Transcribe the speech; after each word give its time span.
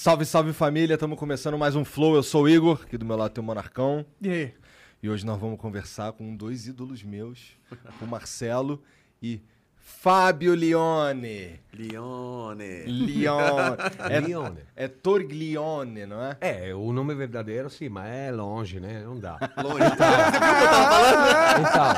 Salve, 0.00 0.24
salve 0.24 0.54
família, 0.54 0.94
estamos 0.94 1.18
começando 1.18 1.58
mais 1.58 1.76
um 1.76 1.84
Flow. 1.84 2.14
Eu 2.14 2.22
sou 2.22 2.44
o 2.44 2.48
Igor, 2.48 2.80
aqui 2.82 2.96
do 2.96 3.04
meu 3.04 3.18
lado 3.18 3.32
tem 3.32 3.44
o 3.44 3.46
Monarcão. 3.46 4.02
E 4.18 4.30
aí? 4.30 4.54
E 5.02 5.10
hoje 5.10 5.26
nós 5.26 5.38
vamos 5.38 5.60
conversar 5.60 6.12
com 6.12 6.34
dois 6.34 6.66
ídolos 6.66 7.02
meus, 7.02 7.58
o 8.00 8.06
Marcelo 8.06 8.82
e 9.22 9.42
Fábio 9.76 10.54
Leone. 10.54 11.60
Leone. 11.74 12.84
Leone. 12.86 13.76
É, 14.08 14.20
Leone. 14.20 14.60
é 14.74 14.88
Torglione, 14.88 16.06
não 16.06 16.22
é? 16.22 16.38
É, 16.40 16.74
o 16.74 16.94
nome 16.94 17.14
verdadeiro 17.14 17.68
sim, 17.68 17.90
mas 17.90 18.10
é 18.10 18.32
longe, 18.32 18.80
né? 18.80 19.02
Não 19.04 19.20
dá. 19.20 19.38
Longe. 19.62 19.84
Então, 21.60 21.92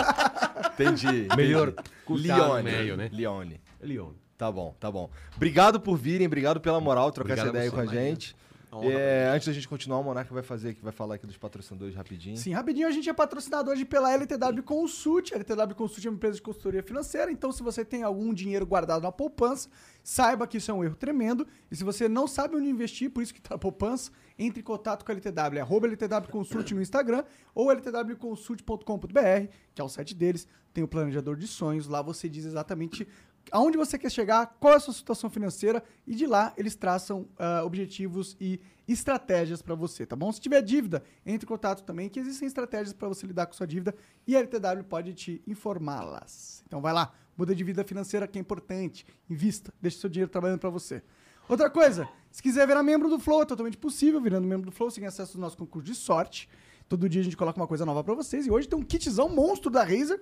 Entendi. 0.75 1.28
Melhor 1.37 1.69
entendi. 1.69 1.91
no 2.09 2.16
Leone. 2.16 2.62
meio, 2.64 2.97
né? 2.97 3.09
Leone. 3.12 3.61
Leone. 3.81 4.22
Tá 4.42 4.50
bom, 4.50 4.74
tá 4.80 4.90
bom. 4.90 5.08
Obrigado 5.36 5.80
por 5.80 5.96
virem, 5.96 6.26
obrigado 6.26 6.60
pela 6.60 6.80
moral, 6.80 7.12
trocar 7.12 7.34
Obrigado 7.34 7.46
essa 7.46 7.56
ideia 7.56 7.70
você, 7.70 7.76
com 7.76 7.80
a 7.80 7.84
imagina. 7.84 8.04
gente. 8.04 8.36
É, 8.82 9.30
antes 9.32 9.46
da 9.46 9.52
gente 9.52 9.68
continuar, 9.68 10.00
o 10.00 10.02
Monarca 10.02 10.34
vai 10.34 10.42
fazer 10.42 10.70
aqui, 10.70 10.82
vai 10.82 10.92
falar 10.92 11.14
aqui 11.14 11.26
dos 11.26 11.36
patrocinadores 11.36 11.94
rapidinho. 11.94 12.36
Sim, 12.36 12.52
rapidinho, 12.52 12.88
a 12.88 12.90
gente 12.90 13.08
é 13.08 13.12
patrocinado 13.12 13.70
hoje 13.70 13.84
pela 13.84 14.10
LTW 14.12 14.64
Consult. 14.64 15.32
A 15.32 15.36
LTW 15.36 15.76
Consult 15.76 16.04
é 16.04 16.10
uma 16.10 16.16
empresa 16.16 16.36
de 16.36 16.42
consultoria 16.42 16.82
financeira, 16.82 17.30
então 17.30 17.52
se 17.52 17.62
você 17.62 17.84
tem 17.84 18.02
algum 18.02 18.34
dinheiro 18.34 18.66
guardado 18.66 19.02
na 19.02 19.12
poupança, 19.12 19.68
saiba 20.02 20.44
que 20.44 20.56
isso 20.56 20.72
é 20.72 20.74
um 20.74 20.82
erro 20.82 20.96
tremendo. 20.96 21.46
E 21.70 21.76
se 21.76 21.84
você 21.84 22.08
não 22.08 22.26
sabe 22.26 22.56
onde 22.56 22.66
investir, 22.66 23.10
por 23.10 23.22
isso 23.22 23.32
que 23.32 23.40
tá 23.40 23.54
na 23.54 23.58
poupança, 23.58 24.10
entre 24.36 24.58
em 24.60 24.64
contato 24.64 25.04
com 25.04 25.12
a 25.12 25.14
LTW, 25.14 25.58
é 25.58 25.60
arroba 25.60 25.86
LTW 25.86 26.30
Consult 26.32 26.72
no 26.74 26.82
Instagram 26.82 27.22
ou 27.54 27.70
ltwconsult.com.br, 27.70 29.48
que 29.74 29.80
é 29.80 29.84
o 29.84 29.88
site 29.88 30.14
deles, 30.14 30.48
tem 30.72 30.82
o 30.82 30.88
planejador 30.88 31.36
de 31.36 31.46
sonhos, 31.46 31.86
lá 31.86 32.00
você 32.00 32.28
diz 32.28 32.46
exatamente 32.46 33.06
aonde 33.50 33.76
você 33.76 33.98
quer 33.98 34.10
chegar, 34.10 34.56
qual 34.60 34.74
é 34.74 34.76
a 34.76 34.80
sua 34.80 34.94
situação 34.94 35.28
financeira 35.28 35.82
e 36.06 36.14
de 36.14 36.26
lá 36.26 36.52
eles 36.56 36.74
traçam 36.74 37.26
ah, 37.38 37.62
objetivos 37.64 38.36
e 38.40 38.60
estratégias 38.86 39.62
para 39.62 39.74
você, 39.74 40.04
tá 40.04 40.14
bom? 40.16 40.30
Se 40.32 40.40
tiver 40.40 40.60
dívida, 40.62 41.02
entre 41.24 41.44
em 41.46 41.48
contato 41.48 41.82
também, 41.82 42.08
que 42.08 42.20
existem 42.20 42.46
estratégias 42.46 42.92
para 42.92 43.08
você 43.08 43.26
lidar 43.26 43.46
com 43.46 43.52
sua 43.52 43.66
dívida 43.66 43.94
e 44.26 44.36
a 44.36 44.40
LTW 44.40 44.84
pode 44.88 45.14
te 45.14 45.42
informá-las. 45.46 46.62
Então 46.66 46.80
vai 46.80 46.92
lá, 46.92 47.12
muda 47.36 47.54
de 47.54 47.64
vida 47.64 47.84
financeira 47.84 48.26
que 48.26 48.38
é 48.38 48.40
importante, 48.40 49.06
invista, 49.28 49.72
deixe 49.80 49.98
seu 49.98 50.10
dinheiro 50.10 50.30
trabalhando 50.30 50.60
para 50.60 50.70
você. 50.70 51.02
Outra 51.48 51.68
coisa, 51.68 52.08
se 52.30 52.42
quiser 52.42 52.66
virar 52.66 52.82
membro 52.82 53.08
do 53.08 53.18
Flow, 53.18 53.42
é 53.42 53.44
totalmente 53.44 53.76
possível, 53.76 54.20
virando 54.20 54.46
membro 54.46 54.70
do 54.70 54.72
Flow, 54.72 54.90
você 54.90 55.00
tem 55.00 55.08
acesso 55.08 55.36
ao 55.36 55.40
nosso 55.40 55.56
concurso 55.56 55.86
de 55.86 55.94
sorte. 55.94 56.48
Todo 56.88 57.08
dia 57.08 57.20
a 57.20 57.24
gente 57.24 57.36
coloca 57.36 57.58
uma 57.60 57.66
coisa 57.66 57.84
nova 57.84 58.02
para 58.04 58.14
vocês 58.14 58.46
e 58.46 58.50
hoje 58.50 58.68
tem 58.68 58.78
um 58.78 58.82
kitzão 58.82 59.28
monstro 59.28 59.70
da 59.70 59.82
Razer. 59.82 60.20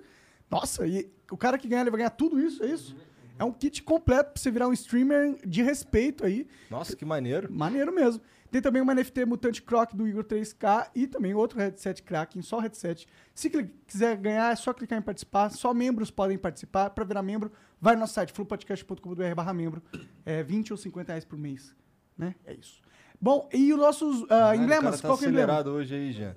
Nossa, 0.51 0.85
e 0.85 1.09
o 1.31 1.37
cara 1.37 1.57
que 1.57 1.67
ganhar, 1.67 1.81
ele 1.81 1.91
vai 1.91 1.99
ganhar 1.99 2.09
tudo 2.09 2.39
isso, 2.39 2.61
é 2.63 2.67
isso? 2.67 2.95
É 3.39 3.43
um 3.43 3.51
kit 3.51 3.81
completo 3.81 4.33
pra 4.33 4.41
você 4.41 4.51
virar 4.51 4.67
um 4.67 4.73
streamer 4.73 5.35
de 5.47 5.63
respeito 5.63 6.25
aí. 6.25 6.45
Nossa, 6.69 6.95
que 6.95 7.03
maneiro. 7.03 7.51
Maneiro 7.51 7.91
mesmo. 7.91 8.21
Tem 8.51 8.61
também 8.61 8.81
uma 8.81 8.93
NFT 8.93 9.25
Mutante 9.25 9.61
Croc 9.61 9.93
do 9.93 10.05
Igor 10.05 10.25
3K 10.25 10.89
e 10.93 11.07
também 11.07 11.33
outro 11.33 11.57
headset 11.57 12.03
Kraken, 12.03 12.41
só 12.41 12.59
headset. 12.59 13.07
Se 13.33 13.49
quiser 13.87 14.17
ganhar, 14.17 14.51
é 14.51 14.55
só 14.57 14.73
clicar 14.73 14.99
em 14.99 15.01
participar. 15.01 15.49
Só 15.49 15.73
membros 15.73 16.11
podem 16.11 16.37
participar. 16.37 16.89
Pra 16.89 17.05
virar 17.05 17.23
membro, 17.23 17.49
vai 17.79 17.95
no 17.95 18.01
nosso 18.01 18.13
site, 18.13 18.33
flowpodcast.com.br 18.33 19.35
barra 19.35 19.53
membro. 19.53 19.81
É 20.25 20.43
20 20.43 20.73
ou 20.73 20.77
50 20.77 21.13
reais 21.13 21.23
por 21.23 21.39
mês. 21.39 21.73
Né? 22.17 22.35
É 22.45 22.53
isso. 22.53 22.81
Bom, 23.19 23.47
e 23.53 23.73
os 23.73 23.79
nossos 23.79 24.23
ah, 24.23 24.27
Caralho, 24.27 24.63
emblemas? 24.63 24.79
O 24.79 24.83
cara 24.83 24.97
tá 25.01 25.07
Qual 25.07 25.17
que 25.17 25.25
é 25.25 25.27
o 25.27 25.31
emblema? 25.31 25.53
acelerado 25.53 25.71
hoje 25.71 25.95
aí, 25.95 26.11
Jean. 26.11 26.35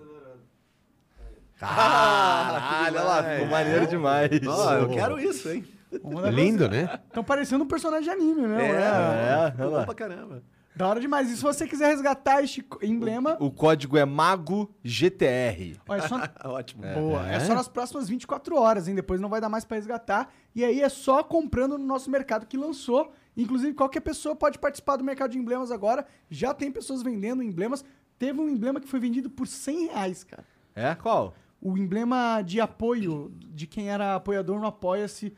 Caralho, 1.58 2.96
olha 2.96 3.02
lá, 3.04 3.22
ficou 3.24 3.46
maneiro 3.48 3.86
demais. 3.86 4.30
Ó, 4.46 4.72
eu 4.74 4.88
quero 4.90 5.18
isso, 5.20 5.48
hein? 5.50 5.64
Lindo, 6.32 6.68
né? 6.68 6.98
Estão 7.06 7.22
parecendo 7.22 7.62
um 7.64 7.68
personagem 7.68 8.04
de 8.04 8.10
anime, 8.10 8.42
né? 8.48 8.66
É, 8.68 9.46
É, 9.46 9.50
ficou 9.52 9.66
olha 9.66 9.74
lá. 9.74 9.78
bom 9.80 9.86
pra 9.86 9.94
caramba. 9.94 10.42
Da 10.74 10.88
hora 10.88 10.98
demais. 10.98 11.30
E 11.30 11.36
se 11.36 11.42
você 11.42 11.68
quiser 11.68 11.86
resgatar 11.86 12.42
este 12.42 12.66
emblema, 12.82 13.36
O 13.38 13.48
código 13.48 13.96
é 13.96 14.04
Mago 14.04 14.74
GTR. 14.82 15.76
olha, 15.88 16.02
é 16.02 16.08
só, 16.08 16.20
Ótimo. 16.46 16.82
Boa. 16.82 17.28
É. 17.30 17.38
só 17.38 17.54
nas 17.54 17.68
próximas 17.68 18.08
24 18.08 18.56
horas, 18.58 18.88
hein? 18.88 18.94
Depois 18.96 19.20
não 19.20 19.28
vai 19.28 19.40
dar 19.40 19.48
mais 19.48 19.64
pra 19.64 19.76
resgatar. 19.76 20.30
E 20.52 20.64
aí 20.64 20.80
é 20.82 20.88
só 20.88 21.22
comprando 21.22 21.78
no 21.78 21.84
nosso 21.86 22.10
mercado 22.10 22.44
que 22.44 22.56
lançou. 22.56 23.12
Inclusive, 23.36 23.72
qualquer 23.74 24.00
pessoa 24.00 24.34
pode 24.34 24.58
participar 24.58 24.96
do 24.96 25.04
mercado 25.04 25.30
de 25.30 25.38
emblemas 25.38 25.70
agora. 25.70 26.04
Já 26.28 26.52
tem 26.52 26.72
pessoas 26.72 27.02
vendendo 27.04 27.40
emblemas. 27.40 27.84
Teve 28.18 28.40
um 28.40 28.48
emblema 28.48 28.80
que 28.80 28.88
foi 28.88 28.98
vendido 28.98 29.30
por 29.30 29.46
100 29.46 29.86
reais, 29.86 30.24
cara. 30.24 30.44
É? 30.74 30.92
Qual? 30.96 31.34
O 31.64 31.76
emblema 31.78 32.42
de 32.42 32.60
apoio 32.60 33.32
de 33.40 33.66
quem 33.66 33.88
era 33.88 34.14
apoiador 34.16 34.60
no 34.60 34.66
Apoia-se. 34.66 35.32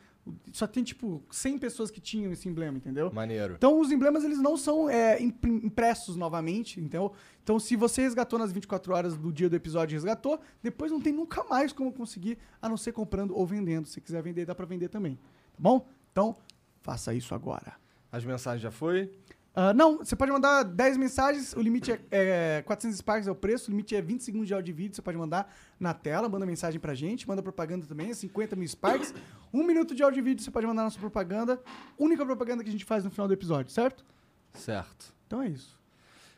Só 0.51 0.67
tem, 0.67 0.83
tipo, 0.83 1.23
100 1.31 1.57
pessoas 1.57 1.89
que 1.89 2.01
tinham 2.01 2.33
esse 2.33 2.49
emblema, 2.49 2.75
entendeu? 2.77 3.09
Maneiro. 3.13 3.53
Então, 3.57 3.79
os 3.79 3.89
emblemas, 3.93 4.25
eles 4.25 4.39
não 4.41 4.57
são 4.57 4.89
é, 4.89 5.23
impr- 5.23 5.47
impressos 5.63 6.17
novamente, 6.17 6.81
então, 6.81 7.13
então, 7.41 7.57
se 7.57 7.77
você 7.77 8.01
resgatou 8.01 8.37
nas 8.37 8.51
24 8.51 8.93
horas 8.93 9.15
do 9.15 9.31
dia 9.31 9.49
do 9.49 9.55
episódio 9.55 9.93
e 9.93 9.95
resgatou, 9.95 10.37
depois 10.61 10.91
não 10.91 10.99
tem 10.99 11.13
nunca 11.13 11.45
mais 11.45 11.71
como 11.71 11.93
conseguir, 11.93 12.37
a 12.61 12.67
não 12.67 12.75
ser 12.75 12.91
comprando 12.91 13.33
ou 13.37 13.45
vendendo. 13.45 13.87
Se 13.87 14.01
quiser 14.01 14.21
vender, 14.21 14.45
dá 14.45 14.53
pra 14.53 14.65
vender 14.65 14.89
também, 14.89 15.15
tá 15.15 15.59
bom? 15.59 15.87
Então, 16.11 16.35
faça 16.81 17.13
isso 17.13 17.33
agora. 17.33 17.75
As 18.11 18.25
mensagens 18.25 18.61
já 18.61 18.71
foi? 18.71 19.09
Ah, 19.59 19.73
não, 19.73 19.97
você 19.97 20.15
pode 20.15 20.31
mandar 20.31 20.61
10 20.61 20.97
mensagens, 20.97 21.53
o 21.53 21.59
limite 21.59 21.91
é, 21.91 21.99
é 22.11 22.61
400 22.61 22.99
Sparks 22.99 23.27
é 23.27 23.31
o 23.31 23.33
preço, 23.33 23.69
o 23.69 23.71
limite 23.71 23.95
é 23.95 24.01
20 24.03 24.23
segundos 24.23 24.47
de 24.47 24.53
áudio 24.53 24.69
e 24.71 24.73
vídeo, 24.73 24.95
você 24.95 25.01
pode 25.01 25.17
mandar 25.17 25.51
na 25.79 25.95
tela, 25.95 26.29
manda 26.29 26.45
mensagem 26.45 26.79
pra 26.79 26.93
gente, 26.93 27.27
manda 27.27 27.41
propaganda 27.41 27.83
também, 27.87 28.11
é 28.11 28.13
50 28.13 28.55
mil 28.55 28.67
Sparks. 28.67 29.15
Um 29.51 29.63
minuto 29.63 29.95
de 29.95 30.03
áudio 30.03 30.19
e 30.19 30.21
vídeo 30.21 30.43
você 30.43 30.51
pode 30.51 30.67
mandar 30.67 30.83
nossa 30.83 30.99
propaganda, 30.99 31.59
única 31.97 32.23
propaganda 32.23 32.63
que 32.63 32.69
a 32.69 32.71
gente 32.71 32.85
faz 32.85 33.03
no 33.03 33.09
final 33.09 33.27
do 33.27 33.33
episódio, 33.33 33.71
certo? 33.71 34.05
Certo. 34.53 35.11
Então 35.25 35.41
é 35.41 35.47
isso. 35.47 35.75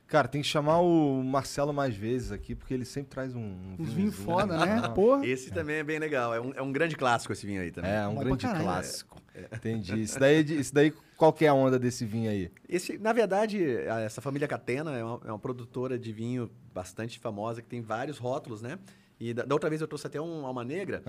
Cara, 0.07 0.30
tem 0.30 0.41
que 0.41 0.47
chamar 0.47 0.80
o 0.80 1.22
Marcelo 1.22 1.74
mais 1.74 1.94
vezes 1.96 2.31
aqui, 2.31 2.56
porque 2.56 2.74
ele 2.74 2.86
sempre 2.86 3.09
traz 3.09 3.36
um, 3.36 3.41
um 3.41 3.75
Uns 3.78 3.91
vinhos 3.91 4.16
vinhozinho. 4.16 4.24
foda, 4.24 4.66
né? 4.66 4.81
Ah, 4.81 4.90
Porra. 4.90 5.25
Esse 5.28 5.51
também 5.51 5.75
é 5.75 5.84
bem 5.84 6.00
legal. 6.00 6.34
É 6.34 6.40
um, 6.40 6.53
é 6.56 6.62
um 6.62 6.72
grande 6.72 6.96
clássico 6.96 7.34
esse 7.34 7.46
vinho 7.46 7.62
aí 7.62 7.69
também. 7.69 7.91
É, 7.91 8.07
um 8.07 8.16
Bom 8.16 8.22
grande 8.22 8.47
clássico. 8.47 9.22
Entendi. 9.54 10.02
Isso 10.02 10.20
daí, 10.20 10.38
é 10.38 10.40
isso 10.42 10.74
daí, 10.74 10.94
qual 11.18 11.34
que 11.34 11.46
é 11.46 11.48
a 11.48 11.54
onda 11.54 11.78
desse 11.78 12.06
vinho 12.06 12.30
aí? 12.30 12.52
Esse, 12.68 12.98
na 12.98 13.14
verdade, 13.14 13.64
essa 14.06 14.22
família 14.22 14.48
Catena 14.48 14.98
é 14.98 15.04
uma, 15.04 15.22
é 15.26 15.32
uma 15.32 15.40
produtora 15.40 15.98
de 15.98 16.12
vinho 16.12 16.50
bastante 16.74 17.20
famosa, 17.20 17.62
que 17.62 17.68
tem 17.68 17.82
vários 17.82 18.18
rótulos, 18.18 18.62
né? 18.62 18.80
E 19.20 19.34
da, 19.34 19.44
da 19.44 19.54
outra 19.54 19.70
vez 19.70 19.82
eu 19.82 19.88
trouxe 19.88 20.08
até 20.08 20.20
um 20.20 20.46
Alma 20.46 20.64
Negra, 20.64 21.04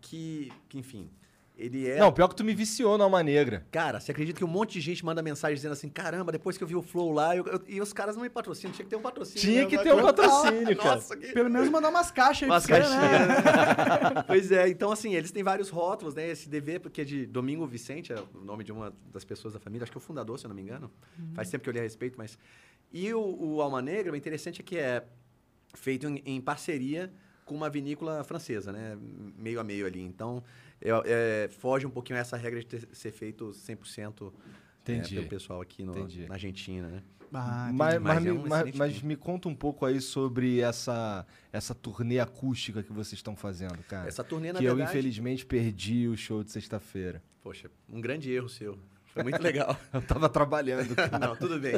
que, 0.00 0.52
que, 0.68 0.78
enfim, 0.78 1.10
ele 1.56 1.88
é... 1.88 1.98
Não, 1.98 2.12
pior 2.12 2.28
que 2.28 2.36
tu 2.36 2.44
me 2.44 2.54
viciou 2.54 2.98
na 2.98 3.04
Alma 3.04 3.22
Negra. 3.22 3.66
Cara, 3.70 3.98
você 3.98 4.12
acredita 4.12 4.38
que 4.38 4.44
um 4.44 4.48
monte 4.48 4.74
de 4.74 4.80
gente 4.82 5.04
manda 5.04 5.22
mensagem 5.22 5.54
dizendo 5.56 5.72
assim, 5.72 5.88
caramba, 5.88 6.30
depois 6.30 6.58
que 6.58 6.62
eu 6.62 6.68
vi 6.68 6.76
o 6.76 6.82
Flow 6.82 7.10
lá, 7.12 7.34
eu- 7.34 7.46
eu- 7.46 7.62
e 7.66 7.80
os 7.80 7.92
caras 7.92 8.14
não 8.14 8.22
me 8.22 8.28
patrocinam, 8.28 8.72
tinha 8.74 8.84
que 8.84 8.90
ter 8.90 8.96
um 8.96 9.00
patrocínio. 9.00 9.40
Tinha 9.40 9.62
né? 9.62 9.66
que 9.70 9.78
ter 9.78 9.94
um 9.94 10.02
patrocínio, 10.02 10.76
cara. 10.76 10.94
Nossa, 10.96 11.16
que... 11.16 11.32
Pelo 11.32 11.48
menos 11.48 11.68
mandar 11.70 11.88
umas 11.88 12.10
caixas 12.10 12.42
aí 12.42 12.50
Umas 12.50 12.66
né? 12.66 12.78
caixinhas. 12.78 13.28
né? 13.28 14.22
pois 14.28 14.52
é, 14.52 14.68
então 14.68 14.92
assim, 14.92 15.14
eles 15.14 15.30
têm 15.30 15.42
vários 15.42 15.70
rótulos, 15.70 16.14
né? 16.14 16.28
Esse 16.28 16.48
DV, 16.48 16.80
porque 16.80 17.00
é 17.00 17.04
de 17.04 17.24
Domingo 17.26 17.66
Vicente, 17.66 18.12
é 18.12 18.16
o 18.34 18.44
nome 18.44 18.62
de 18.62 18.72
uma 18.72 18.92
das 19.12 19.24
pessoas 19.24 19.54
da 19.54 19.60
família, 19.60 19.84
acho 19.84 19.92
que 19.92 19.96
é 19.98 20.00
o 20.00 20.02
fundador, 20.02 20.38
se 20.38 20.44
eu 20.44 20.48
não 20.50 20.54
me 20.56 20.62
engano. 20.62 20.90
Faz 21.34 21.48
tempo 21.48 21.64
que 21.64 21.70
eu 21.70 21.72
li 21.72 21.78
a 21.78 21.82
respeito, 21.82 22.16
mas... 22.18 22.38
E 22.92 23.12
o, 23.14 23.20
o 23.20 23.62
Alma 23.62 23.80
Negra, 23.82 24.12
o 24.12 24.16
interessante 24.16 24.60
é 24.60 24.64
que 24.64 24.76
é 24.78 25.02
feito 25.74 26.06
em, 26.06 26.22
em 26.24 26.40
parceria 26.40 27.12
com 27.44 27.54
uma 27.54 27.68
vinícola 27.70 28.22
francesa, 28.24 28.72
né? 28.72 28.96
Meio 29.38 29.58
a 29.60 29.64
meio 29.64 29.86
ali. 29.86 30.00
Então, 30.00 30.42
é- 30.80 31.44
é, 31.44 31.48
foge 31.48 31.86
um 31.86 31.90
pouquinho 31.90 32.18
essa 32.18 32.36
regra 32.36 32.60
de 32.60 32.66
ter- 32.66 32.88
ser 32.92 33.10
feito 33.12 33.52
100% 33.52 34.32
é, 34.86 35.00
pelo 35.00 35.26
pessoal 35.28 35.60
aqui 35.60 35.82
no- 35.84 35.94
na 36.28 36.34
Argentina, 36.34 36.88
né? 36.88 37.02
Ah, 37.34 37.70
Mas, 37.74 37.94
mas, 37.94 38.02
Mas 38.02 38.16
é 38.16 38.20
me, 38.20 38.30
um 38.30 38.46
mas- 38.46 38.74
mas 38.76 39.02
me 39.02 39.16
conta 39.16 39.48
um 39.48 39.54
pouco 39.54 39.84
aí 39.84 40.00
sobre 40.00 40.60
essa, 40.60 41.26
essa 41.52 41.74
turnê 41.74 42.20
acústica 42.20 42.82
que 42.84 42.92
vocês 42.92 43.14
estão 43.14 43.34
fazendo, 43.34 43.78
cara. 43.88 44.06
Essa 44.08 44.22
turnê, 44.22 44.52
na 44.52 44.60
que 44.60 44.64
eu, 44.64 44.76
verdade... 44.76 44.96
infelizmente, 44.96 45.44
perdi 45.44 46.06
o 46.06 46.16
show 46.16 46.44
de 46.44 46.52
sexta-feira. 46.52 47.20
Poxa, 47.42 47.68
um 47.88 48.00
grande 48.00 48.30
erro 48.30 48.48
seu. 48.48 48.78
Foi 49.06 49.22
muito 49.24 49.42
legal. 49.42 49.76
Eu 49.92 50.02
tava 50.02 50.28
trabalhando. 50.28 50.88
Não, 51.20 51.34
tudo 51.36 51.58
bem. 51.58 51.74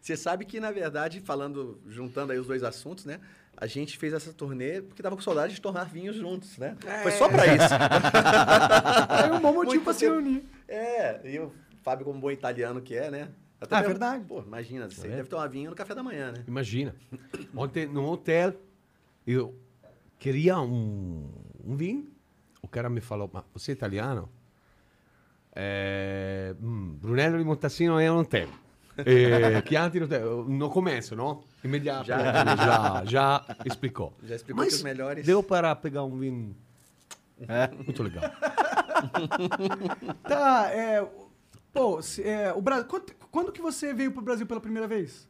Você 0.00 0.16
sabe 0.16 0.44
que, 0.44 0.58
na 0.60 0.70
verdade, 0.70 1.20
falando, 1.20 1.80
juntando 1.86 2.32
aí 2.32 2.38
os 2.38 2.46
dois 2.46 2.62
assuntos, 2.62 3.04
né? 3.04 3.20
A 3.60 3.66
gente 3.66 3.98
fez 3.98 4.12
essa 4.12 4.32
turnê 4.32 4.80
porque 4.80 5.02
tava 5.02 5.16
com 5.16 5.22
saudade 5.22 5.52
de 5.54 5.60
tomar 5.60 5.84
vinhos 5.84 6.14
juntos, 6.14 6.56
né? 6.58 6.76
Foi 7.02 7.10
só 7.12 7.28
pra 7.28 7.44
isso. 7.46 7.74
É 9.28 9.32
um 9.32 9.40
bom 9.40 9.52
motivo 9.52 9.64
Muito 9.66 9.84
pra 9.84 9.92
se 9.92 10.04
reunir. 10.06 10.44
É, 10.68 11.20
e 11.28 11.38
o 11.40 11.52
Fábio, 11.82 12.04
como 12.06 12.20
bom 12.20 12.30
italiano 12.30 12.80
que 12.80 12.94
é, 12.94 13.10
né? 13.10 13.28
Até 13.60 13.74
Ah, 13.74 13.78
mesmo- 13.80 13.88
verdade. 13.94 14.24
Pô, 14.24 14.40
imagina, 14.42 14.88
você 14.88 15.08
É. 15.08 15.16
deve 15.16 15.28
tomar 15.28 15.48
vinho 15.48 15.70
no 15.70 15.76
café 15.76 15.92
da 15.94 16.02
manhã, 16.04 16.30
né? 16.30 16.44
Imagina. 16.46 16.94
Ontem 17.56 17.86
no 17.86 18.04
hotel, 18.08 18.54
eu 19.26 19.54
queria 20.20 20.60
um, 20.60 21.28
um 21.64 21.74
vinho. 21.76 22.08
O 22.62 22.68
cara 22.68 22.88
me 22.88 23.00
falou, 23.00 23.28
mas 23.32 23.42
você 23.52 23.72
é 23.72 23.74
italiano? 23.74 24.28
É, 25.54 26.54
hum, 26.62 26.96
Brunello 27.00 27.38
di 27.38 27.44
Montassino 27.44 28.00
eu 28.00 28.14
não 28.14 28.24
tenho. 28.24 28.50
É, 28.98 29.62
Chianti 29.66 30.00
não 30.00 30.08
tenho. 30.08 30.44
No 30.44 30.70
começo, 30.70 31.14
não? 31.16 31.42
Imediato. 31.64 32.06
Já. 32.06 32.56
Já, 32.56 33.04
já, 33.04 33.44
explicou. 33.64 34.12
Já 34.22 34.36
explicou 34.36 34.62
Mas 34.64 34.74
que 34.74 34.76
os 34.76 34.82
melhores- 34.82 35.26
deu 35.26 35.42
para 35.42 35.74
pegar 35.74 36.04
um 36.04 36.16
vinho 36.18 36.56
É. 37.40 37.68
muito 37.84 38.02
legal. 38.02 38.24
Tá, 40.22 40.68
é. 40.72 41.06
Pô, 41.72 42.00
se- 42.02 42.22
é, 42.22 42.52
o 42.52 42.60
Brasil. 42.60 42.86
Quando, 42.86 43.12
quando 43.30 43.52
que 43.52 43.60
você 43.60 43.92
veio 43.92 44.12
pro 44.12 44.22
Brasil 44.22 44.46
pela 44.46 44.60
primeira 44.60 44.86
vez? 44.88 45.28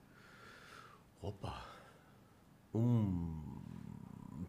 Opa. 1.21 1.63
Um, 2.75 3.43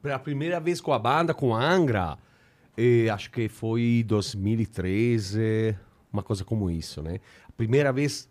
pela 0.02 0.20
primeira 0.20 0.60
vez 0.60 0.80
com 0.82 0.94
a 0.94 1.00
banda, 1.00 1.34
com 1.34 1.56
a 1.56 1.64
Angra, 1.64 2.18
eh, 2.78 3.10
acho 3.10 3.32
que 3.32 3.50
foi 3.50 4.04
2013, 4.08 5.76
uma 6.12 6.22
coisa 6.22 6.44
como 6.46 6.70
isso, 6.70 7.02
né? 7.02 7.20
A 7.48 7.52
primeira 7.54 7.92
vez 7.92 8.30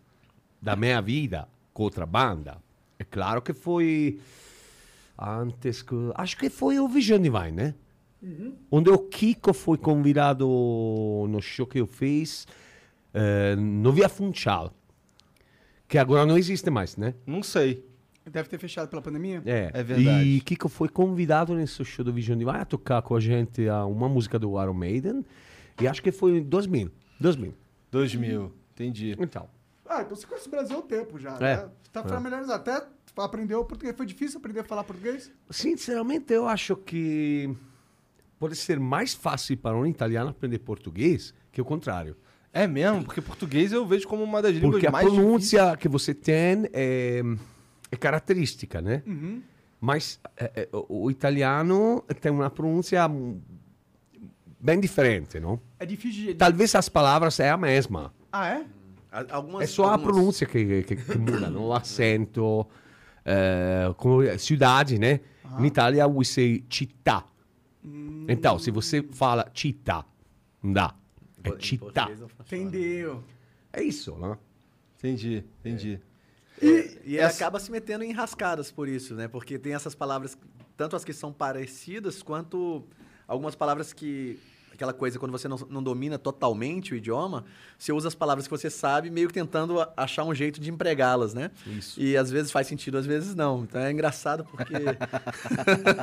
da 0.61 0.75
minha 0.75 1.01
vida 1.01 1.47
com 1.73 1.83
outra 1.83 2.05
banda, 2.05 2.57
é 2.99 3.03
claro 3.03 3.41
que 3.41 3.53
foi 3.53 4.19
antes 5.17 5.81
que... 5.81 5.95
Acho 6.15 6.37
que 6.37 6.49
foi 6.49 6.79
o 6.79 6.87
Vision 6.87 7.21
Divine, 7.21 7.51
né? 7.51 7.75
Onde 8.69 8.89
o 8.89 8.97
Kiko 8.97 9.53
foi 9.53 9.77
convidado 9.77 10.45
no 11.29 11.41
show 11.41 11.65
que 11.65 11.79
eu 11.79 11.87
fiz 11.87 12.45
eh, 13.13 13.55
no 13.55 13.93
Via 13.93 14.09
Funchal, 14.09 14.73
que 15.87 15.97
agora 15.97 16.25
não 16.25 16.37
existe 16.37 16.69
mais, 16.69 16.97
né? 16.97 17.13
Não 17.25 17.41
sei. 17.41 17.85
Deve 18.29 18.49
ter 18.49 18.59
fechado 18.59 18.89
pela 18.89 19.01
pandemia? 19.01 19.41
É, 19.45 19.71
É 19.73 19.81
verdade. 19.81 20.23
E 20.25 20.41
Kiko 20.41 20.69
foi 20.69 20.89
convidado 20.89 21.55
nesse 21.55 21.83
show 21.83 22.03
do 22.03 22.13
Vision 22.13 22.37
Divine 22.37 22.57
a 22.57 22.65
tocar 22.65 23.01
com 23.01 23.15
a 23.15 23.19
gente 23.19 23.67
uma 23.89 24.07
música 24.09 24.37
do 24.37 24.61
Iron 24.61 24.73
Maiden. 24.73 25.25
E 25.81 25.87
acho 25.87 26.03
que 26.03 26.11
foi 26.11 26.37
em 26.37 26.43
2000. 26.43 26.91
2000. 27.19 27.53
2000. 27.89 28.51
Entendi. 28.73 29.15
Então. 29.17 29.47
Ah, 29.89 30.01
então 30.03 30.15
você 30.15 30.27
conhece 30.27 30.47
o 30.47 30.51
Brasil 30.51 30.75
há 30.77 30.79
um 30.79 30.83
tempo 30.83 31.17
já. 31.17 31.35
É. 31.37 31.57
Né? 31.57 31.69
Tá 31.91 32.01
É. 32.01 32.07
familiarizado. 32.07 32.53
Até 32.69 32.85
aprendeu 33.17 33.65
português. 33.65 33.97
Foi 33.97 34.05
difícil 34.05 34.37
aprender 34.37 34.59
a 34.59 34.63
falar 34.63 34.83
português? 34.83 35.31
Sinceramente, 35.49 36.31
eu 36.31 36.47
acho 36.47 36.75
que 36.75 37.53
pode 38.37 38.55
ser 38.55 38.79
mais 38.79 39.15
fácil 39.15 39.57
para 39.57 39.75
um 39.75 39.85
italiano 39.85 40.29
aprender 40.29 40.59
português 40.59 41.33
que 41.51 41.59
o 41.59 41.65
contrário. 41.65 42.15
É 42.53 42.67
mesmo? 42.67 43.03
Porque 43.03 43.21
português 43.21 43.71
eu 43.71 43.85
vejo 43.85 44.07
como 44.07 44.23
uma 44.23 44.41
das 44.41 44.53
línguas 44.53 44.71
Porque 44.71 44.87
a 44.87 44.91
mais 44.91 45.07
pronúncia 45.07 45.75
que 45.75 45.87
você 45.87 46.13
tem 46.13 46.69
é, 46.71 47.21
é 47.91 47.95
característica, 47.97 48.81
né? 48.81 49.03
Uhum. 49.05 49.41
Mas 49.81 50.19
é, 50.35 50.51
é, 50.55 50.69
o, 50.71 51.09
italiano 51.09 52.03
tem 52.19 52.31
uma 52.31 52.49
pronúncia 52.49 53.09
bem 54.59 54.79
diferente, 54.79 55.39
não? 55.39 55.59
É 55.79 55.85
difícil 55.85 56.27
de. 56.27 56.33
Talvez 56.35 56.75
as 56.75 56.89
palavras 56.89 57.39
é 57.39 57.49
a 57.49 57.57
mesma. 57.57 58.13
Ah, 58.31 58.47
é? 58.47 58.65
A- 59.11 59.25
Algumas, 59.35 59.63
É 59.63 59.67
só 59.67 59.85
a 59.85 59.91
algumas- 59.93 60.13
pronúncia 60.15 60.45
que, 60.47 60.83
que, 60.83 60.95
que 60.95 61.17
muda, 61.17 61.49
não? 61.49 61.67
o 61.67 61.73
acento. 61.73 62.65
eh, 63.25 63.93
como 63.97 64.21
é, 64.23 64.37
cidade, 64.37 64.97
né? 64.97 65.19
Em 65.59 65.65
Itália, 65.65 66.07
we 66.07 66.23
say 66.23 66.63
città. 66.69 67.23
Então, 68.27 68.57
se 68.59 68.71
você 68.71 69.01
fala 69.03 69.49
città, 69.53 70.05
não 70.61 70.73
dá. 70.73 70.93
É 71.43 71.49
città. 71.59 72.07
funciona. 72.07 72.29
Entendeu. 72.41 73.23
É 73.73 73.81
isso, 73.83 74.15
né? 74.15 74.37
Entendi, 74.97 75.43
entendi. 75.59 75.99
E, 76.61 76.65
e 76.67 77.15
ele 77.15 77.17
essa- 77.19 77.35
acaba 77.37 77.59
se 77.59 77.71
metendo 77.71 78.03
em 78.03 78.11
rascadas 78.11 78.71
por 78.71 78.87
isso, 78.87 79.15
né? 79.15 79.27
Porque 79.27 79.57
tem 79.57 79.73
essas 79.73 79.95
palavras, 79.95 80.37
tanto 80.75 80.95
as 80.95 81.03
que 81.05 81.13
são 81.13 81.31
parecidas, 81.31 82.21
quanto 82.21 82.83
algumas 83.27 83.55
palavras 83.55 83.93
que. 83.93 84.39
Aquela 84.79 84.93
coisa, 84.93 85.19
quando 85.19 85.33
você 85.33 85.45
não, 85.45 85.57
não 85.69 85.83
domina 85.83 86.17
totalmente 86.17 86.93
o 86.93 86.95
idioma, 86.95 87.43
você 87.77 87.91
usa 87.91 88.07
as 88.07 88.15
palavras 88.15 88.47
que 88.47 88.51
você 88.51 88.69
sabe, 88.69 89.09
meio 89.09 89.27
que 89.27 89.33
tentando 89.33 89.85
achar 89.97 90.23
um 90.23 90.33
jeito 90.33 90.57
de 90.61 90.71
empregá-las, 90.71 91.33
né? 91.33 91.51
Isso. 91.67 91.99
E 91.99 92.15
às 92.15 92.31
vezes 92.31 92.49
faz 92.49 92.65
sentido, 92.65 92.97
às 92.97 93.05
vezes 93.05 93.35
não. 93.35 93.63
Então 93.63 93.81
é 93.81 93.91
engraçado 93.91 94.45
porque. 94.45 94.71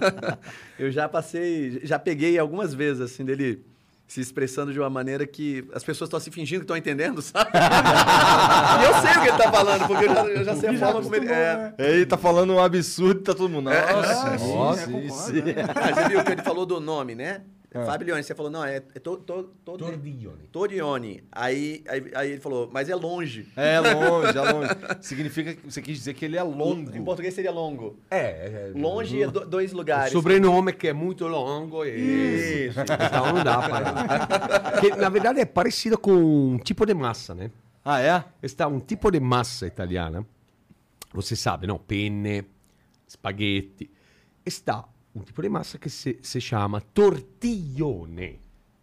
eu 0.78 0.90
já 0.90 1.08
passei, 1.08 1.81
já 1.84 1.99
peguei 1.99 2.38
algumas 2.38 2.75
vezes, 2.75 3.00
assim, 3.00 3.25
dele 3.25 3.62
se 4.08 4.20
expressando 4.20 4.73
de 4.73 4.79
uma 4.79 4.88
maneira 4.88 5.26
que 5.26 5.67
as 5.75 5.82
pessoas 5.82 6.06
estão 6.06 6.20
se 6.20 6.31
fingindo 6.31 6.61
que 6.61 6.64
estão 6.64 6.76
entendendo, 6.76 7.20
sabe? 7.20 7.50
e 7.55 8.84
eu 8.84 8.94
sei 9.00 9.11
o 9.11 9.20
que 9.22 9.29
ele 9.29 9.37
tá 9.38 9.50
falando, 9.50 9.87
porque 9.88 10.05
eu 10.05 10.14
já, 10.14 10.25
eu 10.26 10.44
já 10.44 10.55
sei 10.55 10.69
a 10.69 10.72
Já 10.75 10.87
forma 10.87 11.02
como 11.02 11.14
ele. 11.17 11.26
É. 11.26 11.56
né? 11.56 11.75
Ele 11.79 12.06
tá 12.06 12.17
falando 12.17 12.52
um 12.52 12.61
absurdo 12.61 13.20
e 13.20 13.25
tá 13.25 13.34
todo 13.34 13.49
mundo. 13.49 13.64
Nossa, 13.70 14.34
Ah, 14.34 14.38
sim, 14.38 14.55
nossa, 14.55 14.82
é, 14.82 14.87
concordo, 14.87 15.12
sim. 15.14 15.43
né? 15.43 15.55
Ah, 15.75 15.93
você 15.94 16.08
viu 16.08 16.25
que 16.25 16.32
ele 16.32 16.43
falou 16.43 16.64
do 16.64 16.79
nome, 16.79 17.17
né? 17.17 17.40
Fábio 17.84 18.06
Leone, 18.06 18.23
você 18.23 18.34
falou, 18.34 18.50
não, 18.50 18.64
é, 18.64 18.76
é 18.76 18.81
to, 18.81 19.17
to, 19.19 19.43
to, 19.64 19.76
Tordiglione. 19.76 20.44
Torione. 20.52 21.23
Aí, 21.32 21.82
aí, 21.88 22.11
aí 22.14 22.31
ele 22.32 22.40
falou, 22.40 22.70
mas 22.73 22.88
é 22.88 22.94
longe. 22.94 23.49
É 23.56 23.78
longe, 23.81 24.38
é 24.38 24.40
longe. 24.52 24.70
Significa 25.00 25.55
que 25.55 25.70
você 25.70 25.82
quis 25.82 25.99
dizer 25.99 26.14
que 26.14 26.25
ele 26.25 26.37
é 26.37 26.43
longo. 26.43 26.96
Em 26.96 27.05
português 27.05 27.34
seria 27.34 27.50
longo. 27.50 27.99
É, 28.11 28.19
é, 28.19 28.73
Longe 28.75 29.23
é 29.23 29.26
do- 29.28 29.46
dois 29.46 29.73
lugares. 29.73 30.12
Sobrenome 30.12 30.73
que 30.73 30.88
é 30.88 30.93
muito 30.93 31.26
longo 31.26 31.84
e... 31.84 32.67
Isso. 32.69 32.78
Então 33.06 33.32
não 33.32 33.44
dá 33.44 33.58
para... 33.69 34.81
que, 34.81 34.90
na 34.90 35.08
verdade 35.08 35.40
é 35.40 35.44
parecido 35.44 35.99
com 35.99 36.12
um 36.12 36.58
tipo 36.58 36.87
de 36.87 36.94
massa, 36.94 37.34
né? 37.34 37.50
Ah, 37.84 38.00
é? 38.00 38.25
Está 38.43 38.67
um 38.67 38.81
tipo 38.81 39.11
de 39.11 39.20
massa 39.20 39.67
italiana. 39.67 40.26
Você 41.12 41.37
sabe, 41.37 41.67
não? 41.67 41.79
Penne, 41.79 42.44
spaghetti. 43.08 43.90
Está 44.44 44.84
um 45.17 45.21
tipo 45.23 45.41
de 45.43 45.49
massa 45.49 45.79
que 45.79 45.89
se, 45.89 46.19
se 46.23 46.41
chama 46.41 46.81
tortiglione. 46.81 48.39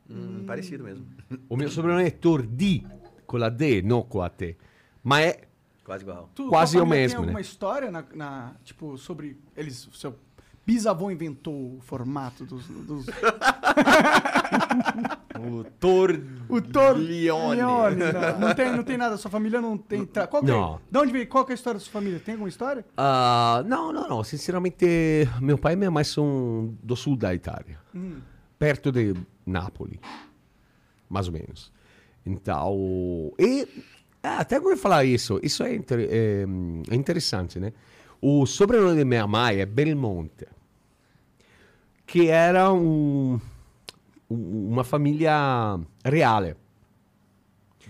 Hum, 0.10 0.44
parecido 0.46 0.84
mesmo. 0.84 1.06
O 1.48 1.56
meu 1.56 1.70
sobrenome 1.70 2.04
é 2.06 2.10
Tordi, 2.12 2.86
com 3.26 3.38
a 3.38 3.50
D, 3.50 3.82
não 3.82 4.02
com 4.02 4.22
a 4.22 4.30
T. 4.30 4.58
Mas 5.04 5.26
é 5.28 5.42
Quase 5.84 6.04
igual. 6.04 6.30
Tu, 6.34 6.48
Quase 6.48 6.78
família 6.78 6.96
mesmo, 7.02 7.16
Tem 7.18 7.22
né? 7.22 7.28
alguma 7.28 7.42
história 7.42 7.92
na, 7.92 8.06
na- 8.16 8.56
tipo, 8.64 8.98
sobre 8.98 9.38
eles, 9.56 9.90
seu 9.94 10.16
bisavô 10.66 11.12
inventou 11.12 11.78
o 11.78 11.82
formato 11.82 12.46
dos... 12.46 12.68
dos... 12.68 13.06
O 15.40 15.64
Tor... 15.64 16.22
o 16.48 16.62
Tor... 16.62 16.96
Leone. 16.96 17.58
Leone, 17.58 17.96
Não, 17.98 18.40
não 18.40 18.54
tem, 18.56 18.72
não 18.72 18.84
tem 18.84 18.98
nada, 18.98 19.18
sua 19.18 19.30
família 19.32 19.60
não 19.60 19.78
tem... 19.78 20.06
Tra... 20.06 20.28
Qual 20.28 20.44
que 20.44 20.50
é? 20.50 20.54
Não. 20.54 20.80
De 20.90 20.98
onde 21.00 21.12
veio? 21.12 21.28
Qual 21.28 21.44
que 21.44 21.52
é 21.52 21.54
a 21.54 21.56
história 21.56 21.80
da 21.80 21.84
sua 21.84 21.92
família? 21.92 22.20
Tem 22.20 22.34
alguma 22.34 22.48
história? 22.48 22.86
Ah, 22.96 23.64
não, 23.66 23.92
não, 23.92 24.08
não. 24.08 24.24
Sinceramente, 24.24 24.86
meu 25.42 25.58
pai 25.58 25.74
e 25.74 25.76
minha 25.76 25.92
mãe 25.92 26.04
são 26.04 26.74
do 26.82 26.96
sul 26.96 27.18
da 27.18 27.34
Itália. 27.34 27.78
Perto 28.58 28.92
de 28.92 29.14
Nápoles. 29.46 29.98
Mais 31.10 31.28
ou 31.28 31.34
menos. 31.34 31.72
Então... 32.26 33.34
E... 33.38 33.68
ah, 34.22 34.38
até 34.40 34.60
como 34.62 34.78
falar 34.78 35.04
isso. 35.04 35.40
Isso 35.44 35.64
é, 35.64 35.76
inter- 35.76 36.08
é, 36.10 36.46
é 36.90 36.96
interessante, 36.96 37.60
né? 37.60 37.74
O 38.26 38.46
sobrenome 38.46 38.96
de 38.98 39.04
minha 39.04 39.28
mãe 39.28 39.58
é 39.60 39.66
Belmonte. 39.66 40.46
Que 42.08 42.30
era 42.30 42.72
um, 42.72 43.40
um- 44.30 44.70
uma 44.72 44.84
família 44.86 45.78
reale. 46.06 46.56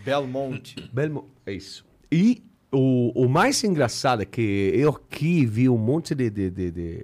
Belmonte. 0.04 0.90
Belmo, 0.92 1.30
é 1.46 1.54
isso. 1.54 1.86
E 2.12 2.44
o, 2.72 3.12
o 3.25 3.30
mais 3.30 3.63
engraçado 3.63 4.24
é 4.24 4.25
que 4.25 4.72
eu 4.74 4.90
aqui 4.90 5.46
vi 5.46 5.70
um 5.70 5.78
monte 5.78 6.16
de, 6.16 6.30
de, 6.30 6.50
de, 6.50 6.72
de, 6.72 7.04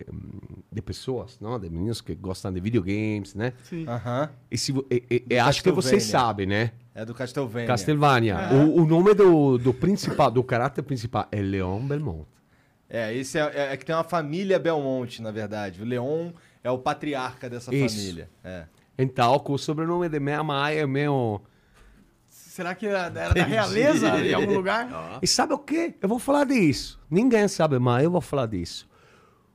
de 0.71 0.81
pessoas, 0.81 1.37
não? 1.39 1.59
de 1.59 1.69
meninos 1.69 2.01
que 2.01 2.15
gostam 2.15 2.51
de 2.51 2.59
videogames, 2.59 3.35
né? 3.35 3.53
Sim. 3.63 3.85
Aham. 3.87 4.29
E, 4.49 4.57
se, 4.57 4.71
e, 4.89 5.03
e- 5.09 5.25
e 5.29 5.37
acho 5.37 5.61
que 5.63 5.71
vocês 5.71 6.03
sabem, 6.03 6.47
né? 6.47 6.71
É 6.95 7.05
do 7.05 7.13
Castlevania. 7.13 7.67
Castlevania. 7.67 8.37
O, 8.53 8.81
o 8.81 8.85
nome 8.87 9.13
do, 9.13 9.57
do 9.59 9.73
principal, 9.73 10.31
do 10.31 10.43
caráter 10.43 10.81
principal 10.81 11.27
é 11.31 11.39
Leon 11.41 11.79
Belmont. 11.85 12.25
É, 12.89 13.13
esse 13.13 13.37
é, 13.37 13.41
é, 13.53 13.73
é 13.73 13.77
que 13.77 13.85
tem 13.85 13.95
uma 13.95 14.03
família 14.03 14.57
Belmonte, 14.57 15.21
na 15.21 15.31
verdade. 15.31 15.81
O 15.81 15.85
Leon 15.85 16.31
é 16.63 16.71
o 16.71 16.77
patriarca 16.79 17.49
dessa 17.49 17.73
Isso. 17.73 17.95
família. 17.95 18.29
É. 18.43 18.65
Então, 18.97 19.37
com 19.39 19.53
o 19.53 19.57
sobrenome 19.59 20.09
de 20.09 20.19
minha 20.19 20.43
mãe 20.43 20.77
é 20.77 20.87
meu... 20.87 21.41
Será 22.29 22.75
que 22.75 22.87
era, 22.87 23.05
era 23.17 23.33
da 23.33 23.43
realeza 23.43 24.19
em 24.19 24.33
algum 24.33 24.53
lugar? 24.55 25.19
E 25.21 25.27
sabe 25.27 25.53
o 25.53 25.57
quê? 25.59 25.93
Eu 26.01 26.09
vou 26.09 26.19
falar 26.19 26.45
disso. 26.45 26.99
Ninguém 27.09 27.47
sabe, 27.47 27.79
mas 27.79 28.03
eu 28.03 28.11
vou 28.11 28.19
falar 28.19 28.47
disso. 28.47 28.89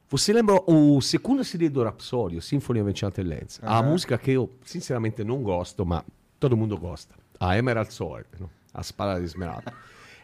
Você 0.09 0.33
lembra 0.33 0.55
o 0.67 1.00
segundo 1.03 1.45
CD 1.45 1.69
do 1.69 1.83
Rhapsody, 1.83 2.41
Symphony 2.41 2.81
of 2.81 2.91
Enchanted 2.91 3.29
Lands? 3.29 3.61
A 3.62 3.83
música 3.83 4.17
que 4.17 4.31
eu, 4.31 4.49
sinceramente, 4.64 5.25
não 5.25 5.43
gosto, 5.43 5.85
mas 5.85 6.03
todo 6.38 6.57
mundo 6.57 6.79
gosta. 6.79 7.14
A 7.38 7.59
Emerald 7.59 7.93
Sword. 7.93 8.26
não? 8.38 8.49
As 8.73 8.93
paradas 8.93 9.23
de 9.23 9.29
esmeralda. 9.29 9.73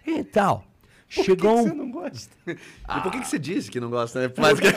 Então, 0.07 0.63
chegou 1.11 1.59
um... 1.59 1.63
Você 1.65 1.75
não 1.75 1.91
gosta? 1.91 2.37
E 2.47 3.01
por 3.03 3.13
que, 3.13 3.21
que 3.21 3.27
você 3.29 3.39
disse 3.39 3.71
que 3.71 3.79
não 3.81 3.91
gosta, 3.91 4.21
né? 4.21 4.29
Que- 4.29 4.41
Porque... 4.41 4.71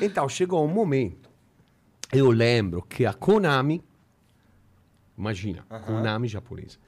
então, 0.04 0.28
chegou 0.28 0.64
um 0.64 0.68
momento. 0.68 1.28
Eu 2.12 2.30
lembro 2.30 2.82
que 2.82 3.04
a 3.04 3.12
Konami, 3.12 3.82
imagina, 5.18 5.64
Konami 5.84 6.28
japonesa, 6.28 6.78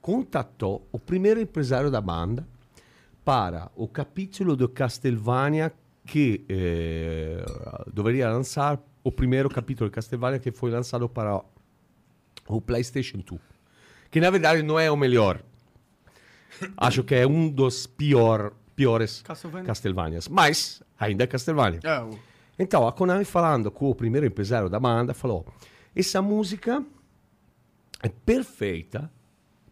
contatou 0.00 0.86
o 0.90 0.98
primeiro 0.98 1.40
empresário 1.40 1.90
da 1.90 2.00
banda 2.00 2.46
para 3.24 3.70
o 3.76 3.86
capítulo 3.86 4.56
do 4.56 4.68
Castlevania 4.68 5.72
que 6.04 6.44
eh, 6.48 7.44
deveria 7.92 8.28
lançar 8.28 8.80
o 9.04 9.12
primeiro 9.12 9.48
capítulo 9.48 9.88
de 9.88 9.94
Castlevania 9.94 10.40
que 10.40 10.50
foi 10.50 10.70
lançado 10.70 11.08
para 11.08 11.40
o 12.48 12.60
PlayStation 12.60 13.18
2. 13.18 13.40
Que 14.10 14.20
na 14.20 14.30
verdade 14.30 14.62
não 14.62 14.78
é 14.78 14.90
o 14.90 14.96
melhor. 14.96 15.40
Acho 16.76 17.02
que 17.04 17.14
é 17.14 17.26
um 17.26 17.48
dos 17.48 17.86
pior, 17.86 18.52
piores 18.76 19.22
Castlevania. 19.22 19.66
Castlevanias. 19.66 20.28
Mas 20.28 20.82
ainda 20.98 21.24
é 21.24 21.26
Castlevania. 21.26 21.80
É, 21.82 22.00
o... 22.00 22.18
Então, 22.58 22.86
a 22.86 22.92
Konami 22.92 23.24
falando 23.24 23.70
com 23.70 23.90
o 23.90 23.94
primeiro 23.94 24.26
empresário 24.26 24.68
da 24.68 24.78
banda, 24.78 25.14
falou: 25.14 25.46
essa 25.94 26.20
música 26.22 26.84
é 28.02 28.08
perfeita 28.08 29.10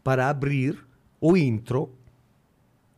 para 0.03 0.29
abrir 0.29 0.79
o 1.21 1.37
intro 1.37 1.95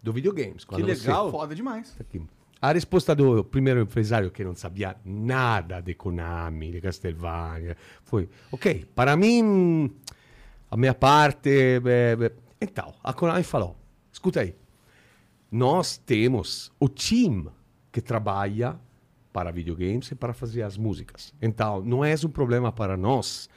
do 0.02 0.12
videogames. 0.12 0.64
Você- 0.64 0.82
legal. 0.82 1.30
Foda 1.30 1.54
demais. 1.54 1.94
Aqui. 1.98 2.22
A 2.60 2.72
risposta 2.72 3.12
do 3.12 3.42
primeiro 3.42 3.80
empresário, 3.80 4.30
que 4.30 4.44
não 4.44 4.54
sabia 4.54 4.96
nada 5.04 5.80
de 5.80 5.94
Konami, 5.94 6.70
de 6.70 6.80
Castlevania, 6.80 7.76
foi: 8.04 8.28
ok, 8.52 8.86
para 8.94 9.16
mim, 9.16 9.90
a 10.70 10.76
minha 10.76 10.94
parte. 10.94 11.50
eh, 11.50 12.16
eh." 12.20 12.32
Então, 12.60 12.94
a 13.02 13.12
Konami 13.12 13.42
falou: 13.42 13.76
escuta 14.22 14.40
aí, 14.40 14.54
nós 15.50 15.96
temos 15.96 16.70
o 16.78 16.88
time 16.88 17.48
que 17.90 18.00
trabalha 18.00 18.78
para 19.32 19.50
videogames 19.50 20.12
e 20.12 20.14
para 20.14 20.32
fazer 20.32 20.62
as 20.62 20.76
músicas. 20.76 21.34
Então, 21.42 21.82
não 21.82 22.04
é 22.04 22.14
um 22.24 22.28
problema 22.28 22.70
para 22.70 22.96
nós 22.96 23.50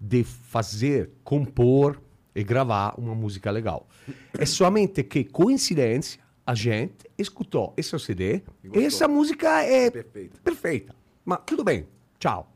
de 0.00 0.22
fazer, 0.22 1.10
compor 1.24 2.00
e 2.34 2.44
gravar 2.44 2.94
uma 2.96 3.16
música 3.16 3.50
legal. 3.50 3.88
É 4.38 4.46
somente 4.46 5.02
que, 5.02 5.24
coincidência, 5.24 6.20
a 6.46 6.54
gente 6.54 7.10
escutou 7.18 7.74
esse 7.76 7.98
CD 7.98 8.42
e 8.72 8.84
essa 8.84 9.08
música 9.08 9.62
é 9.62 9.90
Perfeita. 9.90 10.40
perfeita. 10.44 10.94
Mas 11.24 11.40
tudo 11.44 11.64
bem, 11.64 11.88
tchau. 12.20 12.48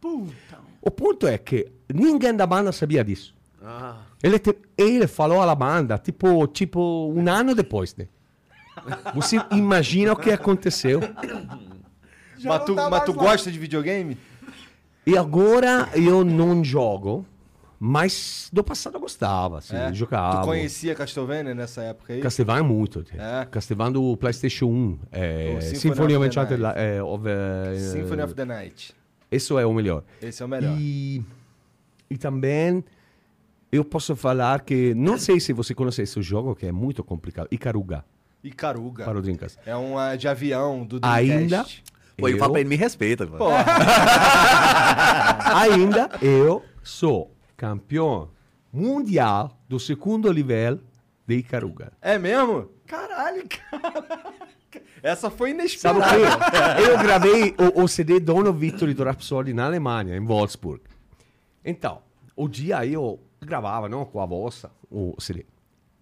Puta. 0.00 0.58
O 0.82 0.90
ponto 0.90 1.28
é 1.28 1.38
que 1.38 1.70
ninguém 1.92 2.34
da 2.34 2.46
banda 2.46 2.72
sabia 2.72 3.04
disso. 3.04 3.35
Ah, 3.68 3.96
Ele, 4.22 4.38
te- 4.38 4.56
ele 4.78 5.06
falou 5.08 5.40
alla 5.42 5.54
banda, 5.54 5.98
tipo, 5.98 6.46
tipo 6.46 7.12
um 7.12 7.28
ano 7.28 7.52
depois, 7.54 7.96
né? 7.96 8.06
Você 9.14 9.36
imagina 9.50 10.12
o 10.12 10.16
que 10.16 10.30
aconteceu? 10.30 11.00
Já 12.38 12.50
Mas 12.50 12.64
tu, 12.64 12.74
tá 12.74 12.90
mas 12.90 13.02
tu 13.04 13.12
gosta 13.14 13.50
de 13.50 13.58
videogame? 13.58 14.16
E 15.06 15.16
agora 15.16 15.88
eu 15.94 16.22
não 16.24 16.62
jogo, 16.62 17.24
mas 17.80 18.48
do 18.52 18.62
passado 18.62 18.96
eu 18.96 19.00
gostava, 19.00 19.58
assim, 19.58 19.74
É. 19.74 19.92
jogava. 19.94 20.42
Tu 20.42 20.44
conhecia 20.46 20.94
Castlevania 20.94 21.54
nessa 21.54 21.82
época 21.82 22.12
aí? 22.12 22.20
Castlevania 22.20 22.62
muito. 22.62 23.04
É. 23.16 23.46
Castlevania 23.50 23.92
do 23.94 24.16
PlayStation 24.18 24.66
1. 24.66 24.98
É, 25.10 25.54
O 25.56 25.62
Symphony 25.62 25.76
Symphony 25.78 26.16
of 26.16 26.38
of 26.38 26.46
the 26.48 26.56
Night. 26.58 26.78
É, 26.78 27.02
of, 27.02 27.24
é, 27.26 27.78
Symphony 27.78 28.22
of 28.22 28.34
the 28.34 28.44
Night. 28.44 28.94
Isso 29.32 29.58
é 29.58 29.64
o 29.66 29.72
melhor. 29.72 30.04
Esse 30.20 30.42
é 30.42 30.46
o 30.46 30.48
melhor. 30.48 30.76
E, 30.78 31.24
e 32.10 32.18
também 32.18 32.84
eu 33.70 33.84
posso 33.84 34.14
falar 34.16 34.60
que, 34.62 34.94
não 34.94 35.18
sei 35.18 35.40
se 35.40 35.52
você 35.52 35.74
conhece 35.74 36.02
esse 36.02 36.22
jogo, 36.22 36.54
que 36.54 36.66
é 36.66 36.72
muito 36.72 37.02
complicado, 37.04 37.48
Icaruga, 37.50 38.04
E 38.42 38.50
Caruga. 38.50 39.04
para 39.04 39.18
o 39.18 39.22
Dreamcast. 39.22 39.58
É 39.66 39.76
um 39.76 39.98
ah, 39.98 40.16
de 40.16 40.28
avião 40.28 40.84
do 40.84 40.98
Ainda, 41.02 41.34
Dreamcast. 41.64 41.84
pô, 42.16 42.28
eu 42.28 42.38
falo 42.38 42.52
pra 42.52 42.60
ele, 42.60 42.68
me 42.68 42.76
respeita. 42.76 43.26
pô. 43.26 43.48
ainda 45.54 46.10
eu 46.22 46.62
sou 46.82 47.34
campeão 47.56 48.30
mundial 48.72 49.58
do 49.68 49.78
segundo 49.80 50.32
nível 50.32 50.78
de 51.26 51.36
Icaruga. 51.36 51.92
É 52.00 52.18
mesmo? 52.18 52.70
Caralho, 52.86 53.44
cara. 53.48 54.34
Essa 55.02 55.30
foi 55.30 55.50
Sabe 55.68 56.00
o 56.00 56.02
inesperada. 56.02 56.76
quê? 56.76 56.82
Eu 56.82 56.98
gravei 56.98 57.54
o, 57.58 57.82
o 57.82 57.88
CD 57.88 58.20
Dono 58.20 58.52
Victory 58.52 58.94
do 58.94 59.04
Rhapsody 59.04 59.52
na 59.52 59.66
Alemanha, 59.66 60.16
em 60.16 60.24
Wolfsburg. 60.24 60.82
Então, 61.64 62.00
o 62.34 62.48
dia 62.48 62.84
eu 62.86 63.20
gravava, 63.46 63.88
não, 63.88 64.04
com 64.04 64.20
a 64.20 64.26
voz, 64.26 64.66
o 64.90 65.14
CD. 65.18 65.46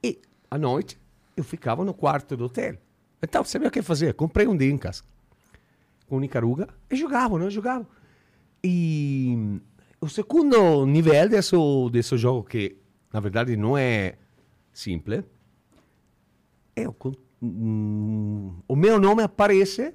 E, 0.03 0.21
à 0.51 0.59
noite, 0.59 0.99
eu 1.37 1.45
ficava 1.45 1.85
no 1.85 1.95
quarto 1.95 2.37
do 2.37 2.47
hotel. 2.47 2.77
Então, 3.23 3.45
sabia 3.45 3.69
o 3.69 3.71
que 3.71 3.83
fazer? 3.83 4.15
Comprei 4.15 4.47
um 4.47 4.57
Dreamcast 4.57 5.05
com 6.07 6.21
Nicaruga 6.21 6.69
e 6.91 6.97
jogava, 6.97 7.39
não? 7.39 7.51
Jogava. 7.51 7.87
E 8.63 9.61
o 10.01 10.09
segundo 10.09 10.87
nível 10.87 11.29
desse, 11.29 11.57
desse 11.91 12.17
jogo, 12.17 12.45
que 12.45 12.77
na 13.13 13.21
verdade 13.21 13.57
não 13.57 13.77
é 13.77 14.17
simples, 14.73 15.25
é 16.75 16.89
o, 16.89 16.95
hum, 17.43 18.55
o 18.67 18.77
meu 18.77 18.99
nome 18.99 19.23
aparece 19.23 19.95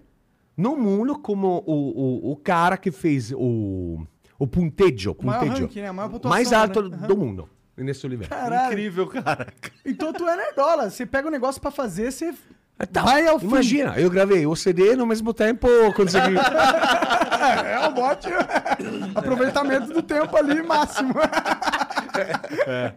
no 0.55 0.75
mundo 0.75 1.19
como 1.19 1.63
o, 1.65 2.29
o, 2.29 2.31
o 2.31 2.35
cara 2.37 2.77
que 2.77 2.91
fez 2.91 3.31
o, 3.31 4.05
o 4.39 4.47
punteggio, 4.47 5.15
O 5.19 5.25
maior 5.25 5.45
ranking, 5.47 5.81
né? 5.81 5.89
A 5.89 5.93
maior 5.93 6.09
pontuação, 6.09 6.29
mais 6.35 6.51
alto 6.53 6.89
né? 6.89 7.05
Do 7.05 7.15
mundo 7.17 7.47
nesse 7.77 8.07
nível. 8.07 8.27
Caralho. 8.27 8.71
Incrível, 8.73 9.07
cara. 9.07 9.47
Então 9.85 10.11
tu 10.11 10.27
é 10.27 10.35
nerdola. 10.35 10.89
Você 10.89 11.05
pega 11.05 11.27
um 11.27 11.31
negócio 11.31 11.61
pra 11.61 11.71
fazer, 11.71 12.11
você 12.11 12.33
Então, 12.79 13.05
vai 13.05 13.27
ao 13.27 13.39
fim. 13.39 13.45
imagina, 13.47 13.99
eu 13.99 14.09
gravei 14.09 14.45
o 14.45 14.55
CD 14.55 14.95
no 14.95 15.05
mesmo 15.05 15.33
tempo 15.33 15.67
consegui. 15.93 16.35
É 17.39 17.87
um 17.87 17.97
ótimo 18.01 18.35
aproveitamento 19.15 19.93
do 19.93 20.03
tempo 20.03 20.35
ali 20.35 20.61
máximo. 20.61 21.13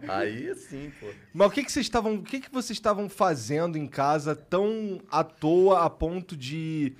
Aí 0.07 0.53
sim, 0.55 0.91
pô. 0.99 1.07
Mas 1.33 1.47
o 1.47 1.51
que, 1.51 1.63
que 1.63 1.71
vocês 1.71 1.85
estavam. 1.85 2.15
O 2.15 2.23
que, 2.23 2.39
que 2.41 2.51
vocês 2.51 2.77
estavam 2.77 3.07
fazendo 3.09 3.77
em 3.77 3.87
casa 3.87 4.35
tão 4.35 4.99
à 5.09 5.23
toa 5.23 5.85
a 5.85 5.89
ponto 5.89 6.35
de. 6.35 6.93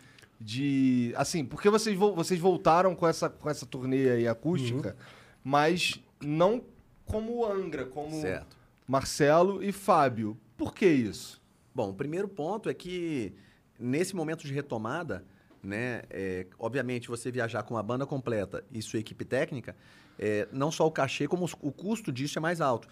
De 0.46 1.14
assim, 1.16 1.46
porque 1.46 1.70
vocês, 1.70 1.98
vo- 1.98 2.14
vocês 2.14 2.40
voltaram 2.40 2.94
com 2.96 3.08
essa, 3.08 3.30
com 3.30 3.50
essa 3.50 3.66
turnê 3.66 4.10
aí 4.10 4.28
acústica, 4.28 4.96
mas 5.44 6.00
não 6.22 6.62
como 7.06 7.46
Angra, 7.46 7.86
como 7.86 8.20
Certo. 8.20 8.58
Marcelo 8.88 9.64
e 9.64 9.72
Fábio. 9.72 10.38
Por 10.58 10.74
que 10.74 10.86
isso? 10.86 11.42
Bom, 11.74 11.90
o 11.90 11.94
primeiro 11.94 12.28
ponto 12.28 12.70
é 12.70 12.74
que 12.74 13.34
nesse 13.80 14.16
momento 14.16 14.46
de 14.46 14.54
retomada, 14.54 15.24
né, 15.62 16.02
é, 16.10 16.46
obviamente 16.60 17.08
você 17.08 17.32
viajar 17.32 17.64
com 17.64 17.78
a 17.78 17.84
banda 17.84 18.06
completa 18.06 18.64
e 18.72 18.82
sua 18.82 19.00
equipe 19.00 19.24
técnica, 19.24 19.76
é, 20.20 20.48
não 20.52 20.72
só 20.72 20.86
o 20.86 20.92
cachê, 20.92 21.28
como 21.28 21.44
os- 21.46 21.56
o 21.60 21.72
custo 21.72 22.12
disso 22.12 22.38
é 22.38 22.42
mais 22.42 22.62
alto. 22.62 22.88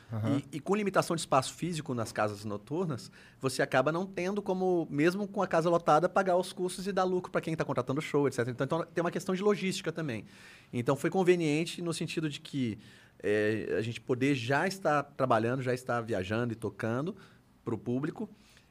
E, 0.52 0.58
e 0.58 0.60
com 0.60 0.76
limitação 0.76 1.16
de 1.16 1.22
espaço 1.22 1.54
físico 1.54 1.94
nas 1.94 2.12
casas 2.12 2.44
noturnas, 2.46 3.12
você 3.40 3.62
acaba 3.62 3.92
não 3.92 4.06
tendo 4.06 4.42
como, 4.42 4.88
mesmo 4.90 5.28
com 5.28 5.42
a 5.42 5.48
casa 5.48 5.70
lotada, 5.70 6.10
pagar 6.10 6.36
os 6.38 6.52
custos 6.52 6.88
e 6.88 6.92
dar 6.92 7.04
lucro 7.04 7.32
para 7.32 7.42
quem 7.42 7.54
está 7.54 7.64
contratando 7.66 8.02
show, 8.02 8.28
etc. 8.28 8.48
Então, 8.48 8.66
então, 8.66 8.86
tem 8.86 9.04
uma 9.04 9.12
questão 9.12 9.34
de 9.36 9.42
logística 9.42 9.92
também. 9.92 10.26
Então 10.74 10.96
foi 10.96 11.10
conveniente 11.10 11.82
no 11.82 11.94
sentido 11.94 12.30
de 12.30 12.40
que 12.42 12.78
é, 13.24 13.76
a 13.78 13.82
gente 13.82 14.02
poder 14.02 14.34
já 14.34 14.68
estar 14.68 15.04
trabalhando, 15.04 15.62
já 15.62 15.74
estar 15.74 16.02
viajando 16.02 16.54
e 16.54 16.56
tocando 16.56 17.16
para 17.64 17.76
o 17.76 17.78
público. 17.78 18.28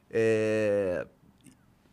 É, 0.09 1.07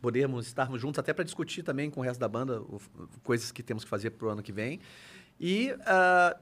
podermos 0.01 0.47
estarmos 0.47 0.81
juntos 0.81 0.99
até 0.99 1.13
para 1.13 1.25
discutir 1.25 1.63
também 1.63 1.91
com 1.91 2.01
o 2.01 2.05
resto 2.05 2.21
da 2.21 2.29
banda 2.29 2.61
o- 2.63 2.81
coisas 3.23 3.51
que 3.51 3.63
temos 3.63 3.85
que 3.85 3.91
fazer 3.91 4.11
para 4.11 4.27
o 4.27 4.31
ano 4.31 4.43
que 4.43 4.53
vem. 4.53 4.81
E 5.41 5.71
s- 5.71 6.37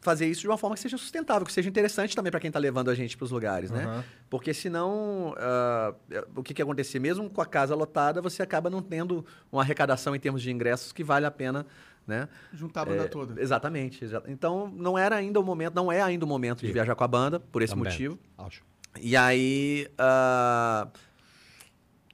fazer 0.00 0.26
isso 0.26 0.42
de 0.42 0.48
uma 0.48 0.58
forma 0.58 0.74
que 0.76 0.82
seja 0.82 0.98
sustentável, 0.98 1.46
que 1.46 1.52
seja 1.52 1.68
interessante 1.68 2.14
também 2.14 2.30
para 2.30 2.38
quem 2.40 2.48
está 2.48 2.58
levando 2.60 2.90
a 2.90 2.94
gente 2.94 3.16
para 3.16 3.24
os 3.24 3.30
lugares, 3.30 3.70
né? 3.70 3.84
Aham. 3.84 4.04
Porque 4.28 4.52
senão, 4.52 5.34
é, 5.38 6.24
o 6.36 6.42
que, 6.42 6.52
que 6.52 6.60
acontecer? 6.62 6.98
Mesmo 6.98 7.28
com 7.30 7.40
a 7.40 7.46
casa 7.46 7.74
lotada, 7.74 8.20
você 8.20 8.42
acaba 8.42 8.68
não 8.68 8.82
tendo 8.82 9.24
uma 9.50 9.62
arrecadação 9.62 10.14
em 10.14 10.20
termos 10.20 10.42
de 10.42 10.50
ingressos 10.50 10.92
que 10.92 11.02
vale 11.02 11.24
a 11.24 11.30
pena, 11.30 11.66
né? 12.06 12.28
Juntar 12.52 12.82
a 12.82 12.84
banda 12.86 13.02
É, 13.04 13.08
toda. 13.08 13.40
Exatamente. 13.40 14.04
exa- 14.04 14.22
Então, 14.26 14.68
não 14.76 14.98
era 14.98 15.16
ainda 15.16 15.40
o 15.40 15.42
momento, 15.42 15.74
não 15.74 15.90
é 15.90 16.02
ainda 16.02 16.24
o 16.24 16.28
momento 16.28 16.60
de 16.60 16.66
Sim. 16.66 16.72
viajar 16.72 16.94
com 16.94 17.04
a 17.04 17.08
banda, 17.08 17.40
por 17.40 17.62
esse 17.62 17.72
Também, 17.74 17.90
motivo. 17.90 18.18
Acho. 18.36 18.62
E 19.00 19.16
aí. 19.16 19.88
ah, 19.96 20.88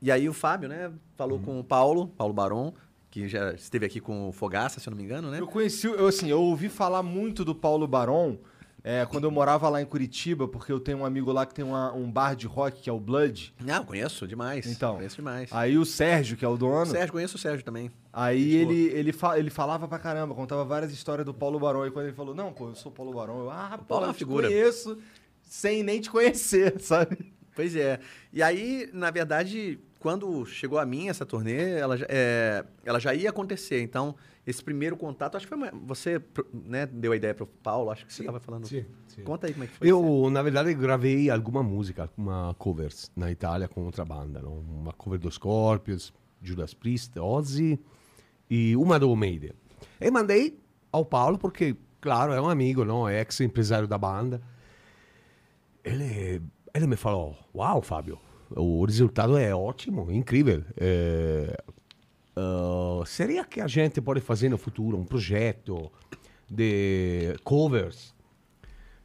e 0.01 0.13
aí 0.13 0.29
o 0.29 0.33
Fábio, 0.33 0.69
né, 0.69 0.93
falou 1.17 1.41
com 1.41 1.59
o 1.59 1.65
Paulo, 1.65 2.07
Paulo 2.07 2.33
Baron, 2.33 2.73
que 3.23 3.29
já 3.29 3.53
esteve 3.53 3.87
aqui 3.87 4.01
com 4.01 4.29
o 4.29 4.33
Fogaça, 4.33 4.81
se 4.81 4.89
eu 4.89 4.91
não 4.91 4.99
me 4.99 5.05
engano, 5.05 5.31
né? 5.31 5.41
Eu 5.41 5.47
conheci, 5.47 5.87
eu, 5.87 6.07
assim, 6.07 6.29
eu 6.31 6.41
ouvi 6.41 6.69
falar 6.69 7.03
muito 7.03 7.45
do 7.45 7.55
Paulo 7.55 7.87
Baron 7.87 8.37
É, 8.85 9.05
quando 9.05 9.25
eu 9.25 9.31
morava 9.31 9.69
lá 9.69 9.83
em 9.83 9.85
Curitiba, 9.85 10.47
porque 10.47 10.71
eu 10.71 10.79
tenho 10.79 10.99
um 10.99 11.05
amigo 11.05 11.33
lá 11.33 11.45
que 11.45 11.53
tem 11.53 11.65
uma- 11.65 11.93
um 11.93 12.11
bar 12.11 12.35
de 12.37 12.47
rock, 12.47 12.81
que 12.81 12.89
é 12.89 12.93
o 12.93 12.99
Blood. 13.01 13.53
Não, 13.61 13.85
conheço 13.85 14.27
demais. 14.27 14.67
Então. 14.67 14.95
Conheço 14.97 15.17
demais. 15.17 15.51
Aí 15.53 15.77
o 15.77 15.85
Sérgio, 15.85 16.37
que 16.37 16.45
é 16.45 16.49
o 16.49 16.57
dono, 16.57 16.87
Sérgio, 16.87 17.13
conheço 17.13 17.37
o 17.37 17.39
Sérgio 17.39 17.65
também. 17.65 17.91
aí 18.13 18.63
boa. 18.65 18.73
ele, 18.73 18.83
ele, 18.97 19.13
fa- 19.13 19.37
ele 19.39 19.51
falava 19.51 19.89
pra 19.89 19.99
caramba, 19.99 20.33
contava 20.33 20.65
várias 20.65 20.93
histórias 20.93 21.27
do 21.27 21.35
Paulo 21.35 21.59
Barão. 21.59 21.85
E 21.87 21.91
quando 21.91 22.07
ele 22.07 22.15
falou, 22.15 22.35
não, 22.37 22.53
pô, 22.53 22.69
eu 22.69 22.75
sou 22.77 22.91
o 22.91 22.95
Paulo 22.95 23.13
Barão, 23.13 23.41
eu, 23.41 23.51
ah, 23.51 23.79
Paulo 23.87 24.07
é 24.07 24.09
eu 24.11 24.15
figura. 24.15 24.47
conheço 24.49 24.97
sem 25.43 25.83
nem 25.83 26.01
te 26.01 26.09
conhecer, 26.09 26.79
sabe? 26.81 27.33
Pois 27.57 27.75
é. 27.75 27.99
E 28.33 28.41
aí, 28.43 28.89
na 28.95 29.11
verdade, 29.11 29.81
quando 29.99 30.45
chegou 30.47 30.79
a 30.79 30.87
mim 30.87 31.09
essa 31.09 31.27
turnê, 31.27 31.73
ela, 31.79 31.97
já- 31.97 32.07
é, 32.09 32.65
ela 32.85 32.99
já 33.01 33.15
ia 33.15 33.31
acontecer. 33.31 33.81
Então, 33.83 34.15
esse 34.47 34.63
primeiro 34.63 34.97
contato, 34.97 35.37
acho 35.37 35.47
que 35.47 35.55
foi 35.55 35.71
você 35.85 36.23
né, 36.53 36.87
deu 36.87 37.13
a 37.13 37.17
ideia 37.17 37.35
para 37.35 37.45
o 37.45 37.47
Paulo, 37.47 37.91
acho 37.91 38.07
que 38.07 38.13
você 38.13 38.23
estava 38.23 38.41
falando. 38.41 38.67
Sim, 38.67 38.85
sim. 39.09 39.23
Conta 39.23 39.47
aí 39.47 39.53
como 39.53 39.65
é 39.65 39.67
que 39.67 39.73
foi. 39.75 39.89
Eu, 39.91 40.31
na 40.31 40.43
verdade, 40.43 40.73
gravei 40.75 41.29
alguma 41.31 41.63
música, 41.63 42.03
alguma 42.03 42.55
covers 42.59 43.11
na 43.17 43.31
Itália 43.31 43.67
com 43.69 43.85
outra 43.85 44.05
banda. 44.05 44.41
no? 44.41 44.53
Uma 44.61 44.93
cover 44.93 45.19
dos 45.19 45.35
Scorpions, 45.35 46.13
Judas 46.41 46.73
Priest, 46.73 47.19
Ozzy 47.19 47.79
e 48.49 48.77
uma 48.77 48.99
do 48.99 49.15
Maiden. 49.17 49.53
E 50.01 50.11
mandei 50.11 50.59
ao 50.93 51.05
Paulo 51.05 51.37
porque, 51.37 51.77
claro, 52.01 52.33
é 52.33 52.41
um 52.41 52.49
amigo, 52.49 52.85
não? 52.85 53.09
é 53.09 53.21
ex-empresário 53.21 53.87
da 53.89 53.99
banda. 53.99 54.41
Ele, 55.85 56.43
ele 56.75 56.87
me 56.87 56.97
falou, 56.97 57.37
uau, 57.55 57.81
Fábio, 57.83 58.19
o 58.51 58.85
resultado 58.85 59.37
é 59.37 59.55
ótimo, 59.55 60.11
incrível. 60.11 60.65
É, 60.77 61.57
ah, 62.37 63.03
seria 63.05 63.45
que 63.45 63.61
a 63.61 63.67
gente 63.67 64.01
pode 64.01 64.21
fazer 64.21 64.49
no 64.49 64.57
futuro 64.57 64.97
um 64.97 65.05
projeto 65.05 65.91
de 66.49 67.37
covers 67.43 68.15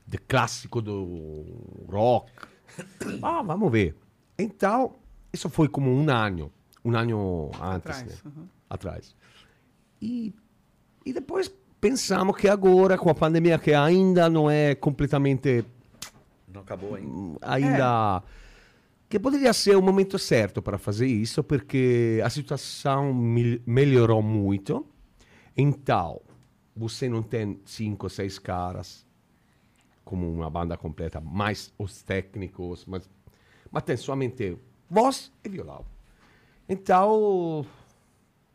de 0.06 0.18
clássico 0.18 0.82
do 0.82 1.46
rock. 1.90 2.32
Ah, 3.22 3.44
vamos 3.44 3.72
ver. 3.72 3.96
Então, 4.38 4.96
isso 5.32 5.48
foi 5.48 5.68
como 5.68 5.92
um 5.92 6.10
ano, 6.10 6.52
um 6.84 6.96
ano 6.96 7.52
antes, 7.62 7.92
Atrás, 7.92 8.04
né? 8.08 8.16
uhum. 8.26 8.48
Atrás. 8.68 9.16
E, 10.02 10.34
e 11.06 11.14
depois 11.14 11.54
pensamos 11.80 12.36
que 12.36 12.48
agora, 12.48 12.98
com 12.98 13.12
a 13.12 13.14
pandemia 13.14 13.60
que 13.60 13.74
ainda 13.74 14.28
não 14.28 14.50
é 14.50 14.74
completamente 14.74 15.64
Não 16.52 16.62
acabou 16.62 16.96
ainda. 16.96 17.38
ainda 17.44 18.24
que 19.13 19.20
poderia 19.20 19.53
ser 19.53 19.77
o 19.77 19.82
momento 19.82 20.17
certo 20.17 20.60
para 20.60 20.79
fazer 20.79 21.05
isso, 21.05 21.43
porque 21.43 22.20
a 22.25 22.32
situação 22.32 23.13
melhorou 23.13 24.24
muito. 24.24 24.88
Então, 25.55 26.20
você 26.75 27.08
não 27.08 27.22
tem 27.22 27.62
cinco, 27.63 28.10
seis 28.10 28.39
caras 28.39 29.05
como 30.03 30.27
uma 30.27 30.50
banda 30.50 30.75
completa, 30.75 31.22
mais 31.22 31.72
os 31.77 32.01
técnicos, 32.01 32.88
mas, 32.88 33.08
mas 33.70 33.84
tem 33.84 33.96
somente 33.98 34.58
voz 34.89 35.32
e 35.43 35.50
violão. 35.50 35.86
Então, 36.67 37.63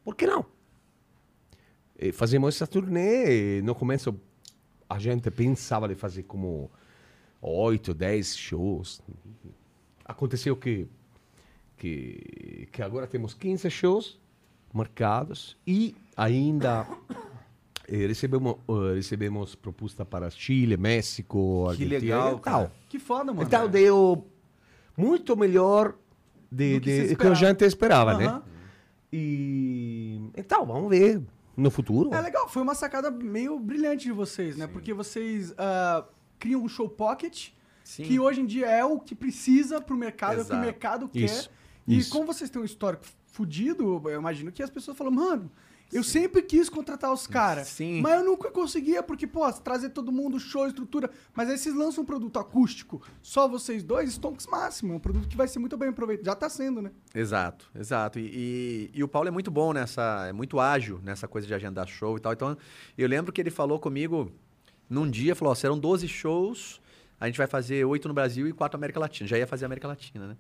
por 0.03 0.17
que 0.17 0.27
não? 0.27 0.45
E 1.97 2.11
fazemos 2.11 2.57
essa 2.57 2.67
turnê 2.67 3.59
e 3.59 3.63
no 3.63 3.77
começo 3.77 4.13
a 4.91 4.99
gente 4.99 5.31
pensava 5.31 5.87
de 5.87 5.95
fazer 5.95 6.25
como 6.25 6.69
oito, 7.41 7.95
dez 7.95 8.37
shows. 8.37 9.01
Aconteceu 10.09 10.57
que, 10.57 10.89
que, 11.77 12.67
que 12.73 12.83
agora 12.83 13.07
temos 13.07 13.35
15 13.35 13.69
shows 13.71 14.19
marcados 14.73 15.57
e 15.67 15.95
ainda 16.17 16.87
eh, 17.87 18.07
recebemos, 18.07 18.57
eh, 18.69 18.95
recebemos 18.95 19.55
proposta 19.55 20.05
para 20.05 20.29
Chile, 20.31 20.77
México, 20.79 21.65
Que 21.77 21.85
Argentina 21.85 21.99
legal, 22.01 22.29
e 22.29 22.31
tal. 22.33 22.41
cara. 22.41 22.73
Que 22.89 22.99
foda, 22.99 23.33
mano. 23.33 23.43
Então 23.47 23.69
deu 23.69 24.27
muito 24.97 25.37
melhor 25.37 25.95
de, 26.51 26.75
Do 26.75 26.81
que 26.81 26.91
de- 26.91 26.97
que 26.97 27.01
a 27.03 27.13
esperava. 27.13 27.35
gente 27.35 27.65
esperava, 27.65 28.11
Aham. 28.13 28.19
né? 28.39 28.43
E 29.13 30.21
então 30.37 30.65
vamos 30.67 30.89
ver 30.91 31.23
no 31.57 31.71
futuro. 31.71 32.13
É 32.15 32.21
legal, 32.21 32.49
foi 32.49 32.63
uma 32.63 32.75
sacada 32.75 33.11
meio 33.11 33.59
brilhante 33.59 34.05
de 34.05 34.13
vocês, 34.13 34.57
né? 34.57 34.67
Porque 34.67 34.93
vocês 34.95 35.53
ah, 35.59 36.05
criam 36.39 36.63
um 36.63 36.69
show 36.69 36.89
pocket, 36.89 37.49
Sim. 37.89 38.03
que 38.03 38.21
hoje 38.21 38.43
em 38.43 38.45
dia 38.45 38.67
é 38.67 38.85
o 38.85 39.01
que 39.01 39.15
precisa 39.15 39.81
pro 39.81 39.97
mercado, 39.97 40.41
é 40.41 40.43
o 40.43 40.45
que 40.45 40.51
o 40.51 40.53
Exato. 40.53 40.61
mercado 40.67 41.09
quer. 41.09 41.21
Isso, 41.25 41.51
E 41.87 41.97
isso. 41.97 42.11
como 42.11 42.27
vocês 42.27 42.51
têm 42.51 42.61
um 42.61 42.65
histórico 42.67 43.03
fudido, 43.33 44.03
eu 44.11 44.21
imagino 44.21 44.53
que 44.53 44.63
as 44.63 44.69
pessoas 44.69 44.95
falam, 44.95 45.11
mano, 45.11 45.51
eu 45.91 46.05
sempre 46.05 46.43
quis 46.43 46.69
contratar 46.69 47.11
os 47.11 47.27
caras, 47.27 47.67
Sim. 47.69 48.03
mas 48.03 48.21
eu 48.21 48.27
nunca 48.27 48.51
conseguia, 48.51 49.03
porque, 49.03 49.27
pô, 49.27 49.51
trazer 49.55 49.89
todo 49.89 50.13
mundo, 50.13 50.39
show, 50.39 50.67
estrutura. 50.67 51.11
Mas 51.35 51.49
aí 51.49 51.57
vocês 51.57 51.75
lançam 51.75 52.03
um 52.03 52.07
produto 52.07 52.39
acústico, 52.39 53.01
só 53.23 53.49
vocês 53.49 53.83
dois, 53.83 54.11
Stonks 54.13 54.47
Máximo, 54.47 54.93
é 54.93 54.97
um 54.97 55.01
produto 55.01 55.27
que 55.27 55.35
vai 55.35 55.49
ser 55.49 55.59
muito 55.59 55.79
bem 55.79 55.89
aproveitado. 55.89 56.27
Já 56.27 56.35
tá 56.35 56.51
sendo, 56.51 56.83
né? 56.83 56.91
Exato, 57.15 57.71
exato. 57.75 58.19
E, 58.19 58.91
e, 58.93 58.99
e 58.99 59.03
o 59.03 59.09
Paulo 59.09 59.29
é 59.29 59.31
muito 59.31 59.51
bom 59.51 59.73
nessa, 59.73 60.27
é 60.29 60.33
muito 60.35 60.61
ágil 60.61 61.01
nessa 61.03 61.27
coisa 61.27 61.47
de 61.47 61.55
agendar 61.55 61.89
show 61.89 62.19
e 62.19 62.21
tal. 62.21 62.35
Então, 62.35 62.55
eu 62.99 63.09
lembro 63.09 63.33
que 63.33 63.41
ele 63.41 63.51
falou 63.51 63.81
comigo 63.81 64.31
num 64.91 65.11
dia, 65.11 65.35
falou, 65.35 65.53
ó, 65.53 65.55
serão 65.55 65.79
12 65.79 66.07
shows, 66.07 66.83
a 67.21 67.27
gente 67.27 67.37
vai 67.39 67.47
fazer 67.47 67.85
oito 67.85 68.07
no 68.09 68.15
Brasil 68.15 68.47
e 68.49 68.53
quatro 68.53 68.77
na 68.77 68.81
América 68.81 69.01
Latina. 69.01 69.29
Já 69.29 69.39
ia 69.39 69.47
fazer 69.47 69.65
a 69.65 69.67
América 69.67 69.89
Latina, 69.89 70.27
né? 70.29 70.37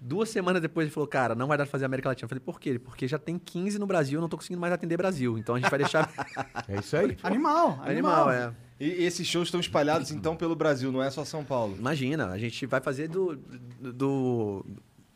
Duas 0.00 0.28
semanas 0.28 0.60
depois 0.60 0.86
ele 0.86 0.92
falou, 0.92 1.06
cara, 1.06 1.34
não 1.36 1.46
vai 1.46 1.56
dar 1.56 1.64
pra 1.64 1.70
fazer 1.70 1.84
a 1.84 1.86
América 1.86 2.08
Latina. 2.08 2.24
Eu 2.24 2.28
falei, 2.28 2.40
por 2.44 2.58
quê? 2.58 2.78
Porque 2.78 3.06
já 3.06 3.16
tem 3.18 3.38
15 3.38 3.78
no 3.78 3.86
Brasil, 3.86 4.18
eu 4.18 4.20
não 4.20 4.28
tô 4.28 4.36
conseguindo 4.36 4.60
mais 4.60 4.72
atender 4.72 4.96
Brasil. 4.96 5.38
Então 5.38 5.54
a 5.54 5.58
gente 5.60 5.70
vai 5.70 5.78
deixar. 5.78 6.10
É 6.68 6.78
isso 6.80 6.96
aí. 6.96 7.16
Animal, 7.22 7.78
animal. 7.84 8.28
Animal, 8.28 8.30
é. 8.32 8.52
E 8.80 9.04
esses 9.04 9.26
shows 9.26 9.46
estão 9.48 9.60
espalhados, 9.60 10.10
então, 10.10 10.34
pelo 10.34 10.56
Brasil, 10.56 10.90
não 10.90 11.00
é 11.02 11.08
só 11.10 11.24
São 11.24 11.44
Paulo. 11.44 11.76
Imagina, 11.78 12.26
a 12.30 12.38
gente 12.38 12.66
vai 12.66 12.80
fazer 12.80 13.06
do, 13.08 13.36
do, 13.80 14.66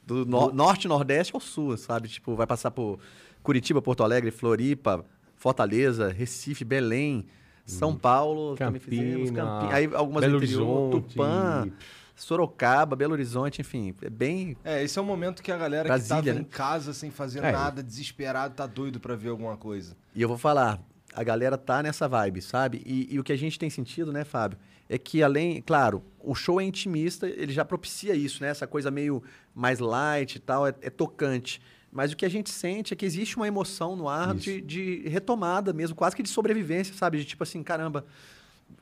do 0.06 0.24
no- 0.24 0.52
norte, 0.52 0.86
nordeste 0.86 1.34
ao 1.34 1.40
sul, 1.40 1.76
sabe? 1.76 2.08
Tipo, 2.08 2.34
vai 2.36 2.46
passar 2.46 2.70
por 2.70 2.98
Curitiba, 3.42 3.82
Porto 3.82 4.02
Alegre, 4.04 4.30
Floripa, 4.30 5.04
Fortaleza, 5.36 6.08
Recife, 6.12 6.64
Belém, 6.64 7.26
São 7.70 7.96
Paulo, 7.96 8.56
também 8.56 8.80
fizemos, 8.80 9.30
Campina, 9.30 9.72
aí 9.74 9.88
algumas 9.92 10.22
Belo 10.22 10.36
interior, 10.38 10.66
Horizonte. 10.68 11.08
Tupã, 11.14 11.70
Sorocaba, 12.16 12.96
Belo 12.96 13.12
Horizonte, 13.12 13.60
enfim, 13.60 13.94
é 14.02 14.10
bem... 14.10 14.56
É, 14.64 14.82
esse 14.82 14.98
é 14.98 15.02
o 15.02 15.04
momento 15.04 15.42
que 15.42 15.52
a 15.52 15.56
galera 15.56 15.84
que 15.84 15.88
Brasília, 15.88 16.16
tava 16.22 16.34
né? 16.34 16.40
em 16.40 16.44
casa 16.44 16.92
sem 16.92 17.10
fazer 17.10 17.44
É. 17.44 17.52
nada, 17.52 17.82
desesperado, 17.82 18.54
tá 18.54 18.66
doido 18.66 18.98
pra 18.98 19.14
ver 19.14 19.28
alguma 19.28 19.56
coisa. 19.56 19.96
E 20.14 20.20
eu 20.20 20.28
vou 20.28 20.36
falar, 20.38 20.80
a 21.14 21.22
galera 21.22 21.56
tá 21.56 21.82
nessa 21.82 22.08
vibe, 22.08 22.42
sabe? 22.42 22.82
E, 22.84 23.06
e 23.14 23.20
o 23.20 23.24
que 23.24 23.32
a 23.32 23.36
gente 23.38 23.58
tem 23.58 23.70
sentido, 23.70 24.12
né, 24.12 24.24
Fábio? 24.24 24.58
É 24.88 24.96
que 24.98 25.22
além, 25.22 25.60
claro, 25.62 26.02
o 26.18 26.34
show 26.34 26.60
é 26.60 26.64
intimista, 26.64 27.28
ele 27.28 27.52
já 27.52 27.64
propicia 27.64 28.14
isso, 28.14 28.42
né? 28.42 28.48
Essa 28.48 28.66
coisa 28.66 28.90
meio 28.90 29.22
mais 29.54 29.78
light 29.78 30.36
e 30.36 30.38
tal, 30.40 30.66
é, 30.66 30.74
é 30.80 30.90
tocante. 30.90 31.60
Mas 31.98 32.12
o 32.12 32.16
que 32.16 32.24
a 32.24 32.28
gente 32.28 32.48
sente 32.48 32.94
é 32.94 32.96
que 32.96 33.04
existe 33.04 33.36
uma 33.36 33.48
emoção 33.48 33.96
no 33.96 34.08
ar 34.08 34.32
de, 34.32 34.60
de 34.60 35.02
retomada 35.08 35.72
mesmo, 35.72 35.96
quase 35.96 36.14
que 36.14 36.22
de 36.22 36.28
sobrevivência, 36.28 36.94
sabe? 36.94 37.18
De 37.18 37.24
tipo 37.24 37.42
assim, 37.42 37.60
caramba, 37.60 38.06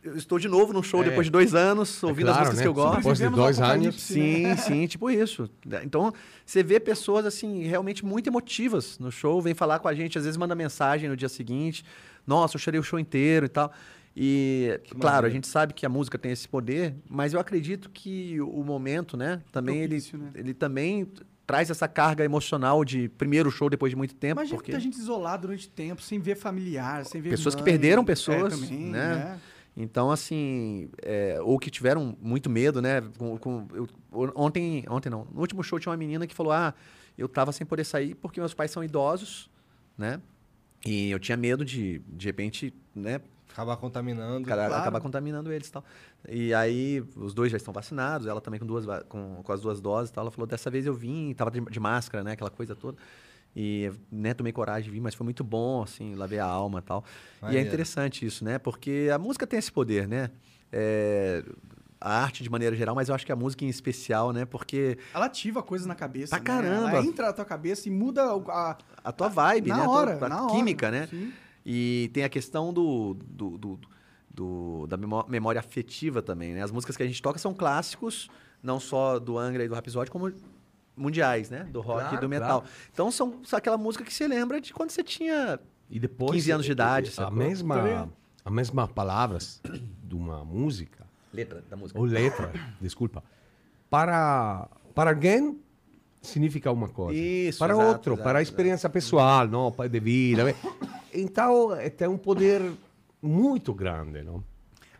eu 0.02 0.18
estou 0.18 0.38
de 0.38 0.46
novo 0.46 0.70
num 0.74 0.83
show 0.83 1.00
É. 1.00 1.05
depois 1.09 1.26
de 1.26 1.31
dois 1.31 1.55
anos, 1.55 2.02
ouvindo 2.02 2.26
claro, 2.26 2.42
as 2.42 2.48
músicas 2.48 2.59
né? 2.59 2.62
que 2.62 2.68
eu 2.68 2.74
gosto. 2.74 2.96
Depois 2.98 3.18
de 3.18 3.29
dois 3.31 3.59
anos. 3.59 3.87
né? 3.87 3.92
Sim, 3.92 4.57
sim, 4.59 4.87
tipo 4.87 5.11
isso. 5.11 5.48
Então, 5.83 6.12
você 6.44 6.62
vê 6.62 6.79
pessoas, 6.79 7.24
assim, 7.24 7.62
realmente 7.62 8.05
muito 8.05 8.26
emotivas 8.26 8.98
no 8.98 9.11
show, 9.11 9.40
vem 9.40 9.55
falar 9.55 9.79
com 9.79 9.88
a 9.88 9.94
gente, 9.94 10.18
às 10.18 10.24
vezes 10.24 10.37
manda 10.37 10.55
mensagem 10.55 11.09
no 11.09 11.16
dia 11.16 11.31
seguinte, 11.31 11.87
nossa, 12.26 12.57
eu 12.57 12.61
chorei 12.61 12.79
o 12.79 12.83
show 12.83 12.98
inteiro 12.98 13.46
e 13.46 13.48
tal. 13.48 13.72
E, 14.14 14.79
claro, 14.90 15.05
maneiro. 15.05 15.26
a 15.26 15.31
gente 15.31 15.46
sabe 15.46 15.72
que 15.72 15.87
a 15.87 15.88
música 15.88 16.18
tem 16.18 16.33
esse 16.33 16.46
poder, 16.46 16.94
mas 17.09 17.33
eu 17.33 17.40
acredito 17.40 17.88
que 17.88 18.38
o 18.42 18.62
momento, 18.62 19.16
né, 19.16 19.40
também 19.50 19.79
ele, 19.79 20.00
Propício, 20.00 20.18
né? 20.18 20.31
ele 20.35 20.52
também 20.52 21.09
traz 21.46 21.70
essa 21.70 21.87
carga 21.87 22.24
emocional 22.24 22.85
de 22.85 23.09
primeiro 23.11 23.50
show 23.50 23.70
depois 23.70 23.90
de 23.90 23.96
muito 23.96 24.14
tempo, 24.14 24.40
Imagina 24.40 24.56
porque 24.59 24.72
muita 24.72 24.82
gente 24.82 24.98
isolada 24.98 25.42
durante 25.42 25.68
tempo, 25.68 26.02
sem 26.02 26.18
ver 26.18 26.35
familiar, 26.37 27.04
sem 27.04 27.20
ver 27.20 27.30
Pessoas 27.30 27.54
que 27.54 27.62
mãe. 27.62 27.72
perderam 27.72 28.02
É, 28.02 28.06
pessoas, 28.06 28.59
também, 28.61 28.90
né? 28.90 29.40
Então, 29.76 30.11
assim, 30.11 30.88
é, 31.02 31.38
ou 31.42 31.59
que 31.59 31.70
tiveram 31.70 32.16
muito 32.20 32.48
medo, 32.48 32.80
né? 32.80 33.02
Com, 33.18 33.37
com- 33.38 33.68
eu- 33.74 33.88
ontem, 34.35 34.85
ontem 34.88 35.11
não, 35.11 35.26
no 35.32 35.40
último 35.40 35.62
show 35.62 35.78
tinha 35.78 35.90
uma 35.90 35.96
menina 35.98 36.26
que 36.26 36.35
falou: 36.35 36.50
Ah, 36.52 36.74
eu 37.16 37.28
tava 37.28 37.52
sem 37.52 37.66
poder 37.66 37.85
sair 37.85 38.14
porque 38.14 38.40
meus 38.40 38.54
pais 38.54 38.70
são 38.70 38.82
idosos, 38.82 39.50
né? 39.96 40.20
E 40.85 41.11
eu 41.11 41.18
tinha 41.18 41.37
medo 41.37 41.64
de, 41.64 41.98
de 42.09 42.26
repente, 42.26 42.72
né? 42.94 43.20
Acabar 43.57 43.77
contaminando. 43.79 44.47
cara- 44.47 44.66
claro. 44.66 44.83
acabar 44.83 45.01
contaminando 45.01 45.51
eles 45.51 45.69
e 45.69 45.73
tal. 45.73 45.83
E 46.29 46.53
aí, 46.53 47.03
os 47.16 47.33
dois 47.33 47.51
já 47.51 47.57
estão 47.57 47.73
vacinados, 47.73 48.27
ela 48.27 48.38
também 48.40 48.61
com, 48.61 48.66
duas, 48.66 48.85
com, 49.09 49.40
com 49.42 49.53
as 49.53 49.62
duas 49.62 49.81
doses 49.81 50.11
e 50.11 50.12
tal. 50.12 50.23
Ela 50.25 50.31
falou: 50.31 50.47
Dessa 50.47 50.69
vez 50.71 50.85
eu 50.85 50.92
vim, 50.92 51.33
tava 51.33 51.51
de, 51.51 51.61
de 51.62 51.81
máscara, 51.81 52.23
né? 52.23 52.33
Aquela 52.33 52.51
coisa 52.51 52.75
toda. 52.77 52.99
E, 53.59 53.90
né, 54.12 54.35
tomei 54.35 54.53
coragem 54.53 54.85
de 54.85 54.90
vir, 54.90 55.01
mas 55.01 55.14
foi 55.14 55.25
muito 55.25 55.42
bom, 55.42 55.83
assim, 55.83 56.14
lavei 56.14 56.38
a 56.38 56.45
alma 56.45 56.81
e 56.81 56.83
tal. 56.83 57.03
E 57.07 57.45
é 57.45 57.47
Maneiro. 57.47 57.66
interessante 57.69 58.27
isso, 58.27 58.45
né? 58.45 58.59
Porque 58.59 59.09
a 59.11 59.16
música 59.19 59.47
tem 59.47 59.59
esse 59.59 59.73
poder, 59.73 60.07
né? 60.07 60.31
É, 60.71 61.42
a 61.99 62.23
arte 62.23 62.42
de 62.42 62.51
maneira 62.51 62.77
geral, 62.77 62.95
mas 62.95 63.09
eu 63.09 63.14
acho 63.14 63.25
que 63.25 63.33
a 63.33 63.37
música 63.37 63.64
em 63.64 63.69
especial, 63.69 64.31
né? 64.31 64.45
Porque 64.45 64.99
Ela 65.14 65.25
ativa 65.25 65.62
coisas 65.62 65.87
na 65.87 65.95
cabeça. 65.95 66.38
Pra 66.38 66.38
né? 66.38 66.45
caramba. 66.69 66.90
Ela 66.90 67.07
entra 67.07 67.27
na 67.29 67.33
tua 67.33 67.47
cabeça 67.47 67.88
e 67.88 67.90
muda 67.90 68.23
a. 68.25 68.77
a 69.03 69.12
tua 69.12 69.29
vibe, 69.29 69.71
na 69.71 69.77
né? 69.77 69.83
A 69.83 69.87
tua- 69.87 69.95
hora, 69.95 70.27
a 70.27 70.29
na 70.29 70.42
hora. 70.42 70.53
química, 70.55 70.90
né? 70.90 71.07
Sim. 71.07 71.33
E 71.68 72.09
tem 72.14 72.22
a 72.22 72.29
questão 72.29 72.72
do, 72.72 73.14
do, 73.14 73.59
do- 73.59 73.81
do- 74.31 74.87
da 74.87 74.96
memó- 74.96 75.24
memória 75.29 75.59
afetiva 75.59 76.22
também, 76.22 76.55
né? 76.55 76.62
As 76.62 76.70
músicas 76.70 76.96
que 76.96 77.02
a 77.02 77.07
gente 77.07 77.20
toca 77.20 77.38
são 77.40 77.52
clássicos, 77.52 78.29
não 78.62 78.79
só 78.79 79.18
do 79.18 79.37
Angra 79.37 79.64
e 79.64 79.68
do 79.68 79.74
Rhapsody, 79.74 80.09
como 80.11 80.33
mundiais, 80.96 81.50
né? 81.50 81.64
Do 81.64 81.81
rock 81.81 82.00
e 82.00 82.09
Claro, 82.11 82.20
do 82.20 82.29
metal. 82.29 82.61
claro. 82.61 82.74
Então 82.92 83.11
são, 83.11 83.40
aquela 83.59 83.76
música 83.76 84.05
que 84.05 84.14
você 84.14 84.29
lembra 84.29 84.61
de 84.61 84.72
quando 84.72 84.90
você 84.90 85.02
tinha 85.02 85.59
E 85.90 85.98
depois 85.98 86.33
15 86.33 86.50
anos 86.52 86.66
de 86.66 86.72
idade, 86.72 87.11
a? 87.11 87.24
Tá 87.24 87.31
mesma 87.31 88.11
a 88.44 88.50
mesma 88.50 88.87
palavras 88.87 89.61
de 90.05 90.14
uma 90.14 90.44
música 90.44 91.05
letra 91.33 91.64
da 91.68 91.76
música. 91.76 91.98
ou 91.98 92.05
letra, 92.07 92.52
desculpa, 92.81 93.24
para 93.90 94.68
para 94.94 95.11
alguém 95.11 95.59
significa 96.27 96.71
uma 96.73 96.89
coisa, 96.89 97.19
Isso, 97.19 97.59
para 97.59 97.73
exato, 97.75 97.89
outro, 97.89 98.12
exato, 98.15 98.23
para 98.23 98.39
a 98.39 98.43
exato. 98.43 98.53
experiência 98.55 98.89
pessoal, 98.89 99.47
não, 99.49 99.71
para 99.73 99.89
de 99.89 100.01
vida. 100.01 100.55
Então 101.12 101.75
eh, 101.75 101.89
tem 101.91 102.09
um 102.09 102.19
poder 102.19 102.62
muito 103.23 103.73
grande, 103.73 104.23
não? 104.23 104.43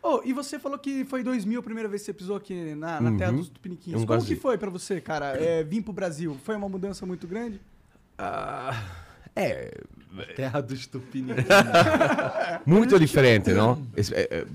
Oh, 0.01 0.21
e 0.23 0.31
você 0.31 0.57
falou 0.57 0.77
que 0.79 1.03
foi 1.05 1.19
em 1.19 1.23
2000 1.23 1.59
a 1.59 1.63
primeira 1.63 1.89
vez 1.89 2.01
que 2.01 2.05
você 2.05 2.13
pisou 2.13 2.35
aqui 2.37 2.73
na, 2.75 3.01
na 3.01 3.17
terra 3.17 3.31
Uhum. 3.31 3.37
dos 3.39 3.49
Tupiniquins. 3.49 3.93
Um 3.93 3.97
Como 3.97 4.07
Brasil. 4.07 4.35
que 4.35 4.41
foi 4.41 4.57
pra 4.57 4.69
você, 4.69 5.01
cara, 5.01 5.35
é, 5.37 5.63
vir 5.63 5.81
pro 5.81 5.91
Brasil? 5.91 6.37
Foi 6.43 6.55
uma 6.55 6.69
mudança 6.69 7.05
muito 7.05 7.27
grande? 7.27 7.59
É 9.35 9.71
Terra 10.35 10.61
dos 10.61 10.87
Tupiniquins. 10.87 11.45
muito 12.65 12.97
diferente, 12.99 13.51
não? 13.51 13.81
É, 14.13 14.37
é, 14.39 14.45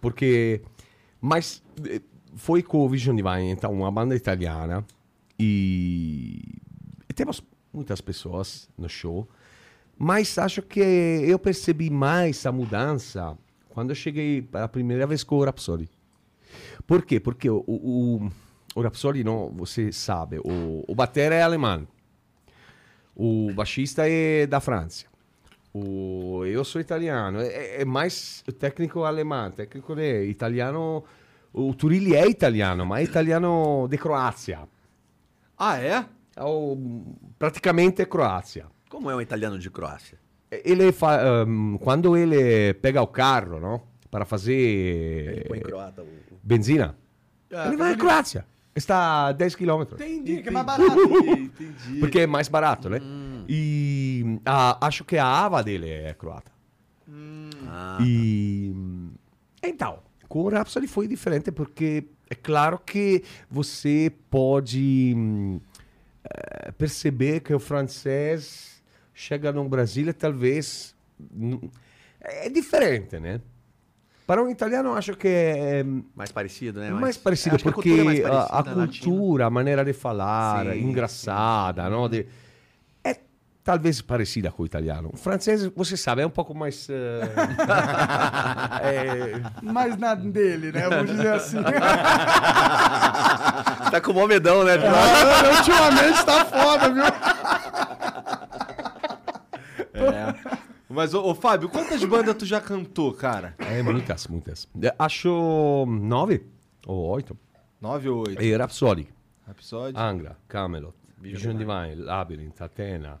Porque 0.00 0.62
mas 1.20 1.62
eh, 1.86 2.00
foi 2.36 2.62
com 2.62 2.78
o 2.78 2.88
Vision 2.88 3.14
Divine, 3.14 3.50
então 3.50 3.72
uma 3.72 3.90
banda 3.90 4.14
italiana 4.16 4.84
e, 5.38 6.40
temos 7.14 7.42
muitas 7.72 8.00
pessoas 8.00 8.68
no 8.76 8.88
show, 8.88 9.28
mas 9.98 10.36
acho 10.38 10.62
que 10.62 10.80
eu 10.80 11.38
percebi 11.38 11.90
mais 11.90 12.44
a 12.46 12.52
mudança 12.52 13.36
quando 13.68 13.90
eu 13.90 13.96
cheguei 13.96 14.48
a 14.52 14.68
primeira 14.68 15.06
vez 15.06 15.22
com 15.22 15.36
o 15.36 15.44
Rhapsody. 15.44 15.88
Por 16.86 17.04
quê? 17.04 17.20
Porque 17.20 17.48
o, 17.48 17.64
o, 17.66 18.30
o 18.74 19.22
não, 19.24 19.50
você 19.50 19.92
sabe, 19.92 20.38
o, 20.38 20.84
o 20.86 20.94
é 21.16 21.42
alemão, 21.42 21.86
o 23.14 23.52
baixista 23.54 24.08
é 24.08 24.46
da 24.46 24.60
França. 24.60 25.06
O, 25.74 26.44
eu 26.44 26.64
sou 26.64 26.80
italiano, 26.80 27.40
é, 27.40 27.80
é 27.80 27.84
mais 27.84 28.44
técnico 28.58 29.04
alemão, 29.04 29.50
técnico 29.50 29.98
é 29.98 30.24
italiano. 30.24 31.02
O 31.52 31.74
Turilli 31.74 32.14
é 32.14 32.26
italiano, 32.28 32.84
mas 32.84 33.00
é 33.00 33.10
italiano 33.10 33.86
de 33.88 33.96
Croácia. 33.96 34.68
Ah, 35.58 35.78
é? 35.78 36.04
É 36.36 36.42
o- 36.44 37.14
praticamente 37.38 38.04
Croácia. 38.06 38.66
Como 38.88 39.10
é 39.10 39.16
um 39.16 39.20
italiano 39.20 39.58
de 39.58 39.70
Croácia? 39.70 40.18
Ele 40.50 40.92
fa, 40.92 41.44
um, 41.46 41.78
quando 41.78 42.16
ele 42.16 42.74
pega 42.74 43.00
o 43.00 43.06
carro, 43.06 43.58
não, 43.58 43.82
para 44.10 44.22
Ele 44.22 44.28
fazer 44.28 45.44
põe 45.48 45.58
em 45.58 45.62
croata 45.62 46.02
o... 46.02 46.06
benzina, 46.42 46.94
Ah, 47.52 47.68
ele 47.68 47.76
vai 47.76 47.92
à 47.94 47.96
Croácia. 47.96 48.46
Está 48.74 49.26
a 49.28 49.32
10 49.32 49.54
quilômetros. 49.54 50.00
Entendi, 50.00 50.42
que 50.42 50.48
é 50.48 50.52
mais 50.52 50.64
barato. 50.66 50.92
Entendi. 51.28 52.00
Porque 52.00 52.20
é 52.20 52.26
mais 52.26 52.48
barato, 52.48 52.88
né? 52.88 53.00
E 53.48 54.38
ah, 54.46 54.78
acho 54.86 55.04
que 55.04 55.18
a 55.18 55.26
ava 55.26 55.62
dele 55.62 55.88
é 55.90 56.14
croata. 56.14 56.50
Ah, 57.68 57.98
E 58.00 58.74
então, 59.62 59.98
com 60.28 60.40
o 60.42 60.48
Rhapsody 60.48 60.86
foi 60.86 61.06
diferente 61.06 61.50
porque 61.52 62.04
é 62.32 62.34
claro 62.34 62.78
que 62.78 63.22
você 63.50 64.10
pode 64.30 65.12
hum, 65.14 65.60
eh, 66.24 66.72
perceber 66.72 67.40
que 67.40 67.52
o 67.52 67.58
francês 67.58 68.82
chega 69.12 69.52
no 69.52 69.68
Brasil 69.68 70.08
e 70.08 70.12
talvez 70.14 70.94
hum, 71.20 71.60
é 72.20 72.48
diferente, 72.48 73.18
né? 73.20 73.40
Para 74.26 74.42
um 74.42 74.48
italiano 74.48 74.94
acho 74.94 75.14
que 75.14 75.28
é 75.28 75.84
mais 76.16 76.32
parecido, 76.32 76.80
né? 76.80 76.90
mais 76.90 77.18
parecido 77.18 77.56
acho 77.56 77.64
que 77.64 77.68
a 77.68 77.72
porque 77.72 77.90
cultura 77.90 78.02
é 78.02 78.04
mais 78.06 78.24
a, 78.24 78.28
a 78.30 78.62
parecida, 78.62 78.74
latina. 78.74 79.16
cultura, 79.16 79.46
a 79.46 79.50
maneira 79.50 79.84
de 79.84 79.92
falar, 79.92 80.72
Sim, 80.74 80.88
engraçada, 80.88 81.90
não? 81.90 82.08
De- 82.08 82.20
é 82.20 82.26
talvez 83.64 84.00
parecida 84.00 84.50
com 84.50 84.62
o 84.62 84.66
italiano. 84.66 85.10
O 85.12 85.16
francês, 85.16 85.64
você 85.74 85.96
sabe, 85.96 86.22
é 86.22 86.26
um 86.26 86.30
pouco 86.30 86.54
mais 86.54 86.88
eh, 86.90 87.22
é, 88.82 89.40
Mais 89.62 89.96
na 89.96 90.14
dele, 90.14 90.72
né? 90.72 90.88
Vamos 90.88 91.10
dizer 91.10 91.32
assim. 91.34 91.58
Tá 93.90 94.00
com 94.00 94.12
o 94.12 94.26
medão, 94.26 94.64
né? 94.64 94.72
Ah, 94.76 95.58
ultimamente 95.58 96.24
tá 96.24 96.44
foda, 96.46 96.88
viu? 96.90 97.04
Mas, 100.88 101.12
ô, 101.12 101.22
ô, 101.24 101.34
Fábio, 101.34 101.68
quantas 101.68 102.02
bandas 102.04 102.34
tu 102.36 102.46
já 102.46 102.58
cantou, 102.58 103.12
cara? 103.12 103.54
É, 103.58 103.82
muitas, 103.82 104.26
muitas. 104.26 104.66
É, 104.82 104.94
Acho 104.98 105.84
nove 105.86 106.46
ou 106.86 107.06
oito. 107.10 107.36
Nove 107.80 108.08
ou 108.08 108.26
oito? 108.26 108.42
E 108.42 108.56
Rhapsody, 108.56 109.08
Rhapsody? 109.46 109.98
Angra, 109.98 110.38
Camelot, 110.48 110.94
Vision 111.18 111.56
Divine, 111.56 111.96
Labyrinth, 111.96 112.60
Athena, 112.62 113.20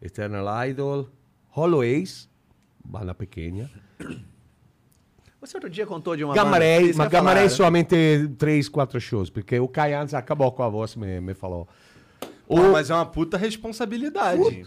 Eternal 0.00 0.66
Idol, 0.68 1.08
Hollow 1.48 1.82
Ace, 1.84 2.28
banda 2.84 3.14
pequena. 3.14 3.70
Você 5.40 5.56
outro 5.56 5.70
dia 5.70 5.86
contou 5.86 6.16
de 6.16 6.24
uma 6.24 6.34
Gamma 6.34 6.52
banda- 6.52 6.64
mas 6.96 7.10
falar, 7.12 7.34
Ray 7.34 7.42
né? 7.44 7.48
somente 7.48 8.28
três, 8.38 8.68
quatro 8.68 9.00
shows, 9.00 9.30
porque 9.30 9.58
o 9.58 9.68
Kai 9.68 9.94
antes 9.94 10.14
acabou 10.14 10.50
com 10.52 10.62
a 10.62 10.68
voz, 10.68 10.96
me, 10.96 11.20
me 11.20 11.34
falou. 11.34 11.68
Pô, 12.46 12.60
O- 12.60 12.72
mas 12.72 12.90
é 12.90 12.94
uma 12.94 13.06
puta 13.06 13.36
responsabilidade. 13.36 14.66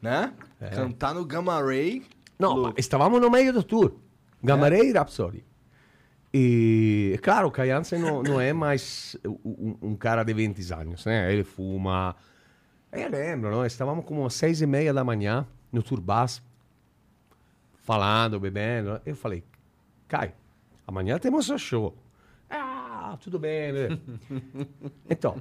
Né? 0.00 0.32
Cantar 0.74 1.14
no 1.14 1.24
Gamma 1.26 1.60
Ray. 1.62 2.02
Não, 2.38 2.72
estávamos 2.76 3.20
no 3.20 3.30
meio 3.30 3.52
do 3.52 3.62
tour. 3.62 3.96
Gamma 4.42 4.68
Ray 4.68 4.88
e 4.88 4.92
Rhapsody. 4.92 5.44
E, 6.32 7.18
claro, 7.22 7.48
o 7.48 7.50
Kai 7.50 7.70
Hansen 7.70 7.98
não, 7.98 8.22
não 8.22 8.40
é 8.40 8.52
mais 8.52 9.16
um, 9.44 9.76
um 9.82 9.96
cara 9.96 10.22
de 10.22 10.32
20 10.32 10.72
anos, 10.72 11.04
né? 11.04 11.30
Ele 11.32 11.44
fuma. 11.44 12.14
Eu 12.92 13.08
lembro, 13.08 13.50
não? 13.50 13.64
Estávamos 13.64 14.04
como 14.04 14.26
às 14.26 14.34
seis 14.34 14.60
e 14.60 14.66
meia 14.66 14.92
da 14.92 15.04
manhã 15.04 15.46
no 15.70 15.82
tour 15.82 16.00
bus, 16.00 16.42
falando, 17.82 18.40
bebendo. 18.40 19.00
Eu 19.06 19.14
falei, 19.14 19.44
Kai, 20.08 20.34
amanhã 20.86 21.18
temos 21.18 21.48
o 21.50 21.58
show. 21.58 21.96
Ah, 22.48 23.16
tudo 23.20 23.38
bem, 23.38 23.72
né? 23.72 23.88
então, 25.08 25.40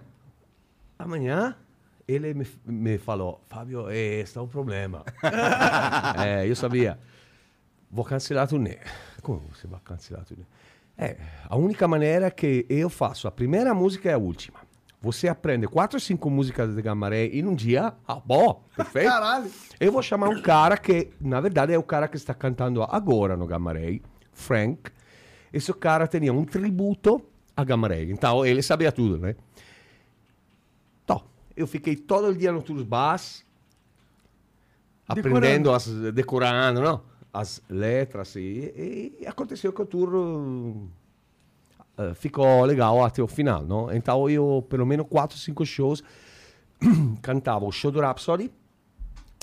amanhã 0.98 1.56
ele 2.08 2.36
me, 2.36 2.48
me 2.66 2.98
falou, 3.00 3.42
Fábio, 3.48 3.90
este 3.90 4.38
é 4.38 4.42
o 4.42 4.48
problema. 4.48 5.04
é, 6.24 6.48
eu 6.48 6.56
sabia. 6.56 7.00
Vou 7.90 8.06
cancelar 8.06 8.44
a 8.44 8.48
turnê. 8.48 8.78
Como 9.24 9.40
você 9.52 9.66
vai 9.66 9.80
cancelar 9.84 10.22
a 10.22 10.26
turnê? 10.26 10.44
É, 10.96 11.18
a 11.48 11.56
única 11.56 11.88
maneira 11.88 12.30
que 12.30 12.66
eu 12.70 12.90
faço, 12.90 13.28
a 13.28 13.32
primeira 13.32 13.74
música 13.74 14.10
é 14.10 14.14
a 14.14 14.18
última. 14.18 14.60
Você 15.02 15.30
aprende 15.30 15.66
quatro 15.66 15.96
ou 15.96 16.00
cinco 16.00 16.30
músicas 16.30 16.76
de 16.76 16.82
Gamaré 16.82 17.28
em 17.28 17.46
um 17.46 17.56
dia, 17.56 17.94
ah, 18.06 18.22
bom, 18.24 18.66
perfeito. 18.76 19.08
Caralho. 19.08 19.50
Eu 19.80 19.94
vou 19.94 20.02
chamar 20.02 20.28
um 20.28 20.42
cara 20.42 20.78
que, 20.78 21.10
na 21.22 21.40
verdade, 21.40 21.72
é 21.72 21.78
o 21.78 21.84
cara 21.84 22.08
que 22.08 22.18
está 22.18 22.34
cantando 22.34 22.84
agora 22.84 23.38
no 23.38 23.48
Gamma 23.48 23.72
Ray, 23.72 24.02
Frank. 24.34 24.92
Esse 25.54 25.74
cara 25.74 26.06
tinha 26.06 26.34
um 26.34 26.44
tributo 26.44 27.24
a 27.56 27.64
Gamma 27.64 27.88
Ray. 27.88 28.12
Então, 28.12 28.46
ele 28.46 28.62
sabia 28.62 28.92
tudo, 28.92 29.18
né? 29.18 29.36
Então, 31.06 31.24
eu 31.56 31.66
fiquei 31.66 31.96
todo 31.96 32.28
o 32.28 32.36
dia 32.36 32.52
no 32.52 32.62
Tours 32.62 32.84
Bass, 32.84 33.46
aprendendo, 35.08 35.72
as, 35.72 35.88
decorando, 36.14 36.82
não? 36.82 37.02
As 37.34 37.62
letras. 37.70 38.36
E, 38.36 39.16
e 39.22 39.26
aconteceu 39.26 39.72
que 39.72 39.82
o 39.82 39.86
tour 39.86 40.90
eh, 42.00 42.14
ficou 42.16 42.64
legal 42.66 43.04
até 43.04 43.22
o 43.22 43.28
final, 43.28 43.62
não? 43.64 43.94
Então, 43.94 44.30
eu, 44.30 44.66
pelo 44.70 44.86
menos, 44.86 45.06
quatro, 45.08 45.38
cinco 45.38 45.66
shows, 45.66 46.02
cantava 47.22 47.66
o 47.66 47.72
show 47.72 47.92
do 47.92 48.00
Rhapsody, 48.00 48.52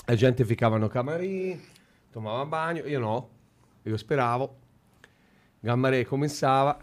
a 0.05 0.15
gente 0.15 0.43
ficava 0.43 0.79
no 0.79 0.89
camarim, 0.89 1.59
tomava 2.11 2.43
banho, 2.45 2.87
io 2.87 2.99
no, 2.99 3.29
io 3.85 3.95
speravo. 3.97 4.49
Gammaré 5.63 6.05
começava, 6.05 6.77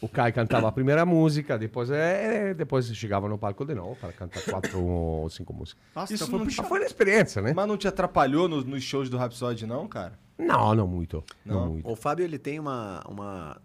o 0.00 0.08
Kai 0.08 0.32
cantava 0.32 0.68
a 0.68 0.72
primeira 0.72 1.04
música, 1.04 1.58
depois, 1.58 1.90
eh, 1.90 2.54
depois 2.54 2.86
chegava 2.96 3.28
no 3.28 3.36
palco 3.36 3.64
de 3.64 3.74
novo 3.74 3.96
para 3.96 4.12
cantar 4.12 4.40
quatro 4.42 4.82
ou 4.82 5.28
cinco 5.28 5.52
músicas. 5.52 5.82
Nossa, 5.94 6.14
Isso 6.14 6.24
então 6.24 6.38
foi 6.38 6.46
não 6.56 6.68
foi 6.68 6.78
uma 6.78 6.86
experiência, 6.86 7.42
né? 7.42 7.52
Mas 7.54 7.66
não 7.66 7.76
te 7.76 7.88
atrapalhou 7.88 8.48
no- 8.48 8.62
nos 8.62 8.82
shows 8.84 9.10
do 9.10 9.16
Rhapsody, 9.18 9.66
não, 9.66 9.86
cara? 9.88 10.18
Não, 10.38 10.74
não 10.74 10.86
muito. 10.86 11.22
Não, 11.44 11.60
Não? 11.60 11.72
muito. 11.72 11.88
O 11.90 11.96
Fábio, 11.96 12.24
ele 12.24 12.38
tem 12.38 12.60
uma, 12.60 13.02
uma... 13.08 13.60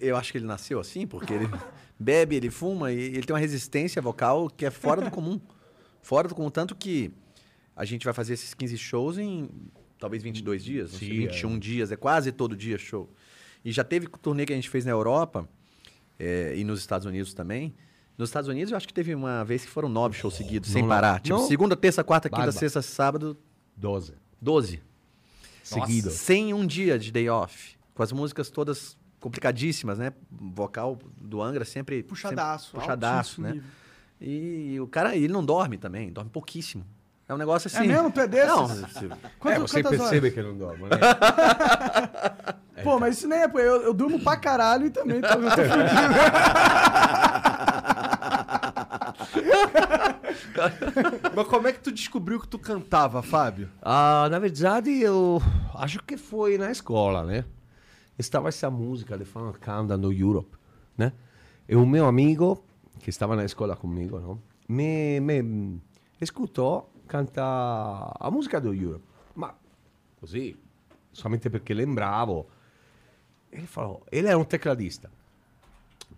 Eu 0.00 0.16
acho 0.16 0.30
que 0.32 0.38
ele 0.38 0.46
nasceu 0.46 0.78
assim, 0.78 1.06
porque 1.06 1.32
ele 1.32 1.48
bebe, 1.98 2.36
ele 2.36 2.50
fuma 2.50 2.92
e 2.92 2.98
ele 2.98 3.22
tem 3.22 3.34
uma 3.34 3.40
resistência 3.40 4.00
vocal 4.02 4.50
que 4.50 4.66
é 4.66 4.70
fora 4.70 5.00
do 5.00 5.10
comum. 5.10 5.40
Fora 6.02 6.28
do 6.28 6.34
comum, 6.34 6.50
tanto 6.50 6.74
que 6.74 7.10
a 7.74 7.84
gente 7.84 8.04
vai 8.04 8.12
fazer 8.12 8.34
esses 8.34 8.52
15 8.52 8.76
shows 8.76 9.18
em 9.18 9.48
talvez 9.98 10.22
22 10.22 10.62
dias, 10.62 10.92
não 10.92 10.98
sei, 10.98 11.08
Sim, 11.08 11.14
21 11.28 11.58
dias, 11.58 11.90
é 11.90 11.96
quase 11.96 12.30
todo 12.30 12.54
dia 12.54 12.76
show. 12.76 13.10
E 13.64 13.72
já 13.72 13.82
teve 13.82 14.06
turnê 14.20 14.44
que 14.44 14.52
a 14.52 14.56
gente 14.56 14.68
fez 14.68 14.84
na 14.84 14.90
Europa 14.90 15.48
é, 16.18 16.54
e 16.56 16.62
nos 16.62 16.80
Estados 16.80 17.06
Unidos 17.06 17.32
também. 17.32 17.74
Nos 18.18 18.28
Estados 18.28 18.48
Unidos, 18.48 18.70
eu 18.70 18.76
acho 18.76 18.86
que 18.86 18.94
teve 18.94 19.14
uma 19.14 19.42
vez 19.44 19.64
que 19.64 19.70
foram 19.70 19.88
nove 19.88 20.16
shows 20.16 20.34
seguidos, 20.34 20.70
sem 20.70 20.82
não. 20.82 20.88
parar. 20.88 21.20
Tipo, 21.20 21.38
Não. 21.38 21.48
segunda, 21.48 21.74
terça, 21.74 22.04
quarta, 22.04 22.28
quinta, 22.28 22.42
Bárbaro. 22.42 22.58
sexta, 22.58 22.80
sábado, 22.82 23.36
Doze. 23.76 24.14
12. 24.40 24.80
Seguido. 25.62 26.10
Sem 26.10 26.52
um 26.54 26.66
dia 26.66 26.98
de 26.98 27.10
day 27.10 27.28
off. 27.28 27.76
com 27.94 28.02
as 28.02 28.12
músicas 28.12 28.50
todas 28.50 28.96
complicadíssimas, 29.24 29.98
né? 29.98 30.12
Vocal 30.30 30.98
do 31.16 31.40
Angra 31.40 31.64
sempre 31.64 32.02
Puxadaço, 32.02 32.66
sempre 32.66 32.80
puxadaço, 32.80 33.40
né? 33.40 33.52
nível. 33.52 33.68
E 34.20 34.78
o 34.78 34.86
cara, 34.86 35.16
ele 35.16 35.32
não 35.32 35.42
dorme 35.42 35.78
também, 35.78 36.12
dorme 36.12 36.30
pouquíssimo. 36.30 36.84
É 37.26 37.32
um 37.32 37.38
negócio 37.38 37.68
assim. 37.68 37.84
É 37.84 37.86
mesmo? 37.86 38.10
Tu 38.10 38.20
é 38.20 38.28
desses? 38.28 38.48
Não, 38.48 38.68
Quanto, 39.38 39.56
é, 39.56 39.58
você 39.60 39.82
percebe 39.82 40.26
horas? 40.26 40.34
que 40.34 40.42
não 40.42 40.58
dorme, 40.58 40.82
né? 40.82 40.90
Pô, 42.84 43.00
mas 43.00 43.16
isso 43.16 43.26
nem 43.26 43.38
é, 43.38 43.48
pô. 43.48 43.58
Eu, 43.58 43.80
eu 43.80 43.94
durmo 43.94 44.20
pra 44.20 44.36
caralho 44.36 44.86
e 44.86 44.90
também 44.90 45.22
tô, 45.22 45.28
eu 45.28 45.40
tô 45.40 45.62
fudido. 45.62 46.14
Mas 51.34 51.46
como 51.48 51.66
é 51.66 51.72
que 51.72 51.80
tu 51.80 51.90
descobriu 51.90 52.38
que 52.40 52.48
tu 52.48 52.58
cantava, 52.58 53.22
Fábio? 53.22 53.70
Ah, 53.80 54.28
na 54.30 54.38
verdade, 54.38 54.90
eu 54.90 55.40
acho 55.74 56.00
que 56.02 56.16
foi 56.16 56.58
na 56.58 56.70
escola, 56.70 57.24
né? 57.24 57.44
Estava 58.18 58.48
essa 58.48 58.70
música 58.70 59.18
de 59.18 59.24
Fun 59.24 59.52
Countdown 59.52 59.98
no 59.98 60.12
Europe, 60.12 60.56
né? 60.96 61.12
E 61.68 61.74
o 61.74 61.84
meu 61.86 62.06
amigo, 62.06 62.62
que 63.00 63.10
estava 63.10 63.34
na 63.34 63.44
escola 63.44 63.74
comigo, 63.76 64.18
no? 64.20 64.40
me, 64.68 65.20
me 65.20 65.80
escutou 66.20 66.90
cantar 67.06 68.12
a 68.18 68.30
música 68.30 68.60
do 68.60 68.72
Europe. 68.72 69.04
Ma 69.34 69.54
così, 70.20 70.56
solamente 71.12 71.50
perché 71.50 71.74
lembravo. 71.74 72.46
Ele 73.50 73.66
falou, 73.66 74.04
ele 74.10 74.28
era 74.28 74.38
um 74.38 74.44
tecladista, 74.44 75.10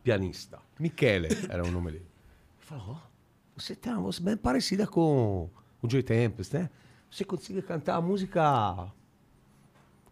pianista. 0.03 0.59
Michele 0.79 1.29
era 1.49 1.65
o 1.65 1.71
nome 1.71 1.93
dele. 1.93 2.07
Ele 2.07 2.65
falou, 2.65 2.97
"Oh, 2.97 3.61
você 3.61 3.75
tem 3.75 3.93
uma 3.93 4.03
voz 4.03 4.19
bem 4.19 4.37
parecida 4.37 4.87
com 4.87 5.51
o 5.83 5.91
Joy 5.91 6.03
Tempest, 6.03 6.55
né? 6.55 6.71
Você 7.11 7.25
consegue 7.25 7.63
cantar 7.63 7.97
a 7.97 8.01
música 8.01 8.93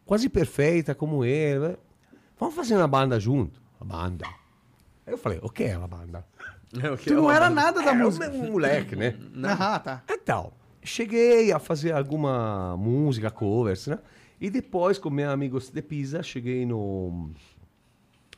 quase 0.05 0.29
perfeita 0.29 0.95
como 0.95 1.25
ele. 1.25 1.69
né? 1.69 1.77
Vamos 2.39 2.55
fazer 2.55 2.77
uma 2.77 2.89
banda 2.89 3.19
junto? 3.21 3.61
A 3.81 3.85
banda. 3.85 4.27
Aí 5.07 5.13
eu 5.13 5.19
falei, 5.19 5.39
o 5.43 5.49
que 5.51 5.65
é 5.65 5.77
uma 5.79 5.89
banda? 5.89 6.25
Tu 7.05 7.15
não 7.15 7.31
era 7.31 7.49
nada 7.49 7.81
da 7.83 7.91
É, 7.93 7.95
música. 7.95 8.29
um 8.31 8.51
moleque, 8.53 8.97
né? 8.97 9.17
Ah, 9.45 9.79
tá. 9.79 10.03
Então, 10.11 10.53
cheguei 10.83 11.53
a 11.53 11.59
fazer 11.61 11.93
alguma 11.93 12.77
música, 12.77 13.31
covers, 13.31 13.87
né? 13.87 13.99
E 14.41 14.51
depois, 14.51 14.99
com 14.99 15.09
meus 15.09 15.31
amigos 15.33 15.71
de 15.71 15.81
Pisa, 15.81 16.23
cheguei 16.23 16.67
no, 16.67 17.31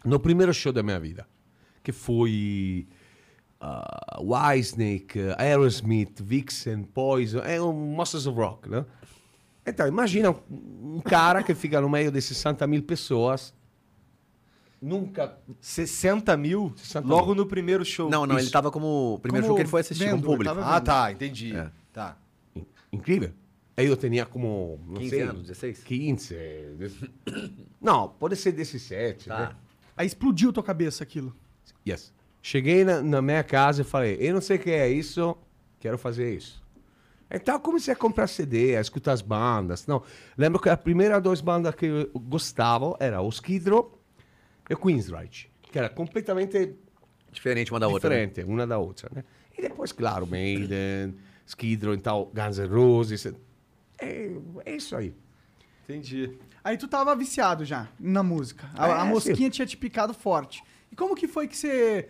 no 0.04 0.20
primeiro 0.20 0.52
show 0.52 0.70
da 0.72 0.82
minha 0.82 1.00
vida, 1.00 1.26
que 1.82 1.92
foi 1.92 2.86
uh, 3.62 4.22
Whitesnake, 4.22 5.18
uh, 5.18 5.34
Aerosmith, 5.38 6.20
Vixen, 6.22 6.82
Poison, 6.84 7.40
é 7.40 7.60
um 7.60 7.72
Monsters 7.72 8.26
of 8.26 8.38
Rock, 8.38 8.68
né? 8.68 8.84
Então, 9.66 9.86
imagina 9.88 10.30
um, 10.50 11.00
cara 11.00 11.42
que 11.42 11.54
fica 11.54 11.80
no 11.80 11.88
meio 11.88 12.10
de 12.12 12.22
60 12.22 12.66
mil 12.66 12.82
pessoas, 12.82 13.52
nunca... 14.80 15.38
60 15.60 16.36
mil? 16.36 16.72
60 16.76 17.06
logo 17.06 17.26
mil. 17.26 17.34
no 17.36 17.46
primeiro 17.46 17.84
show. 17.84 18.08
Não, 18.08 18.24
não, 18.26 18.36
ele 18.36 18.44
Isso. 18.44 18.52
tava 18.52 18.70
como. 18.70 19.14
O 19.14 19.18
primeiro 19.18 19.44
Como 19.44 19.50
show 19.50 19.56
que 19.56 19.62
ele 19.62 19.68
foi 19.70 19.80
assistir 19.80 20.04
com 20.04 20.10
vendo, 20.16 20.22
o 20.24 20.26
público. 20.26 20.54
ele 20.54 20.62
Ah, 20.64 20.80
tá, 20.80 21.10
entendi. 21.10 21.54
É. 21.56 21.70
Tá. 21.92 22.16
in- 22.54 22.66
incrível. 22.92 23.32
Aí 23.76 23.86
eu 23.86 23.96
tinha 23.96 24.24
como, 24.24 24.80
não 24.86 24.94
15 24.94 25.10
sei, 25.10 25.20
anos, 25.22 25.42
16? 25.42 25.84
15. 25.84 26.36
Não, 27.80 28.08
pode 28.08 28.34
ser 28.36 28.52
17, 28.52 29.28
Tá. 29.28 29.38
né? 29.38 29.56
Aí 29.96 30.06
explodiu 30.06 30.52
tua 30.52 30.62
cabeça 30.62 31.02
aquilo. 31.02 31.34
Yes. 31.86 32.12
Cheguei 32.40 32.84
na, 32.84 33.02
na 33.02 33.20
minha 33.20 33.42
casa 33.42 33.82
e 33.82 33.84
falei, 33.84 34.16
eu 34.20 34.32
não 34.32 34.40
sei 34.40 34.56
o 34.56 34.60
que 34.60 34.70
é 34.70 34.88
isso, 34.88 35.36
quero 35.80 35.98
fazer 35.98 36.34
isso. 36.36 36.62
Então 37.30 37.54
eu 37.56 37.60
comecei 37.60 37.92
a 37.92 37.96
comprar 37.96 38.26
CD, 38.28 38.76
a 38.76 38.80
escutar 38.80 39.12
as 39.12 39.20
bandas. 39.20 39.86
Não, 39.86 40.02
lembro 40.36 40.60
que 40.60 40.68
a 40.68 40.76
primeira 40.76 41.20
duas 41.20 41.40
bandas 41.40 41.74
que 41.74 41.86
eu 41.86 42.10
gostava 42.20 42.96
era 43.00 43.20
o 43.20 43.28
Skid 43.28 43.68
Row 43.68 43.98
e 44.70 44.74
o 44.74 44.76
Queensryche, 44.76 45.48
que 45.62 45.78
era 45.78 45.88
completamente 45.88 46.74
Diferente 47.32 47.70
uma 47.72 47.80
da 47.80 47.88
outra. 47.88 48.08
né? 48.08 48.26
diferente 48.26 48.48
uma 48.48 48.66
da 48.66 48.78
outra, 48.78 49.10
né? 49.14 49.24
E 49.58 49.62
depois, 49.62 49.90
claro, 49.92 50.26
Maiden, 50.26 51.16
Skid 51.46 51.84
Row, 51.84 51.94
então 51.94 52.30
Guns 52.32 52.58
N' 52.58 52.66
Roses. 52.68 53.26
É, 53.98 54.30
é 54.64 54.76
isso 54.76 54.94
aí. 54.96 55.14
Entendi. 55.84 56.38
Aí 56.62 56.76
tu 56.76 56.88
tava 56.88 57.14
viciado 57.14 57.64
já 57.64 57.88
na 57.98 58.22
música. 58.22 58.68
A, 58.74 58.88
É, 58.88 58.92
a 58.92 59.04
mosquinha 59.04 59.48
tinha 59.50 59.66
te 59.66 59.76
picado 59.76 60.12
forte. 60.12 60.62
E 60.90 60.96
como 60.96 61.14
que 61.14 61.28
foi 61.28 61.46
que 61.46 61.56
você. 61.56 62.08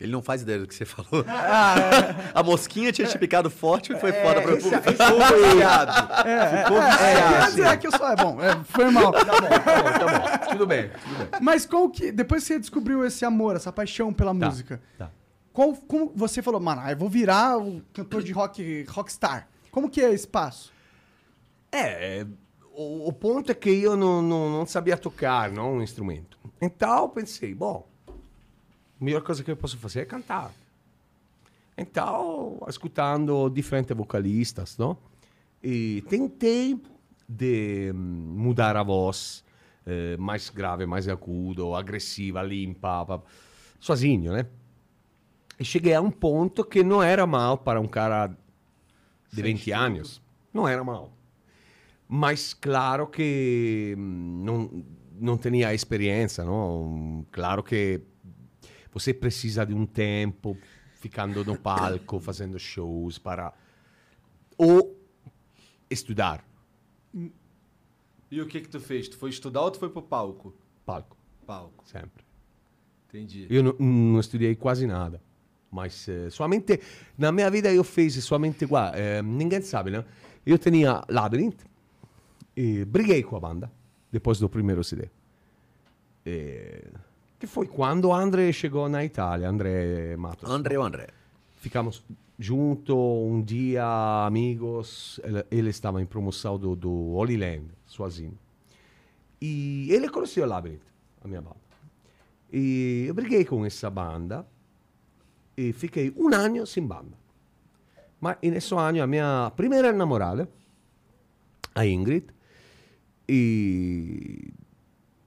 Ele 0.00 0.12
não 0.12 0.22
faz 0.22 0.42
ideia 0.42 0.60
do 0.60 0.66
que 0.68 0.74
você 0.74 0.84
falou. 0.84 1.24
Ah, 1.28 2.30
A 2.34 2.42
mosquinha 2.42 2.92
tinha 2.92 3.06
te 3.08 3.18
picado 3.18 3.50
forte 3.50 3.92
e 3.92 3.98
foi 3.98 4.12
foda 4.12 4.40
pra 4.42 4.52
esse- 4.54 4.62
público. 4.70 4.90
Ficou 4.92 5.18
viciado. 5.18 5.92
Ficou 5.92 6.82
é, 6.82 6.90
viciado. 6.90 7.38
quer 7.44 7.46
dizer 7.50 7.78
que 7.78 7.86
eu 7.88 7.92
sou. 7.92 8.06
É 8.08 8.16
bom, 8.16 8.40
é, 8.40 8.64
foi 8.64 8.90
mal. 8.90 9.12
Tá 9.12 9.24
bom, 9.24 9.48
tá 9.48 9.82
bom, 9.82 9.98
tá 9.98 10.38
bom. 10.46 10.50
Tudo 10.52 10.66
bem, 10.66 10.88
tudo 10.88 11.16
bem. 11.18 11.28
Mas 11.40 11.66
como 11.66 11.90
que. 11.90 12.12
Depois 12.12 12.42
que 12.42 12.48
você 12.54 12.58
descobriu 12.60 13.04
esse 13.04 13.24
amor, 13.24 13.56
essa 13.56 13.72
paixão 13.72 14.12
pela 14.12 14.34
Tá, 14.34 14.46
música, 14.46 14.80
tá. 14.96 15.10
qual, 15.52 15.72
como 15.74 16.12
você 16.14 16.40
falou, 16.42 16.60
mano, 16.60 16.80
ah, 16.84 16.92
eu 16.92 16.96
vou 16.96 17.08
virar 17.08 17.58
o 17.58 17.82
cantor 17.92 18.22
de 18.22 18.30
rock, 18.32 18.84
rockstar. 18.88 19.48
Como 19.70 19.90
que 19.90 20.00
é 20.00 20.12
esse 20.12 20.26
passo? 20.28 20.72
É, 21.72 22.24
o, 22.72 23.08
o 23.08 23.12
ponto 23.12 23.50
é 23.50 23.54
que 23.54 23.68
eu 23.70 23.96
não, 23.96 24.22
não, 24.22 24.50
não 24.50 24.66
sabia 24.66 24.96
tocar 24.96 25.50
não, 25.50 25.74
um 25.74 25.82
instrumento. 25.82 26.38
Então 26.60 27.02
eu 27.02 27.08
pensei, 27.08 27.54
bom, 27.54 27.86
a 29.00 29.04
melhor 29.04 29.22
coisa 29.22 29.42
que 29.44 29.50
eu 29.50 29.56
posso 29.56 29.76
fazer 29.78 30.00
é 30.00 30.04
cantar. 30.04 30.52
Então, 31.76 32.58
escutando 32.68 33.48
diferentes 33.48 33.96
vocalistas, 33.96 34.76
não? 34.76 34.96
E 35.62 36.02
tentei 36.08 36.80
de 37.28 37.92
hum, 37.94 38.34
mudar 38.36 38.76
a 38.76 38.82
voz, 38.82 39.44
eh, 39.86 40.16
mais 40.16 40.50
grave, 40.50 40.86
mais 40.86 41.08
agudo, 41.08 41.74
agressiva, 41.74 42.42
limpa, 42.42 43.04
pa- 43.06 43.22
sozinho, 43.78 44.32
né? 44.32 44.46
E 45.60 45.64
cheguei 45.64 45.94
a 45.94 46.00
um 46.00 46.10
ponto 46.10 46.64
que 46.64 46.82
não 46.82 47.02
era 47.02 47.26
mal 47.26 47.58
para 47.58 47.80
um 47.80 47.86
cara 47.88 48.28
de 49.32 49.42
20 49.42 49.70
anos. 49.72 50.22
Não 50.52 50.66
era 50.66 50.82
mal. 50.82 51.12
Mas 52.08 52.54
claro 52.54 53.06
que 53.06 53.94
hum, 53.96 54.42
não, 54.44 54.84
não 55.20 55.38
tinha 55.38 55.72
experiência, 55.74 56.42
não? 56.44 57.24
Claro 57.30 57.62
que 57.62 58.00
você 58.92 59.12
precisa 59.12 59.64
de 59.64 59.74
um 59.74 59.86
tempo 59.86 60.56
ficando 60.94 61.44
no 61.44 61.58
palco, 61.58 62.18
fazendo 62.20 62.58
shows 62.58 63.18
para 63.18 63.52
ou 64.56 64.96
estudar 65.90 66.44
E 68.30 68.40
o 68.40 68.46
que 68.46 68.60
que 68.60 68.68
tu 68.68 68.80
fez? 68.80 69.08
Tu 69.08 69.16
foi 69.16 69.30
estudar 69.30 69.62
ou 69.62 69.70
tu 69.70 69.78
foi 69.78 69.88
pro 69.88 70.02
palco? 70.02 70.54
palco 70.84 71.16
Palco. 71.46 71.84
sempre. 71.86 72.24
Entendi. 73.08 73.46
Eu 73.48 73.62
não, 73.62 73.72
não 73.78 74.20
estudei 74.20 74.54
quase 74.54 74.86
nada. 74.86 75.22
Mas 75.70 76.08
eh, 76.08 76.30
somente 76.30 76.80
na 77.16 77.30
minha 77.30 77.50
vida 77.50 77.72
eu 77.72 77.84
fiz 77.84 78.22
somente 78.24 78.64
guarda, 78.64 78.98
eh, 78.98 79.22
ninguém 79.22 79.60
sabe, 79.60 79.90
né? 79.90 80.04
Eu 80.44 80.58
tinha 80.58 81.04
Labyrinth 81.08 81.60
e 82.56 82.84
briguei 82.84 83.22
com 83.22 83.36
a 83.36 83.40
banda 83.40 83.70
depois 84.10 84.38
do 84.38 84.48
primeiro 84.48 84.82
CD. 84.82 85.08
Eh, 86.24 86.90
que 87.38 87.46
foi 87.46 87.66
quando 87.66 88.06
o 88.06 88.14
André 88.14 88.52
chegou 88.52 88.88
na 88.88 89.04
Itália, 89.04 89.48
André 89.48 90.16
Matos. 90.16 90.50
André 90.50 90.78
ou 90.78 90.84
André? 90.84 91.08
Ficamos 91.56 92.04
juntos 92.38 92.96
um 92.96 93.42
dia, 93.42 93.84
amigos. 94.26 95.20
Ele, 95.22 95.44
ele 95.50 95.70
estava 95.70 96.02
em 96.02 96.06
promoção 96.06 96.58
do, 96.58 96.74
do 96.74 97.12
Holy 97.12 97.36
Land, 97.36 97.66
sozinho. 97.86 98.36
E 99.40 99.88
ele 99.90 100.08
conheceu 100.08 100.44
o 100.44 100.48
Labyrinth, 100.48 100.82
a 101.22 101.28
minha 101.28 101.40
banda. 101.40 101.56
E 102.52 103.04
eu 103.06 103.14
briguei 103.14 103.44
com 103.44 103.64
essa 103.64 103.88
banda 103.88 104.46
e 105.56 105.72
fiquei 105.72 106.12
um 106.16 106.32
ano 106.34 106.66
sem 106.66 106.84
banda. 106.84 107.16
Mas 108.20 108.36
nesse 108.42 108.74
ano 108.74 109.02
a 109.02 109.06
minha 109.06 109.52
primeira 109.54 109.92
namorada, 109.92 110.48
a 111.74 111.86
Ingrid, 111.86 112.26
e 113.28 114.50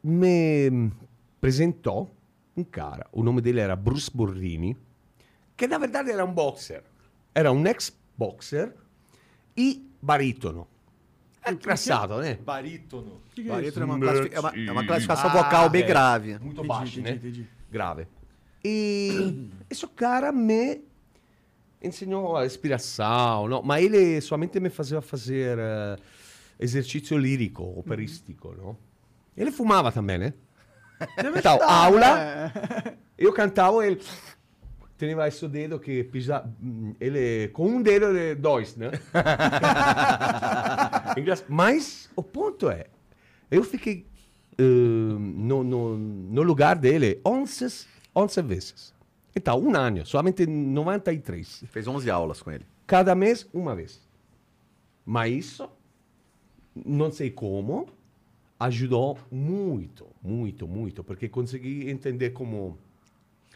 me 0.03 0.91
apresentou 1.45 2.15
um 2.55 2.63
cara, 2.63 3.07
o 3.11 3.23
nome 3.23 3.41
dele 3.41 3.59
era 3.59 3.75
Bruce 3.75 4.11
Borrini, 4.13 4.77
que 5.57 5.65
na 5.67 5.79
verdade 5.79 6.11
era 6.11 6.23
um 6.23 6.31
boxer. 6.31 6.83
Era 7.33 7.51
um 7.51 7.65
ex-boxer 7.65 8.75
e 9.57 9.89
barítono. 9.99 10.67
É 11.43 11.51
engraçado, 11.51 12.17
né? 12.19 12.35
Barítono. 12.35 13.21
Que 13.33 13.41
que 13.41 13.49
é 13.49 13.51
Barítono 13.51 13.83
é 13.83 13.85
uma, 13.89 13.99
classifi- 13.99 14.35
é 14.35 14.39
uma- 14.39 14.53
é 14.55 14.71
uma 14.71 14.85
classificação 14.85 15.29
Ah, 15.31 15.33
vocal 15.43 15.69
bem 15.71 15.81
é. 15.81 15.85
grave. 15.87 16.33
Muito 16.33 16.51
Entendi, 16.59 16.67
baixo, 16.67 16.99
entendi, 16.99 17.09
né? 17.09 17.15
entendi. 17.15 17.47
Grave. 17.71 18.07
E 18.63 19.49
esse 19.67 19.87
cara 19.87 20.31
me 20.31 20.81
ensinou 21.81 22.37
a 22.37 22.43
respiração, 22.43 23.47
não? 23.47 23.63
mas 23.63 23.83
ele 23.83 24.21
somente 24.21 24.59
me 24.59 24.69
fazia 24.69 25.01
fazer 25.01 25.57
eh, 25.57 25.95
exercício 26.59 27.17
lírico, 27.17 27.63
operístico, 27.79 28.53
não? 28.55 28.77
Ele 29.35 29.51
fumava 29.51 29.91
também, 29.91 30.19
né? 30.19 30.33
Então, 31.37 31.59
aula, 31.63 32.19
É. 32.19 32.93
eu 33.17 33.31
cantava, 33.33 33.85
ele 33.85 34.01
teneva 34.97 35.27
esse 35.27 35.47
dedo 35.47 35.79
que 35.79 36.03
pisa, 36.03 36.43
ele 36.99 37.47
com 37.49 37.67
um 37.67 37.81
dedo 37.81 38.13
de 38.13 38.35
dois, 38.35 38.75
né? 38.75 38.91
Mas 41.49 42.09
o 42.15 42.23
ponto 42.23 42.69
é, 42.69 42.85
eu 43.49 43.63
fiquei 43.63 44.05
eh, 44.57 44.61
no, 44.63 45.63
no, 45.63 45.97
no 45.97 46.41
lugar 46.43 46.75
dele 46.75 47.19
11, 47.25 47.85
11 48.15 48.41
vezes. 48.41 48.93
Então, 49.35 49.59
um 49.59 49.73
ano, 49.75 50.05
somente 50.05 50.45
93. 50.45 51.63
Fez 51.67 51.87
11 51.87 52.09
aulas 52.11 52.41
com 52.41 52.51
ele. 52.51 52.65
Cada 52.85 53.15
mês, 53.15 53.47
uma 53.53 53.73
vez. 53.75 54.01
Mas 55.05 55.33
isso, 55.33 55.69
não 56.75 57.09
sei 57.11 57.31
como, 57.31 57.87
ajudou 58.65 59.17
muito, 59.31 60.05
muito, 60.23 60.67
muito, 60.67 61.03
porque 61.03 61.27
consegui 61.27 61.89
entender 61.89 62.29
como 62.31 62.77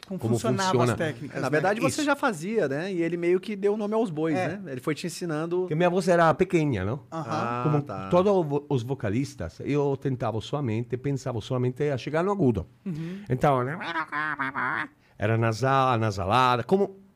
Como, 0.08 0.20
Como 0.20 0.34
funcionava 0.36 0.70
funciona. 0.70 0.92
as 0.92 0.98
técnicas. 1.00 1.42
Na 1.42 1.48
né? 1.48 1.50
verdade, 1.50 1.80
você 1.80 2.02
Isso. 2.02 2.04
já 2.06 2.16
fazia, 2.16 2.68
né? 2.68 2.94
E 2.94 3.02
ele 3.02 3.18
meio 3.18 3.40
que 3.40 3.56
deu 3.56 3.74
o 3.74 3.78
nome 3.78 3.96
aos 3.96 4.12
bois, 4.12 4.36
É. 4.38 4.50
né? 4.50 4.72
Ele 4.74 4.80
foi 4.80 4.94
te 4.94 5.08
ensinando. 5.08 5.62
Porque 5.62 5.74
minha 5.74 5.90
voz 5.90 6.08
era 6.08 6.32
pequena, 6.36 6.86
não? 6.86 7.00
Ah, 7.10 7.62
Como 7.64 7.82
tá. 7.82 8.08
todos 8.10 8.62
os 8.70 8.84
vocalistas, 8.84 9.60
eu 9.66 9.98
tentava 9.98 10.40
somente, 10.42 10.96
pensava 10.96 11.42
somente 11.42 11.90
a 11.90 11.98
chegar 11.98 12.24
no 12.24 12.32
agudo. 12.32 12.68
Então, 13.28 13.62
era 15.18 15.38
nasal, 15.40 15.94
anasalada, 15.94 16.64
como 16.64 16.98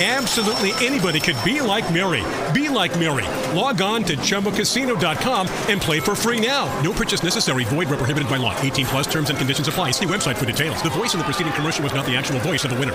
Absolutely 0.00 0.72
anybody 0.84 1.20
could 1.20 1.36
be 1.44 1.60
like 1.60 1.92
Mary. 1.92 2.24
Be 2.52 2.68
like 2.70 2.98
Mary. 2.98 3.26
Log 3.54 3.82
on 3.82 4.02
to 4.04 4.16
chumbacasino.com 4.16 5.46
and 5.68 5.80
play 5.80 6.00
for 6.00 6.14
free 6.14 6.40
now. 6.40 6.66
No 6.82 6.92
purchase 6.92 7.22
necessary. 7.22 7.64
Void 7.64 7.88
where 7.90 7.98
prohibited 7.98 8.28
by 8.28 8.38
law. 8.38 8.58
18 8.62 8.86
plus 8.86 9.06
terms 9.06 9.28
and 9.30 9.38
conditions 9.38 9.68
apply. 9.68 9.92
See 9.92 10.06
website 10.06 10.36
for 10.36 10.46
details. 10.46 10.82
The 10.82 10.90
voice 10.90 11.12
in 11.14 11.18
the 11.18 11.24
preceding 11.24 11.52
commercial 11.52 11.84
was 11.84 11.92
not 11.94 12.06
the 12.06 12.16
actual 12.16 12.40
voice 12.40 12.64
of 12.64 12.70
the 12.70 12.78
winner. 12.78 12.94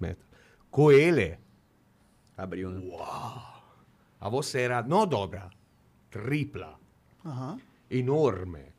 metros. 0.00 0.24
Com 0.70 0.90
ele, 0.90 1.38
Abriu, 2.36 2.70
né? 2.70 2.80
a 4.20 4.28
voz 4.28 4.52
era 4.56 4.82
não 4.82 5.06
dobra, 5.06 5.50
tripla. 6.10 6.74
Aham. 7.24 7.58
enorme. 7.90 8.72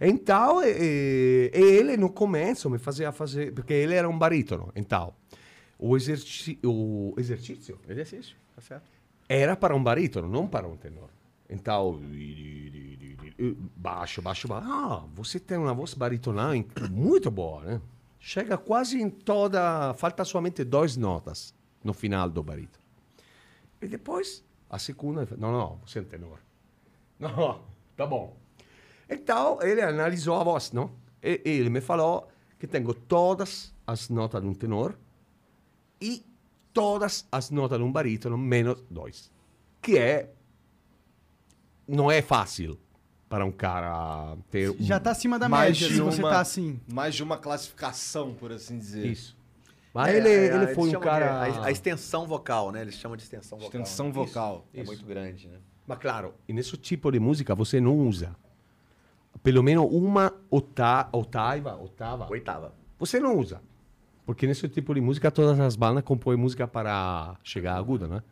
Então, 0.00 0.60
eh, 0.62 1.50
ele 1.54 1.96
no 1.96 2.10
começo 2.10 2.68
me 2.68 2.78
fazia 2.78 3.12
fazer, 3.12 3.54
porque 3.54 3.72
ele 3.72 3.94
era 3.94 4.08
um 4.08 4.18
barítono. 4.18 4.70
Então, 4.74 5.14
o, 5.82 5.96
exerci 5.96 6.60
o 6.64 7.12
exercício 7.18 7.76
Exercício, 7.88 8.36
tá 8.54 8.62
certo. 8.62 8.88
era 9.28 9.56
para 9.56 9.74
um 9.74 9.82
barítono, 9.82 10.28
não 10.28 10.46
para 10.46 10.68
um 10.68 10.76
tenor. 10.76 11.10
Então, 11.50 12.00
baixo, 13.76 14.22
baixo, 14.22 14.46
baixo. 14.46 14.68
Ah, 14.70 15.04
você 15.12 15.40
tem 15.40 15.58
uma 15.58 15.74
voz 15.74 15.92
baritonal 15.92 16.52
muito 16.88 17.30
boa, 17.30 17.62
né? 17.62 17.80
Chega 18.20 18.56
quase 18.56 19.02
em 19.02 19.10
toda. 19.10 19.92
Falta 19.94 20.24
somente 20.24 20.62
duas 20.62 20.96
notas 20.96 21.52
no 21.82 21.92
final 21.92 22.30
do 22.30 22.42
barítono. 22.42 22.82
E 23.80 23.88
depois, 23.88 24.44
a 24.70 24.78
segunda, 24.78 25.28
não, 25.36 25.50
não, 25.50 25.80
você 25.84 25.98
é 25.98 26.02
um 26.02 26.04
tenor. 26.04 26.38
Não, 27.18 27.60
tá 27.96 28.04
bom. 28.04 28.36
Então, 29.08 29.62
ele 29.62 29.80
analisou 29.80 30.34
a 30.40 30.42
voz, 30.42 30.72
não? 30.72 30.90
E 31.22 31.40
ele 31.44 31.70
me 31.70 31.80
falou 31.80 32.28
que 32.58 32.66
tenho 32.66 32.92
todas 32.92 33.72
as 33.86 34.08
notas 34.08 34.42
de 34.42 34.48
um 34.48 34.54
tenor 34.54 34.96
e 36.02 36.24
todas 36.72 37.26
as 37.30 37.50
notas 37.50 37.78
de 37.78 37.84
um 37.84 37.92
barítono, 37.92 38.36
menos 38.36 38.82
dois. 38.90 39.30
Que 39.80 39.96
é. 39.98 40.30
Não 41.86 42.10
é 42.10 42.22
fácil 42.22 42.78
para 43.28 43.44
um 43.44 43.52
cara 43.52 44.36
ter. 44.50 44.70
um- 44.70 44.76
Já 44.80 44.98
tá 45.00 45.10
acima 45.10 45.38
da 45.38 45.48
mais 45.48 45.78
média, 45.80 45.94
se 45.94 46.00
você 46.00 46.20
uma- 46.22 46.30
tá 46.30 46.40
assim. 46.40 46.80
Mais 46.92 47.14
de 47.14 47.22
uma 47.22 47.36
classificação, 47.38 48.34
por 48.34 48.52
assim 48.52 48.78
dizer. 48.78 49.06
Isso. 49.06 49.36
Mas 49.94 50.08
É, 50.14 50.16
ele, 50.16 50.28
é, 50.28 50.54
ele 50.54 50.74
foi 50.74 50.88
um 50.88 50.90
chamam 50.92 51.00
de- 51.00 51.04
cara. 51.06 51.30
a, 51.62 51.66
a 51.66 51.70
extensão 51.70 52.26
vocal, 52.26 52.72
né? 52.72 52.80
Eles 52.80 52.94
chamam 52.94 53.16
de 53.16 53.22
extensão 53.24 53.58
vocal. 53.58 53.80
Extensão 53.80 54.06
né? 54.06 54.12
vocal. 54.12 54.66
É 54.72 54.82
muito 54.82 55.04
grande, 55.04 55.48
né? 55.48 55.58
Mas 55.86 55.98
claro, 55.98 56.34
nesse 56.48 56.76
tipo 56.78 57.10
de 57.10 57.20
música 57.20 57.54
você 57.54 57.80
não 57.80 57.96
usa. 57.98 58.34
Pelo 59.42 59.62
menos 59.62 59.86
uma 59.90 60.32
ota 60.50 61.08
otava, 61.12 61.74
otava. 61.76 62.30
Oitava. 62.30 62.74
Você 62.98 63.18
não 63.18 63.36
usa. 63.36 63.60
Porque 64.24 64.46
nesse 64.46 64.68
tipo 64.68 64.94
de 64.94 65.00
música 65.00 65.30
todas 65.30 65.58
as 65.58 65.76
bandas 65.76 66.04
compõem 66.04 66.36
música 66.36 66.68
para 66.68 67.36
chegar 67.42 67.76
aguda, 67.76 68.06
né? 68.06 68.22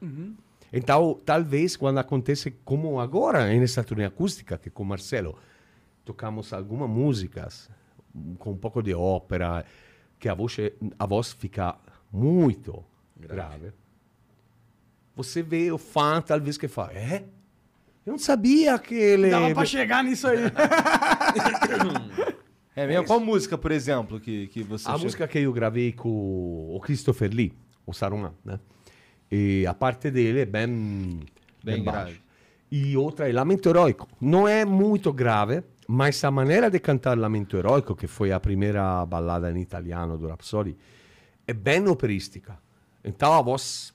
Então, 0.73 1.19
talvez 1.25 1.77
quando 1.77 1.99
acontece 1.99 2.53
como 2.65 3.01
agora, 3.01 3.47
nessa 3.47 3.83
turnê 3.83 4.05
acústica, 4.05 4.57
que 4.57 4.71
com 4.71 4.85
Marcelo 4.85 5.37
tocamos 6.05 6.53
algumas 6.53 6.89
músicas 6.89 7.69
com 8.39 8.53
um 8.53 8.57
pouco 8.57 8.83
de 8.83 8.95
ópera, 8.95 9.65
que 10.19 10.29
a 10.29 10.35
voz, 10.35 10.57
a 10.99 11.07
voz 11.07 11.33
fica 11.33 11.77
muito 12.13 12.85
grave. 13.17 13.73
Você 15.17 15.43
vê 15.43 15.73
o 15.73 15.79
fã, 15.79 16.23
talvez, 16.23 16.57
que 16.57 16.69
fala, 16.69 16.93
é? 16.93 17.25
Eu 18.07 18.13
não 18.13 18.19
sabia 18.19 18.79
que 18.79 18.95
ele... 18.95 19.31
Dava 19.31 19.53
pra 19.53 19.65
chegar 19.65 20.03
nisso 20.03 20.27
aí. 20.27 20.39
É 22.83 22.87
mesmo? 22.87 23.07
Qual 23.07 23.21
música, 23.21 23.59
por 23.59 23.71
exemplo, 23.73 24.19
que, 24.21 24.47
que 24.49 24.63
você 24.63 24.89
A 24.89 24.93
chega- 24.93 25.05
música 25.05 25.29
que 25.29 25.39
eu 25.39 25.53
gravei 25.53 25.93
com 25.93 26.75
o 26.75 26.81
Christopher 26.81 27.31
Lee, 27.33 27.53
o 27.87 27.93
Saruman, 27.93 28.33
né? 28.45 28.59
E 29.31 29.65
a 29.67 29.75
parte 29.75 30.11
dele 30.11 30.41
é 30.41 30.47
bem, 30.47 31.21
Bem 31.63 31.83
baixa. 31.85 32.05
grave. 32.05 32.21
E 32.71 32.97
outra 32.97 33.29
é 33.29 33.33
Lamento 33.33 33.69
Heróico. 33.69 34.09
Não 34.21 34.47
é 34.47 34.65
muito 34.65 35.13
grave, 35.13 35.63
mas 35.89 36.23
a 36.25 36.31
maneira 36.31 36.71
de 36.71 36.79
cantar 36.79 37.19
Lamento 37.19 37.57
Heróico, 37.57 37.95
que 37.97 38.07
foi 38.07 38.33
a 38.33 38.39
primeira 38.41 39.05
balada 39.07 39.51
em 39.53 39.61
italiano 39.61 40.17
do 40.17 40.27
Rhapsody, 40.29 40.77
é 41.47 41.53
bem 41.53 41.87
operística. 41.89 42.59
Então 43.05 43.33
a 43.33 43.43
voz 43.43 43.93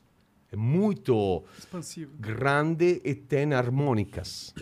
é 0.51 0.55
muito 0.55 1.43
Expansivo. 1.57 2.11
grande 2.19 3.01
e 3.03 3.15
tem 3.15 3.53
harmônicas. 3.53 4.53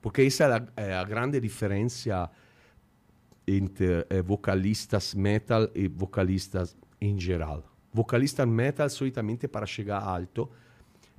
Porque 0.00 0.22
essa 0.22 0.44
é 0.44 0.52
a, 0.82 0.88
é 0.90 0.94
a 0.94 1.04
grande 1.04 1.38
diferença 1.40 2.30
entre 3.46 4.06
eh, 4.08 4.22
vocalistas 4.22 5.14
metal 5.14 5.68
e 5.74 5.88
vocalistas 5.88 6.76
em 7.00 7.18
geral. 7.18 7.64
Vocalista 7.92 8.46
metal, 8.46 8.88
solitamente, 8.88 9.46
para 9.48 9.66
chegar 9.66 10.02
alto, 10.02 10.48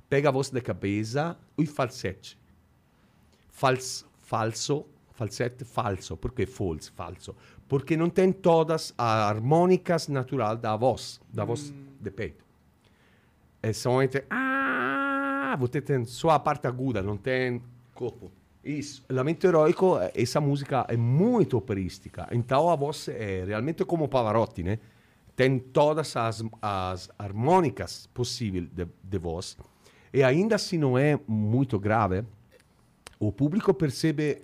pega 0.08 0.28
a 0.28 0.32
voz 0.32 0.50
de 0.50 0.60
cabeça 0.60 1.36
e 1.56 1.66
falsete. 1.66 2.38
Fals, 3.48 4.06
falso, 4.22 4.86
falsete 5.12 5.64
falso. 5.64 6.16
Por 6.16 6.32
que 6.32 6.46
false, 6.46 6.90
falso? 6.90 7.36
Porque 7.68 7.96
não 7.96 8.10
tem 8.10 8.32
todas 8.32 8.92
as 8.98 9.30
harmônicas 9.30 10.08
naturais 10.08 10.58
da 10.58 10.76
voz, 10.76 11.20
da 11.32 11.44
voz 11.44 11.72
de 12.00 12.10
peito. 12.10 12.44
É 13.62 13.72
somente... 13.72 14.24
Ah, 14.28 15.56
você 15.58 15.80
tem 15.80 16.04
só 16.04 16.30
a 16.30 16.40
parte 16.40 16.66
aguda, 16.66 17.02
não 17.02 17.16
tem 17.16 17.62
Corpo. 17.94 18.30
Isso. 18.64 19.04
Lamento 19.08 19.46
Heróico, 19.46 19.98
eh, 19.98 20.12
essa 20.14 20.40
música 20.40 20.86
é 20.88 20.96
muito 20.96 21.56
operística. 21.56 22.28
Então 22.32 22.70
a 22.70 22.76
voz 22.76 23.08
é 23.08 23.44
realmente 23.46 23.84
como 23.84 24.08
Pavarotti, 24.08 24.62
né? 24.62 24.78
Tem 25.36 25.58
todas 25.58 26.16
as, 26.16 26.42
as 26.62 27.10
harmônicas 27.18 28.08
possíveis 28.14 28.68
de, 28.70 28.86
de 29.02 29.18
voz. 29.18 29.56
E 30.12 30.22
ainda 30.22 30.54
assim 30.54 30.78
não 30.78 30.96
é 30.96 31.18
muito 31.26 31.78
grave, 31.78 32.24
o 33.18 33.32
público 33.32 33.74
percebe 33.74 34.42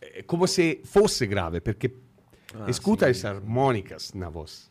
eh, 0.00 0.22
como 0.24 0.46
se 0.46 0.80
fosse 0.84 1.26
grave, 1.26 1.60
porque 2.52 2.70
escuta 2.70 3.06
as 3.08 3.24
harmônicas 3.24 4.12
na 4.12 4.28
voz. 4.28 4.70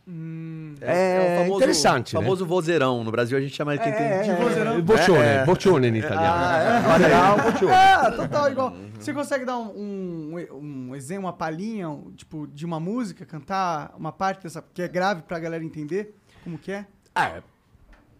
É, 0.81 1.47
interessante, 1.47 2.13
né? 2.13 2.21
famoso 2.21 2.45
vozeirão. 2.45 3.03
No 3.03 3.11
Brasil 3.11 3.37
a 3.37 3.41
gente 3.41 3.55
chama 3.55 3.77
de 3.77 3.83
quem 3.83 3.93
tem. 3.93 4.21
de 4.23 4.43
vozeirão. 4.43 4.77
Eh, 4.77 4.81
Boccione, 4.81 5.23
É, 5.23 5.35
é. 5.35 5.45
boccione 5.45 5.87
in 5.87 5.95
italiano. 5.95 6.83
Guarda, 6.83 7.33
um 7.33 7.51
boccione. 7.51 7.73
É, 7.73 8.11
total, 8.11 8.51
igual. 8.51 8.75
Você 8.99 9.13
consegue 9.13 9.45
dar 9.45 9.57
um, 9.57 10.35
um, 10.35 10.89
um 10.89 10.95
exemplo, 10.95 11.25
uma 11.25 11.33
palhinha, 11.33 11.89
um, 11.89 12.11
tipo, 12.11 12.45
de 12.47 12.65
uma 12.65 12.79
música, 12.81 13.25
cantar 13.25 13.93
uma 13.97 14.11
parte 14.11 14.43
dessa, 14.43 14.61
que 14.73 14.81
é 14.81 14.87
grave 14.87 15.21
pra 15.21 15.39
galera 15.39 15.63
entender 15.63 16.13
como 16.43 16.57
que 16.57 16.71
é? 16.71 16.85
É, 17.15 17.41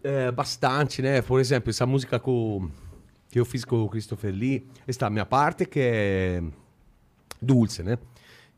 é, 0.04 0.32
bastante, 0.32 1.02
né? 1.02 1.22
Por 1.22 1.40
exemplo, 1.40 1.70
essa 1.70 1.86
música 1.86 2.18
com, 2.18 2.70
que 3.30 3.40
eu 3.40 3.46
fiz 3.46 3.66
com 3.66 3.84
o 3.84 3.90
Christopher 3.90 4.34
Lee, 4.34 4.66
esta 4.88 5.08
a 5.08 5.10
minha 5.10 5.26
parte 5.26 5.66
que 5.66 5.80
é 5.82 6.44
dulce, 7.42 7.84
né? 7.84 7.98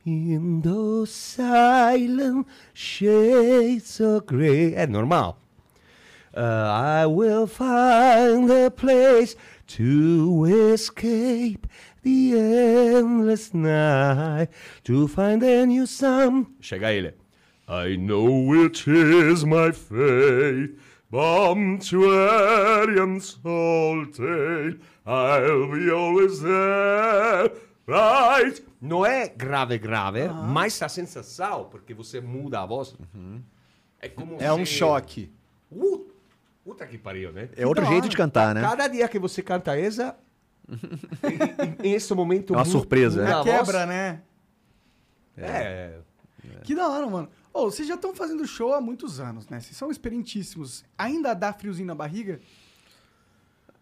In 0.05 0.61
those 0.61 1.11
silent 1.11 2.47
shades 2.73 3.99
of 3.99 4.25
grey. 4.25 4.73
É 4.73 4.87
normal. 4.87 5.37
Uh, 6.35 6.41
I 6.41 7.05
will 7.05 7.45
find 7.45 8.49
a 8.49 8.71
place 8.71 9.35
to 9.67 10.45
escape 10.73 11.67
the 12.03 12.33
endless 12.33 13.53
night, 13.53 14.47
to 14.85 15.07
find 15.07 15.43
a 15.43 15.65
new 15.65 15.85
sun. 15.85 16.47
I 17.67 17.95
know 17.95 18.53
it 18.53 18.87
is 18.87 19.45
my 19.45 19.71
fate 19.71 20.71
Bumptuarian 21.11 23.21
salty, 23.21 24.79
I'll 25.05 25.67
be 25.69 25.91
always 25.91 26.41
there, 26.41 27.51
right? 27.87 28.63
Não 28.81 29.05
é 29.05 29.27
grave, 29.27 29.77
grave, 29.77 30.27
mas 30.29 30.81
a 30.81 30.89
sensação, 30.89 31.65
porque 31.69 31.93
você 31.93 32.19
muda 32.21 32.61
a 32.61 32.65
voz, 32.65 32.95
é 33.99 34.09
como 34.09 34.37
É 34.41 34.51
um 34.53 34.65
se- 34.65 34.73
choque. 34.73 35.31
Uh, 35.71 36.05
puta 36.63 36.85
que 36.85 36.97
pariu, 36.97 37.31
né? 37.31 37.49
É 37.55 37.65
outro 37.65 37.85
jeito 37.85 38.09
de 38.09 38.15
cantar, 38.17 38.53
né? 38.55 38.61
Cada 38.61 38.87
dia 38.87 39.07
que 39.07 39.19
você 39.19 39.41
canta 39.41 39.77
essa, 39.77 40.17
em, 41.83 41.93
esse 41.93 42.13
momento... 42.13 42.53
É 42.53 42.57
uma 42.57 42.65
surpresa, 42.65 43.21
muda 43.21 43.35
A 43.35 43.39
a 43.39 43.43
voz. 43.43 43.57
quebra, 43.57 43.85
né? 43.85 44.21
É, 45.37 45.99
Que 46.63 46.75
da 46.75 46.87
hora, 46.89 47.07
mano. 47.07 47.29
Ô, 47.53 47.65
vocês 47.69 47.87
já 47.87 47.95
estão 47.95 48.13
fazendo 48.15 48.45
show 48.45 48.73
há 48.73 48.81
muitos 48.81 49.19
anos, 49.19 49.47
né? 49.47 49.59
Vocês 49.59 49.75
são 49.75 49.91
experientíssimos. 49.91 50.83
Ainda 50.97 51.33
dá 51.33 51.51
friozinho 51.53 51.87
na 51.87 51.95
barriga? 51.95 52.39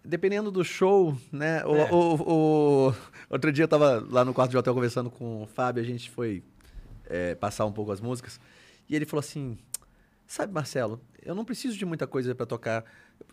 Dependendo 0.03 0.49
do 0.49 0.63
show, 0.63 1.15
né? 1.31 1.63
O, 1.65 1.75
É. 1.75 1.89
o- 1.91 2.89
o- 2.89 2.93
Outro 3.29 3.51
dia 3.51 3.65
eu 3.65 3.67
tava 3.67 4.03
lá 4.09 4.25
no 4.25 4.33
quarto 4.33 4.49
de 4.51 4.57
hotel 4.57 4.73
conversando 4.73 5.11
com 5.11 5.43
o 5.43 5.47
Fábio, 5.47 5.83
a 5.83 5.85
gente 5.85 6.09
foi 6.09 6.41
é, 7.07 7.35
passar 7.35 7.65
um 7.65 7.71
pouco 7.71 7.91
as 7.91 7.99
músicas. 8.01 8.39
E 8.89 8.95
ele 8.95 9.05
falou 9.05 9.19
assim: 9.19 9.57
Sabe, 10.25 10.53
Marcelo, 10.53 10.99
eu 11.23 11.35
não 11.35 11.43
preciso 11.43 11.77
de 11.77 11.85
muita 11.85 12.07
coisa 12.07 12.33
pra 12.33 12.45
tocar. 12.45 12.83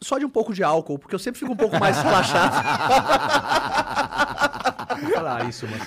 Só 0.03 0.19
de 0.19 0.25
um 0.25 0.31
pouco 0.31 0.53
de 0.53 0.65
álcool, 0.65 0.99
porque 0.99 1.15
eu 1.15 1.19
sempre 1.19 1.39
fico 1.39 1.53
um 1.53 1.57
pouco 1.57 1.79
mais 1.79 1.97
relaxado. 2.03 2.55
Vou 5.01 5.11
falar 5.13 5.49
isso, 5.49 5.67
mas... 5.71 5.83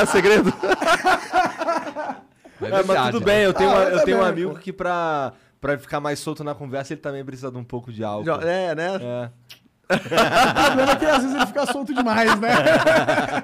é 0.00 0.06
segredo. 0.06 0.52
É, 2.60 2.82
mas 2.82 3.06
tudo 3.12 3.20
né? 3.20 3.26
bem, 3.26 3.44
eu 3.44 3.54
tenho, 3.54 3.70
Ah, 3.70 3.74
uma- 3.74 3.84
eu 3.84 4.04
tenho 4.04 4.18
um 4.18 4.24
amigo 4.24 4.58
que 4.58 4.72
pra, 4.72 5.32
pra 5.60 5.78
ficar 5.78 6.00
mais 6.00 6.18
solto 6.18 6.42
na 6.44 6.54
conversa, 6.54 6.92
ele 6.92 7.00
também 7.00 7.24
precisa 7.24 7.50
de 7.50 7.56
um 7.58 7.64
pouco 7.64 7.92
de 7.92 8.02
álcool. 8.04 8.40
É, 8.42 8.74
né? 8.74 8.88
É. 9.00 9.30
O 9.90 10.64
problema 10.66 10.92
é 10.92 10.96
que 10.96 11.04
às 11.06 11.22
vezes 11.22 11.36
ele 11.36 11.46
fica 11.46 11.66
solto 11.66 11.94
demais, 11.94 12.38
né? 12.38 12.48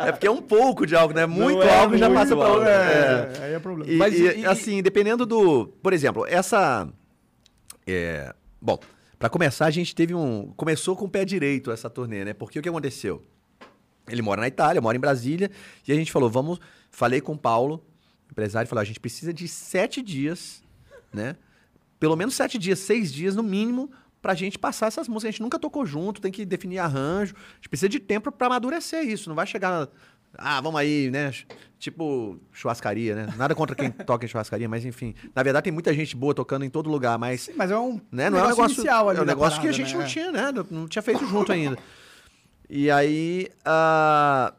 É 0.07 0.13
porque 0.13 0.27
é 0.27 0.31
um 0.31 0.43
pouco 0.43 0.87
de 0.87 0.95
álcool, 0.95 1.15
né? 1.15 1.25
Muito 1.25 1.63
é 1.63 1.81
álcool 1.81 1.97
já 1.97 2.11
passa 2.11 2.37
pra 2.37 2.45
álcool, 2.45 2.59
outra. 2.59 2.71
É, 2.71 3.45
aí 3.45 3.53
é 3.55 3.59
problema. 3.59 3.91
E, 3.91 3.97
Mas 3.97 4.15
e, 4.15 4.41
e- 4.41 4.47
assim, 4.47 4.83
dependendo 4.83 5.25
do. 5.25 5.69
Por 5.83 5.93
exemplo, 5.95 6.27
essa. 6.27 6.87
é, 7.87 8.35
bom, 8.61 8.79
pra 9.19 9.31
começar, 9.31 9.65
a 9.67 9.71
gente 9.71 9.95
teve 9.95 10.15
um. 10.15 10.53
Começou 10.55 10.95
com 10.95 11.07
o 11.07 11.09
pé 11.09 11.25
direito 11.25 11.71
essa 11.71 11.89
turnê, 11.89 12.27
né? 12.27 12.35
Porque 12.35 12.59
o 12.59 12.63
que 12.63 12.69
aconteceu? 12.69 13.23
Ele 14.07 14.21
mora 14.21 14.43
na 14.43 14.49
Itália, 14.49 14.83
mora 14.83 14.97
em 14.99 15.01
Brasília, 15.01 15.51
e 15.89 15.93
a 15.93 15.95
gente 15.95 16.13
falou, 16.13 16.29
vamos. 16.29 16.61
Falei 16.91 17.23
com 17.23 17.33
o 17.33 17.39
Paulo, 17.39 17.83
empresário, 18.31 18.69
falou: 18.69 18.83
a 18.83 18.85
gente 18.85 19.01
precisa 19.01 19.33
de 19.33 19.49
sete 19.49 20.03
dias, 20.03 20.63
né? 21.13 21.37
Pelo 22.05 22.17
menos 22.17 22.35
sete 22.35 22.59
dias, 22.59 22.81
seis 22.81 23.11
dias 23.11 23.35
no 23.35 23.43
mínimo, 23.43 23.91
pra 24.21 24.35
gente 24.35 24.59
passar 24.59 24.89
essas 24.89 25.09
músicas. 25.09 25.29
A 25.29 25.31
gente 25.31 25.41
nunca 25.41 25.59
tocou 25.59 25.87
junto, 25.87 26.21
tem 26.21 26.31
que 26.31 26.45
definir 26.45 26.79
arranjo. 26.79 27.35
A 27.35 27.55
gente 27.55 27.71
precisa 27.71 27.89
de 27.89 27.99
tempo 27.99 28.31
pra 28.31 28.47
amadurecer 28.47 29.03
isso. 29.09 29.27
Não 29.31 29.35
vai 29.35 29.47
chegar. 29.47 29.89
Ah, 30.37 30.61
vamos 30.61 30.79
aí, 30.79 31.11
né? 31.11 31.33
Tipo 31.79 32.39
churrascaria, 32.53 33.15
né? 33.15 33.35
Nada 33.39 33.55
contra 33.55 33.75
quem 33.75 33.89
toca 34.05 34.27
em 34.27 34.29
churrascaria, 34.29 34.69
mas 34.69 34.85
enfim. 34.85 35.15
Na 35.35 35.43
verdade, 35.43 35.65
tem 35.65 35.73
muita 35.73 35.95
gente 35.95 36.15
boa 36.15 36.35
tocando 36.35 36.67
em 36.67 36.69
todo 36.69 36.91
lugar, 36.91 37.19
mas 37.19 37.49
Mas 37.57 37.71
é 37.71 37.79
um 37.79 37.99
né? 38.13 38.29
Não 38.29 38.37
é 38.39 38.43
um 38.43 38.49
negócio 38.49 38.51
negócio 38.51 38.75
inicial 38.83 39.09
ali 39.09 39.19
É 39.19 39.23
um 39.23 39.25
negócio 39.25 39.59
que 39.63 39.67
a 39.67 39.71
parada, 39.71 39.73
gente 39.73 39.97
né? 39.97 40.03
não 40.03 40.07
tinha, 40.07 40.31
né? 40.31 40.53
Não- 40.71 40.87
tinha 40.87 41.01
feito 41.01 41.27
junto 41.27 41.53
ainda. 41.53 41.79
E 42.69 42.91
aí, 42.91 43.49
ah, 43.65 44.53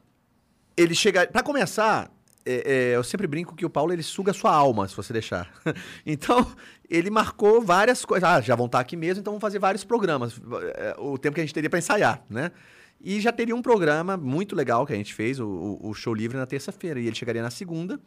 ele 0.75 0.95
chega. 0.95 1.27
Pra 1.27 1.43
começar, 1.43 2.09
é, 2.45 2.91
é, 2.91 2.95
eu 2.95 3.03
sempre 3.03 3.25
brinco 3.25 3.55
que 3.55 3.65
o 3.65 3.69
Paulo 3.69 3.91
ele 3.91 4.03
suga 4.03 4.29
a 4.29 4.33
sua 4.33 4.53
alma, 4.53 4.87
se 4.87 4.95
você 4.95 5.11
deixar. 5.11 5.51
então, 6.05 6.45
ele 6.89 7.09
marcou 7.09 7.61
várias 7.61 8.03
coisas. 8.05 8.27
Ah, 8.27 8.41
já 8.41 8.55
vão 8.55 8.65
estar 8.67 8.79
aqui 8.79 8.95
mesmo, 8.95 9.21
então 9.21 9.31
vamos 9.33 9.41
fazer 9.41 9.59
vários 9.59 9.83
programas. 9.83 10.39
É, 10.75 10.95
O 10.99 11.17
tempo 11.17 11.35
que 11.35 11.41
a 11.41 11.43
gente 11.43 11.53
teria 11.53 11.69
pra 11.69 11.79
ensaiar, 11.79 12.23
né? 12.29 12.51
E 13.01 13.19
já 13.19 13.31
teria 13.31 13.55
um 13.55 13.61
programa 13.61 14.15
muito 14.17 14.55
legal 14.55 14.85
que 14.85 14.93
a 14.93 14.95
gente 14.95 15.13
fez, 15.13 15.39
o, 15.39 15.79
o- 15.81 15.93
show 15.93 16.13
livre 16.13 16.37
na 16.37 16.45
terça-feira. 16.45 16.99
E 16.99 17.05
ele 17.07 17.15
chegaria 17.15 17.41
na 17.41 17.51
segunda. 17.51 17.99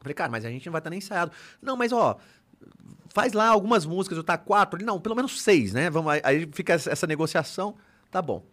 Falei, 0.00 0.14
cara, 0.14 0.30
mas 0.30 0.44
a 0.44 0.50
gente 0.50 0.66
não 0.66 0.72
vai 0.72 0.80
estar 0.80 0.90
nem 0.90 0.98
ensaiado. 0.98 1.32
Não, 1.62 1.76
mas 1.76 1.92
ó, 1.92 2.18
faz 3.14 3.32
lá 3.32 3.48
algumas 3.48 3.86
músicas, 3.86 4.18
eu 4.18 4.24
tá 4.24 4.36
quatro. 4.36 4.78
Ele, 4.78 4.84
não, 4.84 5.00
pelo 5.00 5.14
menos 5.14 5.40
seis, 5.40 5.72
né? 5.72 5.88
Vamos, 5.90 6.12
aí- 6.22 6.48
fica 6.52 6.74
essa 6.74 7.06
negociação. 7.06 7.76
Tá 8.10 8.20
bom. 8.20 8.44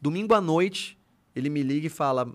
Domingo 0.00 0.32
à 0.34 0.40
noite, 0.40 0.98
ele 1.34 1.50
me 1.50 1.62
liga 1.62 1.86
e 1.86 1.90
fala. 1.90 2.32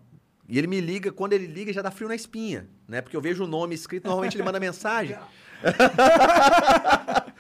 E 0.48 0.58
ele 0.58 0.68
me 0.68 0.82
liga, 0.82 1.12
quando 1.12 1.34
ele 1.34 1.48
liga, 1.48 1.72
já 1.72 1.82
dá 1.82 1.90
frio 1.92 2.08
na 2.10 2.16
espinha, 2.16 2.68
né? 2.88 3.02
Porque 3.02 3.16
eu 3.16 3.22
vejo 3.22 3.46
o 3.46 3.48
nome 3.48 3.74
escrito, 3.74 4.06
normalmente 4.06 4.36
ele 4.36 4.44
manda 4.44 4.60
mensagem. 4.60 5.18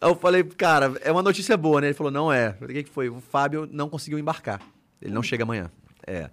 Eu 0.00 0.14
falei, 0.14 0.42
cara, 0.42 0.94
é 1.02 1.12
uma 1.12 1.22
notícia 1.22 1.56
boa, 1.58 1.80
né? 1.80 1.88
Ele 1.88 1.94
falou, 1.94 2.10
não 2.10 2.32
é. 2.32 2.48
Eu 2.48 2.54
falei, 2.54 2.74
o 2.74 2.78
que 2.78 2.84
que 2.84 2.90
foi? 2.90 3.10
O 3.10 3.20
Fábio 3.20 3.68
não 3.70 3.88
conseguiu 3.88 4.18
embarcar. 4.18 4.62
Ele 5.00 5.12
não 5.12 5.22
chega 5.22 5.44
amanhã. 5.44 5.70
É. 6.06 6.30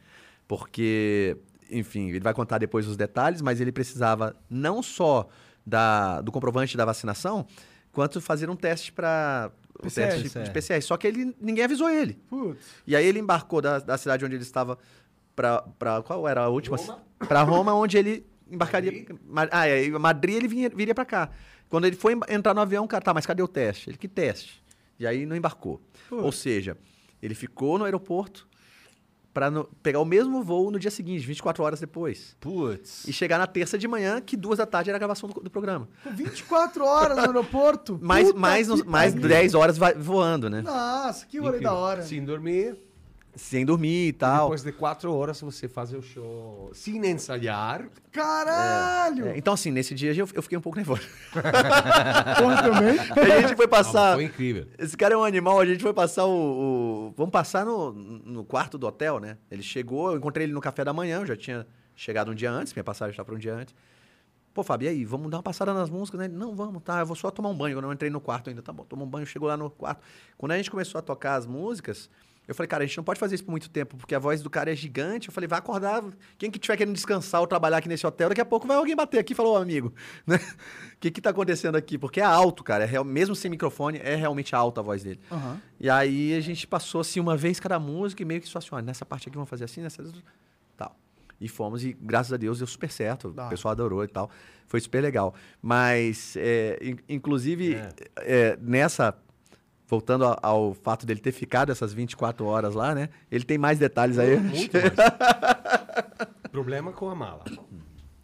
Porque, 0.47 1.35
enfim, 1.69 2.09
ele 2.09 2.21
vai 2.21 2.33
contar 2.33 2.59
depois 2.59 2.87
os 2.87 2.95
detalhes, 2.95 3.41
mas 3.41 3.59
ele 3.59 3.73
precisava 3.73 4.33
não 4.49 4.81
só 4.81 5.27
da, 5.65 6.21
do 6.21 6.31
comprovante 6.31 6.77
da 6.77 6.85
vacinação, 6.85 7.45
quanto 7.91 8.21
fazer 8.21 8.49
um 8.49 8.55
teste 8.55 8.93
para. 8.93 9.51
Um 9.79 9.83
PCR. 9.83 10.21
teste 10.21 10.43
de 10.43 10.51
PCR. 10.51 10.81
Só 10.81 10.95
que 10.95 11.05
ele, 11.05 11.35
ninguém 11.39 11.65
avisou 11.65 11.89
ele. 11.89 12.13
Putz. 12.29 12.65
E 12.87 12.95
aí 12.95 13.05
ele 13.05 13.19
embarcou 13.19 13.61
da, 13.61 13.79
da 13.79 13.97
cidade 13.97 14.23
onde 14.23 14.35
ele 14.35 14.43
estava 14.43 14.77
para 15.35 16.01
qual 16.03 16.27
era 16.27 16.41
a 16.43 16.47
última? 16.47 16.77
Para 17.19 17.43
Roma, 17.43 17.73
onde 17.73 17.97
ele 17.97 18.25
embarcaria. 18.51 19.05
Ma- 19.25 19.47
Ah, 19.51 19.67
é, 19.67 19.89
Madrid 19.89 20.35
ele 20.35 20.47
vinha, 20.47 20.69
viria 20.69 20.95
para 20.95 21.05
cá. 21.05 21.29
Quando 21.69 21.85
ele 21.85 21.95
foi 21.95 22.17
entrar 22.29 22.53
no 22.53 22.61
avião, 22.61 22.85
o 22.85 22.87
cara, 22.87 23.03
tá, 23.03 23.13
mas 23.13 23.25
cadê 23.25 23.41
o 23.43 23.47
teste? 23.47 23.89
Ele, 23.89 23.97
que 23.97 24.07
teste? 24.07 24.63
E 24.99 25.05
aí 25.05 25.25
não 25.25 25.35
embarcou. 25.35 25.81
Ou 26.09 26.31
seja, 26.31 26.77
ele 27.21 27.35
ficou 27.35 27.77
no 27.77 27.85
aeroporto 27.85 28.47
para 29.33 29.51
pegar 29.83 29.99
o 29.99 30.05
mesmo 30.05 30.41
voo 30.41 30.71
no 30.71 30.79
dia 30.79 30.89
seguinte, 30.89 31.23
24 31.27 31.63
horas 31.63 31.79
depois. 31.79 32.35
Putz. 32.39 33.07
E 33.07 33.13
chegar 33.13 33.37
na 33.37 33.45
terça 33.45 33.77
de 33.77 33.87
manhã, 33.87 34.19
que 34.19 34.35
duas 34.35 34.57
da 34.57 34.65
tarde 34.65 34.89
era 34.89 34.97
a 34.97 34.99
gravação 34.99 35.29
do, 35.29 35.39
do 35.41 35.51
programa. 35.51 35.87
Com 36.03 36.09
24 36.11 36.83
horas 36.83 37.17
no 37.17 37.23
aeroporto. 37.25 37.99
Mais, 38.01 38.33
mais, 38.33 38.67
mais 38.83 39.13
pariu. 39.13 39.27
10 39.29 39.53
horas 39.53 39.77
voando, 39.97 40.49
né? 40.49 40.61
Nossa, 40.63 41.27
que 41.27 41.37
rolê 41.37 41.59
da 41.59 41.73
hora. 41.73 42.01
Sem 42.01 42.25
dormir. 42.25 42.77
Sem 43.37 43.65
dormir 43.65 44.07
e 44.07 44.13
tal. 44.13 44.45
Depois 44.47 44.63
de 44.63 44.71
quatro 44.71 45.13
horas 45.13 45.39
você 45.39 45.67
faz 45.67 45.93
o 45.93 46.01
show 46.01 46.71
sem 46.73 47.05
ensaiar. 47.05 47.87
Caralho! 48.11 49.27
É, 49.27 49.37
então, 49.37 49.53
assim, 49.53 49.69
nesse 49.71 49.93
dia 49.93 50.11
eu, 50.13 50.27
eu 50.33 50.41
fiquei 50.41 50.57
um 50.57 50.61
pouco 50.61 50.75
nervoso. 50.77 51.03
Porra 51.33 52.63
também. 52.63 52.99
a 53.33 53.41
gente 53.41 53.55
foi 53.55 53.65
Ah, 53.65 53.69
passar. 53.69 54.13
foi 54.15 54.23
incrível. 54.25 54.67
Esse 54.77 54.97
cara 54.97 55.13
é 55.13 55.17
um 55.17 55.23
animal, 55.23 55.59
a 55.59 55.65
gente 55.65 55.81
foi 55.83 55.93
passar 55.93 56.25
o. 56.25 57.09
o- 57.09 57.13
vamos 57.15 57.31
passar 57.31 57.65
no, 57.65 57.93
no 57.93 58.43
quarto 58.43 58.77
do 58.77 58.87
hotel, 58.87 59.19
né? 59.19 59.37
Ele 59.51 59.61
chegou, 59.63 60.11
eu 60.11 60.17
encontrei 60.17 60.45
ele 60.45 60.53
no 60.53 60.61
café 60.61 60.83
da 60.83 60.93
manhã, 60.93 61.19
eu 61.19 61.25
já 61.25 61.35
tinha 61.35 61.65
chegado 61.95 62.31
um 62.31 62.35
dia 62.35 62.51
antes, 62.51 62.73
minha 62.73 62.83
passagem 62.83 63.11
estava 63.11 63.25
para 63.27 63.35
um 63.35 63.39
dia 63.39 63.53
antes. 63.53 63.73
Pô, 64.53 64.63
Fábio, 64.63 64.87
e 64.87 64.89
aí, 64.89 65.05
vamos 65.05 65.29
dar 65.29 65.37
uma 65.37 65.43
passada 65.43 65.71
nas 65.73 65.87
músicas, 65.89 66.19
né? 66.19 66.25
Ele, 66.25 66.33
Não, 66.35 66.55
vamos, 66.55 66.81
tá, 66.81 66.99
eu 67.01 67.05
vou 67.05 67.15
só 67.15 67.29
tomar 67.29 67.49
um 67.49 67.55
banho. 67.55 67.77
Eu 67.77 67.81
não 67.81 67.93
entrei 67.93 68.09
no 68.09 68.19
quarto 68.19 68.49
ainda, 68.49 68.63
tá 68.63 68.73
bom, 68.73 68.83
toma 68.83 69.03
um 69.03 69.07
banho, 69.07 69.25
chegou 69.27 69.47
lá 69.47 69.55
no 69.55 69.69
quarto. 69.69 70.01
Quando 70.35 70.53
a 70.53 70.57
gente 70.57 70.71
começou 70.71 70.97
a 70.97 71.01
tocar 71.03 71.35
as 71.35 71.45
músicas, 71.45 72.09
eu 72.47 72.55
falei, 72.55 72.67
cara, 72.67 72.83
a 72.83 72.87
gente 72.87 72.95
não 72.97 73.03
pode 73.03 73.19
fazer 73.19 73.35
isso 73.35 73.43
por 73.43 73.51
muito 73.51 73.69
tempo, 73.69 73.97
porque 73.97 74.15
a 74.15 74.19
voz 74.19 74.41
do 74.41 74.49
cara 74.49 74.71
é 74.71 74.75
gigante. 74.75 75.27
Eu 75.27 75.33
falei, 75.33 75.47
vai 75.47 75.59
acordar. 75.59 76.01
Quem 76.37 76.49
que 76.49 76.57
tiver 76.57 76.77
querendo 76.77 76.93
descansar 76.95 77.41
ou 77.41 77.47
trabalhar 77.47 77.77
aqui 77.77 77.89
nesse 77.89 78.07
hotel, 78.07 78.29
daqui 78.29 78.39
a 78.39 78.45
pouco 78.45 78.65
vai 78.65 78.77
alguém 78.77 78.95
bater 78.95 79.19
aqui 79.19 79.33
e 79.33 79.35
falar, 79.35 79.49
ô 79.49 79.57
amigo, 79.57 79.93
né? 80.25 80.37
O 80.93 80.97
que 80.99 81.11
que 81.11 81.19
tá 81.21 81.31
acontecendo 81.31 81.75
aqui? 81.75 81.97
Porque 81.97 82.19
é 82.21 82.23
alto, 82.23 82.63
cara. 82.63 82.85
É 82.85 82.87
real- 82.87 83.03
mesmo 83.03 83.35
sem 83.35 83.51
microfone, 83.51 83.99
é 84.01 84.15
realmente 84.15 84.55
alta 84.55 84.79
a 84.79 84.83
voz 84.83 85.03
dele. 85.03 85.19
Aham. 85.31 85.61
E 85.79 85.89
aí 85.89 86.33
a 86.35 86.39
gente 86.39 86.65
passou 86.65 87.01
assim 87.01 87.19
uma 87.19 87.35
vez 87.35 87.59
cada 87.59 87.77
música 87.79 88.21
e 88.21 88.25
meio 88.25 88.39
que 88.41 88.47
só 88.47 88.59
assim, 88.59 88.69
ó, 88.71 88.79
nessa 88.79 89.05
parte 89.05 89.27
aqui 89.27 89.35
vamos 89.35 89.49
fazer 89.49 89.65
assim, 89.65 89.81
nessa. 89.81 90.03
tal. 90.77 90.95
E 91.39 91.47
fomos, 91.47 91.83
e 91.83 91.93
graças 92.01 92.31
a 92.33 92.37
Deus 92.37 92.57
deu 92.59 92.65
super 92.67 92.89
certo. 92.89 93.31
Da 93.31 93.45
O 93.45 93.49
pessoal 93.49 93.73
adorou 93.73 94.03
e 94.03 94.07
tal. 94.07 94.29
Foi 94.67 94.79
super 94.79 95.01
legal. 95.01 95.35
Mas, 95.61 96.35
é, 96.37 96.79
in- 96.81 96.97
inclusive, 97.09 97.75
é, 98.17 98.57
nessa. 98.61 99.13
Voltando 99.87 100.25
ao, 100.25 100.37
ao 100.41 100.73
fato 100.73 101.05
dele 101.05 101.19
ter 101.21 101.31
ficado 101.31 101.71
essas 101.71 101.93
24 101.93 102.45
horas 102.45 102.75
lá, 102.75 102.93
né? 102.93 103.09
Ele 103.31 103.45
tem 103.45 103.57
mais 103.57 103.79
detalhes 103.79 104.19
aí. 104.19 104.37
Muito 104.37 104.73
mais. 104.73 104.93
Problema 106.51 106.91
com 106.91 107.09
a 107.09 107.15
mala. 107.15 107.45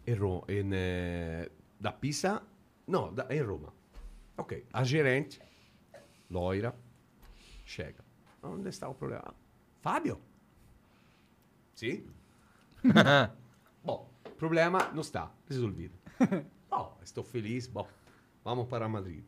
Em 0.06 0.14
Ro- 0.14 0.44
em, 0.50 0.70
eh, 0.74 1.50
da 1.80 1.92
Pisa, 1.92 2.42
não, 2.86 3.14
da, 3.14 3.26
em 3.34 3.42
Roma. 3.42 3.74
Ok, 4.38 4.66
a 4.74 4.84
gerente, 4.84 5.40
loira, 6.30 6.76
chega. 7.66 8.04
Onde 8.42 8.68
está 8.68 8.90
o 8.90 8.94
problema? 8.94 9.34
Fábio? 9.82 10.20
Sim? 11.76 12.04
bom, 13.84 14.10
problema 14.38 14.90
não 14.94 15.02
está 15.02 15.32
resolvido. 15.48 15.94
Bom, 16.70 16.98
estou 17.04 17.24
feliz. 17.24 17.68
Bom, 17.68 17.88
vamos 18.44 18.68
para 18.68 18.90
Madrid. 18.90 19.24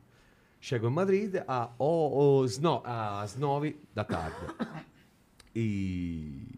Chego 0.65 0.87
em 0.87 0.91
Madrid 0.91 1.35
a, 1.47 1.69
o- 1.77 2.39
os 2.39 2.57
no- 2.57 2.81
às 2.83 3.35
nove 3.35 3.79
da 3.93 4.03
tarde. 4.03 4.35
E 5.57 6.49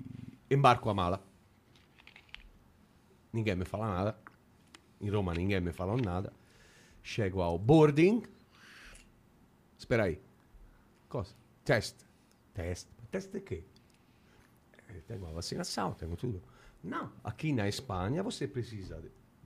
embarco 0.49 0.89
a 0.89 0.93
mala. 0.93 1.22
Ninguém 3.32 3.55
me 3.55 3.64
fala 3.66 3.88
nada. 3.88 4.18
Em 4.99 5.08
Roma 5.10 5.34
ninguém 5.36 5.60
me 5.62 5.72
falou 5.72 5.97
nada. 5.97 6.32
Chego 7.03 7.41
ao 7.41 7.60
boarding. 7.60 8.24
espera 9.78 10.05
aí. 10.05 10.20
Cosa? 11.10 11.36
Test. 11.64 11.97
Test. 12.55 12.88
Test 13.12 13.30
de 13.32 13.41
quê? 13.41 13.64
Eh, 14.89 15.01
Tenho 15.05 15.28
a 15.28 15.32
vacinação, 15.32 15.93
tenho 15.93 16.16
tudo. 16.16 16.41
Não, 16.84 17.12
aqui 17.24 17.51
na 17.53 17.68
Espanha 17.68 18.24
você 18.24 18.47
precisa 18.47 19.03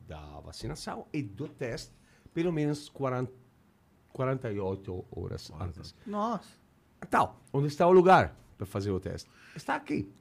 da 0.08 0.40
vacinação 0.40 1.08
e 1.12 1.22
do 1.22 1.50
teste 1.50 1.92
pelo 2.34 2.54
menos 2.54 2.88
40, 2.88 3.30
48 4.14 5.06
horas 5.12 5.52
antes. 5.60 5.96
Nossa. 6.06 6.50
Então, 7.02 7.36
onde 7.52 7.68
está 7.68 7.88
o 7.88 7.92
lugar 7.92 8.36
para 8.58 8.66
fazer 8.66 8.92
o 8.92 9.00
teste? 9.00 9.30
Está 9.56 9.76
aqui. 9.76 10.12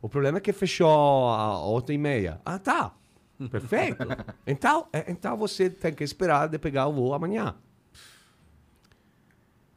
O 0.00 0.08
problema 0.08 0.38
é 0.38 0.40
que 0.40 0.52
fechou 0.52 1.30
às 1.30 1.60
8 1.62 1.92
e 1.92 1.98
meia. 1.98 2.40
Ah, 2.44 2.58
tá. 2.58 2.94
Perfeito. 3.50 4.06
então, 4.46 4.86
é, 4.92 5.10
então 5.10 5.36
você 5.36 5.68
tem 5.68 5.92
que 5.92 6.04
esperar 6.04 6.48
de 6.48 6.58
pegar 6.58 6.86
o 6.86 6.92
voo 6.92 7.14
amanhã. 7.14 7.54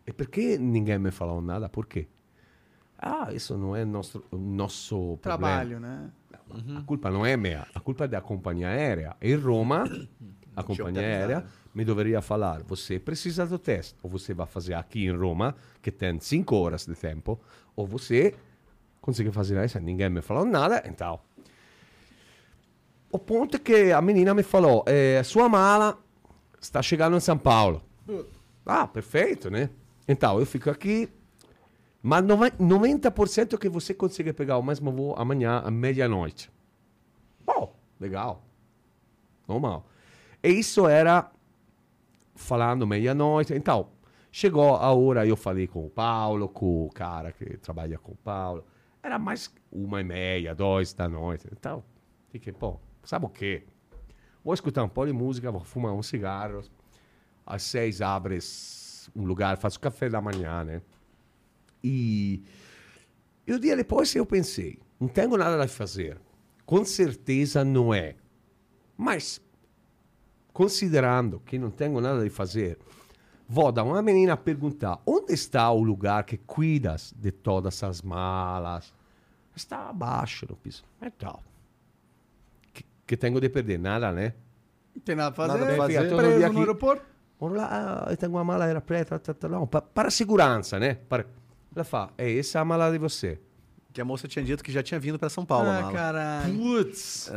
E 0.05 0.13
por 0.13 0.27
que 0.27 0.57
ninguém 0.57 0.97
me 0.99 1.11
falou 1.11 1.41
nada? 1.41 1.67
Por 1.67 1.85
quê? 1.85 2.07
Ah, 2.97 3.29
isso 3.33 3.57
não 3.57 3.75
é 3.75 3.83
nosso, 3.85 4.23
nosso 4.31 5.17
Trabalho, 5.21 5.79
né? 5.79 6.11
problema. 6.47 6.79
A 6.79 6.83
culpa 6.83 7.11
não 7.11 7.25
é 7.25 7.35
minha, 7.37 7.67
a 7.75 7.79
culpa 7.79 8.05
é 8.05 8.07
da 8.07 8.21
companhia 8.21 8.69
aérea. 8.69 9.15
Em 9.21 9.35
Roma, 9.35 9.83
a 10.55 10.63
companhia 10.63 11.01
aérea 11.01 11.45
me 11.77 11.85
deveria 11.85 12.21
falar: 12.23 12.63
você 12.63 12.97
precisa 12.97 13.45
do 13.45 13.59
teste, 13.59 13.95
ou 14.01 14.09
você 14.09 14.33
vai 14.33 14.47
fazer 14.47 14.73
aqui 14.73 15.05
em 15.05 15.15
Roma, 15.15 15.55
que 15.79 15.91
tem 15.91 16.19
5 16.19 16.55
horas 16.55 16.87
de 16.87 16.95
tempo, 16.95 17.39
ou 17.75 17.85
você 17.85 18.33
consegue 18.99 19.31
fazer 19.31 19.63
isso. 19.63 19.79
Ninguém 19.79 20.09
me 20.09 20.21
falou 20.23 20.43
nada, 20.43 20.81
então. 20.87 21.19
O 23.11 23.19
ponto 23.19 23.57
é 23.57 23.59
que 23.59 23.91
a 23.91 24.01
menina 24.01 24.33
me 24.33 24.41
falou: 24.41 24.83
eh, 24.87 25.21
sua 25.23 25.47
mala 25.47 25.99
está 26.59 26.81
chegando 26.81 27.15
em 27.15 27.19
São 27.19 27.37
Paulo. 27.37 27.83
Ah, 28.65 28.87
perfeito, 28.87 29.51
né? 29.51 29.69
Então, 30.07 30.39
eu 30.39 30.45
fico 30.47 30.71
aqui. 30.71 31.07
Mas 32.01 32.23
nove- 32.23 32.51
90% 32.59 33.57
que 33.57 33.69
você 33.69 33.93
consegue 33.93 34.33
pegar 34.33 34.57
o 34.57 34.63
mesmo 34.63 34.91
voo 34.91 35.13
amanhã 35.15 35.61
à 35.63 35.69
meia-noite. 35.69 36.49
Bom, 37.45 37.75
legal. 37.99 38.43
Normal. 39.47 39.85
E 40.43 40.49
isso 40.49 40.87
era 40.87 41.29
falando 42.37 42.87
meia-noite. 42.87 43.53
Então, 43.53 43.89
chegou 44.31 44.75
a 44.75 44.93
hora, 44.93 45.25
eu 45.25 45.35
falei 45.35 45.67
com 45.67 45.85
o 45.85 45.89
Paulo, 45.89 46.47
com 46.47 46.85
o 46.85 46.89
cara 46.89 47.31
que 47.31 47.57
trabalha 47.57 47.97
com 47.97 48.13
o 48.13 48.17
Paulo. 48.17 48.63
Era 49.03 49.19
mais 49.19 49.53
uma 49.71 49.99
e 50.01 50.03
meia, 50.03 50.55
dois 50.55 50.93
da 50.93 51.09
noite. 51.09 51.47
Então, 51.51 51.83
fiquei, 52.29 52.53
pô, 52.53 52.79
sabe 53.03 53.25
o 53.25 53.29
quê? 53.29 53.63
Vou 54.43 54.53
escutar 54.53 54.83
um 54.83 54.89
pouco 54.89 55.07
de 55.07 55.13
música, 55.13 55.51
vou 55.51 55.63
fumar 55.63 55.93
uns 55.93 56.07
cigarros. 56.07 56.71
Às 57.45 57.63
seis 57.63 58.01
abres 58.01 59.09
um 59.15 59.25
lugar, 59.25 59.57
faço 59.57 59.79
café 59.79 60.09
da 60.09 60.21
manhã, 60.21 60.63
né? 60.63 60.81
E, 61.83 62.43
e 63.45 63.59
dia 63.59 63.75
depois 63.75 64.13
eu 64.15 64.25
pensei, 64.25 64.79
não 64.99 65.07
tenho 65.07 65.37
nada 65.37 65.63
a 65.63 65.67
fazer. 65.67 66.19
Com 66.65 66.83
certeza 66.83 67.63
não 67.63 67.93
é. 67.93 68.15
Mas, 68.97 69.41
considerando 70.57 71.39
que 71.45 71.59
não 71.59 71.69
tenho 71.69 72.01
nada 72.01 72.25
a 72.25 72.29
fazer, 72.31 72.79
vou 73.47 73.71
dar 73.71 73.83
uma 73.83 74.01
menina 74.01 74.35
perguntar 74.35 74.99
onde 75.05 75.31
está 75.31 75.69
o 75.69 75.83
lugar 75.83 76.23
que 76.23 76.35
cuidas 76.35 77.13
de 77.15 77.29
todas 77.31 77.83
as 77.83 78.01
malas. 78.01 78.91
Está 79.55 79.87
abaixo 79.89 80.47
no 80.49 80.55
piso. 80.55 80.83
Então, 80.99 81.39
que, 82.73 82.83
que 83.05 83.15
tenho 83.15 83.39
de 83.39 83.49
perder? 83.49 83.77
Nada, 83.77 84.11
né? 84.11 84.33
Não 84.95 85.01
tem 85.03 85.15
nada 85.15 85.31
pra 85.31 85.45
fazer. 85.45 85.59
Nada 85.59 85.77
fazer. 85.77 85.99
Preso 85.99 86.15
Todo 86.15 86.27
dia 86.27 86.39
no 86.39 86.45
aqui. 86.47 86.57
aeroporto. 86.59 87.05
Vamos 87.39 87.55
lá, 87.57 87.67
ah, 88.07 88.11
eu 88.11 88.17
tenho 88.17 88.31
uma 88.31 88.43
mala 88.43 88.65
era 88.65 88.81
preta, 88.81 89.19
tá, 89.19 89.31
tá, 89.35 89.47
não, 89.47 89.67
pa- 89.67 89.79
para 89.81 90.09
segurança, 90.09 90.79
né? 90.79 90.95
Para, 91.07 91.23
ela 91.75 91.85
fala, 91.85 92.11
é 92.17 92.35
essa 92.35 92.59
a 92.61 92.65
mala 92.65 92.91
de 92.91 92.97
você. 92.97 93.39
Que 93.97 94.01
a 94.01 94.05
moça 94.05 94.27
tinha 94.27 94.45
dito 94.45 94.63
que 94.63 94.71
já 94.71 94.83
tinha 94.83 94.99
vindo 94.99 95.17
pra 95.17 95.27
São 95.27 95.43
Paulo, 95.43 95.69
ah, 95.69 95.81
mala. 95.81 95.91
caralho. 95.91 96.55
Putz! 96.55 97.31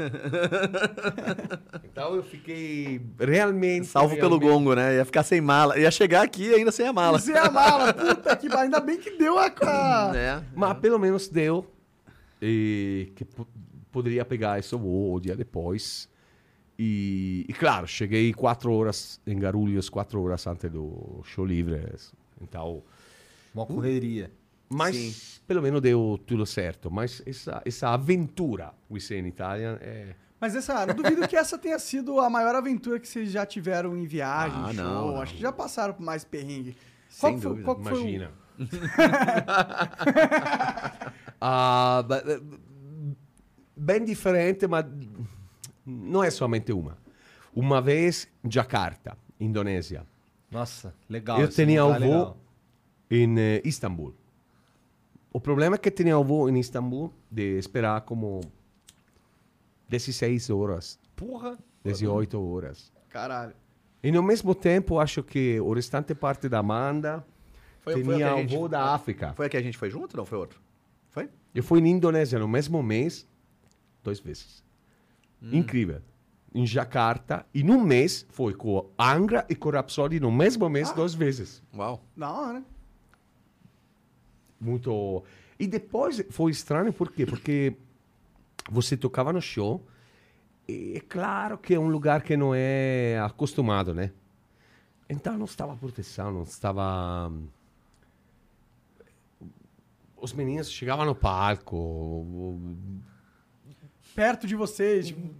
então 1.84 2.14
eu 2.16 2.22
fiquei 2.22 3.02
realmente. 3.20 3.86
Salvo 3.88 4.14
pelo 4.16 4.38
realmente- 4.38 4.48
gongo, 4.48 4.74
né? 4.74 4.96
Ia 4.96 5.04
ficar 5.04 5.22
sem 5.24 5.42
mala. 5.42 5.78
Ia 5.78 5.90
chegar 5.90 6.22
aqui 6.22 6.54
ainda 6.54 6.72
sem 6.72 6.86
a 6.86 6.92
mala. 6.94 7.18
Isso 7.18 7.30
é 7.30 7.38
a 7.38 7.50
mala, 7.50 7.92
puta 7.92 8.34
que 8.34 8.50
ainda 8.50 8.80
bem 8.80 8.96
que 8.96 9.10
deu 9.18 9.38
a... 9.38 9.52
a... 9.60 10.12
Né? 10.14 10.44
Mas 10.54 10.78
pelo 10.78 10.98
menos 10.98 11.28
deu. 11.28 11.70
E 12.40 13.12
que 13.14 13.22
po- 13.22 13.46
poderia 13.92 14.24
pegar 14.24 14.58
esse 14.58 14.74
voo 14.74 15.16
o 15.16 15.20
dia 15.20 15.36
depois. 15.36 16.08
E, 16.78 17.44
e 17.46 17.52
claro, 17.52 17.86
cheguei 17.86 18.32
quatro 18.32 18.72
horas 18.72 19.20
em 19.26 19.38
Guarulhos, 19.38 19.90
quatro 19.90 20.22
horas 20.22 20.46
antes 20.46 20.70
do 20.70 21.20
show 21.24 21.44
livre. 21.44 21.78
Então. 22.40 22.82
Uma 23.54 23.66
correria. 23.66 24.30
Mas 24.68 25.40
pelo 25.46 25.62
menos 25.62 25.80
deu 25.80 26.18
tudo 26.26 26.44
certo. 26.44 26.90
Mas 26.90 27.22
essa, 27.26 27.62
essa 27.64 27.88
aventura, 27.90 28.74
we 28.90 29.00
say 29.00 29.18
in 29.20 29.26
Italian, 29.26 29.78
é. 29.80 30.14
Mas 30.40 30.54
essa, 30.54 30.84
não 30.86 30.94
duvido 30.94 31.26
que 31.26 31.36
essa 31.36 31.56
tenha 31.56 31.78
sido 31.78 32.20
a 32.20 32.28
maior 32.28 32.54
aventura 32.54 33.00
que 33.00 33.08
vocês 33.08 33.30
já 33.30 33.46
tiveram 33.46 33.96
em 33.96 34.04
viagem, 34.04 34.58
Ah, 34.62 34.74
show. 34.74 34.84
não, 34.84 35.12
não. 35.12 35.22
Acho 35.22 35.34
que 35.34 35.40
já 35.40 35.52
passaram 35.52 35.94
por 35.94 36.02
mais 36.02 36.24
perrengue. 36.24 36.76
Sem 37.08 37.36
que 37.36 37.40
foi- 37.42 37.50
dúvida. 37.50 37.64
qual 37.64 37.76
que 37.76 37.82
foi 37.84 37.92
o- 37.92 38.00
Imagina. 38.00 38.30
Ah, 41.40 42.04
eh, 42.10 42.40
bem 43.76 44.04
diferente, 44.04 44.66
mas 44.66 44.84
não 45.84 46.22
é 46.24 46.30
somente 46.30 46.72
uma. 46.72 46.96
Uma 47.54 47.80
vez, 47.80 48.28
Jakarta, 48.48 49.16
Indonésia. 49.38 50.06
Nossa, 50.50 50.94
legal. 51.08 51.40
Eu 51.40 51.48
tinha 51.48 51.82
voo 51.82 51.92
legal. 51.98 52.36
em 53.10 53.38
eh, 53.38 53.62
Istambul. 53.64 54.14
O 55.36 55.40
problema 55.40 55.74
é 55.76 55.78
que 55.78 55.90
tinha 55.90 56.16
o 56.18 56.24
voo 56.24 56.48
em 56.48 56.58
Istambul 56.58 57.12
de 57.30 57.58
esperar 57.58 58.00
como 58.00 58.40
16 59.86 60.48
horas, 60.48 60.98
Porra. 61.14 61.58
18 61.84 62.40
horas. 62.42 62.90
Caralho. 63.10 63.54
E 64.02 64.10
no 64.10 64.22
mesmo 64.22 64.54
tempo, 64.54 64.98
acho 64.98 65.22
que 65.22 65.60
o 65.60 65.74
restante 65.74 66.14
parte 66.14 66.48
da 66.48 66.60
Amanda 66.60 67.22
Foi- 67.82 68.02
foi 68.02 68.14
tinha 68.14 68.34
gente- 68.38 68.56
voo 68.56 68.66
da 68.66 68.94
África. 68.94 69.34
Foi 69.34 69.44
a 69.44 69.48
que 69.50 69.58
a 69.58 69.62
gente 69.62 69.76
foi 69.76 69.90
junto 69.90 70.14
ou 70.14 70.16
não 70.16 70.24
foi 70.24 70.38
outro? 70.38 70.58
Foi? 71.10 71.28
Eu 71.54 71.62
fui 71.62 71.82
na 71.82 71.88
Indonésia 71.88 72.38
no 72.38 72.48
mesmo 72.48 72.82
mês, 72.82 73.26
duas 74.02 74.18
vezes. 74.18 74.64
Incrível. 75.42 76.00
Em 76.54 76.66
Jakarta, 76.66 77.44
e 77.52 77.62
num 77.62 77.82
mês 77.82 78.24
foi 78.30 78.54
com 78.54 78.88
Angra 78.98 79.44
e 79.50 79.54
com 79.54 79.68
Rhapsody 79.68 80.18
no 80.18 80.32
mesmo 80.32 80.66
mês, 80.70 80.90
duas 80.92 81.12
vezes. 81.12 81.62
Uau. 81.74 82.02
Da 82.16 82.32
hora. 82.32 82.64
Muito. 84.60 85.22
E 85.58 85.66
depois 85.66 86.24
foi 86.30 86.50
estranho, 86.50 86.92
por 86.92 87.10
quê? 87.12 87.24
Porque 87.26 87.74
você 88.70 88.96
tocava 88.96 89.32
no 89.32 89.40
show, 89.40 89.84
e 90.68 90.94
é 90.96 91.00
claro 91.00 91.56
que 91.56 91.74
é 91.74 91.78
um 91.78 91.88
lugar 91.88 92.22
que 92.22 92.36
não 92.36 92.52
é 92.54 93.18
acostumado, 93.24 93.94
né? 93.94 94.10
Então 95.08 95.36
não 95.38 95.44
estava 95.44 95.76
proteção, 95.76 96.32
não 96.32 96.42
estava. 96.42 97.32
Os 100.16 100.32
meninos 100.32 100.70
chegavam 100.70 101.04
no 101.04 101.14
palco, 101.14 102.58
Perto 104.14 104.46
de 104.46 104.56
vocês, 104.56 105.08
tipo, 105.08 105.34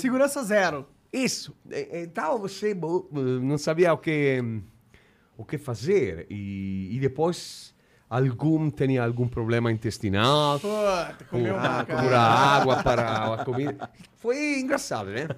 segurança 0.00 0.42
zero. 0.44 0.86
Isso. 1.12 1.54
Então 1.92 2.38
você 2.38 2.72
bo- 2.72 3.08
não 3.12 3.58
sabia 3.58 3.92
o 3.92 3.98
que 3.98 4.40
o 5.36 5.44
que 5.44 5.58
fazer 5.58 6.26
e, 6.30 6.88
e 6.94 6.98
depois 7.00 7.74
algum 8.08 8.70
tinha 8.70 9.04
algum 9.04 9.28
problema 9.28 9.70
intestinal. 9.70 10.58
Puta, 10.60 11.16
comeu 11.30 11.54
uma 11.54 11.84
Pura 11.84 12.20
água 12.20 12.82
para 12.82 13.34
a 13.34 13.44
comida. 13.44 13.90
Foi 14.16 14.60
engraçado, 14.60 15.10
né? 15.10 15.28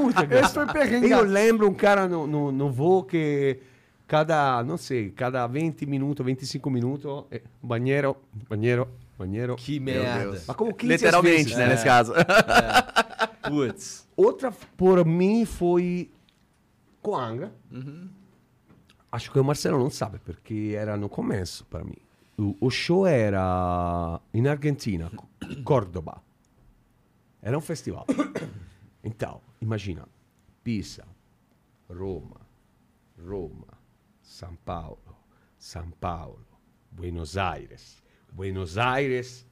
Muito 0.00 0.22
engraçado. 0.22 0.44
Esse 0.44 0.54
foi 0.54 0.66
perrengue. 0.66 1.10
Eu 1.10 1.22
lembro 1.22 1.68
um 1.68 1.74
cara 1.74 2.06
no, 2.06 2.26
no, 2.26 2.52
no 2.52 2.70
voo 2.70 3.04
que 3.04 3.58
cada, 4.06 4.62
não 4.62 4.76
sei, 4.76 5.10
cada 5.10 5.46
20 5.46 5.84
minutos, 5.86 6.24
25 6.24 6.70
minutos, 6.70 7.24
eh, 7.30 7.42
banheiro, 7.62 8.16
banheiro, 8.48 8.88
banheiro. 9.18 9.56
Que 9.56 9.80
Meu 9.80 10.02
merda. 10.02 10.20
Deus. 10.20 10.44
Mas 10.46 10.56
como 10.56 10.74
15 10.74 10.92
Literalmente, 10.92 11.36
vezes, 11.36 11.56
né, 11.56 11.68
nesse 11.68 11.84
caso. 11.84 12.12
Putz. 13.48 14.06
Outra, 14.16 14.52
por 14.76 15.04
mim, 15.04 15.44
foi 15.44 16.10
com 17.02 17.16
Angra. 17.16 17.52
Acho 19.10 19.30
que 19.30 19.38
o 19.38 19.44
Marcelo 19.44 19.78
não 19.78 19.90
sabe, 19.90 20.18
porque 20.18 20.74
era 20.76 20.96
no 20.96 21.08
começo 21.08 21.64
para 21.66 21.84
mim. 21.84 21.96
O, 22.38 22.56
o 22.60 22.70
show 22.70 23.06
era 23.06 24.20
em 24.34 24.46
Argentina, 24.46 25.10
Córdoba. 25.64 26.22
Era 27.42 27.56
um 27.56 27.60
festival. 27.60 28.06
Então, 29.08 29.40
imagina, 29.60 30.08
Pisa, 30.64 31.04
Roma, 31.88 32.40
Roma, 33.24 33.68
São 34.20 34.56
Paulo, 34.64 34.98
São 35.56 35.88
Paulo, 36.00 36.44
Buenos 36.90 37.36
Aires, 37.38 38.02
Buenos 38.32 38.76
Aires, 38.76 39.46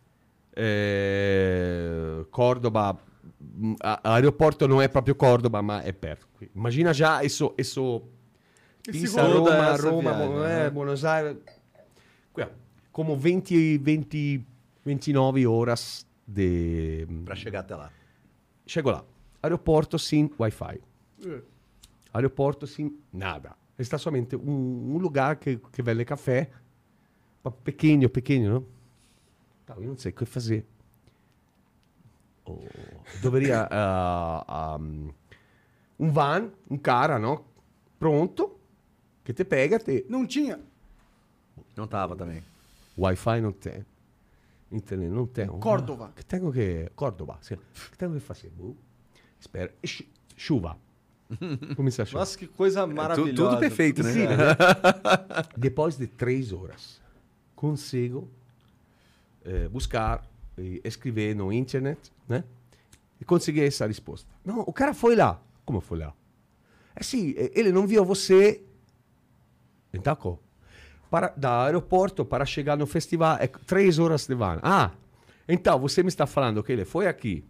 eh, 0.57 2.25
Córdoba, 2.33 2.99
mm, 3.41 3.75
a- 3.81 4.15
aeroporto 4.15 4.67
não 4.67 4.83
é 4.83 4.89
proprio 4.89 5.15
Córdoba, 5.15 5.63
ma 5.63 5.83
è 5.83 5.93
perto. 5.93 6.27
Immagina 6.55 6.93
già 6.93 7.23
isso, 7.23 7.55
isso 7.57 8.03
Pisa, 8.91 9.23
Roma, 9.23 9.77
Roma, 9.77 10.47
né? 10.47 10.67
eh, 10.67 10.71
Buenos 10.71 11.05
Aires. 11.05 11.39
Qua, 12.33 12.51
Como 12.93 13.17
20, 13.17 13.79
20, 13.79 14.45
29 14.85 15.47
horas 15.47 16.07
de... 16.27 17.07
Pra 17.25 17.35
chegar 17.35 17.61
até 17.61 17.75
lá. 17.75 17.91
Chego 18.67 18.91
lá. 18.91 19.05
Aeroporto 19.43 19.99
sem 19.99 20.31
Wi-Fi. 20.39 20.81
É. 21.27 21.41
Aeroporto 22.13 22.67
sem 22.67 22.95
nada. 23.13 23.53
Está 23.79 23.99
somente 23.99 24.37
um, 24.37 24.95
um 24.95 24.99
lugar 24.99 25.37
que, 25.37 25.57
que 25.73 25.83
vende 25.83 26.05
café. 26.05 26.51
Pequeno, 27.63 28.09
pequeno, 28.09 28.55
não? 28.55 28.67
Tá, 29.67 29.75
eu 29.77 29.89
não 29.89 29.97
sei 29.97 30.13
o 30.13 30.15
que 30.15 30.25
fazer. 30.25 30.65
Oh, 32.45 32.59
deveria... 33.23 33.67
ah, 33.71 34.45
ah, 34.77 34.79
um 35.99 36.11
van, 36.11 36.51
um 36.71 36.77
cara, 36.77 37.19
não? 37.19 37.45
Pronto. 37.99 38.59
Que 39.25 39.33
te 39.33 39.45
pega, 39.45 39.79
te... 39.79 40.05
Não 40.09 40.27
tinha. 40.27 40.61
Não 41.77 41.87
tava 41.87 42.15
também. 42.15 42.43
Wi-Fi 42.99 43.41
não 43.41 43.53
tem. 43.53 43.85
Internet 44.71 45.11
não 45.11 45.27
tem. 45.27 45.47
Córdoba. 45.47 46.13
Que 46.15 46.25
tenho 46.25 46.53
que... 46.53 46.91
Córdoba. 46.95 47.39
Sim. 47.41 47.57
Que 47.91 47.97
tenho 47.99 48.13
que 48.13 48.21
fazer? 48.21 48.53
Espera. 49.41 49.73
Chu- 49.85 50.05
Chuva. 50.37 50.77
Começa 51.77 52.03
a 52.03 52.07
chover. 52.07 52.19
Nossa, 52.19 52.39
que 52.39 52.47
coisa 52.47 52.87
maravilhosa. 52.87 53.33
Tu- 53.33 53.37
tudo 53.37 53.59
perfeito, 53.59 54.03
né? 54.03 54.13
Sim. 54.13 54.27
Depois 55.57 55.97
de 55.97 56.07
três 56.07 56.53
horas, 56.53 57.01
consigo 57.57 58.29
eh, 59.45 59.69
buscar 59.69 60.27
e 60.59 60.81
escrever 60.85 61.35
no 61.35 61.53
internet, 61.53 62.13
né? 62.29 62.45
E 63.21 63.25
consegui 63.25 63.63
essa 63.63 63.87
resposta. 63.87 64.29
Não, 64.45 64.61
o 64.61 64.73
cara 64.73 64.93
foi 64.93 65.17
lá. 65.17 65.41
Como 65.65 65.81
foi 65.81 65.99
lá? 65.99 66.13
É 66.95 67.03
sim, 67.03 67.33
eh, 67.37 67.51
ele 67.55 67.73
não 67.73 67.87
viu 67.87 68.05
você. 68.05 68.63
Então, 69.95 70.15
co- 70.17 70.39
para, 71.11 71.33
da 71.37 71.65
aeroporto 71.65 72.25
para 72.25 72.45
chegar 72.45 72.77
no 72.77 72.87
festival 72.87 73.37
é 73.41 73.47
três 73.47 73.99
horas 73.99 74.27
de 74.27 74.35
van. 74.35 74.59
Ah, 74.63 74.91
então 75.49 75.79
você 75.79 76.03
me 76.03 76.09
está 76.09 76.27
falando 76.27 76.63
que 76.63 76.73
ele 76.73 76.85
foi 76.85 77.07
aqui. 77.07 77.45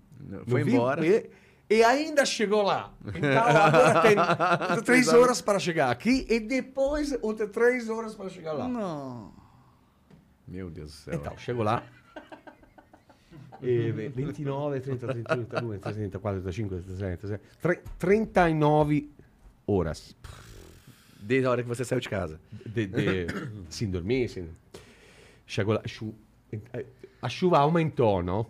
Foi 0.47 0.63
embora. 0.63 1.07
E, 1.07 1.31
e 1.71 1.83
ainda 1.83 2.25
chegou 2.27 2.63
lá. 2.63 2.93
Então 3.07 3.43
agora 3.43 4.03
tem 4.75 4.83
três 4.85 5.09
horas 5.09 5.41
para 5.41 5.59
chegar 5.59 5.91
aqui 5.91 6.27
e 6.29 6.41
depois 6.41 7.17
outras 7.23 7.51
três 7.51 7.89
horas 7.89 8.15
para 8.15 8.29
chegar 8.29 8.53
lá. 8.53 8.69
Não. 8.69 9.33
Meu 10.47 10.69
Deus 10.71 10.91
do 10.91 10.97
céu. 10.97 11.15
Então, 11.15 11.37
chego 11.39 11.63
lá. 11.63 11.83
E, 13.63 13.93
ve- 13.93 14.09
29, 14.11 14.81
30, 14.81 15.07
31, 15.07 15.45
32, 15.47 15.81
34, 15.81 16.41
35, 16.43 16.69
36, 16.83 17.19
37, 17.19 17.83
39 17.99 19.11
horas. 19.67 20.15
Desde 21.25 21.47
a 21.47 21.51
hora 21.51 21.63
que 21.63 21.69
você 21.69 21.85
saiu 21.85 22.01
de 22.01 22.09
casa. 22.09 22.39
De, 22.67 22.87
de, 22.87 23.27
sem 23.71 23.91
dormir. 23.91 24.29
Sem... 24.29 24.49
Chego 25.47 25.73
lá. 25.73 25.83
Chu... 25.87 26.15
A 27.23 27.29
chuva 27.29 27.59
aumentou, 27.59 28.23
não? 28.23 28.47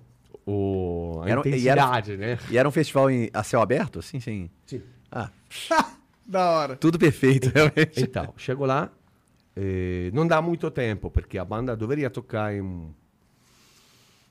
O... 0.46 1.20
A 1.24 1.28
Era- 1.30 1.40
e 1.48 1.68
era- 1.68 1.82
intensidade, 1.82 2.16
né? 2.16 2.38
E 2.50 2.58
era 2.58 2.68
um 2.68 2.72
festival 2.72 3.10
em, 3.10 3.30
a 3.32 3.42
céu 3.42 3.60
aberto? 3.62 3.98
Assim, 4.00 4.20
sim. 4.20 4.50
Sim. 4.66 4.82
Ah, 5.10 5.30
Da 6.26 6.50
hora. 6.50 6.76
tudo 6.76 6.98
perfeito, 6.98 7.50
realmente. 7.54 8.02
Então, 8.02 8.32
chego 8.38 8.64
lá, 8.64 8.90
eh, 9.54 10.10
não 10.14 10.26
dá 10.26 10.40
muito 10.42 10.70
tempo, 10.70 11.10
porque 11.10 11.36
a 11.38 11.44
banda 11.44 11.76
deveria 11.76 12.08
tocar 12.10 12.54
em 12.54 12.88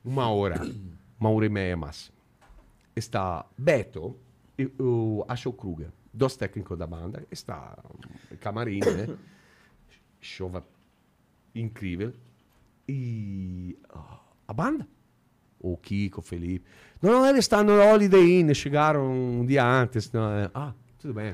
uma 0.04 0.28
hora, 0.30 0.60
uma 1.20 1.30
hora 1.30 1.46
e 1.46 1.50
meia 1.50 1.78
máximo. 1.78 2.16
Está 2.96 3.46
Beto 3.58 4.16
e 4.58 4.66
o 4.80 5.24
Ashok 5.28 5.58
Kruger, 5.58 5.88
dois 6.14 6.36
técnicos 6.36 6.78
da 6.78 6.86
banda, 6.86 7.26
está 7.32 7.78
no 8.30 8.38
camarim, 8.38 8.80
né? 8.80 9.16
Chuva 10.22 10.64
incrível. 11.56 12.14
E 12.88 13.78
ah, 13.90 14.20
a 14.48 14.54
banda? 14.54 14.88
O 15.60 15.78
Kiko, 15.78 16.20
o 16.20 16.24
Felipe. 16.24 16.66
Não, 17.02 17.12
não, 17.14 17.26
eles 17.26 17.46
estão 17.46 17.64
no 17.64 17.82
Holiday 17.82 18.42
Inn, 18.42 18.54
chegaram 18.54 19.10
um 19.10 19.46
dia 19.46 19.66
antes. 19.66 20.12
não, 20.12 20.30
é. 20.30 20.52
ah, 20.54 20.74
tudo 21.00 21.14
bem. 21.14 21.34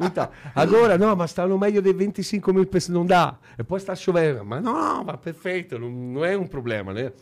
Então, 0.00 0.28
agora, 0.54 0.98
não, 0.98 1.14
mas 1.14 1.30
está 1.30 1.46
no 1.46 1.58
meio 1.58 1.80
de 1.80 1.92
25 1.92 2.52
mil 2.52 2.66
pessoas, 2.66 2.94
não 2.94 3.06
dá. 3.06 3.38
Depois 3.56 3.82
está 3.82 3.94
chovendo. 3.94 4.44
Mas 4.44 4.62
não, 4.62 5.04
mas 5.04 5.20
perfeito, 5.20 5.78
não, 5.78 5.88
não 5.88 6.24
é 6.24 6.36
um 6.36 6.46
problema, 6.46 6.92
né? 6.92 7.12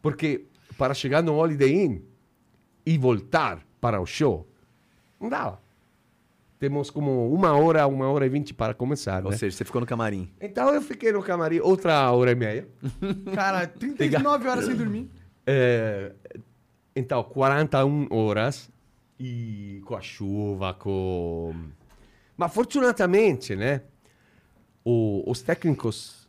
Porque 0.00 0.46
para 0.78 0.94
chegar 0.94 1.22
no 1.22 1.34
Holiday 1.34 1.84
Inn 1.84 2.00
e 2.86 2.96
voltar 2.96 3.60
para 3.80 4.00
o 4.00 4.06
show, 4.06 4.47
não 5.20 5.28
dá. 5.28 5.58
Temos 6.58 6.90
como 6.90 7.32
uma 7.32 7.52
hora, 7.56 7.86
uma 7.86 8.08
hora 8.10 8.26
e 8.26 8.28
vinte 8.28 8.52
para 8.52 8.74
começar, 8.74 9.24
Ou 9.24 9.30
né? 9.30 9.36
seja, 9.36 9.56
você 9.56 9.64
ficou 9.64 9.80
no 9.80 9.86
camarim. 9.86 10.28
Então 10.40 10.74
eu 10.74 10.82
fiquei 10.82 11.12
no 11.12 11.22
camarim 11.22 11.60
outra 11.60 12.10
hora 12.10 12.32
e 12.32 12.34
meia. 12.34 12.68
Cara, 13.34 13.66
39 13.66 14.48
horas 14.48 14.64
sem 14.64 14.74
dormir. 14.74 15.08
É, 15.46 16.12
então, 16.96 17.22
41 17.22 18.08
horas 18.10 18.68
e 19.20 19.80
com 19.84 19.94
a 19.94 20.00
chuva, 20.00 20.74
com... 20.74 21.54
Mas 22.36 22.52
fortunatamente, 22.52 23.54
né? 23.54 23.82
o- 24.84 25.22
os 25.30 25.42
técnicos 25.42 26.28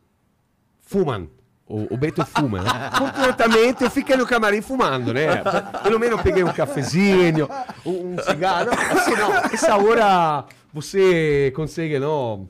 fumam. 0.80 1.28
O, 1.70 1.94
o 1.94 1.96
Beto 1.96 2.26
fuma, 2.26 2.60
né? 2.60 2.90
Fortunatamente 2.98 3.84
eu 3.84 3.90
fiquei 3.90 4.16
no 4.16 4.26
camarim 4.26 4.60
fumando, 4.60 5.14
né? 5.14 5.40
Pelo 5.84 6.00
menos 6.00 6.20
peguei 6.20 6.42
um 6.42 6.52
cafezinho, 6.52 7.48
um, 7.86 8.14
um 8.14 8.18
cigarro. 8.18 8.70
Assim, 8.72 9.12
não, 9.12 9.32
essa 9.36 9.76
hora 9.76 10.46
você 10.74 11.52
consegue, 11.54 12.00
não? 12.00 12.48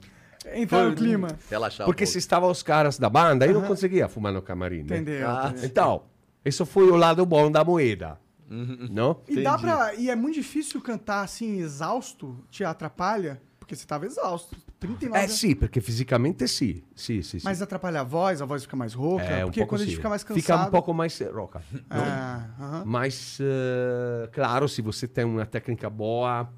Entrar 0.55 0.85
no 0.85 0.95
clima. 0.95 1.29
Relaxar 1.51 1.85
Porque 1.85 2.05
um 2.05 2.07
se 2.07 2.17
estavam 2.17 2.51
os 2.51 2.63
caras 2.63 2.99
da 2.99 3.11
banda, 3.11 3.47
eu 3.47 3.53
não 3.53 3.61
conseguia 3.61 4.09
fumar 4.09 4.33
no 4.33 4.41
camarim, 4.41 4.85
né? 4.85 4.97
Entendeu? 4.97 5.29
Ah. 5.29 5.53
Então, 5.63 6.05
isso 6.43 6.65
foi 6.65 6.91
o 6.91 6.97
lado 6.97 7.27
bom 7.27 7.53
da 7.53 7.63
moeda. 7.63 8.19
Não? 8.49 9.21
E 9.29 9.43
dá 9.43 9.59
pra. 9.59 9.95
E 9.97 10.09
é 10.09 10.17
muito 10.17 10.37
difícil 10.37 10.81
cantar 10.81 11.25
assim, 11.25 11.61
exausto, 11.61 12.43
te 12.51 12.65
atrapalha? 12.65 13.41
Porque 13.61 13.77
você 13.77 13.87
tava 13.87 14.07
exausto. 14.07 14.57
39 14.81 15.25
É 15.25 15.29
sim, 15.29 15.55
porque 15.55 15.81
fisicamente 15.81 16.49
sim. 16.49 16.83
Sim, 16.97 17.21
sim, 17.23 17.39
sim. 17.39 17.45
Mas 17.45 17.61
atrapalha 17.61 18.01
a 18.01 18.05
voz, 18.05 18.41
a 18.41 18.47
voz 18.47 18.63
fica 18.63 18.75
mais 18.77 18.95
rouca. 18.95 19.23
é 19.23 19.45
um 19.45 19.49
porque 19.49 19.61
pouco 19.61 19.75
quando 19.75 19.83
a 19.83 19.85
gente 19.85 19.93
sim. 19.93 19.97
fica 19.99 20.09
mais 20.09 20.25
cansado. 20.25 20.41
Fica 20.43 20.57
um 20.57 20.71
pouco 20.71 20.95
mais 20.95 21.21
roca. 21.21 21.63
Ah, 21.91 22.47
aham. 22.59 22.83
Mas, 22.87 23.39
eh, 23.41 24.29
claro, 24.33 24.67
se 24.69 24.81
você 24.81 25.07
tem 25.07 25.25
uma 25.25 25.45
técnica 25.45 25.91
boa, 25.91 26.51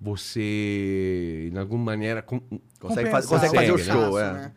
você, 0.00 1.48
de 1.52 1.58
alguma 1.58 1.84
maneira... 1.84 2.22
com- 2.22 2.40
Consegue, 2.40 3.08
Compensar 3.08 3.10
faz- 3.10 3.26
consegue 3.26 3.54
fazer 3.54 3.72
o 3.72 3.78
show, 3.78 4.18
é. 4.18 4.32
né? 4.32 4.52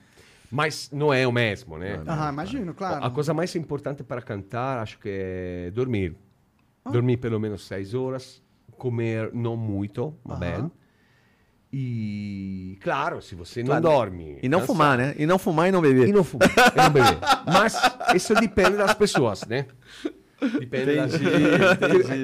Mas 0.49 0.89
não 0.91 1.13
é 1.13 1.27
o 1.27 1.31
mesmo, 1.31 1.77
né? 1.77 2.01
Aham, 2.07 2.29
imagino, 2.31 2.73
claro. 2.73 3.03
A 3.05 3.09
coisa 3.11 3.33
mais 3.33 3.53
importante 3.55 4.03
para 4.03 4.21
cantar, 4.21 4.79
acho 4.79 4.97
que 4.99 5.09
é 5.09 5.71
dormir. 5.71 6.15
Dormir 6.89 7.17
pelo 7.17 7.37
menos 7.39 7.67
seis 7.67 7.93
horas, 7.93 8.41
comer 8.77 9.29
não 9.33 9.57
muito, 9.57 10.17
mas 10.23 10.39
bem. 10.39 10.71
E, 11.71 12.77
claro, 12.81 13.21
se 13.21 13.35
você 13.35 13.61
não 13.61 13.67
Claro. 13.67 13.81
dorme... 13.83 14.39
E 14.41 14.47
não 14.49 14.59
cansado- 14.59 14.67
fumar, 14.73 14.97
né? 14.97 15.15
E 15.17 15.25
não 15.25 15.37
fumar 15.37 15.67
e 15.67 15.71
não 15.71 15.81
beber. 15.81 16.07
E 16.07 16.13
não 16.13 16.23
fumar, 16.23 16.49
e 16.49 16.77
não 16.77 16.89
beber. 16.89 17.17
Mas 17.45 17.75
isso 18.15 18.33
depende 18.35 18.77
das 18.77 18.93
pessoas, 18.93 19.43
né? 19.45 19.67
Depende 20.59 20.95
das... 20.95 21.13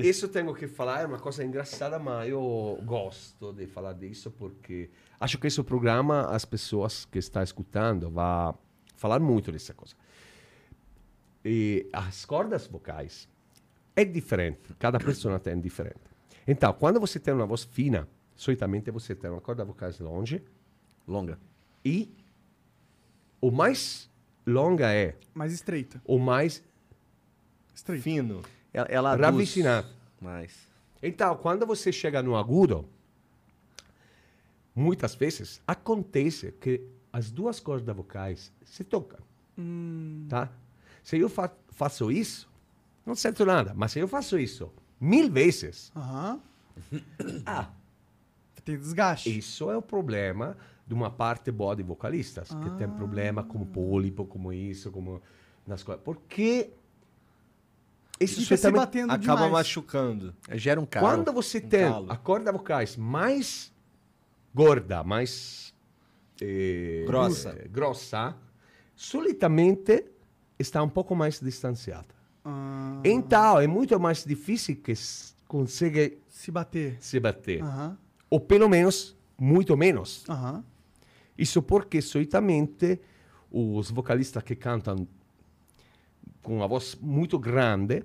Isso 0.06 0.26
eu 0.26 0.30
tenho 0.30 0.54
que 0.54 0.68
falar, 0.68 1.02
é 1.02 1.06
uma 1.06 1.18
coisa 1.20 1.44
engraçada, 1.44 1.98
mas 1.98 2.30
eu 2.30 2.80
gosto 2.86 3.52
de 3.54 3.66
falar 3.66 3.94
disso 3.94 4.30
porque 4.30 4.92
acho 5.20 5.40
que 5.40 5.48
esse 5.48 5.62
programa, 5.64 6.28
as 6.30 6.46
pessoas 6.46 7.06
que 7.06 7.18
estão 7.18 7.42
escutando, 7.42 8.12
vai 8.12 8.54
falar 8.96 9.20
muito 9.20 9.52
dessa 9.52 9.74
coisa. 9.74 9.96
E 11.44 11.90
as 11.92 12.24
cordas 12.24 12.68
vocais 12.68 13.28
é 13.96 14.06
diferente, 14.06 14.60
cada 14.78 15.00
pessoa 15.02 15.40
tem 15.40 15.60
diferente. 15.60 15.98
Então, 16.48 16.72
quando 16.74 17.00
você 17.00 17.20
tem 17.20 17.34
uma 17.34 17.48
voz 17.48 17.64
fina, 17.64 18.08
solitamente 18.36 18.90
você 18.92 19.16
tem 19.16 19.30
uma 19.30 19.42
corda 19.42 19.64
vocais 19.66 20.00
longe 20.00 20.42
Longa. 21.08 21.38
e 21.84 22.10
o 23.42 23.52
mais 23.52 24.10
longa 24.46 24.92
é 24.94 25.18
Mais 25.34 25.52
estreita. 25.54 26.02
o 26.06 26.18
mais 26.20 26.64
Estreita. 27.74 28.04
Fino. 28.04 28.42
Ela, 28.72 28.88
ela 28.90 29.16
Ravicinado. 29.16 29.88
Mas. 30.22 30.68
Então, 31.02 31.36
quando 31.38 31.66
você 31.66 31.92
chega 31.92 32.22
no 32.22 32.36
agudo, 32.38 32.88
muitas 34.76 35.16
vezes 35.16 35.62
acontece 35.68 36.52
que 36.54 36.88
as 37.12 37.30
duas 37.32 37.60
cordas 37.60 37.96
vocais 37.96 38.52
se 38.64 38.84
tocam. 38.84 39.20
Tá? 40.30 40.50
Se 41.04 41.18
eu 41.18 41.30
fa 41.30 41.52
faço 41.70 42.12
isso, 42.12 42.48
não 43.06 43.16
sinto 43.16 43.46
nada. 43.46 43.74
Mas 43.76 43.92
se 43.92 44.00
eu 44.00 44.08
faço 44.08 44.38
isso 44.40 44.72
mil 45.00 45.30
vezes, 45.30 45.92
Aham. 45.96 46.40
ah, 47.46 47.70
Tem 48.66 48.78
desgaste. 48.78 49.38
isso 49.38 49.70
é 49.70 49.76
o 49.78 49.82
problema 49.82 50.56
de 50.88 50.94
uma 50.94 51.10
parte 51.10 51.52
boa 51.52 51.76
de 51.76 51.84
vocalistas, 51.84 52.50
que 52.50 52.70
tem 52.78 52.90
problema 52.90 53.44
com 53.44 53.66
pólipo, 53.66 54.26
como 54.26 54.52
isso, 54.54 54.92
como 54.92 55.22
nas 55.66 55.82
coisas. 55.84 56.04
Porque 56.04 56.72
isso 58.20 58.42
Fica 58.42 58.58
se 58.58 58.72
batendo 58.72 59.12
Acaba 59.12 59.46
demais. 59.46 59.52
machucando. 59.52 60.34
Gera 60.54 60.80
um 60.80 60.86
calo. 60.86 61.08
Quando 61.08 61.34
você 61.34 61.60
tem 61.60 61.90
calo. 61.90 62.06
a 62.12 62.16
corda 62.18 62.52
vocais 62.52 62.96
mais 62.96 63.72
gorda, 64.54 65.04
mais 65.04 65.74
eh, 66.42 67.04
Grossa. 67.08 67.50
eh, 67.60 67.68
grossa, 67.70 68.36
solitamente 68.96 70.06
está 70.60 70.82
um 70.84 70.90
pouco 70.90 71.16
mais 71.16 71.40
distanciada. 71.40 72.08
Ah, 72.46 73.02
Então 73.04 73.60
é 73.60 73.68
muito 73.68 73.98
mais 74.00 74.24
difícil 74.24 74.76
que 74.78 74.94
consiga 75.48 76.12
se 76.30 76.52
bater. 76.52 76.98
se 77.00 77.20
bater. 77.20 77.62
Aham, 77.64 77.98
Ou 78.34 78.40
pelo 78.40 78.68
menos, 78.68 79.16
muito 79.38 79.78
menos. 79.78 80.26
Isso 81.38 81.62
porque, 81.62 82.02
solitamente, 82.02 83.00
os 83.52 83.92
vocalistas 83.92 84.42
que 84.42 84.56
cantam 84.56 85.08
com 86.42 86.58
uma 86.58 86.68
voz 86.68 86.98
muito 87.00 87.38
grande, 87.38 88.04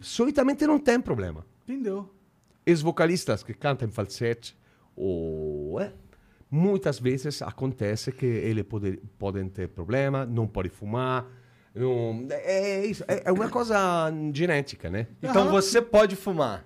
solitamente 0.00 0.64
não 0.64 0.78
tem 0.78 1.00
problema. 1.00 1.44
Entendeu? 1.64 2.08
E 2.64 2.72
os 2.72 2.82
vocalistas 2.82 3.42
que 3.42 3.52
cantam 3.52 3.88
em 3.88 3.90
falsete, 3.90 4.56
ou, 4.94 5.80
é, 5.80 5.92
muitas 6.48 7.00
vezes 7.00 7.42
acontece 7.42 8.12
que 8.12 8.26
eles 8.26 8.62
pode, 8.62 8.98
podem 9.18 9.48
ter 9.48 9.70
problema, 9.70 10.24
não 10.24 10.46
podem 10.46 10.70
fumar. 10.70 11.26
Não, 11.74 12.28
é, 12.30 12.86
isso, 12.86 13.02
é, 13.08 13.22
é 13.24 13.32
uma 13.32 13.50
coisa 13.50 14.08
genética, 14.32 14.88
né? 14.88 15.08
Então 15.20 15.50
você 15.50 15.82
pode 15.82 16.14
fumar. 16.14 16.64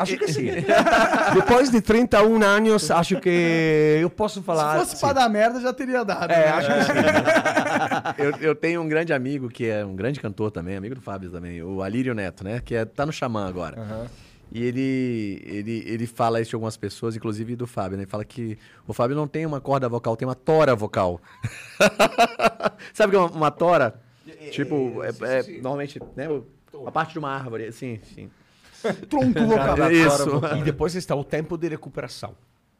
Acho 0.00 0.16
que 0.16 0.28
sim. 0.28 0.46
Depois 1.34 1.70
de 1.70 1.80
31 1.80 2.42
anos, 2.42 2.90
acho 2.90 3.20
que 3.20 3.98
eu 4.00 4.08
posso 4.08 4.42
falar. 4.42 4.72
Se 4.72 4.78
fosse 4.78 4.96
sim. 4.96 5.00
pra 5.00 5.12
dar 5.12 5.28
merda, 5.28 5.60
já 5.60 5.72
teria 5.72 6.02
dado. 6.04 6.32
É, 6.32 6.36
né? 6.36 6.48
acho 6.48 6.68
que 6.68 6.84
sim. 6.84 6.92
eu, 8.40 8.48
eu 8.48 8.54
tenho 8.54 8.80
um 8.80 8.88
grande 8.88 9.12
amigo 9.12 9.48
que 9.48 9.66
é 9.66 9.84
um 9.84 9.94
grande 9.94 10.20
cantor 10.20 10.50
também, 10.50 10.76
amigo 10.76 10.94
do 10.94 11.02
Fábio 11.02 11.30
também, 11.30 11.62
o 11.62 11.82
Alírio 11.82 12.14
Neto, 12.14 12.42
né? 12.42 12.60
Que 12.64 12.74
é, 12.74 12.84
tá 12.84 13.04
no 13.04 13.12
Xamã 13.12 13.46
agora. 13.46 14.08
E 14.50 14.62
ele, 14.62 15.42
ele, 15.44 15.84
ele 15.86 16.06
fala 16.06 16.40
isso 16.40 16.50
de 16.50 16.56
algumas 16.56 16.76
pessoas, 16.76 17.16
inclusive 17.16 17.56
do 17.56 17.66
Fábio, 17.66 17.96
né? 17.96 18.04
Ele 18.04 18.10
fala 18.10 18.24
que 18.24 18.56
o 18.86 18.92
Fábio 18.92 19.16
não 19.16 19.26
tem 19.26 19.44
uma 19.44 19.60
corda 19.60 19.88
vocal, 19.88 20.16
tem 20.16 20.26
uma 20.26 20.34
tora 20.34 20.74
vocal. 20.74 21.20
Sabe 22.94 23.08
o 23.08 23.10
que 23.10 23.16
é 23.16 23.18
uma, 23.18 23.30
uma 23.30 23.50
tora? 23.50 24.00
tipo, 24.50 25.02
é, 25.02 25.08
é, 25.08 25.42
normalmente, 25.60 26.00
né? 26.16 26.26
A 26.86 26.90
parte 26.90 27.12
de 27.12 27.18
uma 27.18 27.30
árvore, 27.30 27.66
assim, 27.66 28.00
sim. 28.14 28.30
Tronco 29.08 29.40
vocal. 29.46 29.90
Isso. 29.92 30.56
E 30.58 30.62
depois 30.62 30.94
está 30.94 31.14
o 31.14 31.24
tempo 31.24 31.56
de 31.56 31.68
recuperação. 31.68 32.34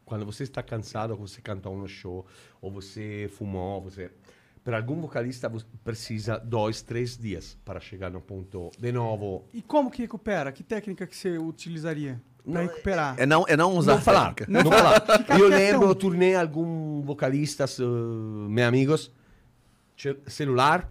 Quando 0.04 0.24
você 0.26 0.42
está 0.42 0.62
cansado, 0.62 1.16
você 1.16 1.40
cantou 1.40 1.76
no 1.78 1.88
show, 1.88 2.26
ou 2.60 2.70
você 2.70 3.30
fumou, 3.36 3.80
você... 3.80 4.10
Para 4.62 4.78
algum 4.78 4.98
vocalista, 5.00 5.46
você 5.48 5.66
precisa 5.84 6.38
dois, 6.38 6.80
três 6.80 7.18
dias 7.18 7.56
para 7.66 7.78
chegar 7.80 8.10
no 8.10 8.20
ponto 8.20 8.70
de 8.78 8.90
novo. 8.92 9.44
E 9.52 9.60
como 9.60 9.90
que 9.90 10.00
recupera? 10.02 10.50
Que 10.52 10.62
técnica 10.62 11.06
que 11.06 11.14
você 11.14 11.36
utilizaria 11.36 12.18
pra 12.50 12.62
recuperar? 12.62 13.14
É 13.18 13.26
não, 13.26 13.44
é 13.46 13.58
não 13.58 13.76
usar 13.76 13.96
Não 13.96 14.00
falar, 14.00 14.32
técnica. 14.34 14.62
não 14.64 14.70
falar. 14.72 15.02
Eu 15.38 15.48
lembro, 15.48 15.86
eu 15.88 15.94
turnei 15.94 16.34
algum 16.34 17.02
vocalistas, 17.02 17.78
uh, 17.78 17.84
meus 18.48 18.66
amigos, 18.68 19.12
ce- 19.98 20.16
celular, 20.28 20.90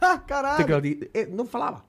Ah, 0.00 0.18
caralho. 0.18 0.56
teclado 0.56 0.86
eh, 1.14 1.26
não 1.26 1.46
falava. 1.46 1.84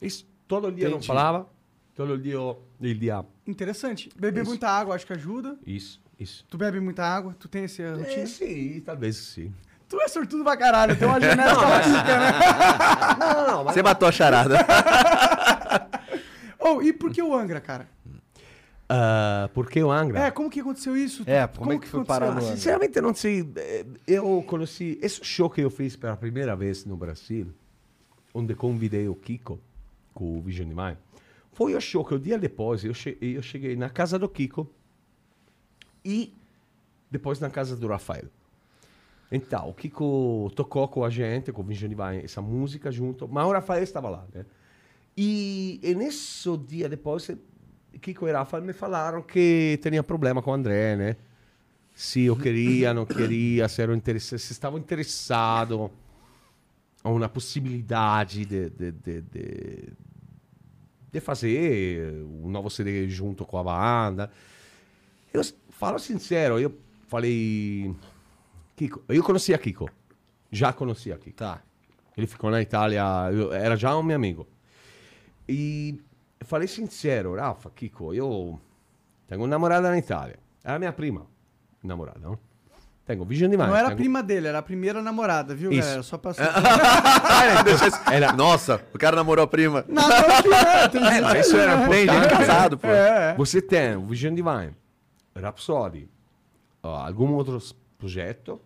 Isso, 0.00 0.26
todo 0.46 0.70
dia 0.72 0.84
não 0.88 0.96
Entendi. 0.96 1.06
falava, 1.06 1.48
todo 1.94 2.16
dia, 2.18 2.36
il 2.80 2.98
dia. 2.98 3.24
Interessante. 3.46 4.08
Beber 4.16 4.42
Isso. 4.42 4.50
muita 4.50 4.68
água 4.68 4.94
acho 4.94 5.06
que 5.06 5.12
ajuda. 5.12 5.58
Isso, 5.66 6.00
isso. 6.18 6.44
Tu 6.48 6.56
bebe 6.58 6.80
muita 6.80 7.04
água? 7.04 7.34
Tu 7.38 7.48
tem 7.48 7.64
essa 7.64 7.94
rotina? 7.96 8.22
É, 8.22 8.26
sim, 8.26 8.80
talvez 8.84 9.16
sim. 9.16 9.52
Tu 9.88 9.98
é 10.00 10.06
sortudo 10.08 10.44
pra 10.44 10.56
caralho. 10.56 10.96
Tem 10.96 11.08
uma 11.08 11.18
genética 11.20 11.78
rica, 11.78 12.18
né? 12.18 12.32
Não, 13.18 13.46
não, 13.46 13.64
mas... 13.64 13.74
Você 13.74 13.82
matou 13.82 14.08
a 14.08 14.12
charada. 14.12 14.58
Oh, 16.60 16.82
e 16.82 16.92
por 16.92 17.10
que 17.12 17.22
o 17.22 17.34
Angra, 17.34 17.60
cara? 17.60 17.88
Ah, 18.88 19.48
por 19.54 19.70
que 19.70 19.82
o 19.82 19.90
Angra? 19.92 20.18
É, 20.26 20.30
como 20.30 20.50
que 20.50 20.60
aconteceu 20.60 20.96
isso? 20.96 21.22
É, 21.26 21.46
como 21.46 21.72
é 21.72 21.78
que 21.78 21.86
foi 21.86 22.04
parar 22.04 22.32
no? 22.32 22.40
Angra? 22.40 22.56
Sinceramente, 22.56 23.00
não 23.00 23.14
sei. 23.14 23.48
eh, 23.56 23.86
Eu 24.06 24.42
conheci. 24.46 24.98
Esse 25.00 25.24
show 25.24 25.48
que 25.48 25.60
eu 25.60 25.70
fiz 25.70 25.94
pela 25.96 26.16
primeira 26.16 26.56
vez 26.56 26.84
no 26.84 26.96
Brasil, 26.96 27.46
onde 28.34 28.54
convidei 28.54 29.08
o 29.08 29.14
Kiko 29.14 29.60
com 30.18 30.36
o 30.36 30.42
Vision 30.42 30.68
Divine, 30.68 30.96
foi 31.52 31.76
o 31.76 31.80
show 31.80 32.04
que 32.04 32.12
o 32.12 32.18
dia 32.18 32.36
depois 32.36 32.82
eu, 32.84 32.92
eu 33.20 33.40
cheguei 33.40 33.76
na 33.76 33.88
casa 33.88 34.18
do 34.18 34.28
Kiko 34.28 34.68
e 36.04 36.34
depois 37.08 37.38
na 37.38 37.48
casa 37.48 37.76
do 37.76 37.86
Rafael. 37.86 38.24
Então, 39.30 39.68
o 39.68 39.74
Kiko 39.74 40.50
tocou 40.56 40.88
com 40.88 41.04
a 41.04 41.10
gente, 41.10 41.52
com 41.52 41.62
o 41.62 41.64
Vision 41.64 41.88
Divine, 41.88 42.24
essa 42.24 42.42
música 42.42 42.90
junto, 42.90 43.28
mas 43.28 43.46
o 43.46 43.52
Rafael 43.52 43.82
estava 43.84 44.08
lá, 44.08 44.26
né? 44.34 44.44
E, 45.16 45.78
e 45.82 45.94
nesse 45.94 46.56
dia 46.58 46.88
depois, 46.88 47.30
Kiko 48.00 48.26
e 48.26 48.32
Rafael 48.32 48.62
me 48.64 48.72
falaram 48.72 49.22
que 49.22 49.78
tinha 49.80 50.02
problema 50.02 50.42
com 50.42 50.50
o 50.50 50.54
André, 50.54 50.96
né? 50.96 51.16
Se 51.94 52.22
eu 52.22 52.36
queria, 52.36 52.92
não 52.94 53.04
queria, 53.06 53.68
se, 53.68 53.82
eram 53.82 53.94
interessa- 53.94 54.38
se 54.38 54.52
estavam 54.52 54.78
interessados 54.78 55.90
a 57.02 57.10
uma 57.10 57.28
possibilidade 57.28 58.44
de, 58.46 58.70
de, 58.70 58.92
de, 58.92 59.20
de, 59.22 59.88
de 61.10 61.20
fazer 61.20 62.12
um 62.42 62.48
novo 62.50 62.68
CD 62.70 63.08
junto 63.08 63.44
com 63.46 63.58
a 63.58 63.64
banda. 63.64 64.30
Eu 65.32 65.42
falo 65.70 65.98
sincero, 65.98 66.58
eu 66.58 66.76
falei... 67.06 67.94
Kiko, 68.76 69.02
eu 69.08 69.22
conhecia 69.22 69.58
Kiko. 69.58 69.88
Já 70.50 70.72
conhecia 70.72 71.16
Kiko. 71.18 71.36
Tá. 71.36 71.62
Ele 72.16 72.26
ficou 72.26 72.50
na 72.50 72.60
Itália, 72.60 73.02
eu- 73.32 73.52
era 73.52 73.76
já 73.76 73.96
um 73.96 74.02
meu 74.02 74.16
amigo. 74.16 74.46
E 75.48 76.00
falei 76.42 76.68
sincero, 76.68 77.34
Rafa, 77.36 77.70
Kiko, 77.70 78.12
eu 78.14 78.60
tenho 79.26 79.40
uma 79.40 79.48
namorada 79.48 79.88
na 79.90 79.98
Itália. 79.98 80.38
Era 80.62 80.78
minha 80.78 80.92
prima, 80.92 81.26
namorada, 81.82 82.18
não? 82.20 82.38
Tenho 83.08 83.24
Vision 83.24 83.48
Divine. 83.48 83.68
Não 83.70 83.74
era 83.74 83.88
a 83.88 83.96
prima 83.96 84.22
dele, 84.22 84.48
era 84.48 84.58
a 84.58 84.62
primeira 84.62 85.00
namorada, 85.00 85.54
viu, 85.54 85.72
Isso. 85.72 85.80
galera? 85.80 86.02
Só 86.02 86.18
pra... 86.18 86.32
Era, 88.12 88.34
Nossa, 88.34 88.84
o 88.94 88.98
cara 88.98 89.16
namorou 89.16 89.42
a 89.42 89.48
prima. 89.48 89.82
É, 89.88 90.88
tem 90.88 91.02
gente- 91.02 91.20
mas 91.22 91.46
isso 91.46 91.56
era 91.56 91.88
Tem 91.88 92.00
gente 92.00 92.10
importante. 92.14 92.38
casado, 92.38 92.76
pô. 92.78 92.86
É, 92.86 93.30
é. 93.30 93.34
Você 93.38 93.62
tem 93.62 93.96
o 93.96 94.04
Vision 94.04 94.34
Divine, 94.34 94.74
Rhapsody, 95.34 96.06
algum 96.82 97.32
outro 97.32 97.58
projeto. 97.96 98.60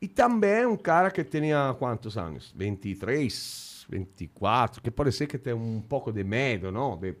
E 0.00 0.06
também 0.06 0.64
um 0.64 0.76
cara 0.76 1.10
que 1.10 1.24
tinha 1.24 1.74
quantos 1.76 2.16
anos? 2.16 2.54
23, 2.56 3.84
24, 3.90 4.80
que 4.80 4.92
pode 4.92 5.10
ser 5.10 5.26
que 5.26 5.36
tenha 5.38 5.56
um 5.56 5.80
pouco 5.80 6.12
de 6.12 6.22
medo, 6.22 6.70
não? 6.70 6.96
De... 6.96 7.16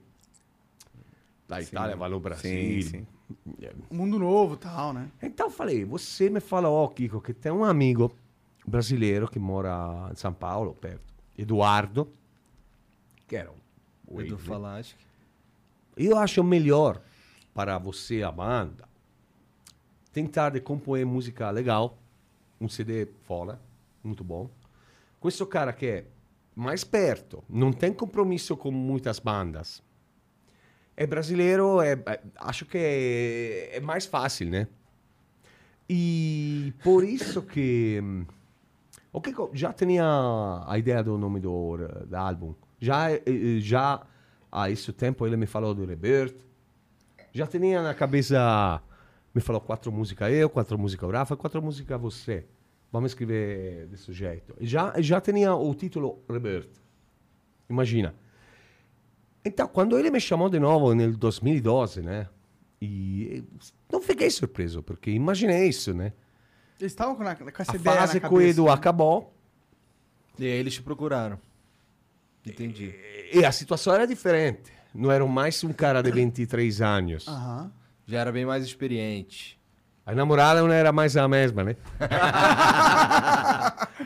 Da 1.48 1.60
Itália 1.60 1.96
vai 1.96 2.08
no 2.08 2.20
Brasil. 2.20 2.82
Sim, 2.82 2.82
sim. 2.82 3.06
Mundo 3.90 4.18
novo 4.18 4.54
e 4.54 4.58
tal, 4.58 4.92
né? 4.92 5.10
Então 5.22 5.46
eu 5.46 5.50
falei, 5.50 5.84
você 5.84 6.28
me 6.30 6.40
fala, 6.40 6.68
ó, 6.68 6.86
Kiko, 6.88 7.20
que 7.20 7.32
tem 7.32 7.52
um 7.52 7.64
amigo 7.64 8.12
brasileiro 8.66 9.28
que 9.28 9.38
mora 9.38 10.08
em 10.10 10.16
São 10.16 10.32
Paulo, 10.32 10.74
perto, 10.74 11.12
Eduardo, 11.36 12.08
que 13.26 13.36
era 13.36 13.50
o 14.06 14.20
Edu? 14.20 14.38
Falaschi. 14.38 14.96
Eu 15.96 16.18
acho 16.18 16.42
melhor 16.42 17.00
para 17.54 17.78
você, 17.78 18.22
a 18.22 18.30
banda, 18.30 18.88
tentar 20.12 20.50
de 20.50 20.60
compor 20.60 21.04
música 21.04 21.50
legal, 21.50 21.98
um 22.60 22.68
CD 22.68 23.08
fora, 23.22 23.60
muito 24.02 24.24
bom. 24.24 24.50
Com 25.18 25.28
esse 25.28 25.44
cara 25.46 25.72
que 25.72 25.86
é 25.86 26.06
mais 26.54 26.84
perto, 26.84 27.44
não 27.48 27.72
tem 27.72 27.92
compromisso 27.92 28.56
com 28.56 28.70
muitas 28.70 29.18
bandas. 29.18 29.82
É 31.00 31.06
brasileiro, 31.06 31.80
é, 31.80 31.92
é- 31.92 32.20
acho 32.36 32.66
que 32.66 32.76
é, 32.76 33.78
é 33.78 33.80
mais 33.80 34.04
fácil, 34.04 34.50
né? 34.50 34.66
E 35.88 36.74
por 36.84 37.02
isso 37.02 37.40
que 37.40 37.98
o 39.10 39.18
que 39.18 39.34
já 39.54 39.72
tinha 39.72 40.04
a 40.66 40.78
ideia 40.78 41.02
do 41.02 41.16
nome 41.16 41.40
do, 41.40 41.78
do 42.06 42.14
álbum. 42.14 42.54
Já, 42.78 43.06
já 43.60 44.02
há 44.52 44.70
esse 44.70 44.92
tempo 44.92 45.26
ele 45.26 45.38
me 45.38 45.46
falou 45.46 45.74
do 45.74 45.86
Rebirth. 45.86 46.36
Já 47.32 47.46
tinha 47.46 47.80
na 47.82 47.94
cabeça, 47.94 48.82
me 49.34 49.40
falou 49.40 49.62
quatro 49.62 49.90
músicas 49.90 50.30
eu, 50.30 50.50
quatro 50.50 50.78
músicas 50.78 51.08
o 51.08 51.12
Rafa, 51.12 51.34
quatro 51.34 51.62
músicas 51.62 51.98
você. 51.98 52.44
Vamos 52.92 53.12
escrever 53.12 53.86
desse 53.86 54.12
jeito. 54.12 54.54
Já, 54.60 55.00
já 55.00 55.18
tinha 55.18 55.54
o 55.54 55.74
título 55.74 56.18
Rebirth. 56.28 56.78
Imagina. 57.70 58.14
Então, 59.44 59.66
quando 59.66 59.98
ele 59.98 60.10
me 60.10 60.20
chamou 60.20 60.48
de 60.48 60.58
novo 60.58 60.94
no 60.94 61.16
2012, 61.16 62.02
né? 62.02 62.28
E 62.80 63.44
não 63.90 64.00
fiquei 64.00 64.30
surpreso, 64.30 64.82
porque 64.82 65.10
imaginei 65.10 65.68
isso, 65.68 65.92
né? 65.92 66.12
Eles 66.78 66.92
estavam 66.92 67.14
com, 67.14 67.24
com 67.24 67.62
essa 67.62 67.72
A 67.72 67.76
ideia 67.76 67.96
fase 67.98 68.20
na 68.20 68.28
com 68.28 68.34
o 68.34 68.38
cabeça. 68.38 68.50
Edu 68.50 68.70
acabou 68.70 69.34
E 70.38 70.44
aí 70.44 70.50
eles 70.52 70.74
te 70.74 70.82
procuraram. 70.82 71.38
Entendi. 72.46 72.94
e 73.34 73.44
a 73.44 73.52
situação 73.52 73.94
era 73.94 74.06
diferente. 74.06 74.72
Não 74.94 75.10
era 75.12 75.26
mais 75.26 75.62
um 75.62 75.72
cara 75.74 76.02
de 76.02 76.10
23 76.10 76.80
anos. 76.80 77.28
Aham. 77.28 77.70
Já 78.06 78.20
era 78.20 78.32
bem 78.32 78.46
mais 78.46 78.64
experiente. 78.64 79.60
A 80.04 80.14
namorada 80.14 80.62
não 80.62 80.72
era 80.72 80.90
mais 80.90 81.16
a 81.16 81.28
mesma, 81.28 81.62
né? 81.62 81.76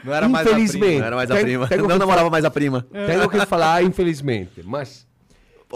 Não 0.04 0.12
era 0.12 0.28
mais 0.28 0.46
a 0.46 0.50
prima. 0.50 0.64
Infelizmente. 0.64 0.98
Não 0.98 1.06
era 1.06 1.16
mais 1.16 1.30
a 1.30 1.36
prima. 1.36 1.68
tem 1.68 1.78
Não 1.78 1.98
namorava 1.98 2.28
mais 2.28 2.44
a 2.44 2.50
prima. 2.50 2.86
Tenho 3.06 3.30
que 3.30 3.46
falar, 3.46 3.82
infelizmente. 3.82 4.62
Mas 4.62 5.06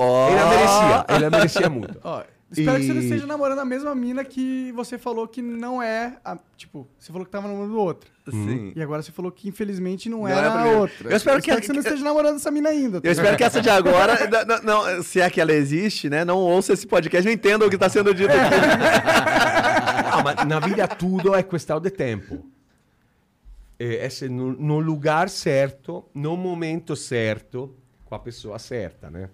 Ó. 0.01 0.29
Ele 0.31 0.45
merecia, 0.45 1.07
ele 1.17 1.31
merecia 1.37 1.69
muito. 1.71 1.99
Ó, 2.05 2.23
espero 2.51 2.79
que 2.79 2.87
você 2.87 2.93
não 2.95 3.01
E- 3.01 3.05
esteja 3.05 3.27
namorando 3.27 3.59
a 3.59 3.65
mesma 3.65 3.95
mina 3.95 4.25
que 4.25 4.71
você 4.73 4.97
falou 4.97 5.27
que 5.27 5.43
não 5.43 5.83
é. 5.83 6.17
A, 6.25 6.39
tipo, 6.57 6.87
você 6.99 7.11
falou 7.13 7.25
que 7.27 7.31
tava 7.33 7.49
namorando 7.49 7.77
outra. 7.79 8.09
Sim. 8.31 8.73
E 8.77 8.83
agora 8.83 9.03
você 9.03 9.11
falou 9.11 9.33
que 9.33 9.49
infelizmente 9.49 10.09
não, 10.09 10.21
Não 10.21 10.29
era 10.29 10.41
é 10.41 10.45
a 10.45 10.49
a 10.49 10.55
primeira. 10.55 10.79
outra. 10.79 11.11
Eu 11.11 11.17
espero 11.17 11.43
que- 11.43 11.53
você 11.63 11.73
não 11.73 11.81
esteja 11.81 12.05
namorando 12.05 12.37
essa 12.37 12.51
mina 12.51 12.69
ainda. 12.69 13.01
tá 13.01 13.09
Eu 13.09 13.13
espero 13.13 13.37
que 13.37 13.43
essa 13.45 13.61
de 13.61 13.71
agora, 13.71 14.15
não, 14.63 14.85
não, 14.95 15.03
se 15.03 15.21
é 15.21 15.29
que 15.31 15.41
ela 15.41 15.53
existe, 15.53 16.09
né? 16.11 16.25
Não 16.25 16.37
ouça 16.39 16.73
esse 16.75 16.87
podcast, 16.87 17.27
não 17.27 17.33
entenda 17.35 17.67
o 17.67 17.69
que 17.69 17.75
está 17.77 17.89
sendo 17.89 18.15
dito 18.15 18.31
aqui. 18.31 18.39
Ah, 20.11 20.23
ma 20.23 20.45
na 20.45 20.59
vida 20.59 20.89
tudo 20.89 21.35
é 21.35 21.43
questão 21.43 21.79
de 21.81 21.91
tempo. 21.91 22.45
É 23.79 24.07
essere 24.07 24.33
no, 24.33 24.53
no 24.53 24.79
lugar 24.81 25.29
certo, 25.29 26.05
no 26.15 26.37
momento 26.37 26.97
certo, 26.97 27.77
com 28.05 28.15
a 28.15 28.19
pessoa 28.19 28.59
certa, 28.59 29.11
né? 29.11 29.29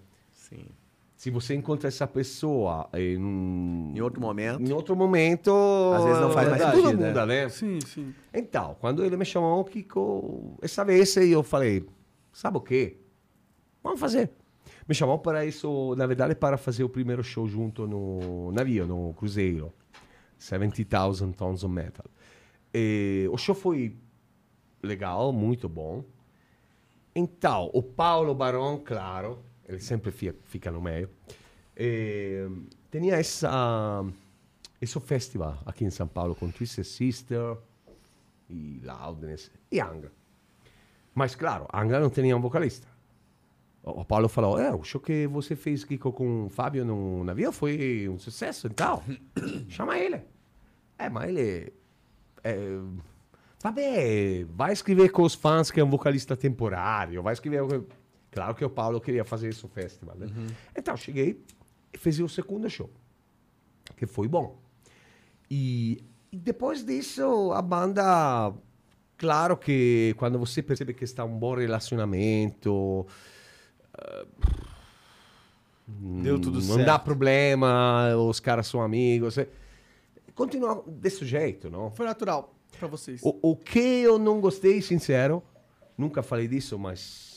Se 1.25 1.31
você 1.31 1.55
encontra 1.55 1.87
essa 1.87 2.05
pessoa 2.05 2.87
em, 2.93 3.17
um- 3.17 3.91
Em 3.95 3.99
outro 3.99 4.21
momento. 4.21 4.61
em 4.61 4.71
outro 4.71 4.95
momento, 4.95 5.49
Às 5.95 6.03
vezes 6.03 6.21
não 6.21 6.29
faz 6.29 6.47
mais 6.51 6.61
tudo 6.63 6.75
sentido, 6.83 6.99
né? 7.01 7.07
muda, 7.07 7.25
né? 7.25 7.49
Sim, 7.49 7.79
sim. 7.81 8.13
Então, 8.31 8.77
quando 8.79 9.03
ele 9.03 9.17
me 9.17 9.25
chamou, 9.25 9.65
Kiko, 9.65 10.55
essa 10.61 10.85
vez 10.85 11.17
eu 11.17 11.41
falei, 11.41 11.83
sabe 12.31 12.57
o 12.57 12.61
quê? 12.61 12.97
Vamos 13.83 13.99
fazer. 13.99 14.29
Me 14.87 14.93
chamou 14.93 15.17
para 15.17 15.43
isso, 15.43 15.95
na 15.97 16.05
verdade, 16.05 16.35
para 16.35 16.57
fazer 16.57 16.83
o 16.83 16.89
primeiro 16.89 17.23
show 17.23 17.47
junto 17.47 17.87
no 17.87 18.51
navio, 18.51 18.85
no 18.85 19.11
cruzeiro. 19.15 19.73
70,000 20.37 21.33
tons 21.33 21.63
of 21.63 21.73
metal. 21.73 22.05
E 22.71 23.27
o 23.31 23.37
show 23.39 23.55
foi 23.55 23.97
legal, 24.83 25.33
muito 25.33 25.67
bom. 25.67 26.03
Então, 27.15 27.71
o 27.73 27.81
Paulo 27.81 28.35
Barão, 28.35 28.79
claro, 28.85 29.39
ele 29.67 29.79
sempre 29.79 30.11
fi- 30.11 30.35
fica 30.45 30.71
no 30.71 30.81
meio. 30.81 31.09
E, 31.75 32.47
tinha 32.91 33.15
essa, 33.15 34.05
esse 34.81 34.99
festival 34.99 35.57
aqui 35.65 35.83
em 35.83 35.89
São 35.89 36.07
Paulo 36.07 36.35
com 36.35 36.49
Twisted 36.49 36.85
Sister 36.85 37.57
e 38.49 38.79
Loudness 38.83 39.51
e 39.71 39.79
Angra. 39.79 40.11
Mas, 41.13 41.35
claro, 41.35 41.67
Angra 41.73 41.99
não 41.99 42.09
tinha 42.09 42.35
um 42.35 42.41
vocalista. 42.41 42.87
O 43.83 44.01
o 44.01 44.05
Paulo 44.05 44.27
falou, 44.27 44.59
é, 44.59 44.73
o 44.73 44.83
show 44.83 44.99
que 44.99 45.27
você 45.27 45.55
fez 45.55 45.83
Kiko, 45.83 46.11
com 46.11 46.45
o 46.45 46.49
Fábio 46.49 46.83
no 46.83 47.23
navio 47.23 47.51
foi 47.51 48.09
um 48.09 48.17
sucesso 48.17 48.67
e 48.67 48.71
tal. 48.71 49.03
Chama 49.69 49.97
ele. 49.97 50.21
É, 50.97 51.09
mas 51.09 51.29
ele... 51.29 51.73
É, 52.43 52.79
vabbè, 53.61 54.45
vai 54.49 54.73
escrever 54.73 55.09
com 55.09 55.23
os 55.23 55.35
fãs 55.35 55.71
que 55.71 55.79
é 55.79 55.83
um 55.83 55.89
vocalista 55.89 56.35
temporário, 56.35 57.21
vai 57.21 57.33
escrever... 57.33 57.83
Claro 58.35 58.53
que 58.53 58.65
o 58.65 58.69
Paulo 58.69 58.99
queria 58.99 59.23
fazer 59.23 59.47
isso 59.49 59.65
no 59.65 59.73
festival, 59.73 60.15
né? 60.17 60.27
Então, 60.77 60.95
cheguei 60.97 61.41
e 61.93 61.97
fiz 61.97 62.19
o 62.19 62.27
segundo 62.27 62.69
show, 62.69 62.89
que 63.95 64.05
foi 64.05 64.27
bom. 64.27 64.61
E, 65.49 66.03
e 66.31 66.37
depois 66.37 66.83
disso, 66.83 67.53
a 67.53 67.61
banda... 67.61 68.53
Claro 69.17 69.55
que 69.55 70.13
quando 70.17 70.37
você 70.37 70.61
percebe 70.61 70.93
que 70.93 71.05
está 71.05 71.23
um 71.23 71.39
bom 71.39 71.55
relacionamento... 71.55 73.07
Deu 75.87 76.37
tudo 76.37 76.55
não 76.59 76.75
certo. 76.75 76.85
dá 76.85 76.99
problema, 76.99 78.13
os 78.17 78.41
caras 78.41 78.67
são 78.67 78.81
amigos. 78.81 79.37
é- 79.37 79.47
Continua 80.33 80.83
desse 80.87 81.25
jeito, 81.25 81.69
não? 81.69 81.89
Foi 81.91 82.05
natural 82.05 82.53
pra 82.77 82.87
vocês. 82.89 83.21
O, 83.23 83.51
o 83.51 83.55
que 83.55 83.79
eu 83.79 84.19
não 84.19 84.41
gostei, 84.41 84.81
sincero, 84.81 85.41
nunca 85.97 86.21
falei 86.21 86.47
disso, 86.47 86.77
mas 86.77 87.34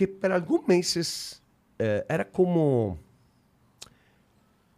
que 0.00 0.06
por 0.06 0.32
alguns 0.32 0.66
meses 0.66 1.42
eh, 1.78 2.06
era 2.08 2.24
como 2.24 2.98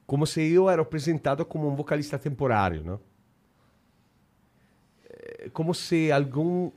como 0.04 0.26
se 0.26 0.42
eu 0.52 0.68
era 0.68 0.82
apresentado 0.82 1.44
como 1.46 1.68
um 1.68 1.76
vocalista 1.76 2.18
temporário, 2.18 2.82
não? 2.82 3.00
Eh, 5.08 5.48
Como 5.52 5.72
se 5.74 6.10
algum 6.10 6.72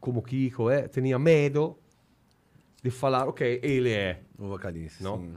como 0.00 0.22
Kiko 0.22 0.70
é, 0.70 0.88
tinha 0.88 1.18
medo 1.18 1.76
de 2.82 2.90
falar, 2.90 3.28
ok, 3.28 3.60
ele 3.62 3.90
é 3.92 4.22
O 4.38 4.48
vocalista. 4.48 5.04
Não? 5.04 5.18
sim. 5.18 5.36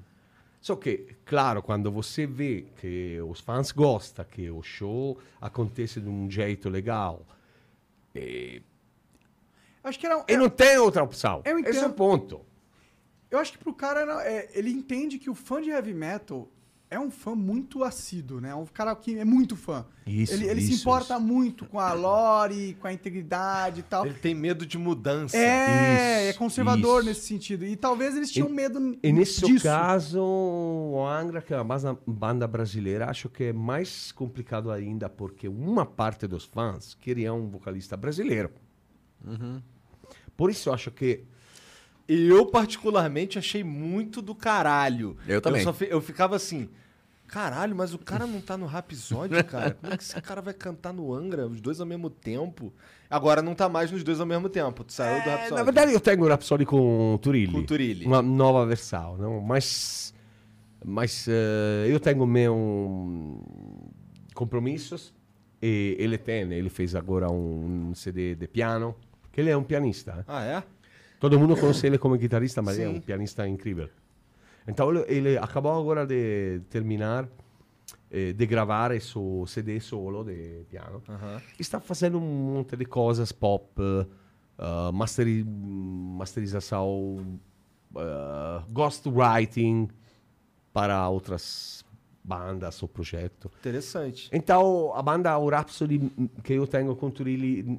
Só 0.62 0.78
que, 0.78 1.18
claro, 1.26 1.62
quando 1.62 1.92
você 1.92 2.26
vê 2.26 2.66
que 2.80 3.20
os 3.22 3.42
fãs 3.42 3.74
gostam, 3.74 4.24
que 4.24 4.50
o 4.50 4.64
show 4.64 5.20
acontece 5.42 6.00
de 6.00 6.08
um 6.08 6.32
jeito 6.32 6.70
legal, 6.70 7.24
e, 8.16 8.64
Acho 9.86 10.00
que 10.00 10.06
era. 10.06 10.24
e 10.28 10.36
não 10.36 10.50
tem 10.50 10.78
outra 10.78 11.04
opção. 11.04 11.42
Eu 11.46 11.60
Esse 11.60 11.80
é 11.80 11.86
o 11.88 11.94
ponto. 11.94 12.42
Eu 13.32 13.40
acho 13.40 13.52
que 13.54 13.58
pro 13.58 13.74
cara, 13.74 14.02
era- 14.02 14.24
é, 14.28 14.50
ele 14.54 14.72
entende 14.72 15.18
que 15.20 15.30
o 15.30 15.36
fã 15.36 15.62
de 15.62 15.70
heavy 15.70 15.94
metal 15.94 16.50
é 16.90 17.00
um 17.00 17.10
fã 17.12 17.36
muito 17.36 17.84
assíduo, 17.84 18.40
né? 18.40 18.50
É 18.50 18.56
um 18.56 18.66
cara 18.66 18.96
que 18.96 19.18
é 19.18 19.26
muito 19.26 19.56
fã. 19.56 19.86
Isso, 20.08 20.34
ele 20.34 20.46
ele 20.48 20.62
se 20.62 20.72
isso, 20.74 20.82
importa 20.82 21.16
isso. 21.16 21.24
muito 21.24 21.66
com 21.66 21.80
a 21.80 21.92
lore, 21.94 22.76
com 22.80 22.88
a 22.88 22.94
integridade 22.94 23.80
e 23.82 23.84
tal. 23.84 24.06
Ele 24.06 24.14
tem 24.16 24.34
medo 24.36 24.66
de 24.66 24.78
mudança. 24.78 25.36
É, 25.36 26.30
é 26.30 26.34
conservador 26.34 27.00
isso. 27.02 27.10
nesse 27.10 27.22
sentido. 27.28 27.66
E 27.66 27.76
talvez 27.76 28.16
eles 28.16 28.32
tinham 28.32 28.48
medo 28.50 28.98
E 29.04 29.12
nesse 29.12 29.44
disso. 29.46 29.64
caso, 29.64 30.22
o 30.22 31.04
Angra, 31.06 31.42
que 31.42 31.54
é 31.54 31.58
uma 31.58 31.64
banda- 31.64 32.00
banda 32.08 32.48
brasileira, 32.48 33.10
acho 33.10 33.28
que 33.30 33.46
é 33.46 33.54
mais 33.54 34.12
complicado 34.12 34.72
ainda, 34.72 35.10
porque 35.10 35.48
uma 35.48 35.86
parte 35.86 36.26
dos 36.28 36.46
fãs 36.46 36.94
queria 36.96 37.34
um 37.34 37.50
vocalista 37.50 37.98
brasileiro. 37.98 38.52
Por 40.38 40.50
isso 40.50 40.70
eu 40.70 40.74
acho 40.74 40.92
que 40.92 41.24
eu, 42.08 42.46
particularmente, 42.46 43.40
achei 43.40 43.64
muito 43.64 44.22
do 44.22 44.36
caralho. 44.36 45.18
Eu 45.28 45.42
também. 45.42 45.64
só 45.64 45.74
fi- 45.74 45.88
eu 45.90 46.00
ficava 46.02 46.36
assim, 46.36 46.70
caralho, 47.28 47.76
mas 47.76 47.94
o 47.94 47.98
cara 47.98 48.28
não 48.28 48.40
tá 48.42 48.56
no 48.58 48.66
Rhapsody, 48.68 49.44
cara? 49.44 49.72
Como 49.82 49.92
é 49.94 49.98
que 49.98 50.04
esse 50.04 50.22
cara 50.22 50.42
vai 50.42 50.54
cantar 50.54 50.94
no 50.94 51.12
Angra, 51.14 51.48
os 51.48 51.60
dois 51.60 51.80
ao 51.80 51.86
mesmo 51.88 52.10
tempo? 52.10 52.72
Agora 53.10 53.42
não 53.42 53.56
tá 53.56 53.68
mais 53.70 53.92
nos 53.92 54.04
dois 54.04 54.20
ao 54.20 54.26
mesmo 54.26 54.50
tempo, 54.50 54.84
tu 54.84 54.94
saiu 54.94 55.24
do 55.24 55.30
É, 55.30 55.34
Rhapsody. 55.36 55.56
na 55.56 55.64
verdade, 55.64 55.94
eu 55.94 56.00
tenho 56.00 56.22
o 56.24 56.28
Rhapsody 56.28 56.66
com 56.66 57.18
Turilli. 57.22 57.52
Com 57.52 57.64
Turilli. 57.64 58.06
Uma 58.06 58.22
nova 58.22 58.66
versão, 58.68 59.18
não? 59.18 59.42
Mas, 59.42 60.14
mas 60.84 61.26
eh, 61.28 61.88
eu 61.88 62.00
tenho 62.00 62.26
meus 62.28 62.56
compromissos 64.34 65.14
e 65.62 65.96
ele 66.00 66.18
tem. 66.18 66.52
Ele 66.54 66.70
fez 66.70 66.96
agora 66.96 67.32
um 67.32 67.94
CD 67.96 68.36
de 68.36 68.48
piano, 68.48 68.96
que 69.36 69.42
ele 69.42 69.50
é 69.50 69.58
um 69.58 69.64
pianista. 69.64 70.20
eh. 70.20 70.24
Ah, 70.26 70.44
é? 70.46 70.64
Todo 71.20 71.38
mundo 71.38 71.58
conhece 71.58 71.86
ele 71.86 71.98
como 71.98 72.16
guitarrista, 72.16 72.62
mas 72.62 72.80
é 72.80 72.88
Sim. 72.88 72.96
um 72.96 73.02
pianista 73.02 73.46
incrível. 73.46 73.90
Então 74.66 74.90
ele, 75.08 75.38
acabou 75.38 75.78
agora 75.78 76.08
de 76.08 76.62
terminar 76.70 77.28
eh, 78.10 78.32
de 78.32 78.46
gravar 78.46 78.92
esse 78.92 79.14
CD 79.46 79.78
solo 79.82 80.24
de 80.24 80.64
piano. 80.70 81.04
Aham. 81.10 81.42
Está 81.60 81.82
fazendo 81.82 82.18
um 82.18 82.54
monte 82.54 82.78
de 82.78 82.86
coisas 82.86 83.34
pop, 83.34 83.70
uh, 83.82 84.94
masteri 84.94 85.44
masterização, 85.44 87.38
uh, 87.94 88.72
ghostwriting 88.72 89.90
para 90.72 91.10
outras 91.10 91.84
bandas 92.24 92.82
ou 92.82 92.88
projetos. 92.88 93.52
Interessante. 93.60 94.30
Então, 94.32 94.94
a 94.96 95.02
banda 95.02 95.38
o 95.38 95.50
Rhapsody 95.50 96.00
que 96.42 96.54
eu 96.54 96.66
tenho 96.66 96.96
com 96.96 97.12
Turilli 97.12 97.78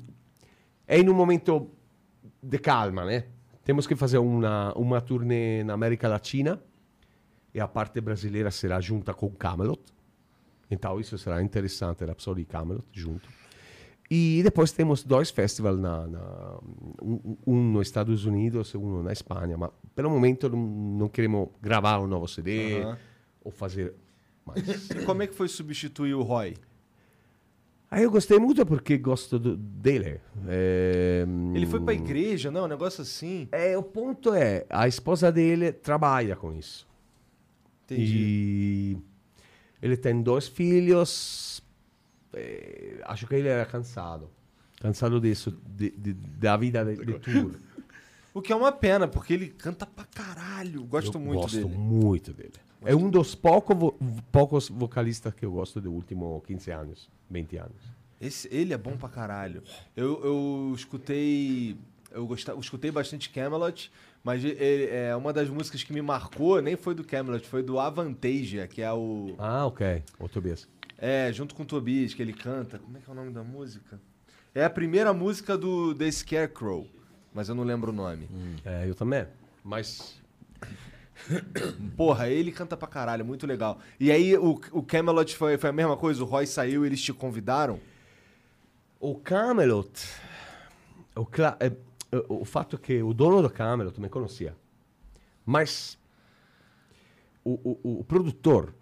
é 0.86 0.98
em 0.98 1.08
um 1.08 1.14
momento 1.14 1.70
de 2.42 2.58
calma, 2.58 3.04
né? 3.04 3.24
Temos 3.64 3.86
que 3.86 3.96
fazer 3.96 4.18
uma, 4.18 4.72
uma 4.76 5.00
turnê 5.00 5.64
na 5.64 5.72
América 5.74 6.08
Latina 6.08 6.62
e 7.52 7.58
a 7.60 7.66
parte 7.66 8.00
brasileira 8.00 8.50
será 8.50 8.80
junta 8.80 9.12
com 9.12 9.28
Camelot. 9.30 9.80
Então, 10.70 10.98
isso 11.00 11.16
será 11.18 11.42
interessante, 11.42 12.04
Rhapsody 12.04 12.42
e 12.42 12.44
Camelot 12.44 12.84
junto. 12.92 13.28
E 14.08 14.40
depois 14.44 14.70
temos 14.70 15.02
dois 15.02 15.30
festivais, 15.30 15.76
na, 15.78 16.06
na- 16.06 16.58
um, 17.02 17.36
um 17.44 17.72
nos 17.72 17.88
Estados 17.88 18.24
Unidos 18.24 18.68
e 18.70 18.76
um 18.76 19.02
na 19.02 19.12
Espanha. 19.12 19.56
Mas, 19.58 19.70
pelo 19.96 20.10
momento, 20.10 20.48
não, 20.48 20.58
não 20.58 21.08
queremos 21.08 21.48
gravar 21.60 21.98
um 21.98 22.06
novo 22.06 22.28
CD 22.28 22.82
Aham. 22.82 22.98
ou 23.42 23.50
fazer 23.50 23.94
mais. 24.44 24.90
E 24.90 25.04
como 25.04 25.22
é 25.22 25.26
que 25.26 25.34
foi 25.34 25.48
substituir 25.48 26.14
o 26.14 26.22
Roy? 26.22 26.54
Ah, 27.90 28.00
eu 28.02 28.10
gostei 28.10 28.38
muito 28.38 28.66
porque 28.66 28.98
gosto 28.98 29.38
do- 29.38 29.56
dele. 29.56 30.20
É, 30.48 31.24
Ele 31.54 31.66
foi 31.66 31.80
pra 31.80 31.94
igreja, 31.94 32.50
não? 32.50 32.64
Um 32.64 32.68
negócio 32.68 33.00
assim. 33.02 33.48
É, 33.52 33.78
o 33.78 33.82
ponto 33.82 34.34
é, 34.34 34.66
a 34.68 34.88
esposa 34.88 35.30
dele 35.30 35.72
trabalha 35.72 36.34
com 36.34 36.52
isso. 36.52 36.86
Entendi. 37.84 38.16
E 38.16 38.98
ele 39.80 39.96
tem 39.96 40.20
dois 40.20 40.48
filhos. 40.48 41.62
é, 42.34 43.00
acho 43.04 43.26
que 43.26 43.34
ele 43.36 43.48
era 43.48 43.64
cansado. 43.64 44.28
Cansado 44.80 45.20
disso, 45.20 45.56
de, 45.66 45.90
de- 45.90 46.12
da 46.12 46.56
vida 46.56 46.84
de, 46.84 46.96
de 47.04 47.18
tour. 47.20 47.52
O 48.34 48.42
que 48.42 48.52
é 48.52 48.56
uma 48.56 48.70
pena, 48.70 49.08
porque 49.08 49.32
ele 49.32 49.48
canta 49.48 49.86
pra 49.86 50.04
caralho. 50.04 50.84
Gosto 50.84 51.16
Eu 51.16 51.20
muito 51.22 51.40
gosto 51.40 51.56
dele. 51.56 51.68
muito 51.78 52.34
dele. 52.34 52.52
É 52.84 52.94
um 52.94 53.10
dos 53.10 53.34
pouco 53.34 53.74
vo- 53.74 53.98
poucos 54.30 54.68
vocalistas 54.68 55.34
que 55.34 55.44
eu 55.44 55.52
gosto 55.52 55.80
dos 55.80 55.92
últimos 55.92 56.42
15 56.44 56.70
anos, 56.70 57.08
20 57.30 57.56
anos. 57.56 57.76
Esse, 58.20 58.48
ele 58.54 58.72
é 58.72 58.78
bom 58.78 58.96
pra 58.96 59.08
caralho. 59.08 59.62
Eu, 59.96 60.24
eu 60.24 60.72
escutei 60.74 61.76
eu, 62.10 62.26
gostava, 62.26 62.56
eu 62.56 62.60
escutei 62.60 62.90
bastante 62.90 63.28
Camelot, 63.30 63.90
mas 64.24 64.42
ele- 64.44 64.86
é, 64.86 65.14
uma 65.16 65.32
das 65.32 65.48
músicas 65.48 65.82
que 65.82 65.92
me 65.92 66.00
marcou 66.00 66.62
nem 66.62 66.76
foi 66.76 66.94
do 66.94 67.04
Camelot, 67.04 67.46
foi 67.46 67.62
do 67.62 67.78
Avantasia, 67.78 68.66
que 68.66 68.80
é 68.82 68.92
o. 68.92 69.34
Ah, 69.38 69.66
ok. 69.66 70.02
O 70.18 70.28
Tobias. 70.28 70.66
É, 70.98 71.30
junto 71.32 71.54
com 71.54 71.62
o 71.62 71.66
Tobias, 71.66 72.14
que 72.14 72.22
ele 72.22 72.32
canta. 72.32 72.78
Como 72.78 72.96
é 72.96 73.00
que 73.00 73.08
é 73.08 73.12
o 73.12 73.16
nome 73.16 73.30
da 73.30 73.42
música? 73.44 74.00
É 74.54 74.64
a 74.64 74.70
primeira 74.70 75.12
música 75.12 75.58
do 75.58 75.94
The 75.94 76.10
Scarecrow, 76.10 76.86
mas 77.34 77.50
eu 77.50 77.54
não 77.54 77.64
lembro 77.64 77.90
o 77.92 77.94
nome. 77.94 78.26
É, 78.64 78.88
eu 78.88 78.94
também. 78.94 79.26
Mas 79.62 80.18
Porra, 81.96 82.28
ele 82.28 82.52
canta 82.52 82.76
pra 82.76 82.86
caralho, 82.88 83.24
muito 83.24 83.46
legal. 83.46 83.78
E 83.98 84.10
aí 84.12 84.36
o, 84.36 84.60
o 84.72 84.82
Camelot 84.82 85.34
foi, 85.36 85.56
foi 85.58 85.70
a 85.70 85.72
mesma 85.72 85.96
coisa, 85.96 86.22
o 86.22 86.26
Roy 86.26 86.46
saiu 86.46 86.84
e 86.84 86.88
eles 86.88 87.00
te 87.02 87.12
convidaram? 87.12 87.80
o 88.98 89.14
Camelot, 89.14 89.90
o, 91.14 91.24
cla- 91.26 91.56
é, 91.60 91.66
é, 91.66 92.24
o 92.28 92.44
fatto 92.44 92.78
che 92.78 93.02
o 93.02 93.12
dono 93.12 93.42
do 93.42 93.50
Camelot 93.50 94.00
me 94.00 94.08
conhecia, 94.08 94.56
mas 95.44 95.98
o, 97.44 97.78
o, 97.84 98.00
o 98.00 98.04
produtor, 98.04 98.74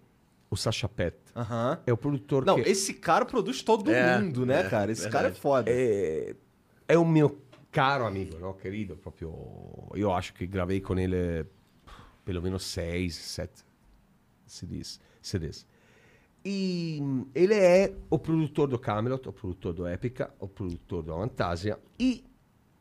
o 0.49 0.55
Sacha 0.55 0.87
Pet, 0.87 1.17
Aham. 1.35 1.79
é 1.85 1.91
o 1.93 1.97
produtor 1.97 2.45
Não, 2.45 2.55
que 2.55 2.69
esse 2.69 2.93
cara 2.93 3.25
produz 3.25 3.61
todo 3.61 3.91
É, 3.91 4.19
mundo, 4.19 4.45
né, 4.45 4.61
é, 4.61 4.69
cara? 4.69 4.91
Esse 4.91 5.07
cara 5.09 5.27
é 5.27 5.31
foda. 5.33 5.69
é, 5.69 6.33
é 6.87 6.97
o 6.97 7.05
mio 7.05 7.37
caro 7.71 8.05
amigo, 8.05 8.39
no? 8.39 8.53
querido, 8.53 8.95
proprio. 8.95 9.33
Io 9.95 10.13
acho 10.13 10.33
che 10.33 10.47
gravei 10.47 10.79
con 10.79 10.97
ele 10.97 11.45
pelo 12.25 12.41
menos 12.41 12.63
seis, 12.63 13.15
sete 13.15 13.63
CDs. 14.45 14.99
CDs. 15.21 15.65
E 16.43 16.99
ele 17.33 17.53
é 17.55 17.95
o 18.09 18.19
produtor 18.19 18.67
do 18.67 18.77
Camelot, 18.77 19.27
o 19.27 19.33
produtor 19.33 19.73
do 19.73 19.87
Epica, 19.87 20.33
o 20.39 20.47
produtor 20.47 21.01
do 21.01 21.13
Fantasia 21.13 21.79
e 21.99 22.23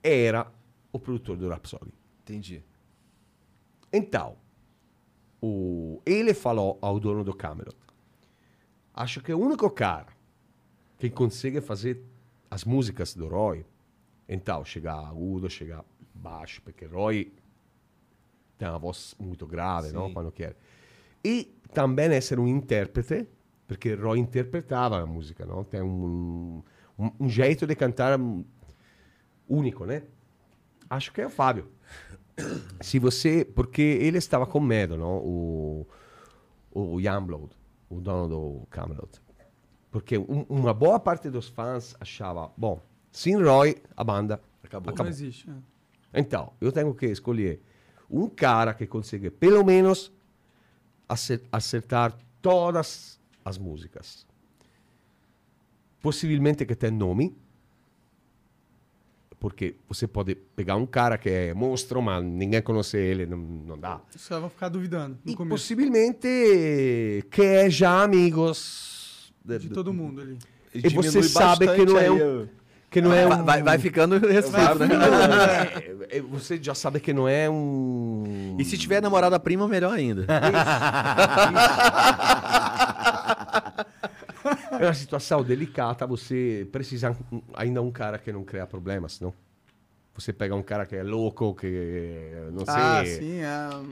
era 0.03 0.51
o 0.93 0.99
produtor 0.99 1.37
do 1.37 1.49
Rhapsody. 1.49 1.93
Entendi. 2.23 2.63
Então, 3.93 4.37
o, 5.41 6.03
ele 6.05 6.35
falou 6.35 6.79
ao 6.83 6.99
dono 7.01 7.25
do 7.25 7.35
Camelot: 7.35 7.77
Acho 8.93 9.23
que 9.23 9.33
o 9.33 9.39
único 9.39 9.71
cara 9.71 10.13
que 10.99 11.09
consegue 11.09 11.61
fazer 11.61 12.03
as 12.51 12.65
músicas 12.65 13.15
do 13.15 13.29
Roy, 13.29 13.65
então, 14.29 14.65
chegar 14.65 14.99
agudo, 15.07 15.49
chegar 15.49 15.85
baixo, 16.15 16.61
porque 16.63 16.85
Roy 16.85 17.33
tem 18.59 18.69
uma 18.69 18.79
voz 18.79 19.15
muito 19.19 19.47
grave, 19.47 19.93
não? 19.93 20.13
Quando 20.13 20.31
quer. 20.33 20.57
E 21.25 21.53
também 21.73 22.13
essere 22.13 22.41
um 22.41 22.47
intérprete, 22.49 23.27
perché 23.67 23.95
Roy 23.95 24.19
interpretava 24.19 25.01
a 25.03 25.07
música, 25.07 25.45
não? 25.47 25.65
Tem 25.65 25.83
um, 25.83 26.63
um, 26.99 27.11
um 27.21 27.29
jeito 27.29 27.67
de 27.67 27.75
cantar 27.75 28.19
único, 29.49 29.85
né? 29.85 30.03
Acho 30.89 31.13
que 31.13 31.21
é 31.21 31.27
o 31.27 31.31
Fábio. 31.31 31.69
Se 32.81 32.99
você. 32.99 33.45
Porque 33.45 33.81
ele 33.83 34.19
estava 34.19 34.47
com 34.47 34.61
medo, 34.61 34.97
não? 34.97 35.19
O, 35.19 35.87
o 36.73 37.01
Youngblood, 37.01 37.51
o 37.89 38.01
dono 38.01 38.29
do 38.29 38.67
Camelot. 38.71 39.21
Porque 39.91 40.19
um- 40.19 40.45
uma 40.49 40.75
boa 40.75 40.99
parte 40.99 41.31
dos 41.31 41.49
fãs 41.49 41.95
achava, 42.01 42.51
bom, 42.57 42.81
sem 43.13 43.41
Roy, 43.41 43.77
a 43.97 44.03
banda 44.03 44.41
Acabou. 44.65 44.93
Não 44.97 45.07
existe. 45.07 45.49
é. 46.13 46.21
então, 46.21 46.53
eu 46.61 46.73
tenho 46.73 46.93
que 46.95 47.07
escolher 47.07 47.63
um 48.11 48.29
cara 48.29 48.73
que 48.75 48.87
consiga, 48.87 49.31
pelo 49.31 49.65
menos, 49.65 50.13
acer- 51.09 51.43
acertar 51.51 52.17
todas 52.43 53.19
as 53.45 53.59
músicas. 53.59 54.27
Possivelmente 56.01 56.67
que 56.67 56.75
tem 56.75 56.91
nome, 56.91 57.35
porque 59.41 59.75
você 59.89 60.07
pode 60.07 60.35
pegar 60.35 60.77
um 60.77 60.87
cara 60.87 61.17
que 61.19 61.29
é 61.29 61.55
monstro, 61.55 62.01
mas 62.03 62.23
ninguém 62.25 62.61
conhece 62.63 62.97
ele, 62.97 63.27
não, 63.27 63.37
não 63.39 63.79
dá. 63.79 64.01
Caras 64.29 64.41
vão 64.41 64.51
ficar 64.51 64.69
duvidando 64.69 65.19
no 65.25 65.33
E 65.33 65.35
começo. 65.37 65.55
possivelmente 65.63 67.27
que 67.31 67.43
é 67.43 67.69
já 67.71 68.03
amigos 68.03 69.33
De 69.45 69.69
todo 69.71 69.93
mundo 69.93 70.21
ali. 70.21 70.39
E 70.75 70.83
diminui 70.83 71.11
você 71.11 71.23
sabe 71.23 71.67
que 71.75 71.85
não 71.85 71.99
é 71.99 72.11
um- 72.11 72.41
aí, 72.43 72.49
que 72.95 73.01
não 73.01 73.13
é 73.13 73.27
Vai, 73.27 73.41
um, 73.41 73.45
vai, 73.45 73.63
vai 73.65 73.77
ficando 73.79 74.17
restrito, 74.25 74.79
né? 74.79 74.87
É, 76.09 76.19
é, 76.19 76.21
você 76.21 76.57
já 76.63 76.77
sabe 76.77 77.01
que 77.01 77.13
não 77.13 77.27
é 77.27 77.51
um 77.51 78.55
E 78.57 78.65
se 78.65 78.79
tiver 78.79 79.03
namorada 79.03 79.37
prima, 79.41 79.67
melhor 79.67 79.93
ainda. 79.93 80.25
É 84.79 84.85
uma 84.87 84.95
situação 84.95 85.43
delicada, 85.43 86.07
você 86.07 86.69
precisa 86.71 87.17
ainda 87.55 87.83
um 87.83 87.91
cara 87.91 88.17
que 88.17 88.31
não 88.33 88.45
cria 88.45 88.65
problemas, 88.65 89.19
não? 89.21 89.35
Você 90.15 90.33
pega 90.33 90.55
um 90.55 90.63
cara 90.63 90.87
que 90.87 90.95
é 90.95 91.03
louco, 91.03 91.53
que 91.57 92.31
não 92.53 92.65
sei. 92.65 92.75
Ah, 92.77 93.03
sim. 93.05 93.41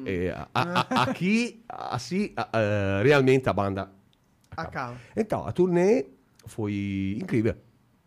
É... 0.07 0.27
é, 0.27 0.31
a- 0.31 0.49
a- 0.55 1.03
aqui, 1.11 1.61
assim, 1.69 2.33
a- 2.37 2.49
a- 2.53 3.03
realmente 3.03 3.49
a 3.49 3.53
banda 3.53 3.91
Acaba. 4.57 4.95
Então, 5.17 5.45
a 5.45 5.51
turnê 5.51 6.07
foi 6.47 7.19
incrível. 7.21 7.57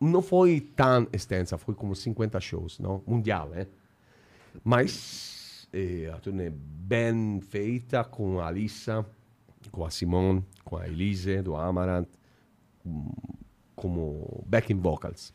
Não 0.06 0.22
foi 0.22 0.62
tão 0.62 1.08
extensa, 1.12 1.58
foi 1.58 1.76
como 1.76 1.96
50 1.96 2.40
shows, 2.40 2.80
não? 2.80 3.04
Mundial, 3.06 3.50
né? 3.50 3.68
Mas 4.64 5.68
eh, 5.74 6.10
a 6.14 6.18
turnê 6.20 6.50
bem 6.50 7.42
feita 7.42 8.04
com 8.04 8.40
a 8.40 8.48
Alissa, 8.48 9.06
com 9.72 9.86
a 9.86 9.90
Simone, 9.90 10.44
com 10.64 10.78
a 10.78 10.88
Elise 10.88 11.42
do 11.42 11.56
Amaranth, 11.56 12.10
hum, 12.86 13.12
como 13.76 14.44
backing 14.48 14.80
vocals. 14.80 15.34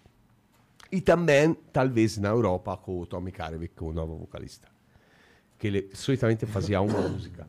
E 0.90 1.00
também, 1.00 1.54
talvez, 1.72 2.18
na 2.18 2.30
Europa, 2.30 2.76
com 2.76 3.00
o 3.00 3.06
Tommy 3.06 3.30
Karevic, 3.30 3.82
o 3.82 3.92
novo 3.92 4.16
vocalista. 4.16 4.68
Que 5.58 5.66
ele 5.66 5.90
solitamente 5.94 6.46
fazia 6.46 6.80
uma 6.80 7.00
música 7.08 7.46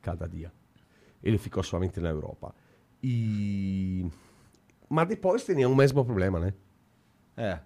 cada 0.00 0.28
dia. 0.28 0.52
Ele 1.22 1.38
ficou 1.38 1.62
somente 1.62 1.98
na 2.00 2.10
Europa. 2.10 2.54
E... 3.02 4.06
Mas 4.94 5.08
depois 5.08 5.44
tinha 5.44 5.68
o 5.68 5.74
mesmo 5.74 6.04
problema, 6.04 6.38
né? 6.38 6.54
É. 7.36 7.58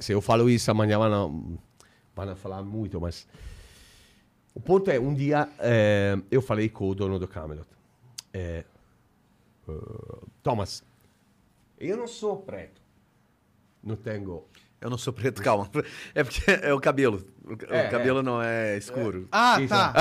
Se 0.00 0.10
eu 0.10 0.20
falo 0.20 0.50
isso 0.50 0.68
amanhã 0.68 0.98
vão, 0.98 1.60
vão 2.12 2.34
falar 2.34 2.64
muito, 2.64 3.00
mas... 3.00 3.24
O 4.52 4.58
ponto 4.58 4.90
é, 4.90 4.98
um 4.98 5.14
dia 5.14 5.48
eh, 5.60 6.18
eu 6.28 6.42
falei 6.42 6.68
com 6.68 6.88
o 6.88 6.94
dono 6.94 7.20
do 7.20 7.28
Camelot. 7.28 7.68
Eh, 8.34 8.64
eh, 9.68 9.72
Thomas, 10.42 10.82
eu 11.78 11.96
não 11.96 12.08
sou 12.08 12.38
preto. 12.38 12.82
Não 13.80 13.94
tenho... 13.94 14.42
Eu 14.80 14.90
não 14.90 14.98
sou 14.98 15.12
preto, 15.12 15.42
calma. 15.42 15.68
É 16.14 16.22
porque 16.22 16.42
é 16.50 16.72
o 16.72 16.78
cabelo. 16.80 17.24
O, 17.44 17.54
É, 17.74 17.88
cabelo 17.88 18.22
não 18.22 18.42
é 18.42 18.76
escuro. 18.76 19.26
Ah, 19.32 19.58
Isso. 19.60 19.68
tá. 19.68 19.92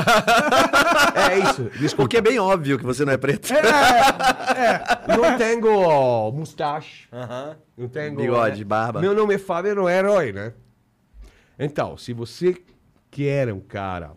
É 1.29 1.39
isso, 1.49 1.63
desculpa. 1.79 2.03
Porque 2.03 2.17
é 2.17 2.21
bem 2.21 2.37
óbvio 2.39 2.77
que 2.77 2.85
você 2.85 3.05
não 3.05 3.13
é 3.13 3.17
preto. 3.17 3.47
Não 5.07 5.37
tenho 5.37 6.31
mustache. 6.31 7.07
Aham. 7.11 7.57
Não 7.77 7.87
tenho... 7.87 8.15
Bigode, 8.15 8.61
eh, 8.61 8.65
barba. 8.65 8.99
Meu 9.01 9.13
nome 9.13 9.35
é 9.35 9.37
Fábio, 9.37 9.75
não 9.75 9.87
é 9.87 9.97
herói, 9.97 10.31
né? 10.31 10.53
Então, 11.57 11.97
se 11.97 12.13
você 12.13 12.55
quer 13.11 13.51
um 13.53 13.59
cara 13.59 14.11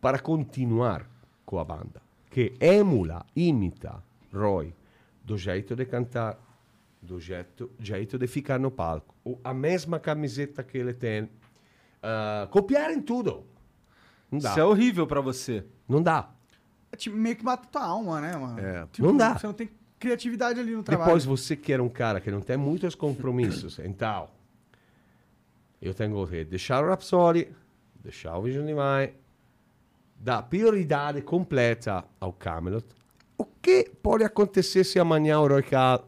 para 0.00 0.18
continuar 0.18 1.06
com 1.44 1.58
a 1.58 1.64
banda, 1.64 2.00
que 2.30 2.54
emula, 2.60 3.24
imita 3.34 4.02
Roy, 4.32 4.74
do 5.24 5.36
jeito 5.36 5.74
de 5.74 5.84
cantar, 5.84 6.38
do 7.02 7.18
jeito, 7.18 7.70
jeito 7.78 8.18
de 8.18 8.26
ficar 8.26 8.58
no 8.58 8.70
palco, 8.70 9.14
o- 9.24 9.38
a 9.42 9.54
mesma 9.54 9.98
camiseta 9.98 10.62
que 10.62 10.76
ele 10.78 10.92
tem, 10.92 11.28
ah, 12.02 12.46
copiar 12.50 12.90
em 12.90 13.00
tudo. 13.00 13.44
Não 14.30 14.38
dá. 14.38 14.50
Isso 14.50 14.60
é 14.60 14.64
horrível 14.64 15.06
pra 15.06 15.20
você. 15.20 15.64
Não 15.88 16.02
dá. 16.02 16.30
Tipo, 16.96 17.16
meio 17.16 17.36
que 17.36 17.44
mata 17.44 17.66
tua 17.70 17.82
alma, 17.84 18.20
né, 18.20 18.36
mano? 18.36 18.60
É. 18.60 18.86
Tipo, 18.92 19.08
Não 19.08 19.16
dá. 19.16 19.36
Você 19.38 19.46
não 19.46 19.54
tem 19.54 19.70
criatividade 19.98 20.60
ali 20.60 20.72
no 20.74 20.82
trabalho. 20.82 21.06
Depois 21.08 21.24
você 21.24 21.56
quer 21.56 21.80
um 21.80 21.88
cara 21.88 22.20
que 22.20 22.30
não 22.30 22.40
tem 22.40 22.56
muitos 22.56 22.94
compromissos. 22.94 23.78
então, 23.84 24.28
eu 25.80 25.94
tenho 25.94 26.26
que 26.26 26.44
deixar 26.44 26.82
o 26.84 26.88
Rhapsody, 26.88 27.48
deixar 28.02 28.36
o 28.36 28.42
Vision 28.42 28.66
Divine, 28.66 29.14
dar 30.16 30.42
prioridade 30.42 31.22
completa 31.22 32.04
ao 32.20 32.32
Camelot. 32.32 32.84
O 33.38 33.44
que 33.44 33.90
pode 34.02 34.22
acontecer 34.22 34.84
se 34.84 34.98
amanhã 34.98 35.40
o 35.40 35.48
Roy 35.48 35.62
Khan, 35.62 36.00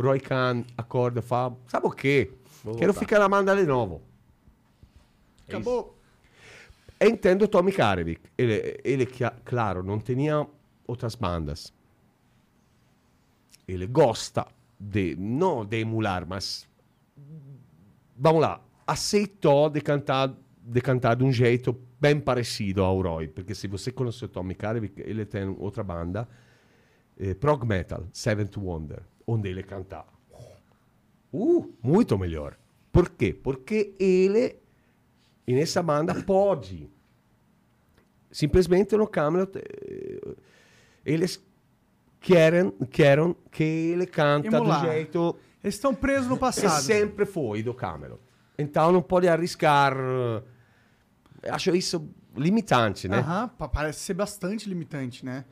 Roy 0.00 0.20
Khan 0.20 0.64
acorda 0.76 1.20
e 1.20 1.22
fala, 1.22 1.56
sabe 1.66 1.86
o 1.86 1.90
quê? 1.90 2.32
Quero 2.78 2.92
ficar 2.92 3.18
na 3.18 3.28
banda 3.28 3.56
de 3.56 3.64
novo. 3.64 4.02
É 5.46 5.52
Acabou. 5.52 5.96
Entendo 7.00 7.48
Tommy 7.48 7.72
Karevic. 7.72 8.20
Ele, 8.36 8.78
ele, 8.84 9.06
claro, 9.44 9.82
não 9.82 9.98
tinha 9.98 10.46
outras 10.86 11.14
bandas. 11.14 11.72
Ele 13.66 13.86
gosta 13.86 14.46
de, 14.78 15.16
não 15.16 15.64
de 15.64 15.80
emular, 15.80 16.26
mas 16.26 16.68
vamos 18.16 18.42
lá, 18.42 18.60
aceitou 18.86 19.70
de 19.70 19.80
cantar, 19.80 20.34
de 20.62 20.80
cantar 20.80 21.16
de 21.16 21.24
um 21.24 21.32
jeito 21.32 21.74
bem 22.00 22.18
parecido 22.18 22.82
ao 22.82 23.00
Roy, 23.00 23.28
porque 23.28 23.54
se 23.54 23.66
você 23.68 23.92
conhece 23.92 24.24
o 24.24 24.28
Tommy 24.28 24.54
Karevic, 24.54 25.00
ele 25.00 25.24
tem 25.24 25.48
outra 25.58 25.84
banda, 25.84 26.28
eh, 27.18 27.34
prog 27.34 27.64
metal, 27.66 28.04
Seventh 28.12 28.56
Wonder, 28.56 29.02
onde 29.32 29.48
ele 29.48 29.62
canta 29.62 30.04
uh, 31.32 31.72
muito 31.82 32.18
melhor. 32.18 32.56
Por 32.92 33.08
quê? 33.10 33.32
Porque 33.32 33.94
ele, 33.98 34.56
nessa 35.46 35.82
banda, 35.82 36.14
pode. 36.22 36.90
Simplesmente 38.32 38.96
no 38.96 39.06
Camelot, 39.08 39.56
eh, 39.58 40.36
eles 41.04 41.44
querem, 42.20 42.70
querem 42.90 43.34
que 43.50 43.62
ele 43.64 44.06
canta 44.06 44.46
Emular. 44.56 44.80
do 44.82 44.86
jeito 44.86 45.36
Eles 45.62 45.74
estão 45.74 45.94
presos 45.94 46.28
no 46.28 46.36
passado. 46.36 46.80
sempre 46.82 47.26
foi 47.26 47.62
do 47.62 47.74
Camelot. 47.74 48.20
Então 48.58 48.92
não 48.92 49.02
pode 49.02 49.26
arriscar. 49.28 49.94
eh, 51.42 51.50
Acho 51.50 51.74
isso 51.74 52.08
limitante, 52.36 53.08
né? 53.08 53.18
Aham, 53.18 53.48
pa- 53.48 53.68
parece 53.68 54.00
ser 54.00 54.14
bastante 54.14 54.68
limitante, 54.68 55.24
né? 55.24 55.44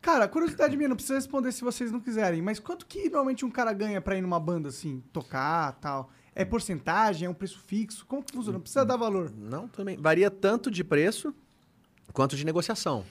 Cara, 0.00 0.26
curiosidade 0.26 0.76
minha, 0.76 0.88
não 0.88 0.96
precisa 0.96 1.14
responder 1.16 1.52
se 1.52 1.62
vocês 1.62 1.92
não 1.92 2.00
quiserem, 2.00 2.40
mas 2.40 2.58
quanto 2.58 2.86
que 2.86 3.04
normalmente 3.04 3.44
um 3.44 3.50
cara 3.50 3.72
ganha 3.72 4.00
pra 4.00 4.16
ir 4.16 4.22
numa 4.22 4.40
banda 4.40 4.70
assim, 4.70 5.02
tocar 5.12 5.72
tal? 5.74 6.10
É 6.34 6.44
porcentagem? 6.44 7.26
É 7.26 7.30
um 7.30 7.34
preço 7.34 7.58
fixo? 7.66 8.06
Como 8.06 8.22
que 8.22 8.32
funciona? 8.32 8.54
Não 8.54 8.62
precisa 8.62 8.84
dar 8.84 8.96
valor. 8.96 9.30
Não, 9.36 9.68
também. 9.68 9.96
Varia 9.98 10.30
tanto 10.30 10.70
de 10.70 10.82
preço 10.82 11.34
quanto 12.12 12.34
de 12.34 12.46
negociação. 12.46 13.04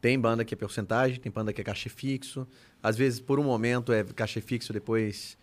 Tem 0.00 0.18
banda 0.18 0.44
que 0.44 0.54
é 0.54 0.56
porcentagem, 0.56 1.20
tem 1.20 1.30
banda 1.32 1.52
que 1.52 1.60
é 1.60 1.64
cachê 1.64 1.88
fixo. 1.88 2.46
Às 2.82 2.96
vezes, 2.96 3.20
por 3.20 3.38
um 3.38 3.44
momento, 3.44 3.92
é 3.92 4.04
cachê 4.04 4.40
fixo, 4.40 4.72
depois. 4.72 5.36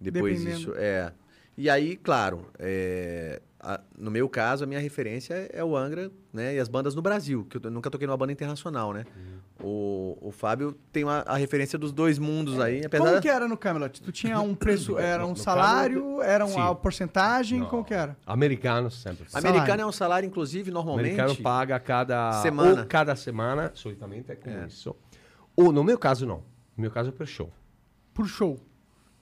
Depois 0.00 0.38
Dependendo. 0.38 0.60
isso. 0.60 0.74
É. 0.76 1.12
E 1.56 1.68
aí, 1.68 1.96
claro, 1.96 2.46
é, 2.58 3.40
a- 3.62 3.80
no 3.98 4.10
meu 4.10 4.28
caso, 4.28 4.64
a 4.64 4.66
minha 4.66 4.80
referência 4.80 5.34
é, 5.34 5.50
é 5.60 5.64
o 5.64 5.76
Angra, 5.76 6.10
né? 6.32 6.54
E 6.54 6.58
as 6.58 6.68
bandas 6.68 6.94
no 6.94 7.02
Brasil, 7.02 7.44
que 7.48 7.58
eu 7.58 7.70
nunca 7.70 7.90
toquei 7.90 8.06
numa 8.06 8.16
banda 8.16 8.32
internacional, 8.32 8.92
né? 8.92 9.04
O, 9.62 10.16
o 10.22 10.30
Fábio 10.32 10.72
tem 10.90 11.04
uma- 11.04 11.22
a 11.26 11.36
referência 11.36 11.78
dos 11.78 11.92
dois 11.92 12.18
mundos 12.18 12.58
aí, 12.58 12.82
apesar 12.84 13.04
Como 13.04 13.20
que 13.20 13.28
era 13.28 13.46
no 13.46 13.58
Camelot? 13.58 14.00
Tu 14.00 14.10
tinha 14.10 14.40
um 14.40 14.54
preço, 14.54 14.96
era 14.98 15.26
um 15.26 15.30
No 15.30 15.36
salário, 15.36 16.22
era 16.22 16.46
Sim. 16.46 16.54
uma 16.54 16.74
porcentagem, 16.74 17.60
Não. 17.60 17.66
como 17.68 17.84
que 17.84 17.92
era? 17.92 18.16
Americanos 18.26 19.02
sempre. 19.02 19.28
Salário. 19.30 19.50
Americano 19.50 19.82
é 19.82 19.86
um 19.86 19.92
salário, 19.92 20.26
inclusive, 20.26 20.70
normalmente. 20.70 21.12
americano 21.12 21.36
paga 21.42 21.78
cada 21.78 22.32
Semana. 22.40 22.80
Ou 22.80 22.86
cada 22.86 23.14
semana, 23.14 23.70
solitamente 23.74 24.32
é 24.32 24.34
como 24.36 24.66
isso. 24.66 24.96
Ou 25.54 25.70
no 25.70 25.84
meu 25.84 25.98
caso, 25.98 26.24
não. 26.24 26.38
No 26.76 26.82
meu 26.82 26.90
caso 26.90 27.10
é 27.10 27.12
per 27.12 27.26
show. 27.26 27.52
Por 28.14 28.26
show. 28.26 28.58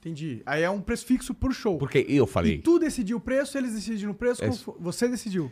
Entendi. 0.00 0.42
Aí 0.46 0.62
é 0.62 0.70
um 0.70 0.80
preço 0.80 1.04
fixo 1.06 1.34
por 1.34 1.52
show. 1.52 1.76
Porque 1.78 2.04
eu 2.08 2.24
E 2.24 2.28
falei. 2.28 2.58
tu 2.58 2.78
decidiu 2.78 3.16
o 3.16 3.20
preço, 3.20 3.58
eles 3.58 3.74
decidiram 3.74 4.12
o 4.12 4.14
preço, 4.14 4.42
fo- 4.52 4.76
você 4.78 5.08
decidiu. 5.08 5.50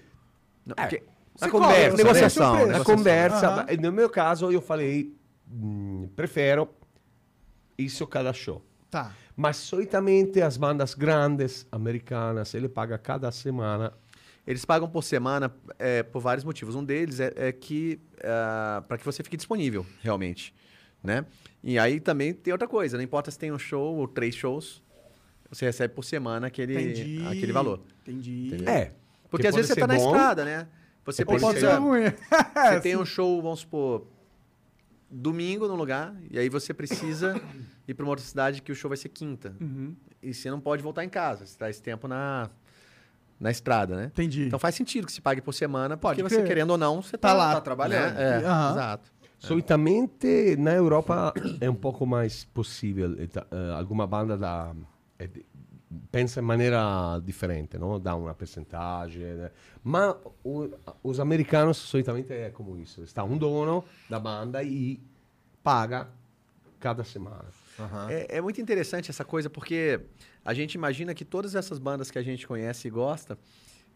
Não, 0.65 0.75
É. 0.79 0.83
porque- 0.87 1.03
Você 1.35 1.45
Na 1.45 1.51
conversa, 1.51 1.97
negociação, 1.99 2.67
Na 2.67 2.83
conversa, 2.85 3.67
no 3.79 3.93
meu 3.93 4.09
caso, 4.09 4.51
eu 4.51 4.63
falei, 4.63 5.15
hum, 5.53 6.09
prefiro 6.17 6.67
isso 7.77 8.07
cada 8.07 8.33
show. 8.33 8.63
Tá. 8.91 9.13
Mas 9.37 9.57
solitamente 9.59 10.41
as 10.41 10.57
bandas 10.57 10.95
grandes 10.95 11.67
americanas, 11.71 12.55
ele 12.55 12.71
paga 12.71 12.97
cada 12.97 13.31
semana. 13.31 13.93
Eles 14.47 14.65
pagam 14.65 14.89
por 14.89 15.03
semana 15.05 15.55
é, 15.79 16.03
por 16.03 16.21
vários 16.21 16.43
motivos. 16.45 16.75
Um 16.75 16.83
deles 16.85 17.21
é, 17.21 17.33
é 17.37 17.53
que 17.53 18.01
para 18.89 18.97
que 18.97 19.05
você 19.05 19.23
fique 19.23 19.37
disponível 19.37 19.85
realmente, 20.01 20.55
né? 21.03 21.25
E 21.63 21.79
aí 21.79 22.01
também 22.01 22.33
tem 22.33 22.53
outra 22.53 22.69
coisa. 22.69 22.97
Não 22.97 23.05
importa 23.05 23.31
se 23.31 23.39
tem 23.39 23.53
um 23.53 23.59
show 23.59 23.97
ou 23.97 24.07
três 24.09 24.35
shows, 24.35 24.83
você 25.51 25.65
recebe 25.65 25.95
por 25.95 26.05
semana 26.05 26.47
aquele 26.47 26.75
Entendi. 26.75 27.25
aquele 27.27 27.53
valor. 27.53 27.81
Entendi. 28.03 28.57
É. 28.67 28.93
Porque 29.31 29.43
que 29.43 29.49
às 29.49 29.55
vezes 29.55 29.69
você 29.73 29.81
tá 29.81 29.87
ser 29.87 29.93
na 29.93 29.99
bom, 29.99 30.07
estrada, 30.11 30.45
né? 30.45 30.69
Você 31.05 31.25
precisa. 31.25 31.79
Você 32.69 32.81
tem 32.81 32.97
um 32.97 33.05
show, 33.05 33.41
vamos 33.41 33.61
supor, 33.61 34.07
domingo 35.09 35.69
no 35.69 35.77
lugar, 35.77 36.15
e 36.31 36.37
aí 36.39 36.49
você 36.49 36.75
precisa 36.75 37.41
ir 37.87 37.95
para 37.95 38.05
uma 38.05 38.11
outra 38.11 38.25
cidade 38.25 38.61
que 38.61 38.73
o 38.73 38.75
show 38.75 38.89
vai 38.89 38.97
ser 38.97 39.09
quinta. 39.11 39.55
Uhum. 39.61 39.95
E 40.21 40.35
você 40.35 40.51
não 40.51 40.59
pode 40.61 40.83
voltar 40.83 41.05
em 41.05 41.09
casa. 41.09 41.47
Você 41.47 41.53
está 41.53 41.71
esse 41.71 41.81
tempo 41.81 42.09
na, 42.09 42.51
na 43.39 43.53
estrada, 43.53 43.95
né? 43.95 44.05
Entendi. 44.07 44.47
Então 44.47 44.59
faz 44.59 44.75
sentido 44.75 45.07
que 45.07 45.13
se 45.13 45.21
pague 45.21 45.41
por 45.41 45.53
semana, 45.53 45.97
Pode 45.97 46.21
porque 46.21 46.35
você, 46.35 46.43
querendo 46.43 46.71
ou 46.71 46.79
não, 46.79 47.01
você 47.01 47.17
Tá 47.17 47.29
tá, 47.29 47.35
lá, 47.35 47.55
tá 47.55 47.61
trabalhando. 47.61 48.15
né? 48.15 48.41
É, 48.43 48.45
Aham. 48.45 48.73
exato. 48.73 49.13
Solitamente 49.39 50.57
na 50.59 50.73
Europa 50.73 51.33
é 51.61 51.69
um 51.71 51.75
pouco 51.75 52.07
mais 52.07 52.45
possível. 52.45 53.19
Eta- 53.21 53.47
eh, 53.51 53.73
alguma 53.77 54.07
banda 54.07 54.37
é 55.19 55.27
di- 55.27 55.45
pensa 56.11 56.41
em 56.41 56.43
maneira 56.43 57.21
diferente, 57.25 57.79
não? 57.79 58.01
dá 58.01 58.15
uma 58.17 58.35
percentagem. 58.35 59.23
né? 59.23 59.51
Mas 59.85 60.17
o- 60.43 60.71
os 61.03 61.21
americanos 61.21 61.77
solitamente 61.77 62.33
é 62.33 62.51
como 62.51 62.77
isso. 62.79 63.03
Está 63.03 63.23
um 63.25 63.37
dono 63.37 63.85
da 64.09 64.19
banda 64.19 64.63
e 64.63 65.01
paga 65.63 66.09
cada 66.81 67.05
semana. 67.05 67.45
É, 68.11 68.39
é 68.39 68.41
muito 68.41 68.61
interessante 68.61 69.11
essa 69.11 69.25
coisa, 69.25 69.51
porque 69.51 70.01
a 70.45 70.55
gente 70.55 70.75
imagina 70.75 71.15
que 71.15 71.25
todas 71.25 71.55
essas 71.55 71.79
bandas 71.79 72.11
que 72.11 72.19
a 72.19 72.23
gente 72.23 72.47
conhece 72.47 72.89
e 72.89 72.91
gosta, 72.91 73.39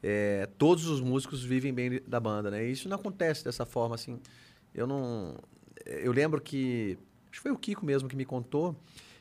é, 0.03 0.47
todos 0.59 0.87
os 0.87 1.01
músicos 1.01 1.43
vivem 1.43 1.73
bem 1.73 2.01
da 2.07 2.21
banda, 2.21 2.51
né? 2.51 2.65
E 2.67 2.73
isso 2.73 2.89
não 2.89 2.97
acontece 2.97 3.45
dessa 3.45 3.65
forma, 3.67 3.95
assim. 3.95 4.19
Eu 4.75 4.87
não... 4.87 5.37
Eu 5.87 6.13
lembro 6.13 6.41
que... 6.41 6.99
Acho 7.31 7.41
que 7.41 7.43
foi 7.43 7.51
o 7.53 7.57
Kiko 7.59 7.85
mesmo 7.85 8.09
que 8.09 8.17
me 8.17 8.25
contou 8.25 8.77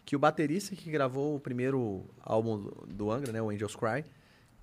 que 0.06 0.16
o 0.16 0.20
baterista 0.20 0.76
que 0.76 0.90
gravou 0.90 1.36
o 1.36 1.40
primeiro 1.40 2.04
álbum 2.22 2.72
do- 2.88 3.12
Angra, 3.12 3.32
né? 3.32 3.40
O 3.42 3.50
Angels 3.52 3.76
Cry, 3.76 4.04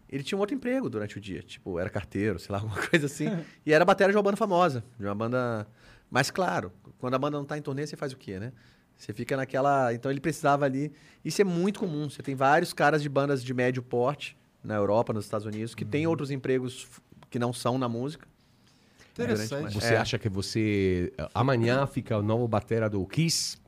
ele 0.09 0.25
tinha 0.25 0.37
um 0.37 0.41
outro 0.41 0.57
emprego 0.57 0.91
durante 0.91 1.19
o 1.19 1.21
dia. 1.21 1.41
Tipo, 1.43 1.79
era 1.79 1.89
carteiro, 1.89 2.39
sei 2.41 2.53
lá, 2.53 2.59
alguma 2.63 2.77
coisa 2.89 3.07
assim. 3.07 3.27
e 3.65 3.73
era 3.73 3.85
bateria 3.85 4.11
de 4.13 4.17
uma 4.17 4.23
banda 4.25 4.37
famosa. 4.37 4.83
De 4.99 5.05
uma 5.05 5.15
banda... 5.15 5.67
Mas, 6.11 6.31
claro, 6.31 6.73
quando 6.99 7.15
a 7.15 7.19
banda 7.19 7.37
não 7.39 7.45
tá 7.45 7.57
em 7.57 7.63
turnê, 7.63 7.87
você 7.87 7.97
faz 7.97 8.13
o 8.13 8.17
quê, 8.17 8.39
né? 8.41 8.53
Você 8.97 9.13
fica 9.13 9.37
naquela... 9.37 9.93
Então, 9.95 10.11
ele 10.11 10.21
precisava 10.21 10.65
ali... 10.65 10.93
Isso 11.25 11.41
é 11.41 11.45
muito 11.45 11.79
comum. 11.81 12.09
Você 12.11 12.23
tem 12.23 12.35
vários 12.35 12.73
caras 12.73 13.01
de 13.03 13.09
bandas 13.09 13.45
de 13.45 13.53
médio 13.55 13.83
porte 13.83 14.37
na 14.65 14.75
Europa, 14.75 15.13
nos 15.13 15.25
Estados 15.27 15.47
Unidos, 15.47 15.75
que 15.77 15.85
têm 15.85 16.07
outros 16.09 16.31
empregos 16.33 16.89
que 17.31 17.39
não 17.39 17.53
são 17.53 17.79
na 17.79 17.89
música. 17.89 18.27
Interessante. 19.25 19.75
Você 19.75 19.95
É. 19.95 19.99
acha 19.99 20.19
que 20.19 20.29
você 20.29 21.13
amanhã 21.35 21.87
fica 21.87 22.17
o 22.19 22.23
novo 22.23 22.47
batera 22.47 22.89
do 22.91 23.05
Kiss? 23.07 23.59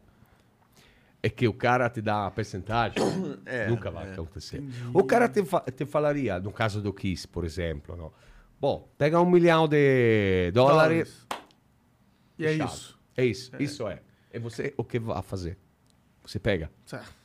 É 1.23 1.29
que 1.29 1.49
o 1.49 1.53
cara 1.55 1.89
te 1.91 2.01
dá 2.01 2.27
a 2.27 2.31
percentagem? 2.31 2.97
Nunca 3.69 3.91
vai 3.91 4.13
acontecer. 4.13 4.63
O 4.95 5.03
cara 5.05 5.29
te, 5.29 5.45
fa- 5.45 5.61
te 5.63 5.85
falaria, 5.85 6.39
no 6.39 6.53
caso 6.53 6.81
do 6.81 6.93
Kiss, 6.93 7.27
por 7.27 7.45
exemplo, 7.45 7.97
não? 7.97 8.13
Bom, 8.61 8.89
pega 8.97 9.21
um 9.21 9.29
milhão 9.29 9.67
de 9.69 10.51
dólares. 10.53 11.27
E 12.39 12.47
é 12.47 12.51
fechado. 12.53 12.69
isso. 12.73 12.99
É 13.17 13.25
isso, 13.25 13.51
isso 13.59 13.89
é. 13.89 14.01
E 14.33 14.39
você, 14.39 14.73
o 14.77 14.85
que 14.85 14.99
vai 15.01 15.21
fazer? 15.23 15.59
Você 16.25 16.39
pega. 16.39 16.71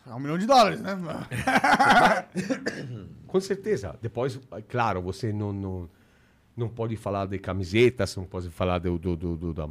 É 0.08 0.14
um 0.14 0.20
milhão 0.20 0.38
de 0.38 0.46
dólares, 0.48 0.82
né? 0.82 0.96
Com 3.28 3.40
certeza. 3.40 3.98
Depois, 4.02 4.40
claro, 4.68 5.02
você 5.02 5.32
não, 5.34 5.52
não, 5.54 5.90
não 6.56 6.70
pode 6.70 6.96
falar 6.96 7.26
de 7.28 7.40
camisetas, 7.40 8.16
não 8.16 8.26
pode 8.26 8.50
falar 8.50 8.80
do, 8.80 8.98
do, 8.98 9.16
do- 9.16 9.38
do- 9.38 9.54
da, 9.54 9.66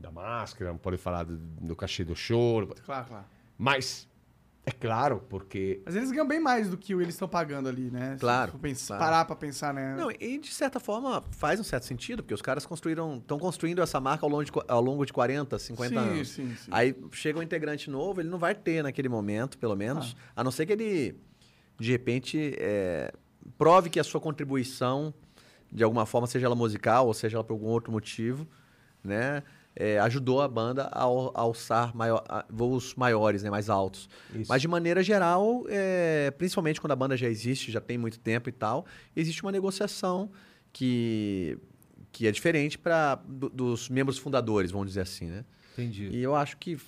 da 0.00 0.10
máscara, 0.10 0.70
não 0.70 0.78
pode 0.78 0.96
falar 0.96 1.24
do, 1.24 1.36
do 1.36 1.76
cachê 1.76 2.04
do 2.04 2.14
show. 2.16 2.66
Claro, 2.84 3.06
claro. 3.06 3.24
Mas, 3.56 4.08
é 4.66 4.72
claro, 4.72 5.22
porque 5.28 5.80
Mas 5.84 5.94
eles 5.94 6.10
ganham 6.10 6.26
bem 6.26 6.40
mais 6.40 6.68
do 6.68 6.76
que 6.76 6.92
o 6.94 7.00
eles 7.00 7.14
estão 7.14 7.28
pagando 7.28 7.68
ali, 7.68 7.90
né? 7.90 8.14
Se 8.14 8.20
Claro, 8.20 8.50
for 8.52 8.58
pensar- 8.58 8.96
claro. 8.96 9.12
Parar 9.12 9.24
pra 9.26 9.36
pensar, 9.36 9.72
né? 9.72 9.94
Não, 9.94 10.10
e 10.10 10.38
de 10.38 10.52
certa 10.52 10.80
forma 10.80 11.22
faz 11.30 11.60
um 11.60 11.64
certo 11.64 11.84
sentido, 11.84 12.22
porque 12.22 12.34
os 12.34 12.42
caras 12.42 12.66
construíram, 12.66 13.18
estão 13.18 13.38
construindo 13.38 13.80
essa 13.80 14.00
marca 14.00 14.26
ao 14.26 14.30
longo, 14.30 14.44
de, 14.44 14.50
ao 14.66 14.80
longo 14.80 15.04
de 15.06 15.12
40, 15.12 15.56
50 15.58 15.88
Sim, 15.88 15.96
anos. 15.96 16.28
sim, 16.30 16.56
sim. 16.56 16.70
Aí 16.72 16.96
chega 17.12 17.38
um 17.38 17.42
integrante 17.42 17.88
novo, 17.88 18.20
ele 18.20 18.28
não 18.28 18.38
vai 18.38 18.54
ter 18.56 18.82
naquele 18.82 19.08
momento, 19.08 19.56
pelo 19.58 19.76
menos, 19.76 20.16
Ah. 20.34 20.40
a 20.40 20.44
não 20.44 20.50
ser 20.50 20.66
que 20.66 20.72
ele, 20.72 21.14
de 21.78 21.92
repente, 21.92 22.56
é, 22.58 23.12
prove 23.58 23.88
que 23.90 24.00
a 24.00 24.04
sua 24.04 24.20
contribuição, 24.20 25.12
de 25.74 25.82
alguma 25.84 26.06
forma, 26.06 26.26
seja 26.26 26.46
ela 26.46 26.54
musical 26.54 27.06
ou 27.06 27.12
seja 27.14 27.36
ela 27.36 27.44
por 27.44 27.52
algum 27.54 27.66
outro 27.66 27.90
motivo, 27.92 28.46
né? 29.02 29.42
é, 29.76 29.98
ajudou 29.98 30.40
a 30.40 30.46
banda 30.46 30.84
a, 30.84 31.02
al- 31.02 31.32
a 31.34 31.40
alçar 31.40 31.96
maior- 31.96 32.22
a- 32.28 32.44
voos 32.48 32.94
maiores, 32.94 33.42
né, 33.42 33.50
mais 33.50 33.68
altos. 33.68 34.08
Isso. 34.32 34.48
Mas 34.48 34.62
de 34.62 34.68
maneira 34.68 35.02
geral, 35.02 35.64
é, 35.68 36.30
principalmente 36.38 36.80
quando 36.80 36.92
a 36.92 36.96
banda 36.96 37.16
já 37.16 37.28
existe, 37.28 37.72
já 37.72 37.80
tem 37.80 37.98
muito 37.98 38.20
tempo 38.20 38.48
e 38.48 38.52
tal, 38.52 38.86
existe 39.16 39.42
uma 39.42 39.50
negociação 39.50 40.30
que, 40.72 41.58
que 42.12 42.26
é 42.28 42.30
diferente 42.30 42.78
para 42.78 43.16
dos 43.26 43.88
membros 43.88 44.16
fundadores, 44.16 44.70
vamos 44.70 44.86
dizer 44.88 45.00
assim, 45.00 45.26
né? 45.26 45.44
Entendi. 45.72 46.08
E 46.12 46.22
eu 46.22 46.36
acho 46.36 46.56
que 46.56 46.78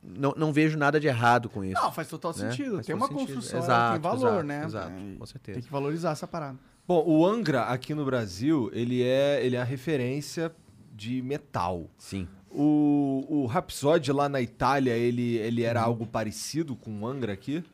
não, 0.00 0.32
não 0.36 0.52
vejo 0.52 0.78
nada 0.78 1.00
de 1.00 1.08
errado 1.08 1.48
com 1.50 1.64
isso. 1.64 1.82
Não, 1.82 1.90
faz 1.90 2.06
total 2.06 2.32
né? 2.36 2.48
sentido. 2.50 2.76
Faz 2.76 2.86
tem 2.86 2.94
uma 2.94 3.08
sentido. 3.08 3.26
construção, 3.26 3.58
Exato, 3.58 3.92
tem 3.94 4.00
valor, 4.02 4.28
exato, 4.28 4.44
né? 4.46 4.64
exato, 4.64 4.92
É, 4.92 5.18
com 5.18 5.26
certeza. 5.26 5.54
Tem 5.58 5.62
que 5.66 5.72
valorizar 5.72 6.12
essa 6.12 6.28
parada. 6.28 6.56
Bom, 6.86 7.04
o 7.04 7.26
Angra 7.26 7.62
aqui 7.64 7.94
no 7.94 8.04
Brasil, 8.04 8.70
ele 8.72 9.02
é, 9.02 9.44
ele 9.44 9.56
é 9.56 9.60
a 9.60 9.64
referência 9.64 10.54
de 10.94 11.20
metal. 11.20 11.90
Sim. 11.98 12.28
O, 12.48 13.26
o 13.28 13.46
Rhapsody 13.46 14.12
lá 14.12 14.28
na 14.28 14.40
Itália, 14.40 14.92
ele, 14.92 15.36
ele 15.36 15.62
era 15.62 15.82
algo 15.82 16.06
parecido 16.06 16.76
com 16.76 17.02
o 17.02 17.06
Angra 17.06 17.32
aqui? 17.32 17.64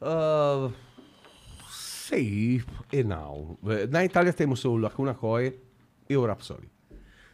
Ah, 0.00 0.70
sim 1.70 2.62
e 2.90 3.04
não. 3.04 3.58
Na 3.90 4.04
Itália 4.04 4.32
temos 4.32 4.64
o 4.64 4.76
Lacuna 4.76 5.14
Coil 5.14 5.52
e 6.08 6.16
o 6.16 6.24
Rhapsody. 6.24 6.68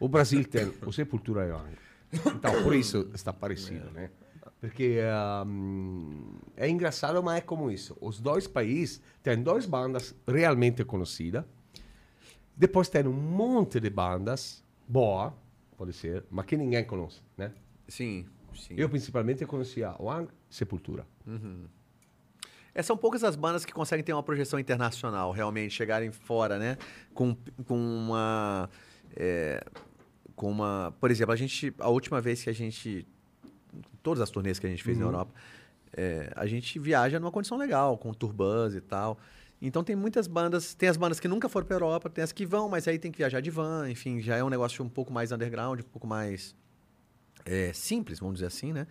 O 0.00 0.08
Brasil 0.08 0.44
tem 0.50 0.72
o 0.84 0.92
Sepultura 0.92 1.46
e 1.46 1.50
o 1.52 1.56
Angra. 1.56 1.90
Então, 2.34 2.62
por 2.64 2.74
isso 2.74 3.08
está 3.14 3.32
parecido, 3.32 3.88
né? 3.92 4.10
Porque 4.60 4.98
hum, 5.46 6.34
é 6.56 6.68
engraçado, 6.68 7.22
mas 7.22 7.38
é 7.38 7.40
como 7.40 7.70
isso. 7.70 7.96
Os 8.00 8.20
dois 8.20 8.46
países 8.46 9.00
têm 9.22 9.42
duas 9.42 9.64
bandas 9.64 10.14
realmente 10.26 10.84
conhecidas. 10.84 11.44
Depois 12.54 12.88
tem 12.90 13.06
um 13.06 13.12
monte 13.12 13.80
de 13.80 13.88
bandas 13.88 14.62
boa, 14.86 15.34
pode 15.78 15.94
ser, 15.94 16.24
mas 16.30 16.44
que 16.44 16.58
ninguém 16.58 16.84
conhece, 16.84 17.22
né? 17.38 17.52
Sim, 17.88 18.26
sim. 18.54 18.74
Eu 18.76 18.88
principalmente 18.90 19.46
conhecia 19.46 19.94
o 19.98 20.10
Angra, 20.10 20.34
Sepultura. 20.50 21.06
É, 22.74 22.82
são 22.82 22.96
poucas 22.96 23.24
as 23.24 23.34
bandas 23.34 23.64
que 23.64 23.72
conseguem 23.72 24.04
ter 24.04 24.12
uma 24.12 24.22
projeção 24.22 24.58
internacional, 24.58 25.32
realmente, 25.32 25.74
chegarem 25.74 26.12
fora, 26.12 26.58
né? 26.58 26.76
Com, 27.14 27.34
com 27.66 27.76
uma. 27.76 28.68
é, 29.16 29.64
com 30.36 30.50
uma. 30.50 30.94
Por 31.00 31.10
exemplo, 31.10 31.32
a 31.32 31.36
gente. 31.36 31.74
A 31.78 31.88
última 31.88 32.20
vez 32.20 32.42
que 32.42 32.50
a 32.50 32.52
gente. 32.52 33.06
Todas 34.02 34.20
as 34.20 34.30
turnês 34.30 34.58
que 34.58 34.66
a 34.66 34.70
gente 34.70 34.82
fez 34.82 34.98
na 34.98 35.04
Europa, 35.04 35.32
é, 35.92 36.32
a 36.36 36.46
gente 36.46 36.78
viaja 36.78 37.18
numa 37.20 37.30
condição 37.30 37.58
legal, 37.58 37.96
com 37.98 38.12
turbans 38.12 38.74
e 38.74 38.80
tal. 38.80 39.18
Então 39.62 39.84
tem 39.84 39.94
muitas 39.94 40.26
bandas, 40.26 40.72
tem 40.74 40.88
as 40.88 40.96
bandas 40.96 41.20
que 41.20 41.28
nunca 41.28 41.48
foram 41.48 41.66
para 41.66 41.76
Europa, 41.76 42.08
tem 42.08 42.24
as 42.24 42.32
que 42.32 42.46
vão, 42.46 42.68
mas 42.68 42.88
aí 42.88 42.98
tem 42.98 43.12
que 43.12 43.18
viajar 43.18 43.40
de 43.40 43.50
van, 43.50 43.90
enfim, 43.90 44.20
já 44.20 44.36
é 44.36 44.42
um 44.42 44.48
negócio 44.48 44.82
um 44.82 44.88
pouco 44.88 45.12
mais 45.12 45.32
underground, 45.32 45.80
um 45.80 45.84
pouco 45.84 46.06
mais 46.06 46.54
é, 47.44 47.72
simples, 47.72 48.18
vamos 48.18 48.36
dizer 48.36 48.46
assim, 48.46 48.72
né? 48.72 48.86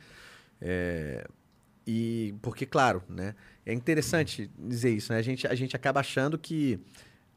É, 0.61 1.27
e 1.87 2.35
porque, 2.43 2.67
claro, 2.67 3.01
né? 3.09 3.33
É 3.65 3.73
interessante 3.73 4.49
dizer 4.59 4.91
isso, 4.91 5.11
né? 5.11 5.17
A 5.17 5.23
gente, 5.23 5.47
a 5.47 5.55
gente 5.55 5.75
acaba 5.75 6.01
achando 6.01 6.37
que 6.37 6.79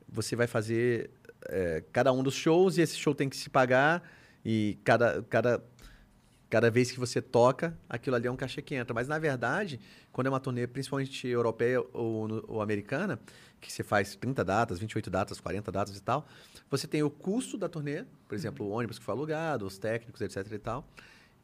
você 0.07 0.37
vai 0.37 0.47
fazer 0.47 1.11
é, 1.49 1.83
cada 1.91 2.13
um 2.13 2.23
dos 2.23 2.35
shows 2.35 2.77
e 2.77 2.83
esse 2.83 2.97
show 2.97 3.15
tem 3.15 3.31
que 3.31 3.37
se 3.37 3.49
pagar 3.49 4.03
e 4.45 4.79
cada, 4.85 5.23
cada, 5.23 5.65
cada 6.53 6.71
vez 6.71 6.93
que 6.93 7.01
você 7.01 7.23
toca, 7.23 7.75
aquilo 7.89 8.15
ali 8.15 8.27
é 8.27 8.31
um 8.31 8.37
cachê 8.37 8.61
que 8.61 8.75
entra. 8.75 8.93
Mas, 8.93 9.09
na 9.09 9.19
verdade, 9.19 9.81
quando 10.13 10.27
é 10.27 10.31
uma 10.31 10.39
turnê, 10.39 10.67
principalmente 10.67 11.27
europeia 11.27 11.81
ou, 11.95 12.45
ou 12.47 12.61
americana, 12.61 13.19
que 13.59 13.73
você 13.73 13.83
faz 13.83 14.15
30 14.17 14.45
datas, 14.45 14.79
28 14.79 15.09
datas, 15.09 15.41
40 15.41 15.73
datas 15.73 15.97
e 15.97 16.03
tal, 16.03 16.27
você 16.71 16.87
tem 16.87 17.03
o 17.03 17.09
custo 17.09 17.57
da 17.57 17.71
turnê, 17.71 18.05
por 18.29 18.35
exemplo, 18.35 18.67
o 18.67 18.69
ônibus 18.69 18.99
que 18.99 19.05
foi 19.05 19.15
alugado, 19.15 19.65
os 19.65 19.79
técnicos, 19.79 20.21
etc 20.21 20.47
e 20.53 20.59
tal, 20.59 20.87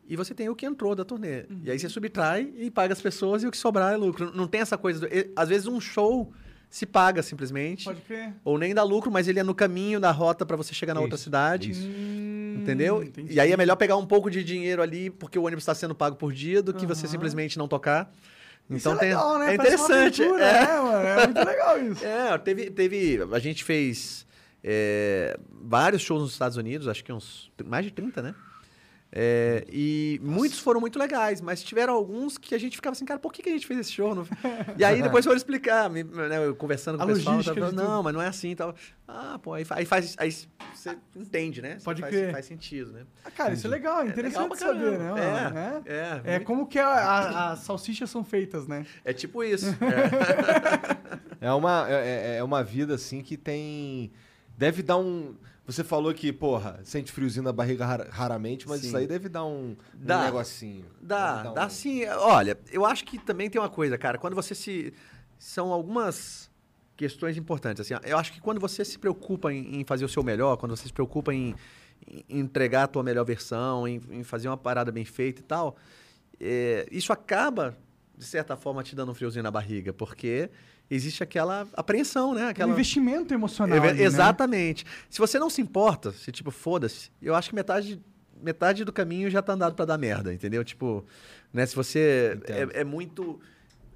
e 0.06 0.14
você 0.14 0.34
tem 0.34 0.50
o 0.50 0.54
que 0.54 0.66
entrou 0.66 0.94
da 0.94 1.06
turnê. 1.06 1.46
E 1.64 1.70
aí 1.70 1.78
você 1.78 1.88
subtrai 1.88 2.52
e 2.58 2.70
paga 2.70 2.92
as 2.92 3.00
pessoas 3.00 3.42
e 3.42 3.46
o 3.46 3.50
que 3.50 3.56
sobrar 3.56 3.94
é 3.94 3.96
lucro. 3.96 4.30
Não 4.36 4.46
tem 4.46 4.60
essa 4.60 4.76
coisa... 4.76 5.00
Do... 5.00 5.08
Às 5.34 5.48
vezes 5.48 5.66
um 5.66 5.80
show 5.80 6.30
se 6.70 6.84
paga 6.84 7.22
simplesmente, 7.22 7.84
Pode 7.84 8.00
crer. 8.02 8.34
ou 8.44 8.58
nem 8.58 8.74
dá 8.74 8.82
lucro, 8.82 9.10
mas 9.10 9.26
ele 9.28 9.38
é 9.38 9.42
no 9.42 9.54
caminho 9.54 9.98
da 9.98 10.10
rota 10.10 10.44
para 10.44 10.56
você 10.56 10.74
chegar 10.74 10.92
na 10.94 11.00
outra 11.00 11.14
Isso, 11.16 11.24
cidade. 11.24 11.70
isso. 11.70 11.88
Entendeu? 12.60 13.02
entendi. 13.02 13.32
E 13.34 13.40
aí 13.40 13.52
é 13.52 13.56
melhor 13.56 13.76
pegar 13.76 13.96
um 13.96 14.04
pouco 14.06 14.30
de 14.30 14.42
dinheiro 14.44 14.82
ali, 14.82 15.08
porque 15.10 15.38
o 15.38 15.44
ônibus 15.44 15.62
está 15.62 15.74
sendo 15.74 15.94
pago 15.94 16.16
por 16.16 16.32
dia, 16.32 16.62
do 16.62 16.74
que 16.74 16.84
você 16.86 17.06
Aham. 17.06 17.12
simplesmente 17.12 17.56
não 17.58 17.66
tocar. 17.68 18.12
Isso 18.68 18.80
Então 18.88 18.92
é 18.94 18.98
tem, 18.98 19.08
legal, 19.10 19.38
né? 19.38 19.50
é 19.50 19.54
interessante. 19.54 20.22
aventura, 20.22 20.44
é. 20.44 20.66
né, 20.66 20.80
mano? 20.80 21.06
É 21.06 21.26
muito 21.26 21.44
legal 21.46 21.82
isso. 21.82 22.04
É, 22.06 22.38
teve, 22.38 22.70
teve. 22.70 23.18
A 23.32 23.38
gente 23.38 23.64
fez 23.64 24.26
é, 24.62 25.38
vários 25.62 26.02
shows 26.02 26.20
nos 26.22 26.32
Estados 26.32 26.56
Unidos, 26.58 26.86
acho 26.88 27.02
que 27.02 27.12
uns. 27.12 27.50
mais 27.64 27.84
de 27.86 27.90
30, 27.92 28.20
né? 28.20 28.34
É, 29.10 29.64
e 29.70 30.20
muitos 30.22 30.58
foram 30.58 30.80
muito 30.82 30.98
legais, 30.98 31.40
mas 31.40 31.62
tiveram 31.62 31.94
alguns 31.94 32.36
que 32.36 32.54
a 32.54 32.58
gente 32.58 32.76
ficava 32.76 32.92
assim, 32.92 33.06
cara, 33.06 33.18
por 33.18 33.32
que, 33.32 33.42
que 33.42 33.48
a 33.48 33.52
gente 33.52 33.66
fez 33.66 33.80
esse 33.80 33.92
show? 33.92 34.14
Não- 34.14 34.26
E 34.76 34.84
aí 34.84 35.00
depois 35.02 35.24
foram 35.24 35.36
explicar, 35.36 35.88
me- 35.88 36.04
né, 36.04 36.44
eu 36.44 36.54
conversando 36.54 36.98
com 36.98 37.04
A 37.04 37.06
o 37.06 37.14
pessoal, 37.14 37.42
tava, 37.42 37.72
não, 37.72 37.86
tudo. 37.86 38.02
mas 38.04 38.14
não 38.14 38.20
é 38.20 38.26
assim 38.26 38.50
e 38.50 38.54
tal. 38.56 38.74
Ah, 39.08 39.38
pô, 39.42 39.54
aí, 39.54 39.64
aí 39.70 39.86
faz. 39.86 40.14
Aí 40.18 40.30
você 40.30 40.94
entende, 41.16 41.62
né? 41.62 41.78
Você 41.78 41.84
Pode 41.86 42.02
faz, 42.02 42.14
crer. 42.14 42.32
faz 42.32 42.44
sentido, 42.44 42.92
né? 42.92 43.06
Ah, 43.24 43.30
cara, 43.30 43.54
isso 43.54 43.66
é 43.66 43.70
legal, 43.70 44.02
é 44.02 44.08
interessante 44.08 44.42
legal 44.42 44.48
pra 44.48 44.58
saber, 44.58 44.98
né? 44.98 45.82
É, 45.86 45.92
é, 45.94 46.20
É 46.24 46.30
muito- 46.32 46.46
como 46.46 46.66
que 46.66 46.78
as 46.78 47.60
salsichas 47.60 48.10
são 48.10 48.22
feitas, 48.22 48.66
né? 48.68 48.84
É 49.04 49.14
tipo 49.14 49.42
isso. 49.42 49.66
É. 51.40 51.48
É 51.48 51.52
uma, 51.52 51.86
é, 51.88 51.94
é- 51.94 52.36
é 52.38 52.44
uma 52.44 52.62
vida, 52.64 52.94
assim, 52.94 53.22
que 53.22 53.36
tem... 53.36 54.10
Deve 54.56 54.82
dar 54.82 54.96
um... 54.98 55.34
Você 55.68 55.84
falou 55.84 56.14
que, 56.14 56.32
porra, 56.32 56.80
sente 56.82 57.12
friozinho 57.12 57.44
na 57.44 57.52
barriga 57.52 57.84
rar- 57.84 58.08
raramente, 58.10 58.66
mas 58.66 58.80
Sim. 58.80 58.86
isso 58.86 58.96
aí 58.96 59.06
deve 59.06 59.28
dar 59.28 59.44
um, 59.44 59.72
um 59.72 59.76
Dá. 59.94 60.24
negocinho. 60.24 60.86
Dá, 60.98 61.42
dá 61.52 61.66
um- 61.66 61.70
sim. 61.70 62.06
Olha, 62.06 62.58
eu 62.72 62.86
acho 62.86 63.04
que 63.04 63.18
também 63.18 63.50
tem 63.50 63.60
uma 63.60 63.68
coisa, 63.68 63.98
cara. 63.98 64.16
Quando 64.16 64.34
você 64.34 64.54
se. 64.54 64.94
São 65.38 65.70
algumas 65.70 66.50
questões 66.96 67.36
importantes. 67.36 67.80
Assim, 67.82 67.94
eu 68.08 68.16
acho 68.16 68.32
que 68.32 68.40
quando 68.40 68.58
você 68.58 68.82
se 68.82 68.98
preocupa 68.98 69.52
em, 69.52 69.80
em 69.80 69.84
fazer 69.84 70.06
o 70.06 70.08
seu 70.08 70.22
melhor, 70.22 70.56
quando 70.56 70.74
você 70.74 70.86
se 70.86 70.92
preocupa 70.92 71.34
em, 71.34 71.54
em 72.08 72.24
entregar 72.40 72.84
a 72.84 72.86
tua 72.88 73.02
melhor 73.02 73.24
versão, 73.26 73.86
em, 73.86 74.00
em 74.10 74.24
fazer 74.24 74.48
uma 74.48 74.56
parada 74.56 74.90
bem 74.90 75.04
feita 75.04 75.40
e 75.42 75.44
tal, 75.44 75.76
é, 76.40 76.88
isso 76.90 77.12
acaba, 77.12 77.76
de 78.16 78.24
certa 78.24 78.56
forma, 78.56 78.82
te 78.82 78.96
dando 78.96 79.12
um 79.12 79.14
friozinho 79.14 79.42
na 79.42 79.50
barriga, 79.50 79.92
porque 79.92 80.50
existe 80.90 81.22
aquela 81.22 81.66
apreensão, 81.74 82.34
né? 82.34 82.42
É 82.42 82.44
um 82.44 82.48
Aquela... 82.48 82.72
investimento 82.72 83.34
emocional. 83.34 83.76
Eve- 83.76 83.88
ali, 83.88 83.98
né? 83.98 84.04
Exatamente. 84.04 84.86
Se 85.10 85.18
você 85.18 85.38
não 85.38 85.50
se 85.50 85.60
importa, 85.60 86.12
se 86.12 86.32
tipo, 86.32 86.50
foda-se, 86.50 87.10
eu 87.20 87.34
acho 87.34 87.50
que 87.50 87.54
metade, 87.54 88.00
metade 88.42 88.84
do 88.84 88.92
caminho 88.92 89.30
já 89.30 89.42
tá 89.42 89.52
andado 89.52 89.74
pra 89.74 89.84
dar 89.84 89.98
merda, 89.98 90.32
entendeu? 90.32 90.64
Tipo, 90.64 91.04
né, 91.52 91.66
se 91.66 91.76
você 91.76 92.38
é, 92.46 92.80
é 92.80 92.84
muito 92.84 93.40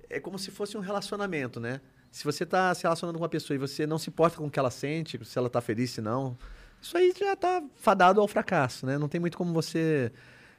é 0.08 0.20
como 0.20 0.38
se 0.38 0.50
fosse 0.50 0.76
um 0.76 0.80
relacionamento, 0.80 1.58
né? 1.58 1.80
Se 2.10 2.24
você 2.24 2.44
tá 2.44 2.74
se 2.74 2.82
relacionando 2.82 3.18
com 3.18 3.22
uma 3.24 3.30
pessoa 3.30 3.54
e 3.54 3.58
você 3.58 3.86
não 3.86 3.98
se 3.98 4.10
importa 4.10 4.36
com 4.36 4.46
o 4.46 4.50
que 4.50 4.58
ela 4.58 4.70
sente, 4.70 5.18
se 5.24 5.38
ela 5.38 5.48
tá 5.48 5.62
feliz, 5.62 5.90
se 5.90 6.02
não, 6.02 6.36
isso 6.82 6.98
aí 6.98 7.14
já 7.18 7.34
tá 7.34 7.62
fadado 7.76 8.20
ao 8.20 8.28
fracasso, 8.28 8.84
né? 8.84 8.98
Não 8.98 9.08
tem 9.08 9.18
muito 9.18 9.38
como 9.38 9.52
você 9.54 10.12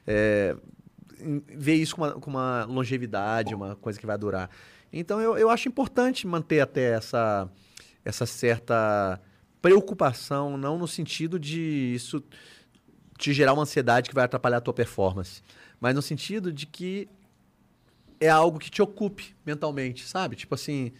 é, 0.04 0.56
ver 1.46 1.74
isso 1.74 1.94
com 1.94 2.02
uma, 2.02 2.12
com 2.14 2.30
uma 2.30 2.64
longevidade, 2.64 3.54
uma 3.54 3.76
coisa 3.76 4.00
que 4.00 4.06
vai 4.06 4.18
durar. 4.18 4.50
Então 4.96 5.20
eu, 5.20 5.36
eu 5.36 5.50
acho 5.50 5.68
importante 5.68 6.26
manter 6.26 6.60
até 6.60 6.92
essa, 6.92 7.50
essa 8.04 8.24
certa 8.24 9.20
preocupação, 9.60 10.56
não 10.56 10.78
no 10.78 10.86
sentido 10.86 11.38
de 11.38 11.94
isso 11.94 12.22
te 13.18 13.32
gerar 13.32 13.54
uma 13.54 13.62
ansiedade 13.62 14.08
que 14.08 14.14
vai 14.14 14.24
atrapalhar 14.24 14.58
a 14.58 14.60
tua 14.60 14.74
performance, 14.74 15.42
mas 15.80 15.94
no 15.94 16.02
sentido 16.02 16.52
de 16.52 16.66
que 16.66 17.08
é 18.20 18.28
algo 18.28 18.58
que 18.58 18.70
te 18.70 18.80
ocupe 18.80 19.34
mentalmente, 19.44 20.06
sabe? 20.06 20.36
Tipo 20.36 20.54
assim, 20.54 20.92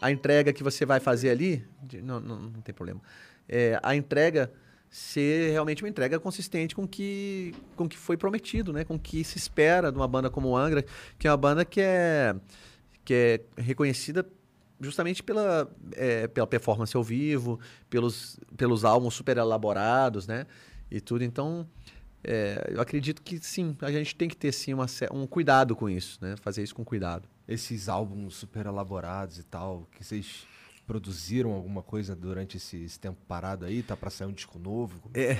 a 0.00 0.10
entrega 0.10 0.52
que 0.52 0.62
você 0.62 0.86
vai 0.86 0.98
fazer 0.98 1.30
ali, 1.30 1.64
não, 2.02 2.20
não, 2.20 2.38
não 2.40 2.60
tem 2.62 2.74
problema. 2.74 3.00
É, 3.48 3.78
a 3.82 3.94
entrega 3.94 4.50
ser 4.88 5.50
realmente 5.52 5.82
uma 5.82 5.88
entrega 5.88 6.20
consistente 6.20 6.74
com 6.74 6.86
que, 6.86 7.54
com 7.76 7.88
que 7.88 7.96
foi 7.96 8.16
prometido, 8.16 8.72
né? 8.72 8.84
Com 8.84 8.98
que 8.98 9.24
se 9.24 9.38
espera 9.38 9.90
de 9.90 9.98
uma 9.98 10.06
banda 10.06 10.28
como 10.28 10.48
o 10.48 10.56
Angra, 10.56 10.84
que 11.18 11.26
é 11.26 11.30
uma 11.30 11.36
banda 11.36 11.64
que 11.64 11.80
é, 11.80 12.34
que 13.04 13.14
é 13.14 13.40
reconhecida 13.62 14.26
justamente 14.80 15.22
pela, 15.22 15.70
é, 15.92 16.26
pela 16.28 16.46
performance 16.46 16.96
ao 16.96 17.02
vivo, 17.04 17.58
pelos, 17.88 18.38
pelos 18.56 18.84
álbuns 18.84 19.14
super 19.14 19.36
elaborados, 19.36 20.26
né? 20.26 20.46
E 20.90 21.00
tudo. 21.00 21.22
Então, 21.22 21.66
é, 22.24 22.68
eu 22.70 22.80
acredito 22.80 23.22
que 23.22 23.38
sim, 23.38 23.76
a 23.80 23.90
gente 23.92 24.14
tem 24.14 24.28
que 24.28 24.36
ter 24.36 24.52
sim 24.52 24.74
uma, 24.74 24.86
um 25.12 25.26
cuidado 25.26 25.74
com 25.76 25.88
isso, 25.88 26.18
né? 26.20 26.34
Fazer 26.36 26.62
isso 26.62 26.74
com 26.74 26.84
cuidado. 26.84 27.28
Esses 27.46 27.88
álbuns 27.88 28.34
super 28.34 28.66
elaborados 28.66 29.38
e 29.38 29.42
tal, 29.44 29.88
que 29.92 30.04
vocês 30.04 30.44
produziram 30.86 31.52
alguma 31.52 31.82
coisa 31.82 32.14
durante 32.14 32.56
esse, 32.56 32.76
esse 32.84 32.98
tempo 32.98 33.18
parado 33.26 33.64
aí? 33.64 33.82
Tá 33.82 33.96
pra 33.96 34.10
sair 34.10 34.26
um 34.26 34.32
disco 34.32 34.58
novo? 34.58 35.00
É, 35.14 35.32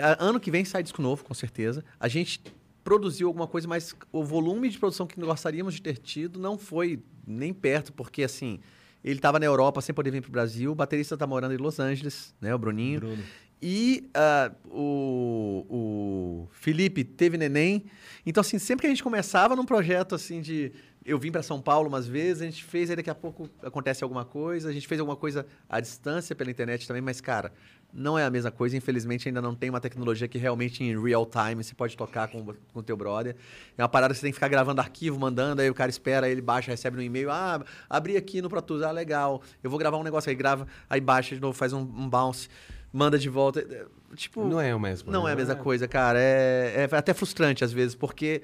a- 0.00 0.16
ano 0.22 0.38
que 0.38 0.50
vem 0.50 0.64
sai 0.64 0.82
disco 0.82 1.00
novo, 1.02 1.24
com 1.24 1.34
certeza. 1.34 1.82
A 1.98 2.08
gente 2.08 2.42
produziu 2.84 3.28
alguma 3.28 3.46
coisa, 3.46 3.68
mas 3.68 3.94
o 4.10 4.24
volume 4.24 4.68
de 4.68 4.78
produção 4.78 5.06
que 5.06 5.20
gostaríamos 5.20 5.74
de 5.74 5.82
ter 5.82 5.98
tido 5.98 6.38
não 6.38 6.58
foi 6.58 7.02
nem 7.26 7.52
perto, 7.52 7.92
porque 7.92 8.22
assim, 8.22 8.60
ele 9.04 9.16
estava 9.16 9.38
na 9.38 9.46
Europa 9.46 9.80
sem 9.80 9.94
poder 9.94 10.10
vir 10.10 10.20
para 10.20 10.28
o 10.28 10.32
Brasil, 10.32 10.72
o 10.72 10.74
baterista 10.74 11.14
está 11.14 11.26
morando 11.26 11.54
em 11.54 11.58
Los 11.58 11.78
Angeles, 11.78 12.34
né, 12.40 12.54
o 12.54 12.58
Bruninho. 12.58 13.00
Bruno. 13.00 13.22
E 13.64 14.10
ah, 14.12 14.50
o, 14.68 15.64
o 15.70 16.48
Felipe 16.50 17.04
teve 17.04 17.38
neném. 17.38 17.84
Então, 18.26 18.40
assim, 18.40 18.58
sempre 18.58 18.80
que 18.80 18.86
a 18.88 18.90
gente 18.90 19.04
começava 19.04 19.54
num 19.54 19.64
projeto 19.64 20.16
assim 20.16 20.40
de. 20.40 20.72
Eu 21.04 21.16
vim 21.18 21.30
para 21.30 21.42
São 21.42 21.60
Paulo 21.60 21.88
umas 21.88 22.06
vezes, 22.06 22.42
a 22.42 22.44
gente 22.44 22.64
fez, 22.64 22.90
aí 22.90 22.96
daqui 22.96 23.10
a 23.10 23.14
pouco 23.14 23.48
acontece 23.62 24.04
alguma 24.04 24.24
coisa, 24.24 24.68
a 24.68 24.72
gente 24.72 24.86
fez 24.86 25.00
alguma 25.00 25.16
coisa 25.16 25.46
à 25.68 25.80
distância 25.80 26.34
pela 26.34 26.48
internet 26.48 26.86
também, 26.86 27.02
mas, 27.02 27.20
cara, 27.20 27.52
não 27.92 28.18
é 28.18 28.24
a 28.24 28.30
mesma 28.30 28.50
coisa. 28.50 28.76
Infelizmente, 28.76 29.28
ainda 29.28 29.42
não 29.42 29.54
tem 29.54 29.70
uma 29.70 29.80
tecnologia 29.80 30.26
que 30.26 30.38
realmente 30.38 30.82
em 30.82 31.00
real 31.00 31.26
time 31.26 31.62
você 31.62 31.74
pode 31.74 31.96
tocar 31.96 32.28
com 32.28 32.54
o 32.74 32.82
teu 32.82 32.96
brother. 32.96 33.36
É 33.76 33.82
uma 33.82 33.88
parada 33.88 34.14
que 34.14 34.18
você 34.18 34.26
tem 34.26 34.32
que 34.32 34.36
ficar 34.36 34.48
gravando 34.48 34.80
arquivo, 34.80 35.18
mandando, 35.18 35.60
aí 35.62 35.68
o 35.70 35.74
cara 35.74 35.90
espera, 35.90 36.26
aí 36.26 36.32
ele 36.32 36.40
baixa, 36.40 36.70
recebe 36.70 36.96
no 36.96 37.02
e-mail. 37.02 37.30
Ah, 37.30 37.62
abri 37.88 38.16
aqui 38.16 38.40
no 38.40 38.48
Pro 38.48 38.62
Tools, 38.62 38.82
ah, 38.82 38.90
legal. 38.90 39.42
Eu 39.62 39.70
vou 39.70 39.78
gravar 39.78 39.98
um 39.98 40.02
negócio 40.02 40.30
aí, 40.30 40.34
grava, 40.36 40.66
aí 40.88 41.00
baixa 41.00 41.34
de 41.34 41.40
novo, 41.40 41.52
faz 41.56 41.72
um, 41.72 41.80
um 41.80 42.08
bounce, 42.08 42.48
manda 42.92 43.18
de 43.18 43.28
volta. 43.28 43.60
É, 43.60 43.86
Tipo, 44.14 44.46
Não 44.46 44.60
é 44.60 44.74
o 44.74 44.80
mesmo. 44.80 45.10
não 45.10 45.24
né? 45.24 45.30
é 45.30 45.32
a 45.32 45.36
mesma 45.36 45.56
coisa, 45.56 45.88
cara. 45.88 46.18
É, 46.20 46.86
é 46.92 46.96
até 46.96 47.14
frustrante 47.14 47.64
às 47.64 47.72
vezes, 47.72 47.94
porque 47.94 48.42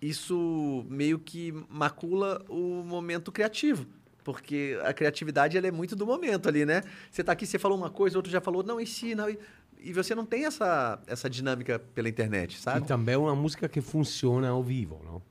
isso 0.00 0.84
meio 0.88 1.18
que 1.18 1.52
macula 1.68 2.44
o 2.48 2.82
momento 2.84 3.32
criativo. 3.32 3.86
Porque 4.24 4.78
a 4.82 4.92
criatividade 4.94 5.56
ela 5.56 5.66
é 5.66 5.70
muito 5.70 5.94
do 5.94 6.06
momento 6.06 6.48
ali, 6.48 6.64
né? 6.64 6.82
Você 7.10 7.22
tá 7.22 7.32
aqui, 7.32 7.46
você 7.46 7.58
falou 7.58 7.76
uma 7.76 7.90
coisa, 7.90 8.16
outro 8.18 8.32
já 8.32 8.40
falou, 8.40 8.62
não, 8.62 8.80
ensina. 8.80 9.30
E, 9.30 9.38
e 9.78 9.92
você 9.92 10.14
não 10.14 10.24
tem 10.24 10.46
essa, 10.46 10.98
essa 11.06 11.28
dinâmica 11.28 11.78
pela 11.78 12.08
internet, 12.08 12.54
E 12.54 12.58
sabe? 12.58 12.86
também 12.86 13.14
é 13.14 13.18
uma 13.18 13.36
música 13.36 13.68
que 13.68 13.82
funciona 13.82 14.48
ao 14.48 14.62
vivo, 14.62 14.98
não? 15.04 15.22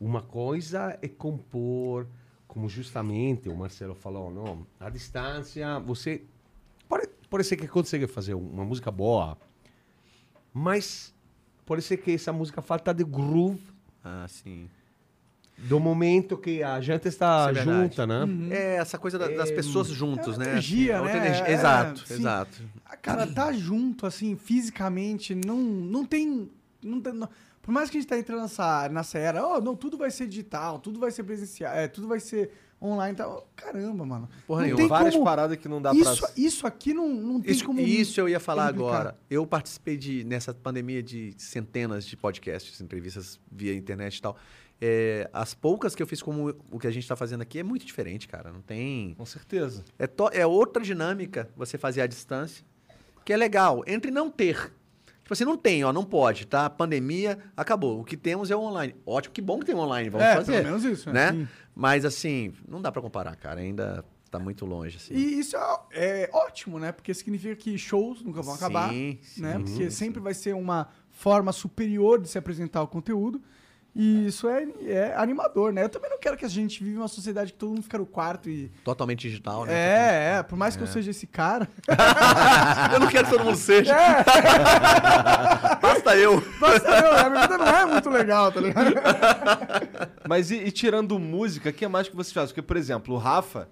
Uma 0.00 0.22
coisa 0.22 0.96
é 1.02 1.08
compor, 1.08 2.06
como 2.46 2.68
justamente 2.68 3.48
o 3.48 3.56
Marcelo 3.56 3.94
falou, 3.96 4.30
não? 4.30 4.64
A 4.78 4.88
distância, 4.88 5.80
você 5.80 6.22
pode, 6.88 7.08
pode 7.28 7.42
ser 7.44 7.56
que 7.56 7.66
consegue 7.66 8.06
fazer 8.06 8.34
uma 8.34 8.64
música 8.64 8.92
boa, 8.92 9.36
mas 10.52 11.12
pode 11.66 11.82
ser 11.82 11.96
que 11.96 12.12
essa 12.12 12.32
música 12.32 12.62
falta 12.62 12.92
de 12.94 13.02
groove 13.02 13.60
Ah, 14.04 14.26
sim. 14.28 14.68
Do 15.56 15.78
momento 15.80 16.36
que 16.36 16.62
a 16.62 16.80
gente 16.80 17.06
está 17.08 17.50
é 17.50 17.54
junta, 17.54 18.06
né? 18.06 18.26
É, 18.50 18.74
essa 18.76 18.98
coisa 18.98 19.18
da- 19.18 19.28
das 19.28 19.50
pessoas 19.50 19.88
juntos, 19.88 20.36
é 20.36 20.38
né? 20.44 20.50
energia, 20.52 21.00
Outra 21.00 21.20
né? 21.20 21.26
energia. 21.26 21.46
É, 21.46 21.52
Exato, 21.52 22.06
sim. 22.06 22.14
exato. 22.14 22.62
Cara, 23.00 23.26
tá 23.26 23.52
junto, 23.52 24.06
assim, 24.06 24.36
fisicamente, 24.36 25.34
não, 25.34 25.58
não 25.58 26.04
tem. 26.04 26.50
Não 26.82 27.00
tem 27.00 27.12
não- 27.12 27.28
por 27.62 27.72
mais 27.72 27.88
que 27.88 27.96
a 27.96 28.00
gente 28.00 28.08
tá 28.08 28.18
entrando 28.18 28.42
nessa, 28.42 28.88
nessa 28.90 29.18
era, 29.18 29.46
oh, 29.46 29.58
não, 29.60 29.74
tudo 29.74 29.96
vai 29.96 30.10
ser 30.10 30.26
digital, 30.26 30.78
tudo 30.78 31.00
vai 31.00 31.10
ser 31.10 31.22
presencial, 31.24 31.72
é, 31.72 31.88
tudo 31.88 32.06
vai 32.06 32.20
ser 32.20 32.50
online 32.82 33.14
e 33.14 33.16
tal. 33.16 33.48
Caramba, 33.56 34.04
mano. 34.04 34.28
Porra 34.46 34.60
não 34.60 34.64
nenhuma. 34.66 34.80
tem 34.82 34.88
Várias 34.88 35.14
como- 35.14 35.24
paradas 35.24 35.56
que 35.56 35.66
não 35.66 35.80
dá 35.80 35.94
isso, 35.94 36.20
pra... 36.20 36.30
isso 36.36 36.66
aqui 36.66 36.92
não, 36.92 37.08
não 37.08 37.40
tem 37.40 37.50
Isso, 37.52 37.64
como. 37.64 37.80
isso 37.80 38.20
eu 38.20 38.28
ia 38.28 38.38
falar 38.38 38.66
replicar. 38.66 38.86
agora. 38.90 39.18
Eu 39.30 39.46
participei 39.46 39.96
de, 39.96 40.24
nessa 40.24 40.52
pandemia 40.52 41.02
de 41.02 41.32
centenas 41.38 42.04
de 42.04 42.16
podcasts, 42.18 42.78
entrevistas 42.82 43.40
via 43.50 43.74
internet 43.74 44.18
e 44.18 44.20
tal. 44.20 44.36
É, 44.80 45.30
as 45.32 45.54
poucas 45.54 45.94
que 45.94 46.02
eu 46.02 46.06
fiz 46.06 46.20
como 46.22 46.54
o 46.70 46.78
que 46.78 46.86
a 46.86 46.90
gente 46.90 47.04
está 47.04 47.16
fazendo 47.16 47.40
aqui 47.40 47.58
é 47.58 47.62
muito 47.62 47.86
diferente, 47.86 48.26
cara. 48.28 48.52
Não 48.52 48.60
tem. 48.60 49.14
Com 49.14 49.24
certeza. 49.24 49.84
É, 49.98 50.06
to- 50.06 50.30
é 50.32 50.44
outra 50.46 50.82
dinâmica 50.82 51.48
você 51.56 51.78
fazer 51.78 52.00
à 52.02 52.06
distância, 52.06 52.64
que 53.24 53.32
é 53.32 53.36
legal. 53.36 53.82
Entre 53.86 54.10
não 54.10 54.30
ter. 54.30 54.72
Tipo 55.22 55.32
assim, 55.32 55.44
não 55.44 55.56
tem, 55.56 55.82
ó, 55.84 55.90
não 55.92 56.04
pode, 56.04 56.46
tá? 56.46 56.68
Pandemia, 56.68 57.38
acabou. 57.56 58.00
O 58.00 58.04
que 58.04 58.14
temos 58.16 58.50
é 58.50 58.56
o 58.56 58.60
online. 58.60 58.94
Ótimo, 59.06 59.32
que 59.32 59.40
bom 59.40 59.58
que 59.58 59.64
tem 59.64 59.74
o 59.74 59.78
online, 59.78 60.10
vamos 60.10 60.26
É, 60.26 60.34
fazer. 60.36 60.52
pelo 60.52 60.64
menos 60.64 60.84
isso, 60.84 61.10
né? 61.10 61.32
sim. 61.32 61.48
Mas 61.74 62.04
assim, 62.04 62.52
não 62.68 62.82
dá 62.82 62.92
pra 62.92 63.00
comparar, 63.00 63.34
cara. 63.36 63.60
Ainda 63.60 64.04
tá 64.30 64.38
muito 64.38 64.66
longe, 64.66 64.98
assim. 64.98 65.14
E 65.14 65.38
isso 65.38 65.56
é, 65.56 66.24
é 66.24 66.30
ótimo, 66.30 66.78
né? 66.78 66.92
Porque 66.92 67.14
significa 67.14 67.56
que 67.56 67.78
shows 67.78 68.20
nunca 68.22 68.42
vão 68.42 68.52
acabar. 68.54 68.90
Sim, 68.90 69.18
né? 69.38 69.54
sim, 69.54 69.64
Porque 69.64 69.84
sim. 69.84 69.90
sempre 69.90 70.20
vai 70.20 70.34
ser 70.34 70.54
uma 70.54 70.88
forma 71.10 71.52
superior 71.52 72.20
de 72.20 72.28
se 72.28 72.36
apresentar 72.36 72.82
o 72.82 72.86
conteúdo. 72.88 73.40
E 73.96 74.26
isso 74.26 74.48
é, 74.48 74.66
é 74.86 75.14
animador, 75.16 75.72
né? 75.72 75.84
Eu 75.84 75.88
também 75.88 76.10
não 76.10 76.18
quero 76.18 76.36
que 76.36 76.44
a 76.44 76.48
gente 76.48 76.82
viva 76.82 77.02
uma 77.02 77.08
sociedade 77.08 77.52
que 77.52 77.58
todo 77.58 77.68
mundo 77.68 77.82
fica 77.82 77.96
no 77.96 78.04
quarto 78.04 78.50
e. 78.50 78.68
Totalmente 78.82 79.20
digital, 79.28 79.64
né? 79.64 79.72
É, 79.72 80.38
é. 80.38 80.42
Por 80.42 80.58
mais 80.58 80.74
que 80.76 80.82
eu 80.82 80.86
seja 80.88 81.12
esse 81.12 81.28
cara. 81.28 81.68
Eu 82.92 82.98
não 83.00 83.06
quero 83.06 83.26
que 83.26 83.30
todo 83.30 83.44
mundo 83.44 83.56
seja. 83.56 83.94
É. 83.94 84.24
Basta 85.80 86.16
eu. 86.16 86.42
Nossa, 86.60 86.88
eu, 86.88 87.12
a 87.18 87.30
minha 87.30 87.42
vida 87.42 87.58
não 87.58 87.66
é 87.66 87.86
muito 87.86 88.10
legal, 88.10 88.50
tá 88.50 88.60
ligado? 88.60 88.94
Mas 90.28 90.50
e, 90.50 90.56
e 90.56 90.70
tirando 90.72 91.18
música, 91.18 91.70
o 91.70 91.72
que 91.72 91.86
mais 91.86 92.08
que 92.08 92.16
vocês 92.16 92.32
fazem? 92.32 92.48
Porque, 92.48 92.62
por 92.62 92.76
exemplo, 92.76 93.14
o 93.14 93.18
Rafa, 93.18 93.68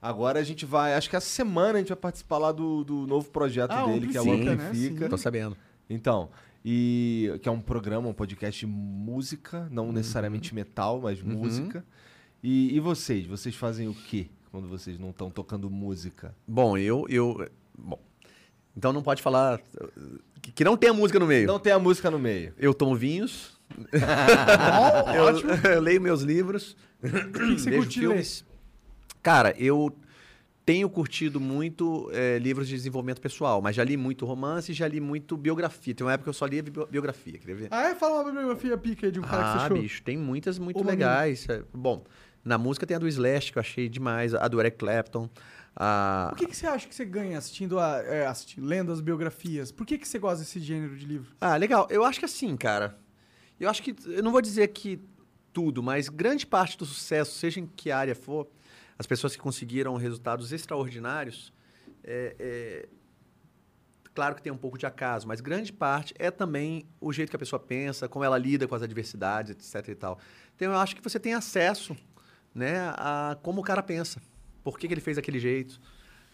agora 0.00 0.38
a 0.38 0.44
gente 0.44 0.64
vai... 0.64 0.94
Acho 0.94 1.10
que 1.10 1.16
essa 1.16 1.26
semana 1.26 1.74
a 1.74 1.78
gente 1.78 1.88
vai 1.88 1.96
participar 1.96 2.38
lá 2.38 2.52
do, 2.52 2.84
do 2.84 3.06
novo 3.06 3.28
projeto 3.30 3.72
Ah, 3.72 3.86
dele, 3.86 4.08
que 4.08 4.16
é 4.16 4.20
o 4.20 4.24
Amplifica, 4.24 4.54
né? 4.56 4.66
Amplifica. 4.68 5.08
Tô 5.08 5.18
sabendo. 5.18 5.56
Então, 5.88 6.30
e 6.64 7.38
que 7.42 7.48
é 7.48 7.52
um 7.52 7.60
programa, 7.60 8.08
um 8.08 8.14
podcast 8.14 8.60
de 8.60 8.66
música, 8.66 9.68
não 9.70 9.92
necessariamente 9.92 10.54
metal, 10.54 11.00
mas 11.02 11.20
música. 11.20 11.84
E, 12.42 12.74
e 12.74 12.80
vocês? 12.80 13.26
Vocês 13.26 13.54
fazem 13.54 13.86
o 13.86 13.94
quê 13.94 14.28
quando 14.50 14.66
vocês 14.68 14.98
não 14.98 15.10
estão 15.10 15.30
tocando 15.30 15.68
música? 15.68 16.34
Bom, 16.46 16.78
eu, 16.78 17.04
eu. 17.08 17.48
Bom. 17.76 18.00
Então 18.76 18.92
não 18.92 19.02
pode 19.02 19.20
falar. 19.20 19.60
Que, 20.40 20.52
que 20.52 20.64
não 20.64 20.76
tenha 20.76 20.94
música 20.94 21.18
no 21.18 21.26
meio. 21.26 21.46
Não 21.46 21.58
tem 21.58 21.72
a 21.72 21.78
música 21.78 22.10
no 22.10 22.18
meio. 22.18 22.54
Eu 22.58 22.72
tomo 22.72 22.96
vinhos. 22.96 23.60
Eu, 25.14 25.24
ótimo. 25.24 25.50
eu 25.52 25.80
leio 25.80 26.00
meus 26.00 26.22
livros. 26.22 26.76
O 27.02 27.08
que, 27.08 27.54
que 27.56 27.60
você 27.60 27.82
filmes. 27.82 28.44
Cara, 29.22 29.54
eu 29.58 29.94
tenho 30.64 30.88
curtido 30.88 31.38
muito 31.38 32.08
eh, 32.12 32.38
livros 32.38 32.66
de 32.68 32.74
desenvolvimento 32.74 33.20
pessoal, 33.20 33.60
mas 33.60 33.76
já 33.76 33.84
li 33.84 33.96
muito 33.96 34.24
romance 34.24 34.72
e 34.72 34.74
já 34.74 34.88
li 34.88 34.98
muito 35.00 35.36
biografia. 35.36 35.94
Tem 35.94 36.06
uma 36.06 36.12
época 36.12 36.24
que 36.24 36.30
eu 36.30 36.34
só 36.34 36.46
lia 36.46 36.62
bi- 36.62 36.72
biografia. 36.90 37.38
Queria 37.38 37.54
ver? 37.54 37.68
Ah, 37.70 37.88
é? 37.90 37.94
Fala 37.94 38.22
uma 38.22 38.32
biografia 38.32 38.76
pica 38.78 39.06
aí 39.06 39.12
de 39.12 39.20
um 39.20 39.22
cara 39.22 39.36
que 39.44 39.48
Ah, 39.50 39.52
você 39.60 39.64
achou. 39.66 39.78
bicho, 39.82 40.02
tem 40.02 40.16
muitas 40.16 40.58
muito 40.58 40.80
Uma 40.80 40.90
legais. 40.90 41.46
É, 41.48 41.62
Bom, 41.72 42.04
na 42.44 42.56
música 42.56 42.86
tem 42.86 42.96
a 42.96 42.98
do 42.98 43.06
Slash, 43.08 43.52
que 43.52 43.58
eu 43.58 43.60
achei 43.60 43.88
demais, 43.88 44.34
a 44.34 44.48
do 44.48 44.58
Eric 44.60 44.78
Clapton. 44.78 45.28
A... 45.76 46.30
O 46.32 46.36
que, 46.36 46.46
que 46.46 46.56
você 46.56 46.66
acha 46.66 46.86
que 46.88 46.94
você 46.94 47.04
ganha 47.04 47.36
assistindo, 47.36 47.78
a, 47.78 47.98
é, 48.02 48.26
assistindo 48.26 48.64
lendo 48.66 48.92
as 48.92 49.00
biografias? 49.00 49.70
Por 49.72 49.84
que, 49.84 49.98
que 49.98 50.06
você 50.08 50.18
gosta 50.18 50.38
desse 50.44 50.60
gênero 50.60 50.96
de 50.96 51.04
livro? 51.04 51.32
Ah, 51.40 51.56
legal. 51.56 51.86
Eu 51.90 52.04
acho 52.04 52.18
que 52.20 52.24
assim, 52.24 52.56
cara. 52.56 52.96
Eu 53.60 53.68
acho 53.68 53.82
que. 53.82 53.94
Eu 54.06 54.22
não 54.22 54.30
vou 54.32 54.40
dizer 54.40 54.68
que 54.68 55.00
tudo, 55.52 55.82
mas 55.82 56.08
grande 56.08 56.46
parte 56.46 56.76
do 56.78 56.84
sucesso, 56.86 57.32
seja 57.38 57.60
em 57.60 57.66
que 57.66 57.90
área 57.90 58.14
for, 58.14 58.46
as 58.98 59.06
pessoas 59.06 59.34
que 59.34 59.42
conseguiram 59.42 59.96
resultados 59.96 60.52
extraordinários, 60.52 61.52
é, 62.02 62.36
é- 62.38 62.88
claro 64.14 64.34
que 64.34 64.42
tem 64.42 64.52
um 64.52 64.56
pouco 64.56 64.78
de 64.78 64.86
acaso, 64.86 65.26
mas 65.26 65.40
grande 65.40 65.72
parte 65.72 66.14
é 66.18 66.30
também 66.30 66.86
o 67.00 67.12
jeito 67.12 67.30
que 67.30 67.36
a 67.36 67.38
pessoa 67.38 67.58
pensa, 67.58 68.08
como 68.08 68.24
ela 68.24 68.38
lida 68.38 68.68
com 68.68 68.74
as 68.74 68.82
adversidades, 68.82 69.50
etc 69.50 69.88
e 69.88 69.94
tal. 69.94 70.18
Então 70.54 70.72
eu 70.72 70.78
acho 70.78 70.94
que 70.94 71.02
você 71.02 71.18
tem 71.18 71.34
acesso, 71.34 71.96
né, 72.54 72.78
a 72.96 73.36
como 73.42 73.60
o 73.60 73.64
cara 73.64 73.82
pensa, 73.82 74.20
por 74.62 74.78
que, 74.78 74.86
que 74.86 74.94
ele 74.94 75.00
fez 75.00 75.16
daquele 75.16 75.38
jeito, 75.40 75.80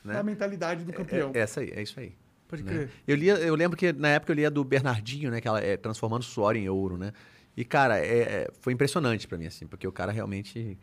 É 0.04 0.10
a 0.10 0.14
né? 0.14 0.22
mentalidade 0.22 0.84
do 0.84 0.92
campeão. 0.92 1.30
É, 1.34 1.38
é 1.38 1.42
essa 1.42 1.60
aí, 1.60 1.70
é 1.74 1.82
isso 1.82 1.98
aí. 1.98 2.14
Pode 2.46 2.64
né? 2.64 2.72
crer. 2.72 2.90
Eu, 3.06 3.16
lia, 3.16 3.34
eu 3.34 3.54
lembro 3.54 3.76
que 3.76 3.92
na 3.92 4.08
época 4.08 4.32
eu 4.32 4.36
lia 4.36 4.50
do 4.50 4.64
Bernardinho, 4.64 5.30
né? 5.30 5.40
Que 5.40 5.46
ela 5.46 5.60
é 5.60 5.76
transformando 5.76 6.24
suor 6.24 6.56
em 6.56 6.68
ouro, 6.68 6.96
né? 6.98 7.12
E, 7.56 7.64
cara, 7.64 7.98
é, 7.98 8.18
é- 8.18 8.50
foi 8.60 8.72
impressionante 8.72 9.28
pra 9.28 9.38
mim, 9.38 9.46
assim, 9.46 9.66
porque 9.68 9.86
o 9.86 9.92
cara 9.92 10.10
realmente 10.10 10.76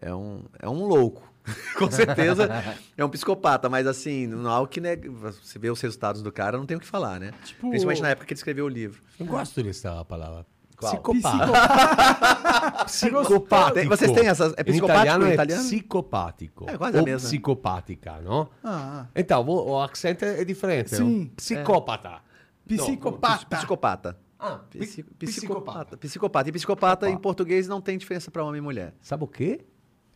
é 0.00 0.14
um, 0.14 0.44
é 0.58 0.68
um 0.68 0.84
louco. 0.84 1.30
Com 1.76 1.90
certeza 1.90 2.48
é 2.96 3.04
um 3.04 3.08
psicopata, 3.08 3.68
mas 3.68 3.84
assim, 3.86 4.28
não 4.28 4.48
há 4.50 4.60
o 4.60 4.66
que 4.68 4.80
né, 4.80 4.94
você 4.96 5.58
vê 5.58 5.70
os 5.70 5.80
resultados 5.80 6.22
do 6.22 6.30
cara, 6.30 6.56
não 6.56 6.64
tem 6.66 6.76
o 6.76 6.80
que 6.80 6.86
falar, 6.86 7.18
né? 7.18 7.32
Tipo- 7.44 7.68
Principalmente 7.68 8.00
na 8.02 8.10
época 8.10 8.26
que 8.26 8.32
ele 8.32 8.38
escreveu 8.38 8.64
o 8.66 8.68
livro. 8.68 9.02
Eu 9.18 9.26
gosto 9.26 9.60
dessa 9.62 10.04
palavra. 10.04 10.46
Qual? 10.76 10.92
Psicopata. 10.92 12.84
Psicopático. 12.86 13.74
Tem- 13.74 13.88
vocês 13.88 14.10
têm 14.12 14.26
essas- 14.28 14.52
é 14.56 14.60
Em 14.60 14.64
psicopático 14.64 14.84
italiano 15.06 15.26
em 15.26 15.30
é 15.30 15.34
italiano? 15.34 15.62
psicopático. 15.64 16.66
É 16.70 16.76
quase 16.78 16.96
a 16.96 17.00
ou 17.00 17.06
mesma. 17.06 17.28
psicopática, 17.28 18.20
não? 18.20 18.48
Ah, 18.64 19.06
Então, 19.14 19.42
o, 19.46 19.70
o 19.72 19.80
accento 19.82 20.24
é 20.24 20.44
diferente, 20.44 20.94
Sim. 20.96 21.02
não? 21.24 21.26
Psicopata. 21.36 22.20
psicopata. 22.66 23.56
Psicopata. 23.56 24.18
Ah, 24.38 24.58
Psi- 24.70 25.02
pi- 25.04 25.26
Psicopata. 25.26 25.96
Psicopata. 25.96 26.48
E 26.48 26.52
psicopata 26.52 27.08
em 27.08 27.16
português 27.16 27.68
não 27.68 27.80
tem 27.80 27.96
diferença 27.96 28.30
pra 28.30 28.42
homem 28.44 28.58
e 28.58 28.62
mulher. 28.62 28.92
Sabe 29.00 29.22
o 29.24 29.28
quê? 29.28 29.64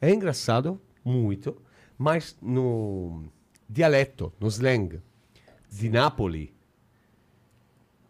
É 0.01 0.13
engraçado, 0.13 0.81
muito, 1.05 1.57
mas 1.97 2.37
no 2.41 3.25
dialeto, 3.69 4.33
no 4.39 4.49
slang 4.49 5.01
de 5.71 5.89
Nápoles, 5.89 6.51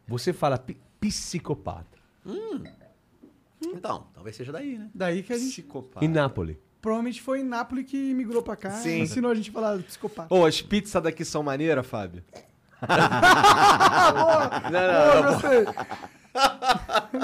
você 0.07 0.33
fala 0.33 0.63
psicopata. 1.01 1.99
Então, 3.61 4.07
talvez 4.13 4.37
seja 4.37 4.53
daí, 4.53 4.79
né? 4.79 4.91
Daí 4.95 5.23
que 5.23 5.33
a 5.33 5.39
gente. 5.39 5.63
Psicopata. 5.63 6.05
Em 6.05 6.09
Nápoles. 6.09 6.57
Provavelmente 6.81 7.21
foi 7.21 7.41
em 7.41 7.45
Nápoles 7.45 7.87
que 7.87 8.15
migrou 8.15 8.43
pra 8.43 8.55
cá 8.55 8.71
Sim. 8.71 8.99
e 8.99 9.01
ensinou 9.01 9.31
a 9.31 9.35
gente 9.35 9.51
a 9.51 9.53
falar 9.53 9.79
psicopata. 9.83 10.33
Ô, 10.33 10.45
as 10.45 10.63
pizzas 10.63 11.03
daqui 11.03 11.25
são 11.25 11.43
maneiras, 11.43 11.87
Fábio? 11.87 12.23
Pô, 12.81 12.87
gostei. 15.33 15.65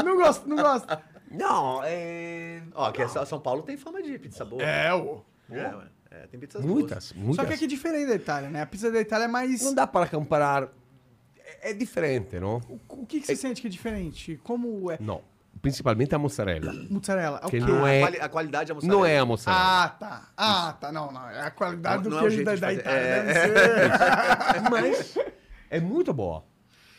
não 0.04 0.16
gosto, 0.16 0.48
não 0.48 0.56
gosto. 0.56 0.98
Não, 1.32 1.80
é. 1.84 2.62
Ó, 2.74 2.90
que 2.92 3.02
essa- 3.02 3.24
São 3.26 3.40
Paulo 3.40 3.62
tem 3.62 3.76
fama 3.76 4.02
de 4.02 4.18
pizza 4.18 4.44
boa. 4.44 4.62
É, 4.62 4.92
ô. 4.94 5.22
É, 5.50 5.74
ué. 5.74 5.84
É, 6.10 6.26
tem 6.26 6.38
pizzas 6.38 6.62
Muitas, 6.64 7.12
muitas. 7.14 7.36
Só 7.36 7.44
que 7.46 7.54
aqui 7.54 7.64
é 7.64 7.68
diferente 7.68 8.06
da 8.08 8.14
Itália, 8.14 8.50
né? 8.50 8.60
A 8.62 8.66
pizza 8.66 8.90
da 8.90 9.00
Itália 9.00 9.24
é 9.24 9.28
mais. 9.28 9.62
Não 9.62 9.74
dá 9.74 9.86
para 9.86 10.06
comparar. 10.06 10.68
É, 11.62 11.70
é 11.70 11.72
diferente, 11.72 12.38
não? 12.38 12.60
O 12.88 13.06
que, 13.06 13.20
que 13.20 13.26
você 13.26 13.34
sente 13.36 13.60
que 13.62 13.66
é 13.66 13.70
diferente? 13.70 14.38
Como 14.44 14.90
é? 14.90 14.98
Não. 15.00 15.22
Principalmente 15.62 16.14
a 16.14 16.18
mozzarella. 16.18 16.72
Mozzarella. 16.90 17.38
O 17.44 17.48
Que 17.48 17.58
quê? 17.58 17.60
não 17.60 17.78
boas. 17.78 17.90
é- 17.90 17.98
A, 18.02 18.06
quali- 18.06 18.20
a 18.20 18.28
qualidade 18.28 18.70
é 18.70 18.74
mozzarella. 18.74 18.98
Não 19.00 19.06
é 19.06 19.18
a 19.18 19.24
mozzarella. 19.24 19.84
Ah, 19.84 19.88
tá. 19.88 20.28
Ah, 20.36 20.76
tá. 20.80 20.92
Não, 20.92 21.10
não. 21.12 21.30
É 21.30 21.40
a 21.46 21.50
qualidade 21.50 21.96
Não- 21.96 22.02
do 22.04 22.10
não 22.10 22.16
é 22.18 22.20
o 22.20 22.22
queijo 22.24 22.36
jeito 22.36 22.46
da, 22.46 22.54
de 22.54 22.60
da 22.60 22.66
fazer. 22.66 22.80
Itália. 22.80 22.98
É, 23.00 23.22
deve 23.22 23.40
ser. 23.40 24.60
Mas 24.70 25.18
é 25.70 25.80
muito 25.80 26.12
boa. 26.12 26.44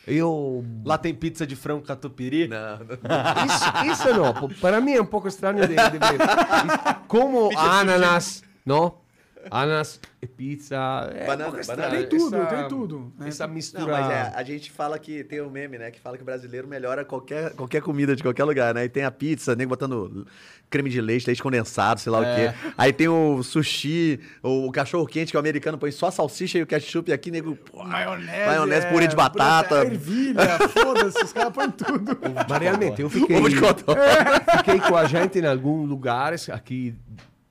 Eu. 0.06 0.64
Lá 0.84 0.98
tem 0.98 1.14
pizza 1.14 1.46
de 1.46 1.56
frango 1.56 1.82
catupiry? 1.82 2.48
Não, 2.48 2.78
não. 2.78 2.84
Isso, 3.92 4.04
isso 4.04 4.14
não. 4.14 4.48
Para 4.60 4.80
mim 4.80 4.92
é 4.92 5.00
um 5.00 5.06
pouco 5.06 5.28
estranho 5.28 5.60
de, 5.66 5.68
de 5.68 5.74
ver. 5.74 6.18
Como 7.08 7.50
ananas, 7.56 8.42
não? 8.64 9.03
Ananas 9.50 10.00
e 10.22 10.26
pizza. 10.26 10.76
É 11.14 11.26
Banana, 11.26 11.60
banana. 11.66 11.96
Tem 11.96 12.08
tudo, 12.08 12.36
Essa- 12.36 12.46
tem 12.46 12.68
tudo, 12.68 13.12
né? 13.18 13.28
Essa 13.28 13.46
Não, 13.46 13.54
mistura. 13.54 13.86
mas 13.92 14.10
é, 14.10 14.32
a 14.34 14.42
gente 14.42 14.70
fala 14.70 14.98
que 14.98 15.24
tem 15.24 15.40
um 15.42 15.50
meme, 15.50 15.78
né? 15.78 15.90
Que 15.90 16.00
fala 16.00 16.16
que 16.16 16.22
o 16.22 16.26
brasileiro 16.26 16.66
melhora 16.66 17.04
qualquer, 17.04 17.52
qualquer 17.54 17.82
comida 17.82 18.14
de 18.16 18.22
qualquer 18.22 18.44
lugar, 18.44 18.74
né? 18.74 18.84
E 18.84 18.88
tem 18.88 19.04
a 19.04 19.10
pizza, 19.10 19.54
nego 19.54 19.70
botando 19.70 20.26
creme 20.70 20.90
de 20.90 21.00
leite, 21.00 21.26
leite 21.26 21.42
condensado, 21.42 22.00
sei 22.00 22.10
lá 22.10 22.18
o 22.20 22.22
quê. 22.24 22.52
Aí 22.76 22.92
tem 22.92 23.06
o 23.06 23.42
sushi, 23.42 24.18
o, 24.42 24.72
cachorro 24.72 25.06
quente, 25.06 25.30
que 25.30 25.36
o 25.36 25.40
americano 25.40 25.78
põe 25.78 25.90
só 25.92 26.06
a 26.06 26.10
salsicha 26.10 26.58
e 26.58 26.62
o 26.62 26.66
ketchup, 26.66 27.10
e 27.10 27.14
aqui, 27.14 27.30
nego. 27.30 27.54
pô, 27.54 27.84
Maionese. 27.84 28.46
Maionese, 28.46 28.86
é, 28.86 28.90
purê 28.90 29.06
de 29.06 29.14
batata. 29.14 29.84
Ervilha, 29.84 30.58
foda-se, 30.70 31.22
os 31.22 31.32
caras 31.32 31.52
põem 31.52 31.70
tudo. 31.70 32.18
Mas 32.48 32.58
realmente, 32.60 33.00
eu 33.02 33.08
fiquei, 33.10 33.36
Ovo 33.38 33.48
de 33.48 33.60
codorna. 33.60 34.02
fiquei 34.58 34.80
com 34.80 34.96
a 34.96 35.04
gente 35.06 35.38
em 35.38 35.46
alguns 35.46 35.88
lugares 35.88 36.48
aqui, 36.50 36.94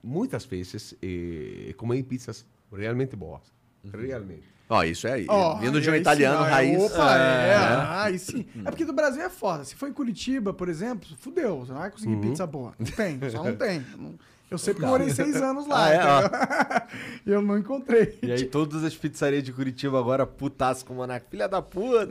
muitas 0.03 0.45
vezes, 0.45 0.95
e 1.01 1.73
comi 1.77 2.03
pizzas 2.03 2.45
realmente 2.71 3.15
boas. 3.15 3.41
Realmente. 3.91 4.43
Ó, 4.69 4.81
isso 4.84 5.07
é 5.07 5.13
aí. 5.13 5.25
Ó, 5.30 5.55
Vindo 5.59 5.80
de 5.81 5.89
um 5.89 5.93
aí 5.93 5.99
italiano 6.01 6.43
sim, 6.45 6.49
raiz. 6.49 6.81
Opa, 6.84 7.17
é. 7.17 7.49
é. 7.49 7.55
Aí 8.05 8.17
sim. 8.19 8.45
É 8.65 8.69
porque 8.71 8.85
do 8.85 8.93
Brasil 8.93 9.21
é 9.21 9.30
foda. 9.30 9.63
Se 9.65 9.75
for 9.75 9.88
em 9.89 9.93
Curitiba, 9.93 10.53
por 10.53 10.69
exemplo, 10.69 11.07
fudeu. 11.19 11.59
Você 11.59 11.71
não 11.71 11.80
vai 11.80 11.89
Uhum. 11.89 11.93
conseguir 11.93 12.15
pizza 12.17 12.47
boa. 12.47 12.73
Não 12.80 12.85
tem, 12.88 13.19
só 13.30 13.43
não 13.43 13.55
tem. 13.55 13.85
Não- 13.97 14.13
Eu 14.49 14.57
eu 14.67 14.88
morei 14.88 15.09
seis 15.09 15.35
anos 15.35 15.67
lá. 15.67 15.85
Ah, 15.85 15.93
é? 15.93 16.88
E 17.25 17.31
eu 17.31 17.41
não 17.41 17.57
encontrei. 17.57 18.17
E 18.21 18.31
aí 18.31 18.45
todas 18.45 18.84
as 18.84 18.95
pizzarias 18.95 19.43
de 19.43 19.51
Curitiba 19.51 19.99
agora 19.99 20.25
putaço 20.25 20.85
com 20.85 20.93
o 20.93 20.97
Monark. 20.97 21.25
Filha 21.30 21.47
da 21.47 21.61
puta. 21.61 22.07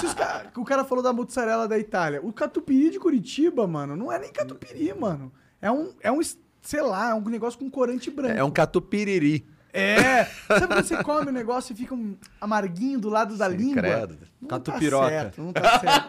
Se 0.00 0.06
os 0.06 0.14
ca- 0.14 0.46
O 0.56 0.64
cara 0.64 0.84
falou 0.84 1.04
da 1.04 1.12
mozzarella 1.12 1.68
da 1.68 1.78
Itália. 1.78 2.20
O 2.22 2.32
catupiry 2.32 2.90
de 2.90 2.98
Curitiba, 2.98 3.66
mano, 3.66 3.94
não 3.96 4.10
é 4.10 4.18
nem 4.18 4.32
catupiry, 4.32 4.92
mano. 4.98 5.30
É 5.62 5.70
um, 5.70 5.92
é 6.00 6.10
um, 6.10 6.20
sei 6.62 6.82
lá, 6.82 7.10
é 7.10 7.14
um 7.14 7.20
negócio 7.28 7.58
com 7.58 7.70
corante 7.70 8.10
branco. 8.10 8.38
É 8.38 8.44
um 8.44 8.50
catupiriri. 8.50 9.46
É. 9.72 10.24
Sabe 10.48 10.66
quando 10.66 10.82
você 10.84 11.00
come 11.02 11.28
o 11.28 11.32
negócio 11.32 11.72
e 11.72 11.76
fica 11.76 11.94
um 11.94 12.16
amarguinho 12.40 12.98
do 12.98 13.08
lado 13.08 13.36
da 13.36 13.46
língua? 13.46 13.80
credo. 13.82 14.18
Não 14.40 14.48
Catupiroca. 14.48 15.04
Tá 15.04 15.10
certo, 15.10 15.42
não 15.42 15.52
tá 15.52 15.78
certo. 15.78 16.06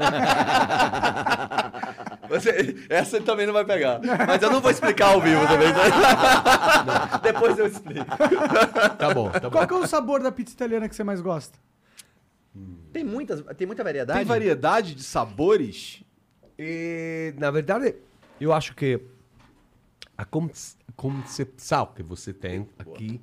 Você- 2.30 2.76
essa 2.90 3.18
ele 3.18 3.26
também 3.26 3.46
não 3.46 3.54
vai 3.54 3.64
pegar. 3.66 4.00
Mas 4.28 4.42
eu 4.42 4.50
não 4.50 4.62
vou 4.62 4.72
explicar 4.72 5.10
ao 5.10 5.22
vivo 5.22 5.46
também. 5.48 5.68
tá? 5.74 7.18
Depois 7.22 7.58
eu 7.60 7.68
explico. 7.68 8.06
Tá 8.98 9.14
bom, 9.14 9.30
tá 9.30 9.42
bom. 9.42 9.50
Qual 9.52 9.68
que 9.68 9.74
é 9.74 9.78
o 9.78 9.86
sabor 9.88 10.24
da 10.24 10.32
pizza 10.32 10.54
italiana 10.54 10.88
que 10.90 10.96
você 10.96 11.04
mais 11.04 11.22
gosta? 11.22 11.60
Tem, 12.92 13.04
muitas, 13.04 13.42
tem 13.58 13.68
muita 13.68 13.84
variedade? 13.84 14.20
Tem 14.20 14.26
variedade 14.28 14.96
de 14.96 15.04
sabores? 15.04 16.04
E, 16.58 17.34
na 17.38 17.50
verdade, 17.52 17.96
eu 18.40 18.52
acho 18.52 18.76
que 18.76 19.00
a 20.22 20.26
conce- 20.26 20.76
concepção 20.96 21.88
que 21.96 22.04
você 22.04 22.32
tem 22.32 22.68
aqui 22.78 23.20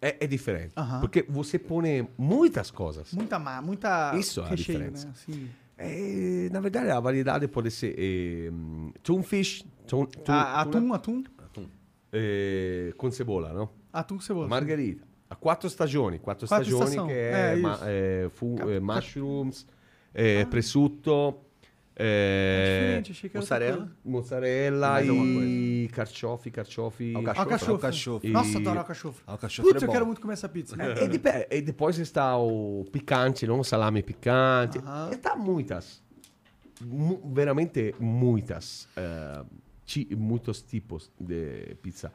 é, 0.00 0.16
é 0.24 0.26
diferente. 0.26 0.72
Aham. 0.76 1.00
Porque 1.00 1.24
você 1.28 1.58
põe 1.58 2.08
muitas 2.16 2.70
coisas. 2.70 3.12
Muita 3.12 3.38
muita 3.62 4.16
Isso 4.16 4.40
é 4.40 4.50
a 4.50 4.54
diferença. 4.54 5.06
né? 5.06 5.12
Assim. 5.14 5.50
É, 5.76 6.48
na 6.52 6.60
verdade, 6.60 6.90
a 6.90 7.00
variedade 7.00 7.48
pode 7.48 7.70
ser 7.70 7.94
eh, 7.98 8.50
tunfish, 9.02 9.64
tun, 9.86 10.06
tun, 10.06 10.22
Ah, 10.32 10.64
tuna, 10.70 10.94
atum, 10.94 11.24
atum. 11.38 11.66
eh, 12.12 12.92
com 12.96 13.10
cebola, 13.10 13.52
não? 13.52 13.68
Atum 13.92 14.20
cebola. 14.20 14.46
Margarita. 14.48 15.04
A 15.28 15.34
quattro 15.36 15.68
stagioni, 15.68 16.18
quattro, 16.20 16.46
Quattro 16.46 16.64
stagioni 16.64 16.84
estação. 16.90 17.06
che 17.08 17.30
è, 17.30 17.52
Eh, 17.54 17.56
ma- 17.60 17.80
eh, 17.88 18.30
fu- 18.32 18.56
mushrooms, 18.80 19.66
eh, 20.12 20.46
prosciutto, 20.48 21.46
Diferente, 21.96 23.12
achei 23.12 23.30
que 23.30 23.36
era 23.36 23.42
outra 23.44 23.56
mussarela. 23.58 23.76
coisa. 23.76 23.96
mozzarella 24.04 24.96
alguma 24.98 25.44
e 25.44 25.88
carciofi, 25.92 26.50
carciofi. 26.50 27.14
Alcachofre. 27.14 27.40
Alcachofre. 27.52 27.72
Alcachofre. 27.74 28.30
Nossa, 28.30 28.48
E- 28.50 28.56
adoro 28.56 28.78
alcachofre. 28.80 29.22
Alcachofre 29.26 29.70
Putz, 29.72 29.82
é 29.82 29.86
eu 29.86 29.92
quero 29.92 30.06
muito 30.06 30.20
comer 30.20 30.32
essa 30.34 30.48
pizza. 30.48 30.76
E, 31.02 31.08
depe- 31.08 31.46
e 31.50 31.62
depois 31.62 31.98
está 31.98 32.36
o 32.36 32.84
picante, 32.90 33.46
não? 33.46 33.62
Salame 33.62 34.02
picante. 34.02 34.78
Aham. 34.78 35.10
Está 35.12 35.36
muitas, 35.36 36.02
mu- 36.80 37.20
veramente 37.32 37.94
muitas, 38.00 38.88
ti- 39.86 40.08
muitos 40.16 40.62
tipos 40.62 41.12
de 41.20 41.76
pizza. 41.80 42.12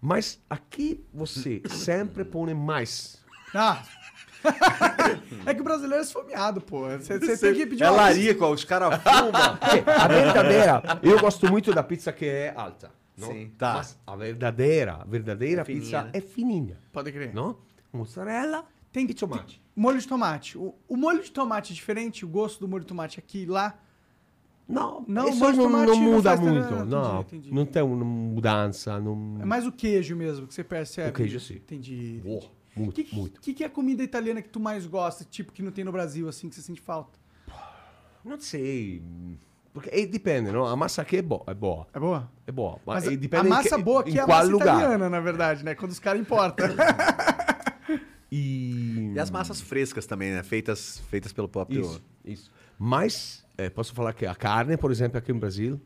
Mas 0.00 0.40
aqui 0.48 1.04
você 1.12 1.60
sempre 1.68 2.24
põe 2.24 2.54
mais. 2.54 3.22
Ah. 3.54 3.82
é 5.46 5.54
que 5.54 5.60
o 5.60 5.64
brasileiro 5.64 5.96
é 5.96 6.02
esfomeado, 6.02 6.60
pô. 6.60 6.88
Você 6.88 7.18
tem 7.18 7.54
que 7.54 7.66
pedir 7.66 7.82
É 7.82 7.90
uma 7.90 7.96
larico, 8.02 8.44
ó, 8.44 8.52
os 8.52 8.64
caras 8.64 9.00
fumam. 9.02 9.58
A 10.00 10.08
verdadeira, 10.08 10.82
eu 11.02 11.18
gosto 11.20 11.48
muito 11.50 11.72
da 11.72 11.82
pizza 11.82 12.12
que 12.12 12.24
é 12.26 12.52
alta. 12.56 12.90
Não? 13.16 13.28
Sim. 13.32 13.50
Tá. 13.58 13.74
Mas 13.74 13.98
a 14.06 14.14
verdadeira, 14.16 14.98
a 15.00 15.04
verdadeira 15.04 15.62
É 15.62 15.64
fininha, 15.64 15.82
pizza 15.82 16.02
né? 16.04 16.10
é 16.12 16.20
fininha. 16.20 16.78
Pode 16.92 17.10
crer. 17.10 17.34
Não? 17.34 17.56
Mozzarella 17.92 18.64
Tem 18.92 19.04
e 19.10 19.14
tomate. 19.14 19.60
Molho 19.74 19.98
de 19.98 20.06
tomate. 20.06 20.56
O, 20.56 20.74
o 20.88 20.96
molho 20.96 21.22
de 21.22 21.30
tomate 21.30 21.72
é 21.72 21.74
diferente, 21.74 22.24
o 22.24 22.28
gosto 22.28 22.60
do 22.60 22.68
molho 22.68 22.82
de 22.82 22.88
tomate 22.88 23.18
aqui 23.18 23.42
e 23.42 23.46
lá. 23.46 23.76
Não, 24.68 25.02
Não, 25.08 25.28
isso 25.30 25.38
molho 25.38 25.52
de 25.52 25.58
não, 25.58 25.64
tomate 25.64 25.86
não 25.86 25.96
não 25.96 26.12
muda 26.12 26.30
faz 26.36 26.40
muito. 26.40 26.70
não, 26.84 27.20
entendi, 27.20 27.36
entendi. 27.36 27.54
não 27.54 27.64
tem 27.66 27.82
uma 27.82 28.04
mudança. 28.04 29.00
Não... 29.00 29.38
É 29.40 29.44
mais 29.44 29.66
o 29.66 29.72
queijo 29.72 30.14
mesmo 30.14 30.46
que 30.46 30.52
você 30.54 30.62
percebe. 30.62 31.08
O 31.10 31.12
queijo, 31.14 31.40
sim. 31.40 31.54
Entendi. 31.54 32.20
O 32.24 32.38
muito, 32.76 32.94
que, 32.94 33.04
que, 33.04 33.14
muito. 33.16 33.40
que, 33.40 33.54
que 33.54 33.64
é 33.64 33.66
a 33.66 33.70
comida 33.70 34.02
italiana 34.02 34.40
que 34.42 34.48
tu 34.48 34.60
mais 34.60 34.86
gosta, 34.86 35.24
tipo, 35.24 35.52
que 35.52 35.62
não 35.62 35.70
tem 35.72 35.84
no 35.84 35.92
Brasil, 35.92 36.28
assim, 36.28 36.48
que 36.48 36.54
você 36.54 36.62
sente 36.62 36.80
falta? 36.80 37.18
Não 38.24 38.38
sei. 38.40 39.02
Porque 39.72 39.90
eh, 39.92 40.06
depende, 40.06 40.50
não? 40.50 40.66
A 40.66 40.74
massa 40.76 41.02
aqui 41.02 41.18
é 41.18 41.22
boa. 41.22 41.44
É 41.46 41.54
boa. 41.54 41.86
É 41.92 42.00
boa? 42.00 42.30
É 42.46 42.52
boa. 42.52 42.80
Mas 42.84 43.06
a- 43.06 43.10
depende 43.10 43.46
a 43.46 43.50
massa 43.50 43.76
que- 43.76 43.82
boa 43.82 44.00
aqui 44.00 44.18
é 44.18 44.22
a 44.22 44.26
massa 44.26 44.48
lugar. 44.50 44.76
italiana, 44.76 45.08
na 45.08 45.20
verdade, 45.20 45.64
né? 45.64 45.74
Quando 45.74 45.92
os 45.92 45.98
caras 45.98 46.20
importam. 46.20 46.66
E... 48.30 49.12
E 49.14 49.18
as 49.18 49.30
massas 49.30 49.58
frescas 49.60 50.04
também, 50.06 50.30
né? 50.32 50.42
Feitas, 50.42 50.98
feitas 51.08 51.32
pelo 51.32 51.48
próprio. 51.48 51.80
Isso, 51.80 52.02
isso. 52.24 52.50
Mas, 52.78 53.42
eh, 53.56 53.70
posso 53.70 53.94
falar 53.94 54.12
que 54.12 54.26
a 54.26 54.34
carne, 54.34 54.76
por 54.76 54.90
exemplo, 54.90 55.16
aqui 55.18 55.32
no 55.32 55.40
Brasil, 55.40 55.80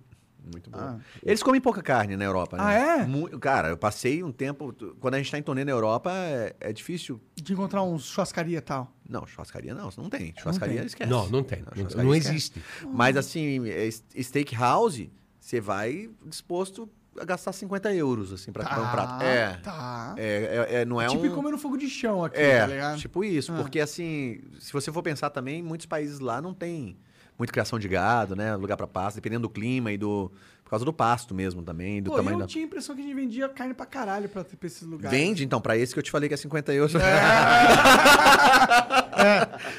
Muito 0.50 0.70
bom. 0.70 0.98
Eles 1.22 1.42
comem 1.42 1.60
pouca 1.60 1.80
carne 1.82 2.16
na 2.16 2.24
Europa, 2.24 2.56
né? 2.56 2.62
Ah, 2.64 2.72
é? 2.72 3.06
Mu- 3.06 3.28
Cara, 3.38 3.68
eu 3.68 3.76
passei 3.76 4.22
um 4.22 4.32
tempo. 4.32 4.74
Quando 4.98 5.14
a 5.14 5.18
gente 5.18 5.30
tá 5.30 5.38
em 5.38 5.42
turnê 5.42 5.64
na 5.64 5.70
Europa, 5.70 6.10
é, 6.12 6.54
é 6.60 6.72
difícil. 6.72 7.20
de 7.36 7.52
encontrar 7.52 7.82
uns 7.82 8.04
churrascaria 8.06 8.58
e 8.58 8.60
tal. 8.60 8.92
Não, 9.08 9.26
churrascaria 9.26 9.74
não, 9.74 9.88
não 9.96 10.10
tem. 10.10 10.34
Churrascaria 10.36 10.78
tem. 10.78 10.86
esquece. 10.86 11.10
Não, 11.10 11.28
não 11.28 11.42
tem. 11.42 11.62
Não, 11.96 12.04
não 12.04 12.14
existe. 12.14 12.60
Mas 12.92 13.16
assim, 13.16 13.68
é, 13.68 13.88
steakhouse, 14.22 15.10
você 15.40 15.60
vai 15.60 16.10
disposto 16.26 16.88
a 17.20 17.24
gastar 17.26 17.52
50 17.52 17.92
euros, 17.94 18.32
assim, 18.32 18.50
pra 18.50 18.64
comer 18.64 18.80
um 18.86 18.90
prato. 18.90 19.22
É. 19.22 19.56
Tá. 19.62 20.14
É, 20.16 20.66
é, 20.70 20.80
é, 20.80 20.84
não 20.86 21.00
é 21.00 21.06
tipo 21.08 21.22
um... 21.22 21.26
ir 21.26 21.30
comer 21.34 21.50
no 21.50 21.58
fogo 21.58 21.76
de 21.76 21.88
chão 21.88 22.24
aqui, 22.24 22.38
É, 22.40 22.60
tá 22.60 22.66
ligado? 22.66 22.98
tipo 22.98 23.22
isso. 23.22 23.52
Ah. 23.52 23.56
Porque, 23.56 23.78
assim, 23.80 24.40
se 24.58 24.72
você 24.72 24.90
for 24.90 25.02
pensar 25.02 25.28
também, 25.30 25.62
muitos 25.62 25.86
países 25.86 26.20
lá 26.20 26.40
não 26.40 26.54
tem 26.54 26.96
muita 27.38 27.52
criação 27.52 27.78
de 27.78 27.88
gado, 27.88 28.34
né? 28.36 28.54
Lugar 28.56 28.76
pra 28.76 28.86
pasto, 28.86 29.16
dependendo 29.16 29.42
do 29.42 29.50
clima 29.50 29.90
e 29.92 29.98
do... 29.98 30.30
Por 30.64 30.70
causa 30.70 30.84
do 30.86 30.92
pasto 30.92 31.34
mesmo 31.34 31.62
também, 31.62 32.02
do 32.02 32.08
Pô, 32.10 32.16
tamanho 32.16 32.36
eu 32.36 32.40
da... 32.40 32.46
tinha 32.46 32.64
a 32.64 32.66
impressão 32.66 32.94
que 32.96 33.02
a 33.02 33.04
gente 33.04 33.14
vendia 33.14 33.46
carne 33.50 33.74
pra 33.74 33.84
caralho 33.84 34.26
pra, 34.26 34.42
pra 34.42 34.56
esses 34.66 34.80
lugares. 34.82 35.18
Vende, 35.18 35.44
então, 35.44 35.60
pra 35.60 35.76
esse 35.76 35.92
que 35.92 35.98
eu 35.98 36.02
te 36.02 36.10
falei 36.10 36.28
que 36.30 36.34
é 36.34 36.36
50 36.38 36.72
euros. 36.72 36.94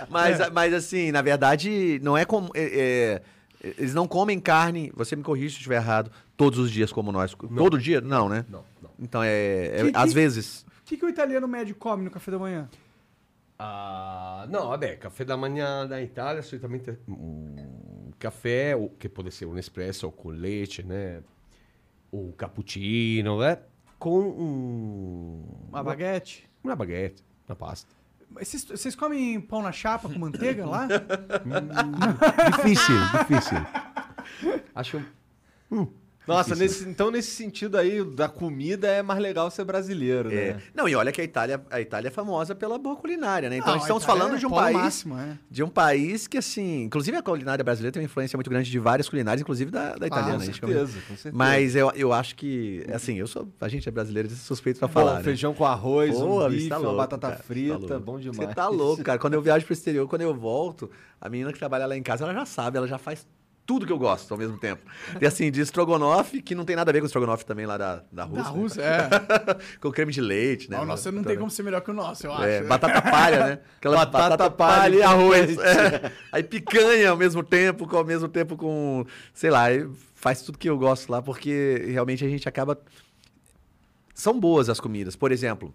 mas, 0.10 0.50
mas, 0.52 0.74
assim, 0.74 1.12
na 1.12 1.22
verdade, 1.22 2.00
não 2.04 2.18
é 2.18 2.26
como... 2.26 2.52
é- 2.54 3.22
é, 3.64 3.70
eles 3.78 3.94
não 3.94 4.08
comem 4.08 4.40
carne, 4.42 4.92
você 4.94 5.16
me 5.16 5.24
corrige 5.24 5.52
se 5.52 5.56
eu 5.56 5.60
estiver 5.60 5.78
errado, 5.78 6.12
todos 6.36 6.60
os 6.60 6.70
dias 6.70 6.92
como 6.92 7.12
nós. 7.14 7.34
Todo 7.56 7.80
dia? 7.80 8.02
Não, 8.02 8.28
né? 8.28 8.46
Não, 8.50 8.64
não. 8.82 8.90
Então, 9.00 9.24
é, 9.24 9.68
é 9.74 9.84
Que- 9.86 9.92
que- 9.94 9.98
às 9.98 10.12
vezes... 10.14 10.66
O 10.82 10.86
que, 10.86 10.98
que 10.98 11.06
o 11.06 11.10
italiano 11.10 11.48
médio 11.48 11.74
come 11.74 12.04
no 12.04 12.12
café 12.12 12.30
da 12.30 12.38
manhã? 12.38 12.68
Ah, 13.66 14.46
no, 14.50 14.68
vabbè, 14.68 14.98
caffè 14.98 15.24
da 15.24 15.38
manhã 15.38 15.86
da 15.86 15.98
Itália, 16.00 16.42
solitamente 16.42 17.00
um 17.08 18.12
caffè, 18.18 18.76
o- 18.76 18.98
che 18.98 19.08
può 19.10 19.24
essere 19.26 19.50
un 19.50 19.58
espresso 19.58 20.12
con 20.12 20.36
leite, 20.36 20.84
né? 20.84 21.24
O 22.10 22.34
cappuccino, 22.36 23.38
né? 23.40 23.58
Com 23.98 24.20
um, 24.20 25.68
Uma 25.70 25.82
baguete? 25.82 26.46
uma 26.62 26.76
baguete, 26.76 27.24
uma 27.48 27.56
pasta. 27.56 27.90
Mas 28.30 28.48
Vocês, 28.50 28.66
vocês 28.66 28.96
comem 28.96 29.40
pão 29.40 29.62
na 29.62 29.72
chapa 29.72 30.10
com 30.10 30.20
manteiga 30.20 30.66
lá? 30.66 30.88
Difícil, 32.58 32.96
difícil. 33.20 33.58
Acho... 34.76 35.02
Nossa, 36.28 36.56
nesse- 36.56 36.88
então 36.88 37.12
nesse 37.12 37.32
sentido 37.32 37.78
aí 37.78 38.04
da 38.04 38.30
comida 38.30 38.88
é 38.88 39.02
mais 39.02 39.20
legal 39.20 39.52
ser 39.52 39.64
brasileiro, 39.66 40.32
É. 40.32 40.54
né? 40.54 40.62
Não, 40.74 40.88
e 40.88 40.96
olha 40.96 41.12
que 41.12 41.20
a 41.20 41.24
Itália, 41.24 41.62
a 41.70 41.82
Itália 41.82 42.08
é 42.08 42.12
famosa 42.12 42.56
pela 42.56 42.78
boa 42.78 42.96
culinária, 42.96 43.50
né? 43.50 43.58
Então, 43.58 43.74
Não, 43.74 43.82
estamos 43.82 44.06
falando 44.06 44.36
é 44.36 44.38
de 44.38 44.46
um 44.46 44.50
polo 44.50 44.62
país... 44.62 44.78
máximo, 44.78 45.18
é. 45.20 45.38
De 45.52 45.62
um 45.64 45.68
país 45.70 46.28
que, 46.28 46.38
assim... 46.38 46.84
Inclusive, 46.84 47.18
a 47.18 47.22
culinária 47.22 47.64
brasileira 47.64 47.92
tem 47.92 48.02
uma 48.02 48.06
influência 48.06 48.38
muito 48.38 48.50
grande 48.50 48.72
de 48.72 48.80
várias 48.80 49.10
culinárias, 49.10 49.42
inclusive 49.42 49.70
da, 49.72 49.96
da 49.96 50.08
italiana. 50.08 50.36
com 50.38 50.42
a 50.42 50.46
gente 50.46 50.60
certeza, 50.60 51.00
com 51.08 51.16
certeza. 51.16 51.32
Mas 51.36 51.76
eu, 51.76 51.92
eu 51.96 52.14
acho 52.14 52.36
que, 52.36 52.86
assim, 52.94 53.16
eu 53.16 53.28
sou... 53.28 53.48
A 53.60 53.68
gente 53.68 53.88
é 53.88 53.92
brasileiro, 53.92 54.30
suspeito 54.30 54.80
pra 54.80 54.88
Bom, 54.88 54.94
falar, 54.94 55.16
né? 55.18 55.24
feijão 55.24 55.54
com 55.54 55.66
arroz, 55.66 56.16
Pô, 56.16 56.46
um 56.46 56.50
bife, 56.50 56.70
tá 56.70 56.78
uma 56.78 56.84
louco, 56.86 56.98
batata 56.98 57.28
cara, 57.28 57.36
tá 57.38 57.44
frita, 57.44 57.78
louco. 57.78 58.00
bom 58.00 58.20
demais. 58.20 58.38
Você 58.50 58.56
tá 58.56 58.68
louco, 58.70 59.04
cara. 59.04 59.20
Quando 59.20 59.34
eu 59.34 59.42
viajo 59.44 59.66
pro 59.66 59.74
exterior, 59.74 60.08
quando 60.08 60.22
eu 60.22 60.34
volto, 60.34 60.90
a 61.20 61.28
menina 61.28 61.52
que 61.52 61.60
trabalha 61.60 61.86
lá 61.86 61.98
em 61.98 62.04
casa, 62.04 62.24
ela 62.24 62.34
já 62.34 62.46
sabe, 62.46 62.78
ela 62.78 62.88
já 62.88 62.98
faz 62.98 63.28
tudo 63.66 63.86
que 63.86 63.92
eu 63.92 63.98
gosto 63.98 64.32
ao 64.32 64.38
mesmo 64.38 64.58
tempo. 64.58 64.84
Tem 65.18 65.28
assim, 65.28 65.52
de 65.52 65.62
estrogonofe, 65.62 66.42
que 66.42 66.54
não 66.54 66.66
tem 66.66 66.76
nada 66.76 66.92
a 66.92 66.94
ver 66.94 67.00
com 67.00 67.06
o 67.06 67.08
estrogonofe 67.08 67.46
também 67.46 67.66
lá 67.66 67.78
da, 67.78 68.04
da 68.12 68.24
Rússia. 68.26 68.44
Da 68.44 68.52
né? 68.52 68.60
Rússia, 68.60 68.82
é. 68.82 69.78
com 69.80 69.92
creme 69.92 70.12
de 70.12 70.22
leite, 70.22 70.70
né? 70.70 70.80
o 70.80 70.86
nosso 70.86 71.12
não 71.12 71.24
tem 71.24 71.38
como 71.38 71.50
ser 71.50 71.64
melhor 71.64 71.82
que 71.82 71.92
o 71.92 71.94
nosso, 71.94 72.28
eu 72.28 72.34
acho. 72.34 72.44
É, 72.44 72.64
batata 72.64 73.02
palha, 73.02 73.46
né? 73.48 73.60
Aquela 73.78 74.06
Batata 74.06 74.50
palha 74.50 74.96
e 74.96 75.02
arroz. 75.02 75.58
É. 75.58 76.12
Aí 76.32 76.44
picanha 76.44 77.10
ao 77.10 77.18
mesmo 77.18 77.44
tempo, 77.44 77.88
com, 77.88 77.98
ao 77.98 78.06
mesmo 78.06 78.28
tempo 78.28 78.58
com, 78.58 79.06
sei 79.34 79.50
lá, 79.50 79.68
faz 80.16 80.42
tudo 80.42 80.58
que 80.58 80.70
eu 80.70 80.78
gosto 80.78 81.10
lá, 81.10 81.22
porque 81.22 81.86
realmente 81.88 82.26
a 82.26 82.30
gente 82.30 82.48
acaba. 82.48 82.78
São 84.14 84.40
boas 84.40 84.70
as 84.70 84.80
comidas. 84.80 85.16
Por 85.16 85.32
exemplo, 85.32 85.74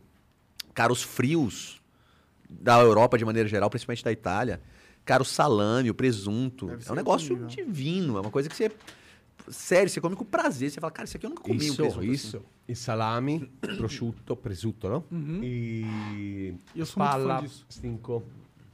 cara, 0.74 0.92
os 0.92 1.02
frios 1.02 1.80
da 2.48 2.78
Europa 2.80 3.18
de 3.18 3.24
maneira 3.24 3.48
geral, 3.48 3.68
principalmente 3.68 4.04
da 4.04 4.12
Itália. 4.12 4.60
Cara, 5.08 5.22
o 5.22 5.24
salame, 5.24 5.88
o 5.88 5.94
presunto. 5.94 6.68
É 6.86 6.92
um 6.92 6.94
negócio 6.94 7.32
incrível. 7.32 7.64
divino. 7.64 8.18
É 8.18 8.20
uma 8.20 8.30
coisa 8.30 8.46
que 8.46 8.54
você. 8.54 8.70
Sério, 9.48 9.88
você 9.88 10.02
come 10.02 10.14
com 10.14 10.22
prazer. 10.22 10.70
Você 10.70 10.78
fala, 10.78 10.90
cara, 10.90 11.06
isso 11.06 11.16
aqui 11.16 11.24
eu 11.24 11.30
nunca 11.30 11.42
comi 11.42 11.54
um 11.54 11.62
Isso, 11.62 11.76
presunto 11.76 12.00
assim. 12.00 12.10
isso. 12.10 12.42
E 12.68 12.76
salame, 12.76 13.50
prosciutto, 13.78 14.36
presunto, 14.36 14.86
não? 14.86 15.02
E 15.42 16.54
Eu 16.76 16.84
sou 16.84 17.02
muito 17.02 17.12
fã 17.12 17.18
pala, 17.26 17.40
disso. 17.40 17.64
cinco. 17.70 18.22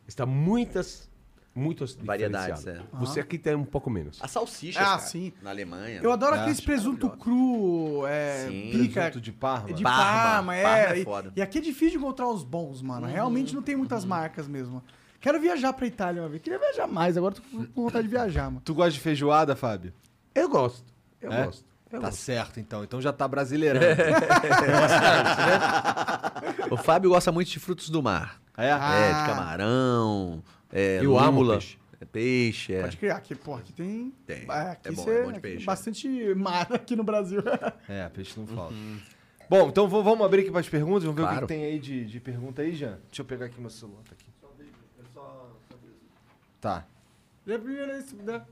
Está 0.08 0.26
muitas, 0.26 1.08
muitas 1.54 1.94
Variedades, 1.94 2.66
é. 2.66 2.82
Você 2.94 3.20
aqui 3.20 3.38
tem 3.38 3.54
um 3.54 3.64
pouco 3.64 3.88
menos. 3.88 4.18
A 4.20 4.26
salsicha, 4.26 4.80
Ah, 4.80 4.84
cara, 4.84 4.98
sim. 5.02 5.32
na 5.40 5.50
Alemanha. 5.50 6.00
Eu 6.02 6.10
adoro 6.10 6.34
É, 6.34 6.40
aqueles 6.40 6.58
acho 6.58 6.66
presunto 6.66 7.08
cru, 7.10 8.04
é, 8.08 8.48
Sim. 8.48 8.70
pica, 8.72 9.02
Presunto 9.02 9.20
de 9.20 9.30
Parma. 9.30 9.72
de 9.72 9.82
Parma. 9.84 10.02
Parma, 10.02 10.56
é. 10.56 10.62
Parma 10.64 10.94
é 10.96 10.98
e- 10.98 11.04
foda. 11.04 11.32
E, 11.36 11.40
aqui 11.40 11.58
é 11.58 11.60
difícil 11.60 11.90
de 11.90 11.96
encontrar 11.98 12.28
os 12.28 12.42
bons, 12.42 12.82
mano. 12.82 13.06
Realmente 13.06 13.54
não 13.54 13.62
tem 13.62 13.76
muitas 13.76 14.04
marcas 14.04 14.48
mesmo. 14.48 14.82
Quero 15.24 15.40
viajar 15.40 15.72
pra 15.72 15.86
Itália 15.86 16.20
uma 16.20 16.28
vez. 16.28 16.42
Queria 16.42 16.58
viajar 16.58 16.86
mais, 16.86 17.16
agora 17.16 17.34
tô 17.34 17.40
com 17.40 17.66
vontade 17.82 18.02
de 18.06 18.10
viajar, 18.10 18.44
mano. 18.50 18.60
Tu 18.62 18.74
gosta 18.74 18.90
de 18.90 19.00
feijoada, 19.00 19.56
Fábio? 19.56 19.90
Eu 20.34 20.50
gosto. 20.50 20.84
Eu 21.18 21.32
É? 21.32 21.46
gosto. 21.46 21.64
Eu 21.90 21.98
Tá 21.98 22.08
gosto. 22.08 22.20
certo, 22.20 22.60
então. 22.60 22.84
Então 22.84 23.00
já 23.00 23.10
tá 23.10 23.26
brasileirando. 23.26 23.86
O 26.70 26.76
Fábio 26.76 27.08
gosta 27.08 27.32
muito 27.32 27.48
de 27.50 27.58
frutos 27.58 27.88
do 27.88 28.02
mar. 28.02 28.38
É? 28.56 28.66
É, 28.66 28.70
Ah. 28.72 29.22
de 29.22 29.28
camarão, 29.30 30.42
é, 30.70 30.98
Eu 31.02 31.18
amo 31.18 31.40
lula, 31.40 31.54
peixe. 31.54 31.78
é 32.00 32.04
peixe, 32.04 32.74
é. 32.74 32.80
Pode 32.82 32.96
criar, 32.98 33.16
aqui, 33.16 33.34
pô, 33.34 33.54
aqui 33.54 33.72
tem. 33.72 34.12
Tem. 34.26 34.44
É, 34.46 34.60
aqui 34.72 34.88
É 34.88 34.92
bom, 34.92 35.04
cê- 35.04 35.10
é 35.10 35.22
bom 35.24 35.32
de 35.32 35.40
peixe, 35.40 35.64
Bastante 35.64 36.34
mar 36.34 36.66
aqui 36.72 36.94
no 36.94 37.02
Brasil. 37.04 37.42
É, 37.88 38.08
peixe 38.10 38.38
não 38.38 38.46
falta. 38.46 38.74
Bom, 39.48 39.68
então 39.68 39.88
vamos 39.88 40.20
abrir 40.24 40.42
aqui 40.42 40.50
para 40.50 40.60
as 40.60 40.68
perguntas. 40.68 41.04
Vamos 41.04 41.16
ver 41.18 41.26
o 41.26 41.34
que 41.34 41.40
que 41.40 41.46
tem 41.46 41.64
aí 41.64 41.78
de, 41.78 42.04
de 42.04 42.20
pergunta 42.20 42.60
aí, 42.62 42.74
Jean. 42.74 42.98
Deixa 43.08 43.22
eu 43.22 43.24
pegar 43.24 43.46
aqui 43.46 43.58
meu 43.60 43.70
celular. 43.70 44.02
Tá 44.04 44.12
aqui. 44.12 44.23
Tá. 46.64 46.86
Primeiro 47.44 47.98
isso, 47.98 48.16
né? 48.16 48.42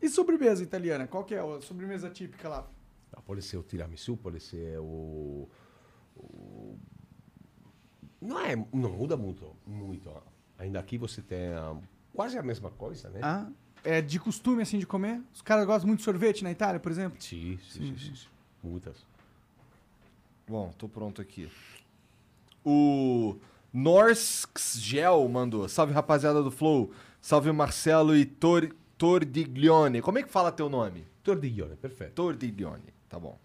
E 0.00 0.08
sobremesa 0.08 0.62
italiana? 0.62 1.08
Qual 1.08 1.24
que 1.24 1.34
é 1.34 1.40
a 1.40 1.60
sobremesa 1.60 2.08
típica 2.08 2.48
lá? 2.48 2.68
Ah, 3.12 3.20
Pode 3.20 3.42
ser 3.42 3.56
o 3.56 3.64
tiramisu, 3.64 4.16
pode 4.16 4.38
ser 4.38 4.78
o... 4.78 5.48
o- 6.16 6.78
Não 8.20 8.38
é, 8.38 8.54
não 8.72 8.90
muda 8.92 9.16
muito, 9.16 9.56
muito. 9.66 10.08
Ainda 10.56 10.78
aqui 10.78 10.96
você 10.96 11.20
tem 11.20 11.48
ah, 11.48 11.76
quase 12.14 12.38
a 12.38 12.42
mesma 12.44 12.70
coisa, 12.70 13.10
né? 13.10 13.18
Ah, 13.24 13.50
é 13.82 14.00
de 14.00 14.20
costume 14.20 14.62
assim 14.62 14.78
de 14.78 14.86
comer? 14.86 15.20
Os 15.34 15.42
caras 15.42 15.66
gostam 15.66 15.88
muito 15.88 15.98
de 15.98 16.04
sorvete 16.04 16.44
na 16.44 16.52
Itália, 16.52 16.78
por 16.78 16.92
exemplo? 16.92 17.20
Sim, 17.20 17.58
sim, 17.68 17.88
sim, 17.88 17.96
sim, 17.98 18.14
sim. 18.14 18.28
Muitas. 18.62 19.04
Bom, 20.50 20.72
tô 20.76 20.88
pronto 20.88 21.22
aqui. 21.22 21.48
O 22.64 23.36
Norsxgel 23.72 25.28
mandou. 25.28 25.68
Salve, 25.68 25.92
rapaziada 25.92 26.42
do 26.42 26.50
Flow. 26.50 26.90
Salve, 27.20 27.52
Marcelo 27.52 28.16
e 28.16 28.24
Tor 28.26 28.74
Tordiglione. 28.98 30.02
Como 30.02 30.18
é 30.18 30.24
que 30.24 30.28
fala 30.28 30.50
teu 30.50 30.68
nome? 30.68 31.06
Tordiglione, 31.22 31.76
perfeito. 31.76 32.14
Tordiglione. 32.14 32.92
Tá 33.08 33.16
bom. 33.16 33.38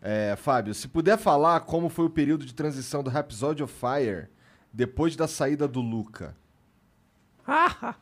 É, 0.00 0.34
Fábio, 0.34 0.74
se 0.74 0.88
puder 0.88 1.16
falar 1.16 1.60
como 1.60 1.88
foi 1.88 2.06
o 2.06 2.10
período 2.10 2.44
de 2.44 2.52
transição 2.52 3.04
do 3.04 3.10
Rhapsody 3.10 3.62
of 3.62 3.72
Fire 3.72 4.26
depois 4.72 5.14
da 5.14 5.28
saída 5.28 5.68
do 5.68 5.80
Luca. 5.80 6.36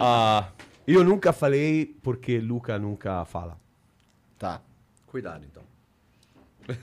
Ah, 0.00 0.48
eu 0.86 1.04
nunca 1.04 1.30
falei 1.32 1.98
porque 2.02 2.38
Luca 2.38 2.78
nunca 2.78 3.24
fala. 3.26 3.58
Tá. 4.38 4.60
Cuidado, 5.06 5.44
então. 5.44 5.62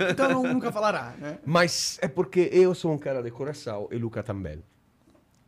Então 0.10 0.30
não- 0.30 0.54
nunca 0.54 0.72
falará, 0.72 1.12
né? 1.18 1.40
Mas 1.46 1.98
é 2.02 2.08
porque 2.08 2.50
eu 2.54 2.74
sou 2.74 2.94
um 2.94 2.98
cara 2.98 3.22
de 3.22 3.30
coração 3.32 3.88
e 3.92 3.98
Luca 3.98 4.24
também. 4.24 4.64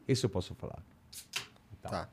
Isso 0.08 0.26
eu 0.26 0.30
posso 0.30 0.54
falar. 0.56 0.80
Tá. 1.82 2.10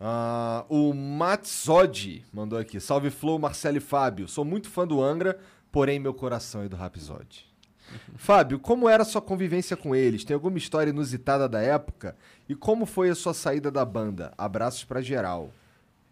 Ah, 0.00 0.64
o 0.68 0.92
Matsodi 0.94 2.24
mandou 2.32 2.58
aqui. 2.58 2.78
Salve 2.80 3.10
Flow, 3.10 3.38
Marcelo 3.38 3.78
e 3.78 3.80
Fábio. 3.80 4.28
Sou 4.28 4.44
muito 4.44 4.68
fã 4.68 4.86
do 4.86 5.02
Angra, 5.02 5.38
porém 5.72 5.98
meu 5.98 6.14
coração 6.14 6.62
é 6.62 6.68
do 6.68 6.76
Rhapsody. 6.76 7.46
Fábio, 8.16 8.58
como 8.60 8.88
era 8.88 9.02
a 9.02 9.06
sua 9.06 9.22
convivência 9.22 9.76
com 9.76 9.94
eles? 9.96 10.22
Tem 10.24 10.34
alguma 10.34 10.58
história 10.58 10.90
inusitada 10.90 11.48
da 11.48 11.60
época? 11.60 12.14
E 12.48 12.54
como 12.54 12.86
foi 12.86 13.08
a 13.10 13.14
sua 13.14 13.34
saída 13.34 13.70
da 13.70 13.84
banda? 13.84 14.32
Abraços 14.38 14.84
pra 14.84 15.00
geral. 15.00 15.50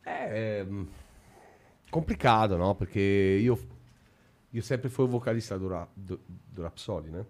É, 0.05 0.61
é, 0.61 0.65
hum, 0.65 0.87
complicado, 1.91 2.59
não? 2.59 2.75
Porque 2.75 3.41
eu, 3.45 3.59
eu 4.53 4.63
sempre 4.63 4.89
fui 4.89 5.07
vocalista 5.07 5.59
do, 5.59 5.69
Ra- 5.69 5.89
do, 5.97 6.21
do 6.53 6.63
Rhapsody, 6.63 7.11
né? 7.11 7.25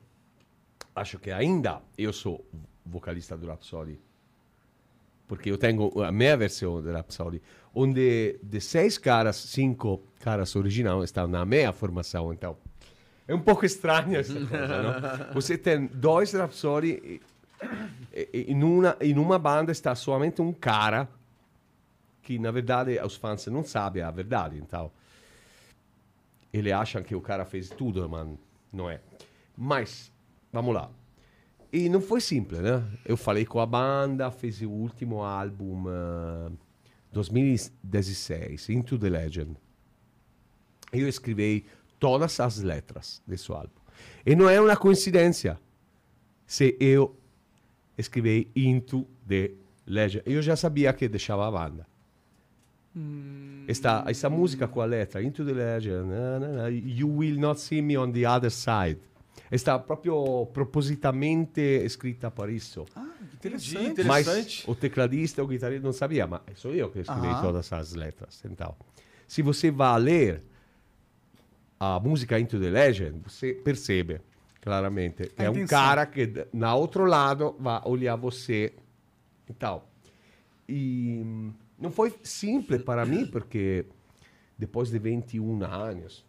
Acho 0.94 1.18
que 1.18 1.30
ainda 1.30 1.82
eu 1.96 2.12
sou 2.12 2.44
vocalista 2.84 3.36
do 3.36 3.46
Rhapsody. 3.46 3.98
Porque 5.28 5.50
eu 5.50 5.58
tenho 5.58 5.90
a 6.02 6.12
minha 6.12 6.36
versão 6.36 6.80
do 6.80 6.90
Rhapsody, 6.92 7.42
onde 7.74 8.38
de 8.42 8.60
seis 8.60 8.96
caras, 8.96 9.36
cinco 9.36 10.00
caras 10.20 10.54
originais 10.54 11.04
estão 11.04 11.26
na 11.26 11.44
minha 11.44 11.72
formação, 11.72 12.32
então 12.32 12.56
é 13.26 13.34
um 13.34 13.40
pouco 13.40 13.66
estranho 13.66 14.16
essa 14.16 14.32
coisa, 14.34 14.82
não? 14.82 15.34
Você 15.34 15.58
tem 15.58 15.86
dois 15.86 16.32
Rhapsody 16.32 16.88
e, 17.04 17.20
e, 18.14 18.28
e 18.48 18.52
in, 18.52 18.62
uma, 18.62 18.96
in 19.02 19.18
uma 19.18 19.36
banda 19.38 19.72
está 19.72 19.94
somente 19.96 20.40
um 20.40 20.52
cara 20.52 21.08
que 22.26 22.40
na 22.40 22.50
verdade 22.50 22.98
os 22.98 23.14
fãs 23.14 23.46
não 23.46 23.62
sabem 23.62 24.02
a 24.02 24.10
verdade, 24.10 24.58
então 24.58 24.90
ele 26.52 26.72
acham 26.72 27.00
que 27.00 27.14
o 27.14 27.20
cara 27.20 27.44
fez 27.44 27.68
tudo, 27.68 28.08
mas 28.08 28.28
não 28.72 28.90
é. 28.90 29.00
Mas 29.56 30.10
vamos 30.52 30.74
lá. 30.74 30.90
E 31.72 31.88
não 31.88 32.00
foi 32.00 32.20
simples, 32.20 32.60
né? 32.60 32.82
Eu 33.04 33.16
falei 33.16 33.46
com 33.46 33.60
a 33.60 33.66
banda, 33.66 34.28
fiz 34.32 34.60
o 34.60 34.68
último 34.70 35.22
álbum 35.22 35.84
eh, 35.88 36.50
2016, 37.12 38.70
Into 38.70 38.98
the 38.98 39.08
Legend. 39.08 39.56
Eu 40.92 41.06
escrevi 41.06 41.64
todas 42.00 42.40
as 42.40 42.58
letras 42.58 43.22
desse 43.24 43.52
álbum. 43.52 43.80
E 44.24 44.34
não 44.34 44.50
é 44.50 44.60
uma 44.60 44.76
coincidência 44.76 45.60
se 46.44 46.76
eu 46.80 47.16
escrevi 47.96 48.50
Into 48.56 49.06
the 49.28 49.52
Legend. 49.86 50.24
Eu 50.26 50.42
já 50.42 50.56
sabia 50.56 50.92
que 50.92 51.08
deixava 51.08 51.46
a 51.46 51.50
banda. 51.52 51.95
Esta, 53.68 54.04
esta 54.06 54.30
música 54.30 54.66
com 54.66 54.80
a 54.80 54.84
letra 54.84 55.22
Into 55.22 55.44
the 55.44 55.52
Legend, 55.52 56.08
na, 56.08 56.38
na, 56.38 56.48
na, 56.48 56.68
You 56.68 57.08
Will 57.16 57.38
Not 57.38 57.60
See 57.60 57.82
Me 57.82 57.96
on 57.96 58.12
the 58.12 58.26
Other 58.28 58.50
Side. 58.50 59.00
Está 59.50 59.78
proprio 59.78 60.46
propositamente 60.52 61.60
escrita 61.60 62.30
para 62.30 62.50
isso. 62.50 62.84
Ah, 62.94 63.06
interessante. 63.34 63.90
Entendi. 63.90 64.08
Mas 64.08 64.26
Interessante. 64.26 64.70
o 64.70 64.74
tecladista, 64.74 65.42
o 65.42 65.46
guitarrista 65.46 65.84
não 65.84 65.92
sabia, 65.92 66.26
mas 66.26 66.40
sou 66.54 66.74
eu 66.74 66.90
que 66.90 67.00
escrevi 67.00 67.26
Aham. 67.28 67.42
todas 67.42 67.72
as 67.72 67.92
letras. 67.94 68.42
Então, 68.44 68.74
se 69.26 69.42
você 69.42 69.70
vai 69.70 70.00
ler 70.00 70.42
a 71.78 72.00
música 72.00 72.38
Into 72.40 72.58
the 72.58 72.70
Legend, 72.70 73.20
você 73.24 73.52
percebe 73.52 74.20
claramente. 74.60 75.30
A 75.36 75.44
é 75.44 75.50
um 75.50 75.66
cara 75.66 76.06
que 76.06 76.46
na 76.52 76.74
outro 76.74 77.04
lado 77.04 77.54
vai 77.58 77.80
olhar 77.84 78.16
você. 78.16 78.72
Então, 79.48 79.82
e 80.68 81.22
hum, 81.24 81.52
não 81.78 81.90
foi 81.90 82.14
simples 82.22 82.82
para 82.82 83.04
mim, 83.04 83.26
porque 83.26 83.86
depois 84.58 84.90
de 84.90 84.98
21 84.98 85.62
anos, 85.64 86.24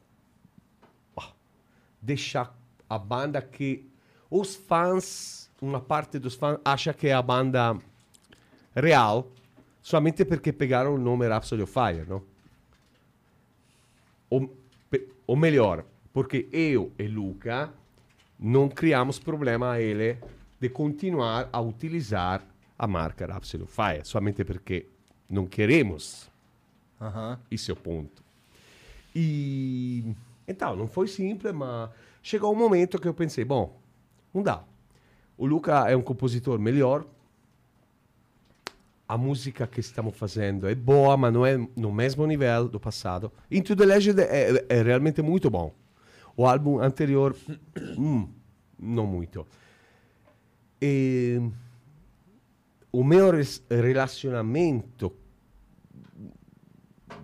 deixar 2.02 2.58
a 2.90 2.98
banda 2.98 3.42
que 3.42 3.90
os 4.30 4.56
fãs, 4.56 5.50
uma 5.62 5.80
parte 5.80 6.20
dos 6.20 6.36
fãs 6.36 6.60
acha 6.64 6.94
que 6.94 7.08
é 7.08 7.14
a 7.14 7.22
banda 7.22 7.78
real, 8.76 9.28
somente 9.82 10.26
porque 10.26 10.52
pegaram 10.52 10.96
o 10.96 10.98
nome 10.98 11.28
Rhapsody 11.28 11.64
of 11.64 11.72
Fire, 11.72 12.06
não? 12.08 12.24
Ou, 14.30 14.58
ou 15.26 15.36
melhor, 15.36 15.86
porque 16.12 16.48
eu 16.52 16.92
e 17.00 17.08
Luca 17.08 17.74
não 18.38 18.68
criamos 18.68 19.18
problema 19.18 19.72
a 19.72 19.82
ele 19.82 20.18
de 20.60 20.70
continuar 20.70 21.50
a 21.52 21.62
utilizar 21.62 22.44
a 22.78 22.88
marca 22.88 23.26
Rhapsody 23.26 23.64
of 23.64 23.74
Fire, 23.74 24.06
somente 24.06 24.44
porque 24.44 24.88
não 25.30 25.46
queremos 25.46 26.30
Aham. 27.00 27.40
esse 27.52 27.70
é 27.70 27.74
o 27.74 27.78
ponto. 27.78 28.24
E 29.16 30.04
Então, 30.48 30.76
não 30.76 30.88
foi 30.88 31.08
simples, 31.08 31.54
mas 31.54 31.90
chegou 32.22 32.54
um 32.54 32.58
momento 32.58 33.00
que 33.00 33.08
eu 33.08 33.14
pensei, 33.14 33.44
bom, 33.44 33.78
não 34.34 34.42
dá. 34.42 34.64
O 35.38 35.46
Luca 35.46 35.90
é 35.90 35.96
um 35.96 36.02
compositor 36.02 36.58
melhor, 36.58 37.06
a 39.08 39.18
música 39.18 39.66
que 39.66 39.80
estamos 39.80 40.16
fazendo 40.16 40.68
é 40.68 40.76
boa, 40.76 41.16
mas 41.16 41.34
não 41.34 41.46
é 41.46 41.58
no 41.76 41.92
mesmo 41.92 42.26
nível 42.26 42.68
do 42.68 42.80
passado. 42.80 43.32
Into 43.50 43.76
the 43.76 43.86
Legend 43.86 44.22
é, 44.22 44.66
é 44.68 44.82
realmente 44.82 45.22
muito 45.22 45.50
bom. 45.50 45.74
O 46.36 46.46
álbum 46.46 46.80
anterior, 46.80 47.36
hum, 47.98 48.28
não 48.78 49.08
muito. 49.08 49.48
E 50.82 51.42
o 52.92 53.04
meu 53.04 53.32
relacionamento 53.70 55.14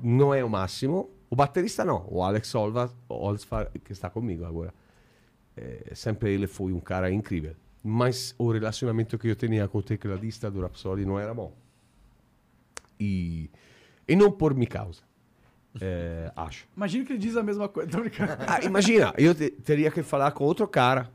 não 0.02 0.34
é 0.34 0.44
o 0.44 0.50
máximo. 0.50 1.10
O 1.30 1.36
batterista 1.36 1.84
não, 1.84 2.06
o 2.10 2.22
Alex 2.24 2.54
Olva, 2.54 2.92
Olsfar, 3.10 3.72
que 3.84 3.92
está 3.92 4.10
comigo 4.10 4.46
agora. 4.46 4.74
É, 5.58 5.92
sempre 5.96 6.32
ele 6.32 6.48
foi 6.48 6.72
um 6.74 6.80
cara 6.80 7.12
incrível. 7.12 7.56
Mas 7.84 8.34
o 8.38 8.52
relacionamento 8.52 9.18
que 9.18 9.28
eu 9.28 9.36
tinha 9.36 9.68
com 9.68 9.80
o 9.80 9.84
tecladista 9.84 10.50
do 10.50 10.62
Rhapsody 10.62 11.06
não 11.06 11.20
era 11.20 11.34
bom. 11.34 11.54
E, 13.00 13.50
e 14.08 14.16
não 14.16 14.32
por 14.32 14.54
minha 14.54 14.68
causa, 14.68 15.02
é, 15.82 16.32
acho. 16.36 16.68
Imagina 16.78 17.04
que 17.06 17.14
ele 17.14 17.20
diz 17.20 17.36
a 17.36 17.44
mesma 17.44 17.68
coisa. 17.68 17.90
Ah, 18.48 18.64
imagina, 18.64 19.14
eu 19.18 19.34
te- 19.36 19.50
teria 19.50 19.92
que 19.92 20.02
falar 20.04 20.32
com 20.32 20.44
outro 20.46 20.68
cara. 20.68 21.12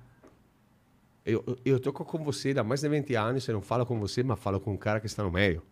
Eu, 1.31 1.45
eu- 1.65 1.79
toco 1.81 2.05
com 2.05 2.25
você 2.25 2.55
há 2.59 2.65
mais 2.65 2.81
de 2.81 2.89
20 2.89 3.15
anos, 3.15 3.47
eu 3.49 3.55
não 3.55 3.61
falo 3.63 3.85
com 3.85 3.99
você, 4.01 4.23
mas 4.23 4.39
falo 4.39 4.59
com 4.61 4.73
um 4.73 4.77
cara 4.77 4.99
que 5.01 5.07
está 5.07 5.23
no 5.23 5.31
meio. 5.31 5.63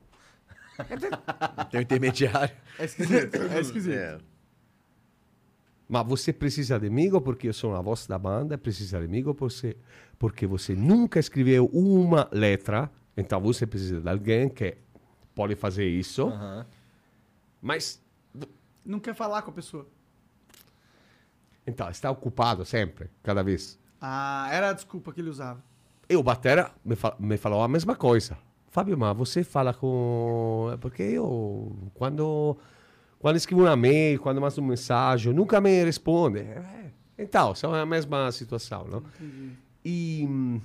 Tem 1.70 1.80
um 1.80 1.82
intermediário. 1.82 2.54
É 2.78 2.84
esquisito. 2.84 3.36
É 3.36 3.60
esquisito. 3.60 3.94
É. 3.94 4.18
Mas 5.88 6.06
você 6.06 6.32
precisa 6.32 6.78
de 6.78 6.90
mim 6.90 7.08
porque 7.20 7.48
eu 7.48 7.52
sou 7.54 7.74
a 7.74 7.80
voz 7.80 8.06
da 8.06 8.18
banda, 8.18 8.58
precisa 8.58 9.00
de 9.00 9.06
mim 9.08 9.22
porque, 9.34 9.76
porque 10.18 10.46
você 10.46 10.74
nunca 10.74 11.18
escreveu 11.20 11.66
uma 11.72 12.28
letra, 12.32 12.90
então 13.16 13.40
você 13.40 13.66
precisa 13.66 14.00
de 14.00 14.08
alguém 14.08 14.48
que 14.48 14.76
pode 15.34 15.54
fazer 15.54 15.86
isso. 15.86 16.30
Mas, 17.62 18.02
Não 18.84 18.98
quer 19.00 19.14
falar 19.14 19.42
com 19.42 19.50
a 19.50 19.54
pessoa. 19.54 19.86
então, 21.66 21.88
está 21.88 22.10
ocupado 22.10 22.64
sempre, 22.64 23.08
cada 23.22 23.42
vez. 23.42 23.78
Ah, 24.00 24.48
era 24.52 24.70
a 24.70 24.72
desculpa 24.72 25.12
que 25.12 25.20
ele 25.20 25.30
usava. 25.30 25.62
E 26.08 26.16
o 26.16 26.22
Batera 26.22 26.70
me, 26.84 26.94
fa- 26.96 27.16
me 27.18 27.36
falou 27.36 27.62
a 27.62 27.68
mesma 27.68 27.96
coisa. 27.96 28.36
Fábio, 28.68 28.96
mas 28.96 29.16
você 29.16 29.42
fala 29.42 29.72
com... 29.72 30.76
Porque 30.80 31.02
eu, 31.02 31.74
quando, 31.94 32.56
quando 33.18 33.36
escrevo 33.36 33.62
uma 33.62 33.74
mail, 33.76 34.20
quando 34.20 34.40
mando 34.40 34.60
um 34.60 34.64
mensagem, 34.66 35.32
nunca 35.32 35.60
me 35.60 35.82
responde. 35.84 36.40
É, 36.40 36.90
Então, 37.18 37.54
são 37.54 37.74
a 37.74 37.86
mesma 37.86 38.30
situação, 38.32 38.84
não? 38.84 39.02
E... 39.84 40.26
hum, 40.28 40.60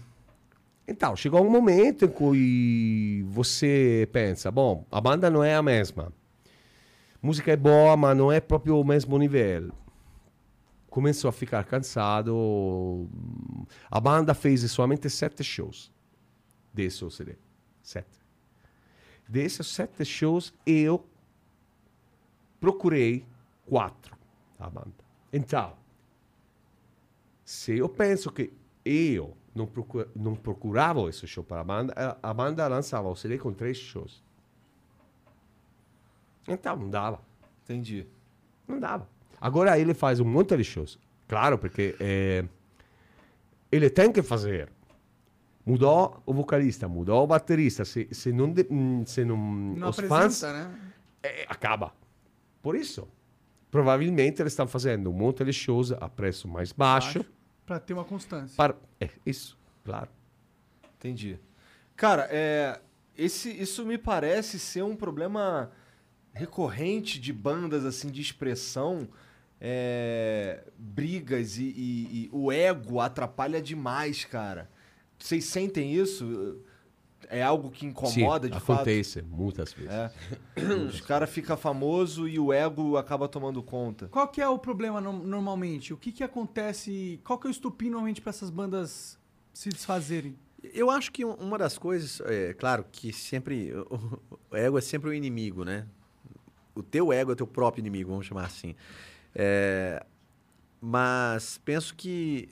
Então, 0.87 1.15
chegou 1.15 1.41
um 1.45 1.49
momento 1.49 2.05
em 2.05 2.09
que 2.09 3.25
você 3.29 4.07
pensa, 4.11 4.51
bom, 4.51 4.85
a 4.91 4.99
banda 4.99 5.29
não 5.29 5.41
é 5.43 5.55
a 5.55 5.61
mesma. 5.61 6.11
Música 7.21 7.51
é 7.51 7.55
boa, 7.55 7.95
mas 7.95 8.17
não 8.17 8.31
é 8.31 8.39
proprio 8.41 8.79
o 8.79 8.83
mesmo 8.83 9.17
nível 9.17 9.71
começou 10.91 11.29
a 11.29 11.31
ficar 11.31 11.63
cansado. 11.63 13.07
A 13.89 13.99
banda 13.99 14.33
fez 14.35 14.69
somente 14.69 15.09
sete 15.09 15.43
shows 15.43 15.91
desse 16.71 17.09
CD. 17.09 17.35
Sete. 17.81 18.19
Desses 19.27 19.65
sete 19.67 20.03
shows, 20.05 20.53
eu 20.65 21.03
procurei 22.59 23.25
quatro 23.65 24.15
da 24.59 24.69
banda. 24.69 24.91
Então, 25.31 25.73
se 27.45 27.77
eu 27.77 27.87
penso 27.87 28.29
que 28.29 28.51
eu 28.83 29.35
não, 29.55 29.69
não 30.13 30.35
procurava 30.35 31.09
esse 31.09 31.25
show 31.25 31.43
para 31.43 31.61
a 31.61 31.63
banda, 31.63 31.93
a- 31.95 32.29
a 32.29 32.33
banda 32.33 32.67
lançava 32.67 33.07
o 33.07 33.15
CD 33.15 33.37
com 33.37 33.53
três 33.53 33.77
shows. 33.77 34.21
Então, 36.47 36.75
não 36.75 36.89
dava. 36.89 37.21
Entendi. 37.63 38.05
Não 38.67 38.77
dava. 38.79 39.07
Agora 39.41 39.77
ele 39.79 39.93
faz 39.95 40.19
um 40.19 40.25
monte 40.25 40.55
de 40.55 40.63
shows. 40.63 40.99
Claro, 41.27 41.57
porque 41.57 41.95
é, 41.99 42.45
ele 43.71 43.89
tem 43.89 44.11
que 44.11 44.21
fazer. 44.21 44.69
Mudou 45.65 46.21
o 46.25 46.33
vocalista, 46.33 46.87
mudou 46.87 47.23
o 47.23 47.27
baterista. 47.27 47.83
Se, 47.83 48.07
se 48.11 48.31
não, 48.31 48.51
de- 48.51 48.67
hum, 48.69 49.03
se 49.05 49.25
não, 49.25 49.37
Não 49.37 49.89
os 49.89 49.97
fãs 49.99 50.41
né? 50.43 50.71
é, 51.23 51.45
acaba. 51.49 51.93
Por 52.61 52.75
isso, 52.75 53.07
provavelmente 53.71 54.41
eles 54.41 54.53
estão 54.53 54.67
fazendo 54.67 55.09
um 55.09 55.13
monte 55.13 55.43
de 55.43 55.53
shows 55.53 55.91
a 55.91 56.07
preço 56.07 56.47
mais 56.47 56.71
baixo. 56.71 57.25
Pra 57.65 57.79
ter 57.79 57.93
uma 57.93 58.03
constância. 58.03 58.55
Para, 58.57 58.75
é 58.99 59.09
isso, 59.25 59.57
claro. 59.83 60.09
Entendi. 60.97 61.39
Cara, 61.95 62.27
é, 62.29 62.79
esse, 63.17 63.49
isso 63.49 63.85
me 63.85 63.97
parece 63.97 64.59
ser 64.59 64.83
um 64.83 64.95
problema 64.95 65.71
recorrente 66.33 67.19
de 67.19 67.31
bandas 67.31 67.85
assim 67.85 68.09
de 68.09 68.21
expressão. 68.21 69.07
É, 69.63 70.63
brigas 70.77 71.57
e, 71.57 71.63
e- 71.65 72.07
e 72.25 72.29
o 72.33 72.51
ego 72.51 72.99
atrapalha 72.99 73.61
demais, 73.61 74.25
cara. 74.25 74.69
Vocês 75.19 75.45
sentem 75.45 75.93
isso? 75.93 76.59
É 77.29 77.43
algo 77.43 77.69
que 77.69 77.85
incomoda 77.85 78.47
Sim, 78.47 78.53
de 78.53 78.59
fato? 78.59 78.73
acontece 78.79 79.21
muitas 79.21 79.71
vezes. 79.71 79.91
É. 79.93 80.11
Os 80.89 80.99
caras 81.01 81.29
ficam 81.29 81.55
famosos 81.55 82.27
e 82.29 82.39
o 82.39 82.51
ego 82.51 82.97
acaba 82.97 83.27
tomando 83.29 83.61
conta. 83.61 84.07
Qual 84.09 84.27
que 84.27 84.41
é 84.41 84.49
o 84.49 84.57
problema 84.57 84.99
no- 84.99 85.23
normalmente? 85.23 85.93
O 85.93 85.97
que 85.97 86.11
que 86.11 86.23
acontece? 86.23 87.21
Qual 87.23 87.37
que 87.37 87.45
é 87.47 87.49
o 87.49 87.51
estupim 87.51 87.89
normalmente 87.89 88.19
pra 88.19 88.31
essas 88.31 88.49
bandas 88.49 89.17
se 89.53 89.69
desfazerem? 89.69 90.35
Eu 90.73 90.89
acho 90.89 91.11
que 91.11 91.23
um- 91.23 91.35
uma 91.35 91.57
das 91.57 91.77
coisas, 91.77 92.19
é 92.25 92.53
claro 92.55 92.83
que 92.91 93.13
sempre 93.13 93.71
o, 93.89 94.19
o 94.51 94.55
ego 94.57 94.77
é 94.79 94.81
sempre 94.81 95.11
o 95.11 95.13
inimigo, 95.13 95.63
né? 95.63 95.85
O 96.75 96.81
teu 96.81 97.13
ego 97.13 97.31
é 97.31 97.33
o 97.33 97.37
teu 97.37 97.47
próprio 97.47 97.81
inimigo, 97.81 98.09
vamos 98.09 98.25
chamar 98.25 98.45
assim. 98.45 98.75
É, 99.35 100.03
mas 100.81 101.59
penso 101.63 101.95
que 101.95 102.49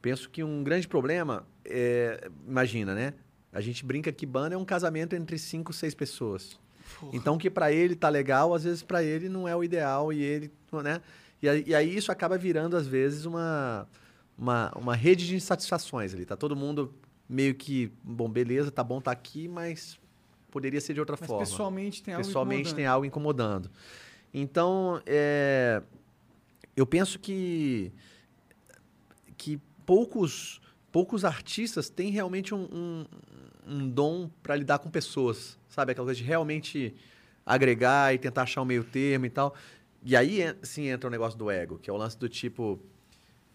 penso 0.00 0.28
que 0.30 0.42
um 0.44 0.62
grande 0.62 0.86
problema 0.86 1.46
é, 1.64 2.30
imagina, 2.46 2.94
né? 2.94 3.14
A 3.52 3.60
gente 3.60 3.84
brinca 3.84 4.12
que 4.12 4.24
banda 4.26 4.54
é 4.54 4.58
um 4.58 4.64
casamento 4.64 5.14
entre 5.16 5.38
cinco, 5.38 5.72
seis 5.72 5.94
pessoas. 5.94 6.58
Então 7.12 7.36
que 7.36 7.50
pra 7.50 7.70
ele 7.72 7.94
tá 7.94 8.08
legal, 8.08 8.54
às 8.54 8.64
vezes 8.64 8.82
pra 8.82 9.02
ele 9.02 9.28
não 9.28 9.46
é 9.46 9.54
o 9.54 9.62
ideal 9.62 10.12
e 10.12 10.22
ele, 10.22 10.50
né? 10.82 11.00
E 11.42 11.48
aí, 11.48 11.64
e 11.66 11.74
aí 11.74 11.96
isso 11.96 12.10
acaba 12.10 12.36
virando 12.38 12.76
às 12.76 12.86
vezes 12.86 13.24
uma, 13.24 13.86
uma 14.36 14.72
uma 14.76 14.94
rede 14.96 15.26
de 15.26 15.34
insatisfações 15.36 16.14
ali. 16.14 16.24
Tá 16.24 16.36
todo 16.36 16.56
mundo 16.56 16.92
meio 17.28 17.54
que, 17.54 17.92
bom, 18.02 18.28
beleza, 18.28 18.70
tá 18.70 18.82
bom, 18.82 19.00
tá 19.00 19.10
aqui, 19.10 19.46
mas 19.48 19.98
poderia 20.50 20.80
ser 20.80 20.94
de 20.94 21.00
outra 21.00 21.16
Mas 21.20 21.26
forma. 21.28 21.44
pessoalmente 21.44 22.02
tem 22.02 22.14
algo 22.14 22.26
Pessoalmente 22.26 22.60
incomodando. 22.60 22.76
tem 22.76 22.86
algo 22.86 23.04
incomodando. 23.04 23.70
Então, 24.32 25.00
é, 25.06 25.82
eu 26.76 26.86
penso 26.86 27.18
que 27.18 27.92
que 29.36 29.60
poucos 29.86 30.60
poucos 30.90 31.24
artistas 31.24 31.88
têm 31.88 32.10
realmente 32.10 32.54
um, 32.54 32.68
um, 32.72 33.06
um 33.66 33.88
dom 33.88 34.28
para 34.42 34.56
lidar 34.56 34.78
com 34.78 34.90
pessoas, 34.90 35.58
sabe? 35.68 35.92
Aquela 35.92 36.06
coisa 36.06 36.18
de 36.18 36.26
realmente 36.26 36.94
agregar 37.44 38.14
e 38.14 38.18
tentar 38.18 38.42
achar 38.42 38.62
um 38.62 38.64
meio 38.64 38.84
termo 38.84 39.26
e 39.26 39.30
tal. 39.30 39.54
E 40.02 40.16
aí, 40.16 40.40
sim, 40.62 40.88
entra 40.88 41.08
o 41.08 41.10
negócio 41.10 41.38
do 41.38 41.50
ego, 41.50 41.78
que 41.78 41.90
é 41.90 41.92
o 41.92 41.96
lance 41.96 42.16
do 42.18 42.28
tipo... 42.28 42.80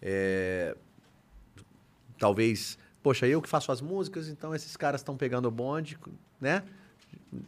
é, 0.00 0.76
talvez, 2.18 2.78
poxa, 3.02 3.26
eu 3.26 3.42
que 3.42 3.48
faço 3.48 3.72
as 3.72 3.80
músicas, 3.80 4.28
então 4.28 4.54
esses 4.54 4.76
caras 4.76 5.00
estão 5.00 5.16
pegando 5.16 5.46
o 5.46 5.50
bonde, 5.50 5.98
né? 6.40 6.62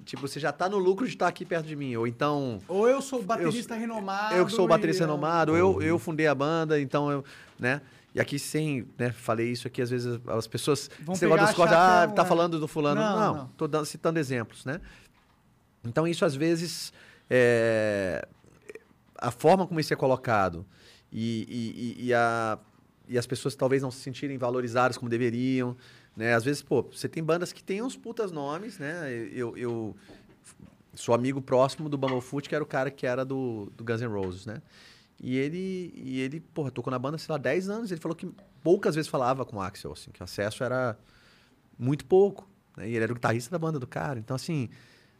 Tipo, 0.04 0.26
você 0.26 0.38
já 0.40 0.52
tá 0.52 0.68
no 0.68 0.78
lucro 0.78 1.06
de 1.06 1.12
estar 1.14 1.28
aqui 1.28 1.44
perto 1.44 1.66
de 1.66 1.76
mim. 1.76 1.94
Ou 1.96 2.06
então... 2.06 2.58
Ou 2.68 2.88
eu 2.88 3.00
sou 3.02 3.22
baterista 3.22 3.74
renomado. 3.74 4.34
Eu 4.34 4.46
que 4.46 4.52
sou 4.52 4.66
baterista 4.66 5.02
e, 5.02 5.06
renomado, 5.06 5.56
eu, 5.56 5.80
eu 5.82 5.98
fundei 5.98 6.26
a 6.26 6.34
banda, 6.34 6.80
então 6.80 7.10
eu, 7.10 7.24
né? 7.58 7.80
E 8.14 8.20
aqui 8.20 8.38
sem, 8.38 8.86
né, 8.98 9.12
falei 9.12 9.50
isso 9.52 9.66
aqui, 9.66 9.82
às 9.82 9.90
vezes 9.90 10.18
as 10.26 10.46
pessoas, 10.46 10.88
Vão 11.00 11.14
negócio 11.20 11.54
pegar, 11.54 11.64
achar 11.66 12.02
ah, 12.02 12.06
que 12.06 12.08
é 12.08 12.12
um- 12.12 12.14
tá 12.14 12.22
é. 12.22 12.24
falando 12.24 12.58
do 12.58 12.66
fulano. 12.66 12.98
Não, 13.00 13.16
Não, 13.20 13.34
não. 13.34 13.46
tô 13.58 13.68
dando, 13.68 13.84
citando 13.84 14.18
exemplos, 14.18 14.64
né? 14.64 14.80
Então 15.84 16.06
isso 16.08 16.24
às 16.24 16.34
vezes, 16.34 16.92
é, 17.28 18.26
a 19.18 19.30
forma 19.30 19.66
como 19.66 19.78
isso 19.80 19.92
é 19.92 19.96
colocado 19.96 20.64
e, 21.12 21.46
e- 21.98 22.02
e- 22.02 22.06
e 22.06 22.14
a, 22.14 22.58
e 23.08 23.18
as 23.18 23.26
pessoas 23.26 23.54
talvez 23.54 23.82
não 23.82 23.90
se 23.90 24.00
sentirem 24.00 24.38
valorizadas 24.38 24.96
como 24.96 25.10
deveriam, 25.10 25.76
né? 26.16 26.34
Às 26.34 26.44
vezes, 26.44 26.62
pô, 26.62 26.82
você 26.82 27.08
tem 27.08 27.22
bandas 27.22 27.52
que 27.52 27.62
têm 27.62 27.82
uns 27.82 27.96
putas 27.96 28.32
nomes, 28.32 28.78
né? 28.78 29.10
Eu, 29.32 29.56
eu 29.56 29.94
sou 30.94 31.14
amigo 31.14 31.42
próximo 31.42 31.88
do 31.88 31.98
Bumblefoot, 31.98 32.48
que 32.48 32.54
era 32.54 32.64
o 32.64 32.66
cara 32.66 32.90
que 32.90 33.06
era 33.06 33.24
do, 33.24 33.70
do 33.76 33.84
Guns 33.84 34.00
N' 34.00 34.06
Roses, 34.08 34.46
né? 34.46 34.62
E 35.20 35.36
ele, 35.36 35.92
e 35.94 36.20
ele, 36.20 36.40
porra, 36.40 36.70
tocou 36.70 36.90
na 36.90 36.98
banda, 36.98 37.16
sei 37.18 37.32
lá, 37.32 37.38
10 37.38 37.68
anos. 37.70 37.90
Ele 37.90 38.00
falou 38.00 38.14
que 38.14 38.28
poucas 38.62 38.94
vezes 38.94 39.08
falava 39.08 39.44
com 39.44 39.56
o 39.56 39.60
Axel, 39.60 39.92
assim, 39.92 40.10
que 40.10 40.20
o 40.20 40.24
acesso 40.24 40.62
era 40.64 40.98
muito 41.78 42.04
pouco. 42.04 42.48
Né? 42.76 42.88
E 42.90 42.94
ele 42.94 43.02
era 43.04 43.12
o 43.12 43.14
guitarrista 43.14 43.50
da 43.50 43.58
banda 43.58 43.78
do 43.78 43.86
cara. 43.86 44.18
Então, 44.18 44.34
assim, 44.36 44.68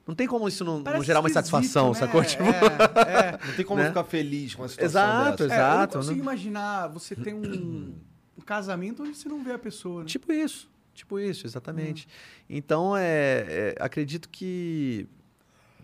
Não 0.06 0.14
tem 0.14 0.26
como 0.26 0.46
isso 0.46 0.64
não, 0.64 0.80
não 0.80 1.02
gerar 1.02 1.20
uma 1.20 1.28
insatisfação, 1.30 1.88
né? 1.88 1.94
sacou? 1.94 2.22
Tipo, 2.24 2.44
É, 2.44 2.48
é. 2.48 3.38
Não 3.46 3.54
tem 3.56 3.64
como 3.64 3.80
Né? 3.80 3.88
ficar 3.88 4.04
feliz 4.04 4.54
com 4.54 4.64
a 4.64 4.68
situação 4.68 5.00
Exato, 5.02 5.42
dessa. 5.48 5.54
É, 5.54 5.56
eu 5.56 5.60
não 5.60 5.74
Exato, 5.76 5.98
consigo 5.98 6.14
né? 6.16 6.22
imaginar 6.22 6.86
você 6.88 7.16
ter 7.16 7.34
um, 7.34 7.94
um 8.38 8.40
casamento 8.42 9.02
onde 9.02 9.16
você 9.16 9.28
não 9.28 9.42
vê 9.42 9.52
a 9.52 9.58
pessoa, 9.58 10.02
né? 10.02 10.06
Tipo 10.06 10.32
isso. 10.32 10.70
Tipo 10.96 11.18
isso, 11.18 11.46
exatamente. 11.46 12.08
Então, 12.48 12.96
é, 12.96 13.44
é, 13.48 13.74
acredito 13.78 14.28
que. 14.28 15.06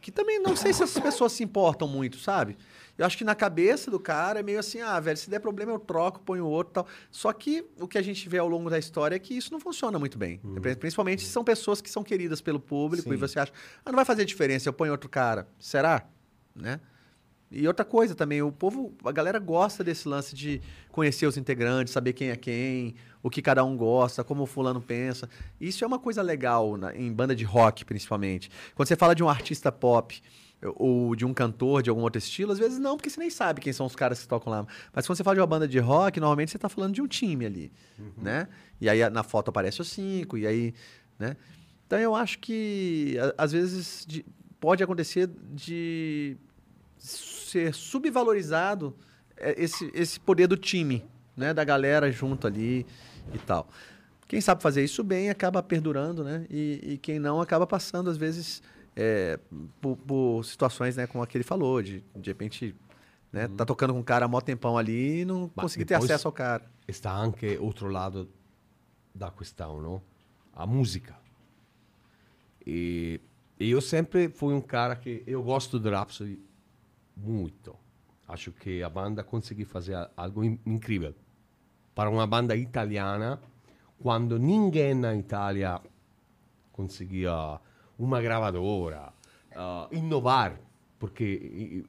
Que 0.00 0.10
também 0.10 0.40
não 0.40 0.56
sei 0.56 0.72
se 0.72 0.82
essas 0.82 1.00
pessoas 1.00 1.30
se 1.30 1.44
importam 1.44 1.86
muito, 1.86 2.18
sabe? 2.18 2.56
Eu 2.98 3.06
acho 3.06 3.16
que 3.16 3.22
na 3.22 3.36
cabeça 3.36 3.88
do 3.88 4.00
cara 4.00 4.40
é 4.40 4.42
meio 4.42 4.58
assim, 4.58 4.80
ah, 4.80 4.98
velho, 4.98 5.16
se 5.16 5.30
der 5.30 5.38
problema 5.38 5.70
eu 5.70 5.78
troco, 5.78 6.18
ponho 6.20 6.44
outro 6.44 6.72
e 6.72 6.74
tal. 6.74 6.86
Só 7.08 7.32
que 7.32 7.64
o 7.78 7.86
que 7.86 7.96
a 7.96 8.02
gente 8.02 8.28
vê 8.28 8.38
ao 8.38 8.48
longo 8.48 8.68
da 8.68 8.80
história 8.80 9.14
é 9.14 9.18
que 9.18 9.32
isso 9.32 9.52
não 9.52 9.60
funciona 9.60 10.00
muito 10.00 10.18
bem. 10.18 10.40
Principalmente 10.80 11.22
se 11.22 11.28
são 11.28 11.44
pessoas 11.44 11.80
que 11.80 11.88
são 11.88 12.02
queridas 12.02 12.40
pelo 12.40 12.58
público 12.58 13.08
Sim. 13.08 13.14
e 13.14 13.16
você 13.16 13.38
acha, 13.38 13.52
ah, 13.84 13.90
não 13.90 13.96
vai 13.96 14.04
fazer 14.04 14.24
diferença, 14.24 14.68
eu 14.68 14.72
ponho 14.72 14.90
outro 14.90 15.08
cara. 15.08 15.46
Será? 15.56 16.04
Né? 16.52 16.80
E 17.52 17.68
outra 17.68 17.84
coisa 17.84 18.14
também, 18.14 18.40
o 18.40 18.50
povo, 18.50 18.94
a 19.04 19.12
galera 19.12 19.38
gosta 19.38 19.84
desse 19.84 20.08
lance 20.08 20.34
de 20.34 20.62
conhecer 20.90 21.26
os 21.26 21.36
integrantes, 21.36 21.92
saber 21.92 22.14
quem 22.14 22.30
é 22.30 22.36
quem, 22.36 22.94
o 23.22 23.30
que 23.30 23.40
cada 23.40 23.64
um 23.64 23.76
gosta, 23.76 24.24
como 24.24 24.42
o 24.42 24.46
fulano 24.46 24.80
pensa. 24.80 25.28
Isso 25.60 25.84
é 25.84 25.86
uma 25.86 25.98
coisa 25.98 26.20
legal 26.22 26.76
na- 26.76 26.94
em 26.96 27.12
banda 27.12 27.34
de 27.36 27.44
rock, 27.44 27.84
principalmente. 27.84 28.50
Quando 28.74 28.88
você 28.88 28.96
fala 28.96 29.14
de 29.14 29.22
um 29.22 29.28
artista 29.28 29.70
pop 29.70 30.20
ou 30.76 31.14
de 31.16 31.24
um 31.24 31.32
cantor 31.34 31.82
de 31.82 31.90
algum 31.90 32.02
outro 32.02 32.18
estilo, 32.18 32.52
às 32.52 32.58
vezes 32.58 32.78
não, 32.78 32.96
porque 32.96 33.10
você 33.10 33.18
nem 33.20 33.30
sabe 33.30 33.60
quem 33.60 33.72
são 33.72 33.84
os 33.86 33.94
caras 33.96 34.20
que 34.22 34.28
tocam 34.28 34.52
lá. 34.52 34.66
Mas 34.92 35.06
quando 35.06 35.16
você 35.16 35.24
fala 35.24 35.34
de 35.36 35.40
uma 35.40 35.46
banda 35.46 35.66
de 35.66 35.78
rock, 35.78 36.18
normalmente 36.20 36.50
você 36.50 36.56
está 36.56 36.68
falando 36.68 36.94
de 36.94 37.02
um 37.02 37.06
time 37.08 37.46
ali, 37.46 37.72
né? 38.16 38.48
E 38.80 38.88
aí 38.88 39.08
na 39.10 39.22
foto 39.22 39.48
aparece 39.48 39.80
os 39.80 39.88
cinco, 39.88 40.36
e 40.38 40.46
aí, 40.46 40.74
né? 41.18 41.36
Então 41.86 41.98
eu 41.98 42.14
acho 42.14 42.38
que 42.38 43.16
às 43.36 43.52
vezes 43.52 44.04
de- 44.06 44.24
pode 44.60 44.82
acontecer 44.82 45.28
de 45.52 46.36
ser 46.98 47.74
subvalorizado 47.74 48.96
é, 49.36 49.60
esse, 49.62 49.90
esse 49.94 50.20
poder 50.20 50.46
do 50.46 50.56
time, 50.56 51.04
né? 51.36 51.52
Da 51.52 51.64
galera 51.64 52.10
junto 52.10 52.46
ali 52.46 52.86
e 53.32 53.38
tal. 53.38 53.68
Quem 54.26 54.40
sabe 54.40 54.62
fazer 54.62 54.82
isso 54.82 55.04
bem 55.04 55.28
acaba 55.28 55.62
perdurando, 55.62 56.24
né? 56.24 56.46
E, 56.48 56.80
e 56.82 56.98
quem 56.98 57.18
não 57.18 57.40
acaba 57.40 57.66
passando, 57.66 58.08
às 58.08 58.16
vezes, 58.16 58.62
é, 58.96 59.38
por, 59.80 59.96
por 59.96 60.44
situações, 60.44 60.96
né? 60.96 61.06
Como 61.06 61.22
a 61.22 61.26
que 61.26 61.36
ele 61.36 61.44
falou, 61.44 61.82
de 61.82 62.02
de 62.16 62.30
repente, 62.30 62.74
né? 63.30 63.48
Tá 63.48 63.64
tocando 63.64 63.92
com 63.92 64.00
um 64.00 64.02
cara 64.02 64.24
há 64.24 64.28
mó 64.28 64.40
tempão 64.40 64.78
ali 64.78 65.20
e 65.20 65.24
não 65.24 65.50
Mas 65.54 65.64
conseguir 65.64 65.84
ter 65.84 65.94
acesso 65.94 66.28
ao 66.28 66.32
cara. 66.32 66.64
Está 66.88 67.14
anche 67.14 67.58
outro 67.58 67.88
lado 67.88 68.28
da 69.14 69.30
questão, 69.30 69.80
não? 69.80 70.02
A 70.54 70.66
música. 70.66 71.14
E 72.66 73.20
eu 73.58 73.80
sempre 73.80 74.28
fui 74.28 74.54
um 74.54 74.60
cara 74.60 74.96
que 74.96 75.22
eu 75.26 75.42
gosto 75.42 75.78
do 75.78 75.90
Rhapsody 75.90 76.38
muito. 77.16 77.76
Acho 78.28 78.52
que 78.52 78.82
a 78.82 78.88
banda 78.88 79.22
conseguiu 79.22 79.66
fazer 79.66 79.96
algo 80.16 80.44
in- 80.44 80.58
incrível. 80.64 81.14
Para 81.94 82.08
uma 82.08 82.26
banda 82.26 82.56
italiana, 82.56 83.40
quando 84.00 84.38
ninguém 84.38 84.94
na 84.94 85.14
Itália 85.14 85.80
conseguia 86.72 87.60
uma 87.98 88.20
gravadora, 88.20 89.12
ah, 89.54 89.88
inovar, 89.92 90.58
porque 90.98 91.24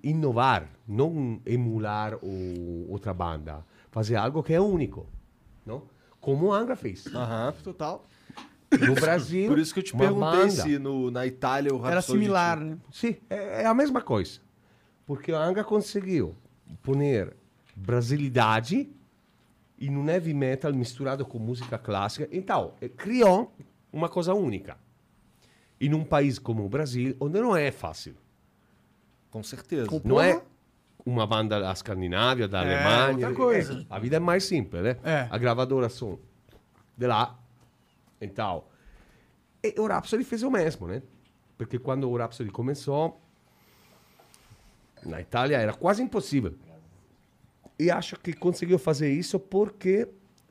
i- 0.03 0.09
inovar, 0.09 0.67
não 0.87 1.39
emular 1.45 2.15
o, 2.23 2.87
outra 2.89 3.13
banda, 3.13 3.63
fazer 3.91 4.15
algo 4.15 4.43
que 4.43 4.53
é 4.53 4.59
único, 4.59 5.07
não? 5.65 5.83
Como 6.19 6.51
a 6.53 6.57
Angra 6.57 6.75
fez. 6.75 7.05
Total. 7.63 8.05
No 8.87 8.95
Brasil, 8.95 9.47
Por 9.49 9.59
isso 9.59 9.71
que 9.73 9.81
eu 9.81 9.83
te 9.83 9.95
perguntei 9.95 10.39
banda. 10.39 10.49
se 10.49 10.79
no, 10.79 11.11
na 11.11 11.27
Itália 11.27 11.73
o 11.73 11.85
Era 11.85 12.01
similar, 12.01 12.57
tinha- 12.57 12.69
né? 12.71 12.77
Sim, 12.91 13.15
é, 13.29 13.61
é 13.61 13.65
a 13.67 13.73
mesma 13.73 14.01
coisa. 14.01 14.39
Porque 15.05 15.31
a 15.31 15.39
Angra 15.43 15.63
conseguiu 15.63 16.35
poner 16.81 17.35
brasilidade 17.75 18.89
em 19.79 19.95
um 19.97 20.07
heavy 20.09 20.33
metal 20.33 20.73
misturado 20.73 21.25
com 21.25 21.37
música 21.39 21.77
clássica. 21.77 22.27
Então, 22.31 22.73
eh, 22.81 22.87
criou 22.89 23.53
uma 23.91 24.07
coisa 24.07 24.33
única. 24.33 24.77
Em 25.79 25.93
um 25.93 26.03
país 26.03 26.39
como 26.39 26.63
o 26.65 26.69
Brasil, 26.69 27.15
onde 27.19 27.39
não 27.41 27.55
é 27.55 27.69
fácil. 27.71 28.15
Com 29.29 29.43
certeza. 29.43 29.87
Com- 29.87 30.01
Não 30.05 30.21
é 30.21 30.41
uma 31.05 31.27
banda 31.27 31.59
da 31.59 31.71
Escandinávia, 31.73 32.47
da 32.47 32.63
É, 32.63 32.75
Alemanha. 32.75 33.27
outra 33.27 33.33
coisa. 33.33 33.81
É, 33.81 33.85
a 33.89 33.99
vida 33.99 34.15
é 34.15 34.19
mais 34.19 34.43
simples, 34.45 34.81
né? 34.83 34.97
É. 35.03 35.27
A 35.29 35.37
gravadora 35.37 35.89
são 35.89 36.17
de 36.95 37.07
lá. 37.07 37.37
Então, 38.21 38.63
e 39.61 39.73
o 39.77 39.85
Rhapsody 39.87 40.23
fez 40.23 40.43
o 40.43 40.51
mesmo, 40.51 40.87
né? 40.87 41.01
Porque 41.57 41.77
quando 41.77 42.09
o 42.09 42.15
Rhapsody 42.15 42.49
começou, 42.51 43.19
na 45.05 45.21
Itália 45.21 45.57
era 45.57 45.73
quase 45.73 46.01
impossível. 46.01 46.53
E 47.79 47.89
acho 47.89 48.17
que 48.19 48.33
conseguiu 48.33 48.77
fazer 48.77 49.11
isso 49.11 49.39
porque 49.39 50.07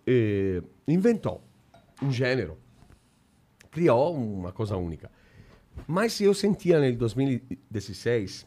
eh, 0.06 0.62
inventou 0.86 1.42
um 2.02 2.10
gênero. 2.10 2.58
Criou 3.70 4.14
uma 4.14 4.52
coisa 4.52 4.76
única. 4.76 5.10
Mas 5.86 6.20
eu 6.20 6.34
sentia 6.34 6.80
no 6.80 6.96
2016 6.96 8.46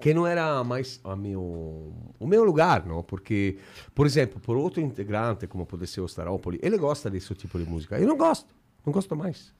que 0.00 0.12
não 0.12 0.26
era 0.26 0.64
mais 0.64 1.00
a 1.04 1.14
meu, 1.14 1.92
o 2.18 2.26
meu 2.26 2.44
lugar, 2.44 2.84
não? 2.84 3.02
Porque, 3.02 3.58
por 3.94 4.04
exemplo, 4.06 4.40
por 4.40 4.56
outro 4.56 4.80
integrante, 4.80 5.46
como 5.46 5.64
pode 5.64 5.86
ser 5.86 6.00
o 6.00 6.06
Staropoli, 6.06 6.58
ele 6.62 6.76
gosta 6.76 7.08
desse 7.08 7.34
tipo 7.34 7.58
de 7.58 7.64
música. 7.64 7.98
Eu 7.98 8.08
não 8.08 8.16
gosto, 8.16 8.52
não 8.84 8.92
gosto 8.92 9.14
mais. 9.14 9.54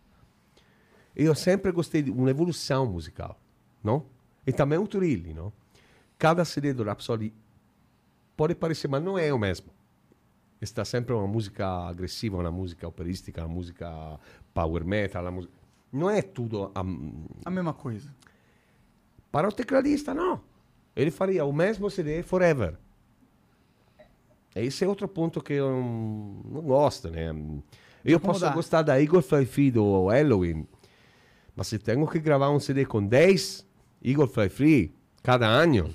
Eu 1.14 1.34
sempre 1.34 1.70
gostei 1.70 2.02
de 2.02 2.10
uma 2.10 2.30
evolução 2.30 2.86
musical, 2.86 3.38
não? 3.84 4.04
E 4.46 4.52
também 4.52 4.78
o 4.78 4.86
Turilli, 4.86 5.32
não? 5.32 5.52
Cada 6.18 6.44
CD 6.44 6.72
do 6.72 6.82
Rhapsody 6.82 7.32
pode 8.36 8.54
parecer, 8.54 8.88
mas 8.88 9.02
não 9.02 9.18
é 9.18 9.32
o 9.32 9.38
mesmo. 9.38 9.68
Está 10.60 10.84
sempre 10.84 11.12
uma 11.12 11.26
música 11.26 11.66
agressiva, 11.66 12.36
uma 12.38 12.50
música 12.50 12.86
operística, 12.86 13.40
uma 13.40 13.54
música 13.54 14.18
power 14.54 14.84
metal, 14.84 15.22
uma 15.22 15.30
música... 15.32 15.52
não 15.92 16.08
é 16.08 16.22
tudo 16.22 16.70
a, 16.74 16.80
A 17.44 17.50
mesma 17.50 17.72
coisa. 17.72 18.14
para 19.30 19.48
o 19.48 19.52
tecladista, 19.52 20.14
não. 20.14 20.40
Ele 20.94 21.10
faria 21.10 21.44
o 21.44 21.52
mesmo 21.52 21.90
CD 21.90 22.22
forever. 22.22 22.76
Esse 24.54 24.84
é 24.84 24.88
outro 24.88 25.08
ponto 25.08 25.42
que 25.42 25.54
eu 25.54 25.70
não, 25.70 26.60
gosto, 26.60 27.10
né? 27.10 27.34
Eu 28.04 28.20
posso 28.20 28.48
gostar 28.52 28.82
da 28.82 29.00
Igor 29.00 29.22
Fly 29.22 29.70
do 29.70 30.08
Halloween, 30.08 30.66
mas 31.56 31.68
se 31.68 31.78
tenho 31.78 32.06
que 32.06 32.18
gravar 32.18 32.50
um 32.50 32.60
CD 32.60 32.84
com 32.84 33.04
10 33.04 33.66
Igor 34.02 34.26
Fly 34.28 34.48
Free 34.48 34.92
cada 35.22 35.46
ano... 35.46 35.94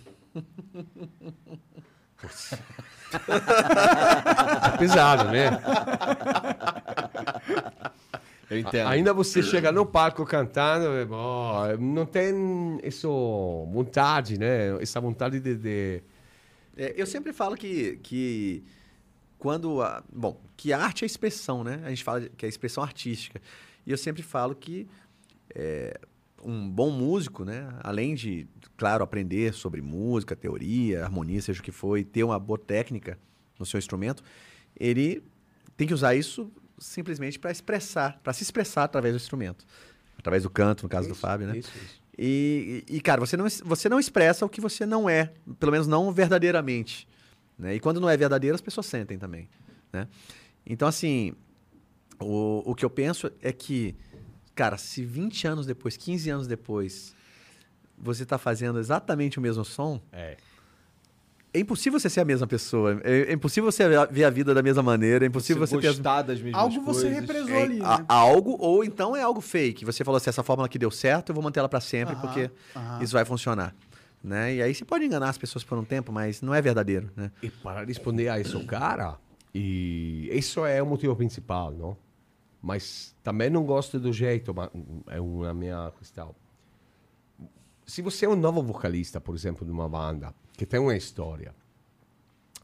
É 4.74 4.78
pesado, 4.78 5.26
né? 5.32 5.50
Eu 8.50 8.60
entendo. 8.60 8.88
Ainda 8.88 9.14
você 9.14 9.44
chega 9.44 9.72
no 9.72 9.86
palco 9.86 10.26
cantando, 10.26 10.86
oh, 11.14 11.78
não 11.80 12.06
tem 12.06 12.80
essa 12.82 13.08
vontade, 13.08 14.38
né? 14.40 14.82
Essa 14.82 15.00
vontade 15.02 15.40
de... 15.40 15.56
de- 15.56 16.02
É, 16.78 16.94
eu 16.96 17.06
sempre 17.06 17.34
falo 17.34 17.56
que, 17.58 17.98
que 18.04 18.64
quando. 19.38 19.82
A, 19.82 20.02
bom, 20.12 20.40
que 20.56 20.72
a 20.72 20.80
arte 20.80 21.04
é 21.04 21.06
expressão, 21.06 21.64
né? 21.64 21.82
A 21.84 21.90
gente 21.90 22.04
fala 22.04 22.22
que 22.22 22.46
é 22.46 22.50
expressão 22.50 22.84
artística. 22.84 23.42
E 23.86 23.92
eu 23.92 23.98
sempre 23.98 24.24
falo 24.24 24.56
que 24.56 24.88
é, 25.54 26.00
um 26.43 26.69
bom 26.69 26.89
músico, 26.91 27.43
né? 27.43 27.68
Além 27.81 28.15
de, 28.15 28.47
claro, 28.76 29.03
aprender 29.03 29.53
sobre 29.53 29.81
música, 29.81 30.35
teoria, 30.35 31.03
harmonia, 31.03 31.41
seja 31.41 31.59
o 31.59 31.64
que 31.64 31.72
for, 31.72 31.97
e 31.97 32.03
ter 32.03 32.23
uma 32.23 32.39
boa 32.39 32.59
técnica 32.59 33.18
no 33.59 33.65
seu 33.65 33.77
instrumento, 33.77 34.23
ele 34.80 35.23
tem 35.76 35.88
que 35.88 35.93
usar 35.93 36.15
isso 36.15 36.51
simplesmente 36.77 37.39
para 37.39 37.51
expressar, 37.51 38.19
para 38.23 38.34
se 38.34 38.43
expressar 38.43 38.84
através 38.84 39.14
do 39.14 39.18
instrumento. 39.18 39.65
Através 40.18 40.43
do 40.43 40.49
canto, 40.49 40.84
no 40.84 40.89
caso 40.89 41.07
do 41.07 41.15
Fábio, 41.15 41.47
né? 41.47 41.57
Isso, 41.57 41.72
isso. 41.76 42.01
E, 42.18 42.84
e, 42.89 42.99
cara, 42.99 43.19
você 43.19 43.38
não, 43.38 43.45
você 43.64 43.88
não 43.88 43.99
expressa 43.99 44.45
o 44.45 44.49
que 44.49 44.59
você 44.59 44.85
não 44.85 45.07
é, 45.07 45.31
pelo 45.59 45.72
menos 45.72 45.85
não 45.85 46.11
verdadeiramente. 46.11 47.07
Né? 47.57 47.76
E 47.76 47.80
quando 47.80 48.01
não 48.01 48.09
é 48.09 48.18
verdadeiro, 48.18 48.55
as 48.55 48.61
pessoas 48.61 48.88
sentem 48.88 49.19
também. 49.19 49.47
Né? 49.93 50.07
Então, 50.65 50.88
assim, 50.88 51.34
o, 52.19 52.64
o 52.72 52.76
que 52.76 52.84
eu 52.84 52.89
penso 52.89 53.31
é 53.39 53.51
que, 53.51 53.95
cara, 54.58 54.76
se 54.78 55.06
20 55.06 55.48
anos 55.48 55.66
depois, 55.68 55.96
15 55.96 56.30
anos 56.32 56.48
depois, 56.48 57.16
você 57.98 58.24
está 58.24 58.38
fazendo 58.40 58.80
exatamente 58.80 59.38
o 59.38 59.42
mesmo 59.42 59.64
som, 59.64 60.02
É. 60.12 60.36
é 61.54 61.60
impossível 61.60 62.00
você 62.00 62.10
ser 62.10 62.22
a 62.22 62.26
mesma 62.26 62.48
pessoa. 62.48 63.00
É, 63.04 63.30
é 63.30 63.34
impossível 63.34 63.72
você 63.72 63.84
ver 64.12 64.24
a 64.24 64.30
vida 64.32 64.54
da 64.56 64.64
mesma 64.64 64.82
maneira, 64.82 65.26
é 65.26 65.28
impossível 65.28 65.66
Você 65.66 65.76
você, 65.76 65.82
ter 65.82 65.88
as 65.90 65.96
gostar 65.98 66.22
das 66.24 66.42
mesmas 66.42 66.62
Algo 66.62 66.82
você 66.82 67.04
coisas. 67.04 67.20
represou 67.22 67.56
é, 67.56 67.64
ali, 67.64 67.82
a- 67.84 68.00
né? 68.00 68.06
algo, 68.10 68.58
ou 68.60 68.84
então 68.84 69.16
é 69.16 69.22
algo 69.22 69.42
fake. 69.42 69.86
Você 69.86 70.04
falou 70.04 70.18
assim, 70.18 70.30
essa 70.32 70.42
fórmula 70.44 70.66
aqui 70.66 70.80
deu 70.80 70.90
certo, 70.92 71.30
eu 71.30 71.36
vou 71.36 71.44
manter 71.44 71.60
ela 71.60 71.70
para 71.70 71.80
sempre, 71.80 72.16
Aham, 72.16 72.22
porque 72.22 72.52
aham. 72.76 73.04
isso 73.04 73.14
vai 73.14 73.24
funcionar. 73.26 73.76
Né? 74.24 74.56
E 74.56 74.62
aí 74.64 74.74
você 74.74 74.84
pode 74.84 75.06
enganar 75.06 75.30
as 75.30 75.38
pessoas 75.38 75.64
por 75.64 75.78
um 75.78 75.84
tempo, 75.86 76.12
mas 76.12 76.42
não 76.42 76.54
é 76.54 76.62
verdadeiro. 76.62 77.12
Né? 77.16 77.32
E 77.44 77.50
para 77.52 77.86
responder 77.86 78.28
a 78.30 78.40
isso, 78.40 78.60
cara, 78.62 79.18
e 79.54 80.28
isso 80.34 80.66
é 80.66 80.82
o 80.82 80.86
motivo 80.88 81.16
principal, 81.16 81.72
não? 81.72 81.96
Mas 82.68 83.15
também 83.23 83.49
não 83.49 83.64
gosto 83.64 83.98
do 83.98 84.11
jeito, 84.11 84.53
mas 84.53 84.69
é 85.07 85.22
uma 85.22 85.53
minha 85.53 85.89
questão. 85.98 86.35
Se 87.85 88.02
você 88.02 88.26
é 88.26 88.30
um 88.30 88.35
novo 88.35 88.61
vocalista, 88.61 89.22
por 89.22 89.34
exemplo, 89.34 89.65
de 89.65 89.72
uma 89.72 89.88
banda 89.88 90.35
que 90.57 90.65
tem 90.65 90.77
uma 90.77 90.94
história, 90.94 91.56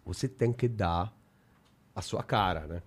você 0.06 0.28
tem 0.28 0.52
que 0.52 0.68
dar 0.68 1.16
a 1.96 2.02
sua 2.02 2.22
cara, 2.22 2.68
né? 2.68 2.82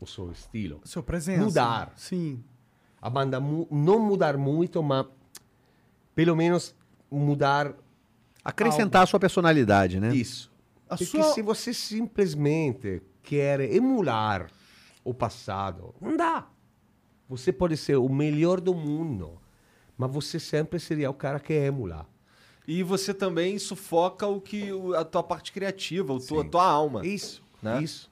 O 0.00 0.06
seu 0.06 0.30
estilo. 0.30 0.80
Sua 0.84 1.02
presença. 1.02 1.44
Mudar. 1.44 1.92
Sim. 1.96 2.40
A 3.02 3.10
banda 3.10 3.40
mu- 3.40 3.66
não 3.68 3.98
mudar 3.98 4.36
muito, 4.36 4.80
mas 4.80 5.06
pelo 6.14 6.36
menos 6.36 6.72
mudar 7.10 7.74
Acrescentar 8.44 9.02
a 9.02 9.06
sua 9.06 9.18
personalidade, 9.18 9.98
né? 9.98 10.14
isso. 10.14 10.52
A 10.88 10.90
Porque 10.96 11.04
sua- 11.04 11.32
se 11.34 11.42
você 11.42 11.74
simplesmente 11.74 13.02
quer 13.24 13.60
emular 13.60 14.48
o 15.08 15.14
passado, 15.14 15.94
não 16.00 16.16
dá. 16.16 16.46
Você 17.28 17.52
pode 17.52 17.76
ser 17.76 17.96
o 17.96 18.08
melhor 18.08 18.60
do 18.60 18.74
mundo, 18.74 19.38
mas 19.96 20.10
você 20.10 20.38
sempre 20.40 20.78
seria 20.78 21.10
o 21.10 21.14
cara 21.14 21.38
que 21.40 21.52
emula. 21.52 22.06
E 22.66 22.82
você 22.82 23.14
também 23.14 23.58
sufoca 23.58 24.26
o 24.26 24.40
que 24.40 24.70
o- 24.72 24.94
a 24.94 25.04
tua 25.04 25.22
parte 25.22 25.52
criativa, 25.52 26.12
o 26.12 26.20
tua, 26.20 26.42
a 26.42 26.48
tua 26.48 26.64
alma. 26.66 27.06
Isso, 27.06 27.42
Né? 27.62 27.82
isso. 27.82 28.10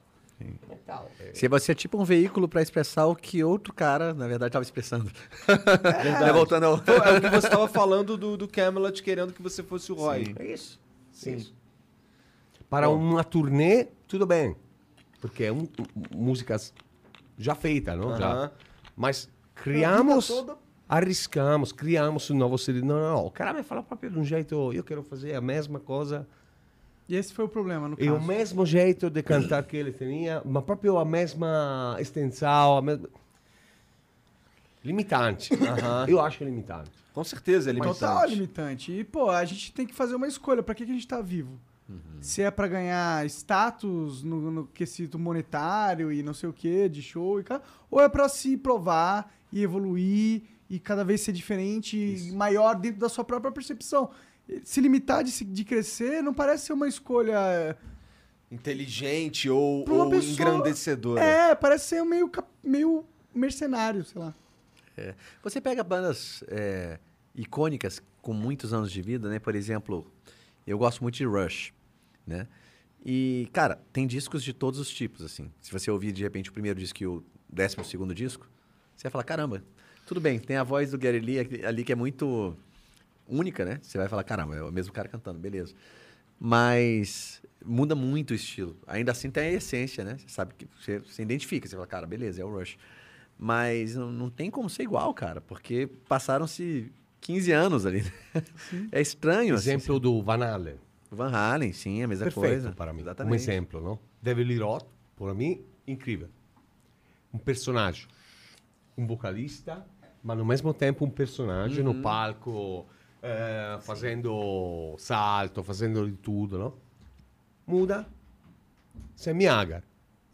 Se 1.33 1.47
você 1.47 1.71
é 1.71 1.75
tipo 1.75 1.99
um 1.99 2.03
veículo 2.05 2.47
pra 2.47 2.61
expressar 2.61 3.07
o 3.07 3.15
que 3.15 3.43
outro 3.43 3.73
cara, 3.73 4.13
na 4.13 4.27
verdade, 4.27 4.51
tava 4.51 4.61
expressando. 4.63 5.11
Né, 5.47 6.31
Voltando 6.33 6.63
ao... 6.65 6.75
É 6.75 7.17
o 7.17 7.21
que 7.21 7.29
você 7.29 7.49
tava 7.49 7.67
falando 7.67 8.15
do, 8.15 8.37
do 8.37 8.47
Camelot 8.47 9.01
querendo 9.01 9.33
que 9.33 9.41
você 9.41 9.63
fosse 9.63 9.91
o 9.91 9.95
Roy. 9.95 10.35
É 10.37 10.45
isso. 10.53 10.79
Sim. 11.11 11.35
Isso. 11.37 11.55
Para 12.69 12.87
uma 12.89 13.23
turnê, 13.23 13.87
tudo 14.07 14.27
bem. 14.27 14.55
Porque 15.19 15.45
é 15.45 15.51
um, 15.51 15.67
músicas 16.15 16.71
já 17.37 17.53
feitas, 17.55 17.97
não? 17.97 18.17
Já. 18.17 18.51
Mas 18.95 19.29
criamos, 19.55 20.27
toda- 20.27 20.57
arriscamos, 20.89 21.71
criamos 21.71 22.29
um 22.31 22.37
novo 22.37 22.57
CD. 22.57 22.81
Não, 22.81 22.95
não, 22.99 23.15
não. 23.15 23.25
O 23.25 23.31
cara 23.31 23.53
me 23.53 23.63
fala 23.63 23.83
próprio 23.83 24.09
de 24.11 24.19
um 24.19 24.23
jeito, 24.23 24.73
eu 24.73 24.83
quero 24.83 25.03
fazer 25.03 25.35
a 25.35 25.41
mesma 25.41 25.79
coisa. 25.79 26.27
E 27.09 27.15
esse 27.15 27.33
foi 27.33 27.45
o 27.45 27.47
problema, 27.49 27.87
no 27.87 27.95
E 27.99 28.09
o 28.09 28.15
caso. 28.15 28.25
mesmo 28.27 28.65
jeito 28.65 29.09
de 29.09 29.23
cantar 29.23 29.63
que 29.63 29.77
ele 29.77 29.93
tinha, 29.93 30.41
mas 30.43 30.63
próprio 30.63 30.97
a 30.97 31.05
mesma 31.05 31.95
extensão, 31.99 32.77
a 32.77 32.81
mesma... 32.81 33.07
Limitante. 34.83 35.49
Eu 36.07 36.19
acho 36.21 36.43
limitante. 36.43 36.91
Com 37.13 37.23
certeza, 37.23 37.69
ele 37.69 37.81
Total 37.81 38.25
limitante. 38.27 38.91
E, 38.91 39.03
pô, 39.03 39.29
a 39.29 39.43
gente 39.43 39.73
tem 39.73 39.85
que 39.87 39.93
fazer 39.93 40.15
uma 40.15 40.27
escolha. 40.27 40.61
Pra 40.61 40.75
que, 40.75 40.85
que 40.85 40.91
a 40.91 40.93
gente 40.93 41.07
tá 41.07 41.19
vivo? 41.19 41.59
Se 42.19 42.41
é 42.41 42.51
pra 42.51 42.67
ganhar 42.67 43.25
status 43.27 44.21
no, 44.23 44.51
no 44.51 44.67
quesito 44.67 45.17
monetário 45.17 46.11
e 46.11 46.21
não 46.21 46.33
sei 46.33 46.49
o 46.49 46.53
que, 46.53 46.89
de 46.89 47.01
show 47.01 47.39
e 47.39 47.43
cara, 47.43 47.61
ou 47.89 48.01
é 48.01 48.09
pra 48.09 48.27
se 48.27 48.57
provar 48.57 49.33
e 49.53 49.63
evoluir 49.63 50.41
e 50.69 50.79
cada 50.79 51.05
vez 51.05 51.21
ser 51.21 51.31
diferente 51.31 51.97
e 51.97 52.31
maior 52.33 52.75
dentro 52.75 52.99
da 52.99 53.07
sua 53.07 53.23
própria 53.23 53.51
percepção. 53.51 54.09
Se 54.63 54.81
limitar 54.81 55.23
de, 55.23 55.43
de 55.45 55.63
crescer 55.63 56.21
não 56.21 56.33
parece 56.33 56.65
ser 56.65 56.73
uma 56.73 56.87
escolha. 56.87 57.77
Inteligente 58.51 59.49
ou, 59.49 59.83
ou 59.89 60.09
pessoa- 60.09 60.31
engrandecedora. 60.33 61.21
É, 61.21 61.55
parece 61.55 61.85
ser 61.89 62.03
meio, 62.03 62.31
meio 62.63 63.05
mercenário, 63.33 64.03
sei 64.05 64.21
lá. 64.21 64.33
É. 64.95 65.13
Você 65.43 65.59
pega 65.61 65.83
bandas 65.83 66.43
é, 66.47 66.97
icônicas 67.35 68.01
com 68.21 68.33
muitos 68.33 68.73
anos 68.73 68.91
de 68.91 69.01
vida, 69.01 69.29
né? 69.29 69.37
Por 69.37 69.53
exemplo, 69.53 70.09
eu 70.65 70.77
gosto 70.77 71.01
muito 71.03 71.15
de 71.15 71.25
Rush, 71.25 71.73
né? 72.27 72.47
E, 73.05 73.47
cara, 73.53 73.79
tem 73.93 74.05
discos 74.05 74.43
de 74.43 74.51
todos 74.51 74.79
os 74.79 74.89
tipos, 74.89 75.23
assim. 75.23 75.49
Se 75.61 75.71
você 75.71 75.89
ouvir, 75.89 76.11
de 76.11 76.23
repente, 76.23 76.49
o 76.49 76.53
primeiro 76.53 76.79
disco 76.79 77.01
e 77.01 77.07
o 77.07 77.23
décimo 77.49 77.85
segundo 77.85 78.13
disco, 78.13 78.49
você 78.95 79.03
vai 79.03 79.11
falar, 79.11 79.23
caramba, 79.23 79.63
tudo 80.05 80.19
bem, 80.19 80.39
tem 80.39 80.57
a 80.57 80.63
voz 80.63 80.91
do 80.91 80.97
Gary 80.97 81.19
Lee 81.19 81.63
ali 81.65 81.83
que 81.83 81.91
é 81.91 81.95
muito 81.95 82.55
única, 83.27 83.63
né? 83.63 83.79
Você 83.81 83.97
vai 83.97 84.07
falar, 84.07 84.23
caramba, 84.23 84.55
é 84.55 84.61
o 84.61 84.71
mesmo 84.71 84.91
cara 84.91 85.07
cantando, 85.07 85.39
beleza. 85.39 85.73
Mas 86.39 87.41
muda 87.65 87.95
muito 87.95 88.31
o 88.31 88.33
estilo. 88.33 88.77
Ainda 88.85 89.11
assim 89.11 89.29
tem 89.29 89.43
a 89.43 89.51
essência, 89.53 90.03
né? 90.03 90.17
Você 90.17 90.29
sabe 90.29 90.53
que 90.55 90.67
você, 90.79 90.99
você 90.99 91.21
identifica, 91.21 91.67
você 91.67 91.75
fala, 91.75 91.87
cara, 91.87 92.05
beleza, 92.05 92.41
é 92.41 92.45
o 92.45 92.49
Rush. 92.49 92.77
Mas 93.37 93.95
não, 93.95 94.11
não 94.11 94.29
tem 94.29 94.49
como 94.49 94.69
ser 94.69 94.83
igual, 94.83 95.13
cara, 95.13 95.41
porque 95.41 95.87
passaram-se 96.07 96.91
15 97.21 97.51
anos 97.51 97.85
ali. 97.85 98.01
né? 98.33 98.43
É 98.91 99.01
estranho, 99.01 99.55
assim. 99.55 99.69
Exemplo 99.69 99.99
do 99.99 100.21
Van 100.21 100.43
Halen. 100.43 100.77
Van 101.09 101.29
Halen, 101.33 101.71
sim, 101.73 102.03
a 102.03 102.07
mesma 102.07 102.25
Perfeito 102.25 102.47
coisa. 102.47 102.71
para 102.73 102.91
mim. 102.93 102.99
Um 102.99 103.03
Exatamente. 103.03 103.35
exemplo, 103.41 103.81
não? 103.81 103.99
David 104.21 104.47
Lee 104.47 104.59
Roth, 104.59 104.85
para 105.15 105.33
mim, 105.33 105.63
incrível. 105.87 106.27
Um 107.33 107.37
personagem. 107.37 108.07
Um 108.97 109.05
vocalista, 109.07 109.85
mas 110.23 110.37
ao 110.39 110.45
mesmo 110.45 110.73
tempo 110.73 111.05
um 111.05 111.09
personagem 111.09 111.79
Uhum. 111.85 111.93
no 111.93 112.01
palco, 112.01 112.85
eh, 113.21 113.77
fazendo 113.81 114.95
salto, 114.97 115.63
fazendo 115.63 116.09
de 116.09 116.17
tudo, 116.17 116.57
não? 116.57 116.73
Muda. 117.65 118.05
Sammy 119.15 119.47
Hagar. 119.47 119.83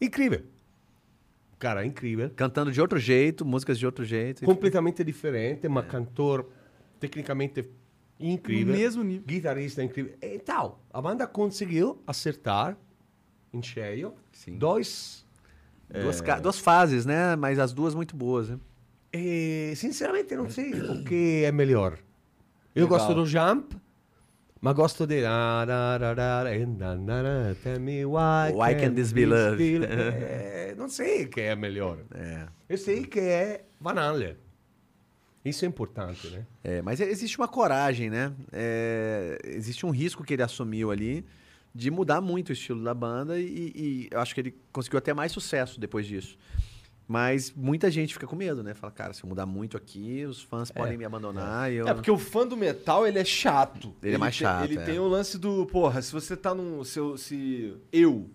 Incrível. 0.02 0.44
Cara, 1.60 1.86
incrível. 1.86 2.30
Cantando 2.36 2.72
de 2.72 2.82
outro 2.82 3.00
jeito, 3.00 3.46
músicas 3.46 3.80
de 3.80 3.86
outro 3.86 4.04
jeito. 4.04 4.44
Completamente 4.44 5.04
diferente, 5.04 5.68
mas 5.70 5.86
cantor 5.88 6.50
tecnicamente 7.00 7.64
incrível. 8.32 8.74
No 8.74 8.80
mesmo 8.80 9.04
nível. 9.04 9.24
Guitarrista 9.26 9.84
incrível. 9.84 10.14
E 10.22 10.40
tal, 10.40 10.80
a 10.92 11.02
banda 11.02 11.28
conseguiu 11.28 12.02
acertar 12.08 12.78
em 13.54 13.62
cheio 13.62 14.14
Sim. 14.32 14.58
dois. 14.58 15.24
Duas, 15.90 16.22
ca- 16.22 16.40
duas 16.40 16.58
fases, 16.58 17.06
né? 17.06 17.36
Mas 17.36 17.60
as 17.60 17.72
duas 17.74 17.94
muito 17.94 18.16
boas, 18.16 18.50
né? 18.50 18.58
E, 19.14 19.74
sinceramente, 19.76 20.36
não 20.36 20.50
sei 20.50 20.74
o 20.74 21.04
que 21.04 21.44
é 21.46 21.52
melhor. 21.52 22.00
Eu 22.74 22.86
Legal. 22.86 22.98
gosto 22.98 23.14
do 23.14 23.26
Jump, 23.28 23.76
mas 24.60 24.74
gosto 24.74 25.06
de. 25.06 25.22
Tell 27.62 27.80
me 27.80 28.06
why, 28.06 28.52
Why 28.56 28.76
can 28.76 28.94
this 28.96 29.12
be 29.12 29.26
love? 29.28 29.62
É, 29.86 30.74
não 30.78 30.90
sei 30.90 31.26
o 31.26 31.30
que 31.30 31.42
é 31.42 31.56
melhor. 31.56 32.00
É. 32.16 32.48
Eu 32.68 32.78
sei 32.78 33.06
que 33.06 33.20
é 33.20 33.66
Van 33.80 33.94
Halen. 34.00 34.36
Isso 35.44 35.66
é 35.66 35.68
importante, 35.68 36.28
né? 36.28 36.46
É, 36.64 36.82
mas 36.82 37.00
existe 37.00 37.38
uma 37.38 37.48
coragem, 37.48 38.10
né? 38.10 38.32
É, 38.52 39.38
existe 39.46 39.86
um 39.86 39.90
risco 39.90 40.24
que 40.24 40.34
ele 40.34 40.44
assumiu 40.44 40.90
ali 40.92 41.26
de 41.76 41.90
mudar 41.92 42.22
muito 42.22 42.50
o 42.50 42.54
estilo 42.54 42.84
da 42.84 42.94
banda 42.94 43.40
e, 43.40 43.72
e 43.76 44.08
eu 44.12 44.20
acho 44.20 44.34
que 44.34 44.42
ele 44.42 44.56
conseguiu 44.72 45.00
até 45.00 45.14
mais 45.14 45.32
sucesso 45.32 45.80
depois 45.80 46.06
disso. 46.06 46.38
Mas 47.06 47.52
muita 47.54 47.92
gente 47.92 48.14
fica 48.14 48.26
com 48.26 48.36
medo, 48.36 48.64
né? 48.64 48.74
Fala, 48.74 48.92
cara, 48.92 49.14
se 49.14 49.24
eu 49.24 49.28
mudar 49.28 49.46
muito 49.46 49.76
aqui, 49.76 50.24
os 50.24 50.42
fãs 50.42 50.72
podem 50.72 50.98
me 50.98 51.04
abandonar. 51.04 51.70
E 51.72 51.76
eu... 51.76 51.88
É, 51.88 51.94
porque 51.94 52.10
o 52.10 52.18
fã 52.18 52.48
do 52.48 52.56
metal, 52.56 53.06
ele 53.06 53.20
é 53.20 53.26
chato. 53.26 53.94
Ele 54.02 54.16
é 54.16 54.18
mais 54.18 54.38
tem- 54.38 54.48
chato, 54.48 54.64
Ele 54.64 54.80
é. 54.80 54.84
tem 54.84 55.00
o 55.00 55.08
lance 55.08 55.38
do, 55.38 55.66
porra, 55.66 56.02
se 56.02 56.14
você 56.14 56.38
tá 56.38 56.56
num... 56.56 56.82
Se 56.86 56.98
eu, 56.98 57.18
se 57.18 57.74
eu, 57.92 58.30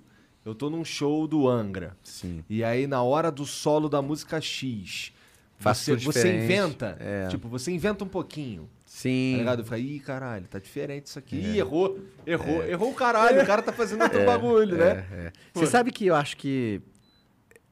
eu 0.45 0.55
tô 0.55 0.69
num 0.69 0.85
show 0.85 1.27
do 1.27 1.49
Angra. 1.49 1.97
Sim. 2.03 2.45
E 2.49 2.63
aí, 2.63 2.87
na 2.87 3.03
hora 3.03 3.33
do 3.33 3.47
solo 3.47 3.89
da 3.89 4.03
música 4.03 4.39
X, 4.39 5.13
Faço 5.59 5.99
você, 5.99 6.05
você 6.05 6.37
inventa. 6.37 6.97
É. 7.01 7.29
Tipo, 7.29 7.49
você 7.49 7.73
inventa 7.73 8.05
um 8.05 8.09
pouquinho. 8.09 8.69
Sim. 8.87 9.33
Tá 9.33 9.39
ligado? 9.39 9.59
Eu 9.61 9.65
falei, 9.65 9.85
ih, 9.85 10.01
caralho, 10.01 10.47
tá 10.47 10.59
diferente 10.59 11.07
isso 11.07 11.19
aqui. 11.19 11.37
É. 11.37 11.49
Ih, 11.51 11.59
errou. 11.59 11.99
Errou. 12.25 12.65
Errou 12.65 12.91
o 12.91 12.95
caralho. 12.95 13.43
O 13.43 13.47
cara 13.47 13.61
tá 13.61 13.73
fazendo 13.73 14.03
outro 14.03 14.25
bagulho, 14.27 14.77
né? 14.77 15.07
É, 15.13 15.15
é. 15.27 15.33
Você 15.53 15.67
sabe 15.67 15.91
que 15.91 16.07
eu 16.07 16.15
acho 16.15 16.37
que 16.37 16.81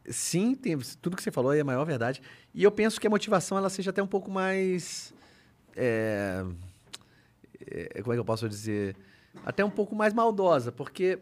sim, 0.08 0.54
tem, 0.54 0.76
tudo 1.00 1.16
que 1.16 1.22
você 1.22 1.30
falou 1.30 1.54
é 1.54 1.60
a 1.60 1.64
maior 1.64 1.84
verdade. 1.84 2.20
E 2.52 2.62
eu 2.62 2.70
penso 2.70 3.00
que 3.00 3.06
a 3.06 3.10
motivação 3.10 3.56
ela 3.56 3.70
seja 3.70 3.90
até 3.90 4.02
um 4.02 4.06
pouco 4.06 4.30
mais. 4.30 5.14
é, 5.76 6.44
é, 7.70 8.02
como 8.02 8.12
é 8.12 8.16
que 8.16 8.20
eu 8.20 8.24
posso 8.24 8.48
dizer? 8.48 8.96
Até 9.44 9.64
um 9.64 9.70
pouco 9.70 9.94
mais 9.94 10.12
maldosa, 10.12 10.72
porque 10.72 11.18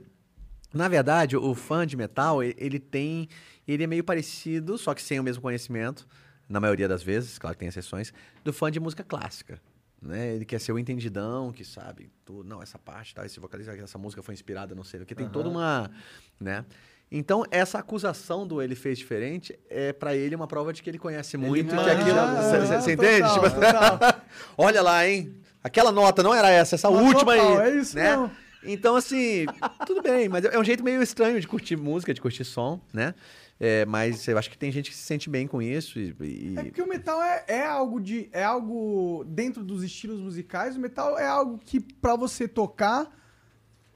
na 0.72 0.88
verdade 0.88 1.36
o 1.36 1.54
fã 1.54 1.86
de 1.86 1.96
metal 1.96 2.42
ele 2.42 2.78
tem, 2.78 3.28
ele 3.66 3.84
é 3.84 3.86
meio 3.86 4.04
parecido, 4.04 4.78
só 4.78 4.94
que 4.94 5.02
sem 5.02 5.18
o 5.20 5.22
mesmo 5.22 5.42
conhecimento, 5.42 6.06
na 6.48 6.60
maioria 6.60 6.86
das 6.88 7.02
vezes, 7.02 7.38
claro 7.38 7.54
que 7.56 7.60
tem 7.60 7.68
exceções, 7.68 8.12
do 8.42 8.52
fã 8.52 8.70
de 8.70 8.78
música 8.80 9.02
clássica. 9.02 9.60
Né? 10.00 10.34
Ele 10.34 10.44
quer 10.44 10.60
ser 10.60 10.72
o 10.72 10.78
entendidão, 10.78 11.50
que 11.50 11.64
sabe 11.64 12.10
tudo. 12.24 12.46
Não, 12.46 12.62
essa 12.62 12.78
parte, 12.78 13.14
tá, 13.14 13.24
esse 13.24 13.40
vocalista, 13.40 13.72
essa 13.74 13.96
música 13.98 14.22
foi 14.22 14.34
inspirada, 14.34 14.74
não 14.74 14.84
sei 14.84 15.00
o 15.00 15.06
que. 15.06 15.14
Tem 15.14 15.28
toda 15.28 15.48
uma. 15.48 15.90
Né? 16.38 16.64
Então, 17.10 17.44
essa 17.50 17.78
acusação 17.78 18.46
do 18.46 18.60
ele 18.60 18.74
fez 18.74 18.98
diferente 18.98 19.58
é 19.70 19.92
para 19.92 20.14
ele 20.14 20.34
uma 20.34 20.46
prova 20.46 20.72
de 20.72 20.82
que 20.82 20.90
ele 20.90 20.98
conhece 20.98 21.36
muito 21.36 21.74
e 21.74 21.78
que 21.78 21.90
Ah, 21.90 21.92
aquilo. 21.92 22.18
ah, 22.18 22.80
Você 22.80 22.92
entende? 22.92 23.20
total, 23.22 23.34
Tipo, 23.34 23.50
total. 23.60 23.98
Olha 24.58 24.82
lá, 24.82 25.06
hein? 25.08 25.34
Aquela 25.62 25.90
nota 25.92 26.22
não 26.22 26.34
era 26.34 26.50
essa, 26.50 26.74
essa 26.74 26.90
Mas 26.90 27.00
última 27.00 27.34
total, 27.36 27.58
aí. 27.60 27.70
é 27.70 27.76
isso 27.80 27.96
né? 27.96 28.10
mesmo. 28.10 28.30
Então, 28.66 28.96
assim, 28.96 29.44
tudo 29.86 30.00
bem, 30.02 30.28
mas 30.28 30.44
é 30.44 30.58
um 30.58 30.64
jeito 30.64 30.82
meio 30.82 31.02
estranho 31.02 31.38
de 31.40 31.46
curtir 31.46 31.76
música, 31.76 32.12
de 32.14 32.20
curtir 32.20 32.44
som, 32.44 32.80
né? 32.92 33.14
É, 33.60 33.86
mas 33.86 34.26
eu 34.26 34.36
acho 34.36 34.50
que 34.50 34.58
tem 34.58 34.70
gente 34.72 34.90
que 34.90 34.96
se 34.96 35.02
sente 35.02 35.30
bem 35.30 35.46
com 35.46 35.62
isso 35.62 35.98
e. 35.98 36.14
e- 36.20 36.54
É 36.58 36.64
porque 36.64 36.82
o 36.82 36.88
metal 36.88 37.22
é, 37.22 37.44
é 37.46 37.64
algo 37.64 38.00
de. 38.00 38.28
É 38.32 38.42
algo. 38.42 39.24
Dentro 39.28 39.62
dos 39.62 39.82
estilos 39.82 40.20
musicais, 40.20 40.76
o 40.76 40.80
metal 40.80 41.16
é 41.18 41.26
algo 41.26 41.58
que 41.64 41.80
pra 41.80 42.16
você 42.16 42.48
tocar. 42.48 43.10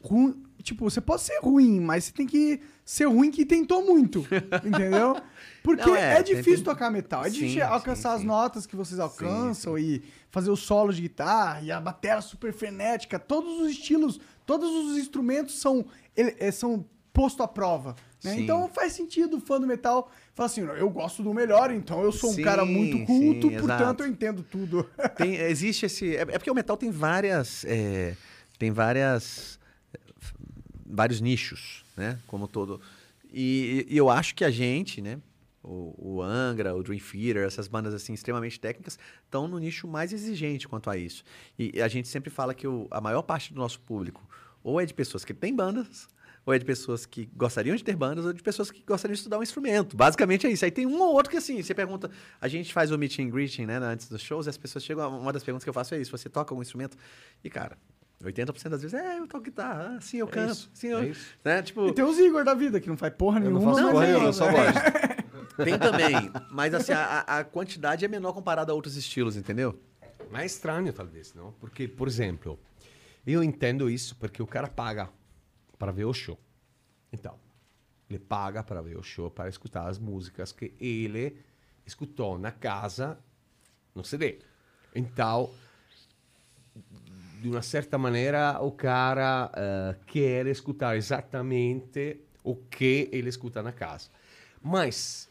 com- 0.01 0.33
tipo, 0.63 0.89
você 0.89 1.01
pode 1.01 1.23
ser 1.23 1.39
ruim, 1.41 1.81
mas 1.81 2.05
você 2.05 2.13
tem 2.13 2.25
que 2.27 2.61
ser 2.85 3.07
ruim 3.07 3.31
que 3.33 3.45
tentou 3.45 3.85
muito, 3.85 4.25
entendeu? 4.65 5.17
Porque 5.63 5.85
Não, 5.85 5.97
é, 5.97 6.19
é, 6.19 6.23
difícil 6.23 6.55
tem- 6.57 6.65
tocar 6.65 6.89
metal. 6.91 7.23
É 7.25 7.29
Sim, 7.29 7.35
difícil 7.35 7.55
sim, 7.61 7.67
alcançar 7.67 8.13
as 8.15 8.21
sim. 8.21 8.27
notas 8.27 8.65
que 8.67 8.77
vocês 8.77 9.01
alcançam 9.01 9.77
e 9.77 10.03
fazer 10.31 10.51
os 10.51 10.61
solos 10.61 10.95
de 10.97 11.03
guitarra 11.03 11.61
e 11.63 11.73
a 11.73 11.81
bateria 11.81 12.21
super 12.21 12.53
frenética. 12.53 13.19
Todos 13.19 13.61
os 13.61 13.71
estilos, 13.73 14.21
todos 14.47 14.71
os 14.71 14.97
instrumentos 14.97 15.59
são, 15.61 15.85
é, 16.17 16.51
são 16.53 16.87
posto 17.19 17.43
à 17.43 17.49
prova. 17.49 17.97
né? 18.23 18.39
Então 18.39 18.69
faz 18.69 18.93
sentido 18.93 19.39
o 19.39 19.41
fã 19.41 19.61
do 19.61 19.67
metal 19.67 20.09
falar 20.35 20.47
assim, 20.47 20.61
eu 20.61 20.89
gosto 20.89 21.21
do 21.23 21.35
melhor, 21.35 21.73
então 21.73 22.01
eu 22.03 22.13
sou 22.13 22.31
um 22.31 22.35
Sim, 22.35 22.43
cara 22.43 22.65
muito 22.65 23.05
culto, 23.05 23.49
sim, 23.49 23.57
portanto 23.59 23.83
exato. 23.83 24.03
eu 24.05 24.07
entendo 24.07 24.43
tudo. 24.45 24.89
Tem, 25.19 25.35
existe 25.35 25.85
esse. 25.87 26.17
É, 26.17 26.21
é 26.23 26.39
porque 26.39 26.51
o 26.51 26.55
metal 26.55 26.77
tem 26.77 26.91
várias. 26.93 27.65
é, 27.65 28.15
tem 28.59 28.71
várias. 28.71 29.59
vários 30.87 31.21
nichos, 31.21 31.85
né? 31.97 32.19
Como 32.27 32.47
todo. 32.47 32.81
E, 33.33 33.87
e 33.89 33.97
eu 33.97 34.09
acho 34.09 34.35
que 34.35 34.45
a 34.45 34.51
gente, 34.51 35.01
né? 35.03 35.19
O, 35.63 35.95
o 36.17 36.23
Angra, 36.23 36.75
o 36.75 36.83
Dream 36.83 37.01
Theater, 37.01 37.45
essas 37.45 37.67
bandas 37.69 37.93
assim 37.93 38.15
extremamente 38.15 38.59
técnicas, 38.61 38.99
estão 39.25 39.47
no 39.49 39.59
nicho 39.59 39.87
mais 39.89 40.13
exigente 40.13 40.67
quanto 40.69 40.89
a 40.89 40.97
isso. 40.97 41.25
E 41.59 41.83
a 41.83 41.89
gente 41.89 42.07
sempre 42.09 42.31
fala 42.31 42.55
que 42.55 42.67
o- 42.67 42.87
a 42.91 43.01
maior 43.01 43.23
parte 43.23 43.53
do 43.53 43.59
nosso 43.59 43.81
público 43.81 44.27
ou 44.63 44.81
é 44.81 44.87
de 44.87 44.95
pessoas 44.95 45.25
que 45.25 45.35
têm 45.35 45.55
bandas, 45.55 46.09
ou 46.49 46.55
é 46.55 46.59
de 46.59 46.65
pessoas 46.65 47.05
que 47.05 47.29
gostariam 47.37 47.77
de 47.77 47.85
ter 47.85 47.95
bandas, 47.95 48.25
ou 48.25 48.33
de 48.33 48.43
pessoas 48.43 48.71
que 48.71 48.83
gostariam 48.83 49.13
de 49.13 49.19
estudar 49.19 49.39
um 49.39 49.43
instrumento. 49.43 49.95
Basicamente 49.95 50.47
é 50.47 50.51
isso. 50.51 50.65
Aí 50.65 50.71
tem 50.71 50.87
um 50.87 50.99
ou 50.99 51.13
outro 51.13 51.31
que 51.31 51.37
assim, 51.37 51.63
você 51.63 51.75
pergunta, 51.75 52.11
a 52.41 52.49
gente 52.49 52.73
faz 52.73 52.91
o 52.91 52.97
meet 52.97 53.19
and 53.19 53.29
greeting, 53.29 53.67
né, 53.67 53.77
antes 53.77 54.09
dos 54.09 54.23
shows, 54.23 54.47
e 54.47 54.49
as 54.49 54.57
pessoas 54.57 54.83
chegam, 54.83 55.21
uma 55.21 55.31
das 55.31 55.45
perguntas 55.45 55.63
que 55.63 55.69
eu 55.69 55.75
faço 55.75 55.95
é 55.95 56.01
isso, 56.01 56.11
você 56.11 56.27
toca 56.31 56.55
um 56.55 56.63
instrumento? 56.63 56.97
E 57.45 57.51
cara, 57.51 57.77
80% 58.25 58.71
das 58.71 58.81
vezes, 58.81 58.95
é, 58.95 59.19
eu 59.19 59.27
toco 59.27 59.45
guitarra, 59.45 59.97
ah, 59.99 60.01
sim, 60.01 60.17
eu 60.17 60.27
canto, 60.27 60.53
isso, 60.53 60.71
sim, 60.73 60.87
eu... 60.87 61.01
é 61.01 61.09
isso. 61.09 61.37
Né? 61.45 61.61
Tipo, 61.61 61.87
E 61.89 61.93
tem 61.93 62.03
os 62.03 62.19
Igor 62.19 62.43
da 62.43 62.55
vida, 62.55 62.81
que 62.81 62.89
não 62.89 62.97
faz 62.97 63.13
porra 63.13 63.41
Eu 63.41 63.43
nenhuma. 63.43 63.61
não 63.61 63.75
faço 63.75 63.83
mas 63.83 63.93
porra 63.93 64.05
é- 64.05 64.09
nenhuma, 64.09 64.29
eu 64.29 64.33
só 64.33 64.51
gosto. 64.51 65.55
tem 65.65 65.79
também, 65.79 66.33
mas 66.51 66.73
assim, 66.73 66.93
a, 66.93 67.19
a 67.27 67.45
quantidade 67.45 68.07
é 68.07 68.09
menor 68.09 68.33
comparada 68.33 68.73
a 68.73 68.75
outros 68.75 68.97
estilos, 68.97 69.37
entendeu? 69.37 69.79
Ma 70.31 70.41
è 70.41 70.47
strano 70.47 70.91
talvez, 70.95 71.35
no? 71.35 71.53
Perché, 71.61 71.89
per 71.89 72.07
esempio, 72.07 72.59
io 73.27 73.43
intendo 73.43 73.89
isso 73.91 74.17
perché 74.17 74.43
o 74.43 74.47
cara 74.47 74.69
paga 74.69 75.11
para 75.79 75.93
ver 75.93 76.05
o 76.05 76.13
show. 76.13 76.39
Então, 77.13 77.39
ele 78.09 78.19
paga 78.19 78.63
para 78.63 78.81
ver 78.83 78.97
o 78.97 79.03
show, 79.03 79.31
para 79.31 79.49
escutar 79.49 79.89
as 79.89 79.99
músicas 79.99 80.53
que 80.53 80.75
ele 80.81 81.39
escutou 81.87 82.39
na 82.39 82.51
casa, 82.51 83.19
no 83.95 84.05
CD. 84.05 84.41
Então, 84.95 85.51
de 87.41 87.49
uma 87.49 87.63
certa 87.63 87.97
maneira, 87.99 88.61
o 88.61 88.73
cara 88.73 89.51
eh, 89.55 89.97
quer 90.07 90.47
escutar 90.47 90.97
exatamente 90.97 92.21
o 92.43 92.57
que 92.57 93.09
ele 93.13 93.29
escuta 93.29 93.63
na 93.63 93.73
casa. 93.73 94.11
Mas, 94.63 95.29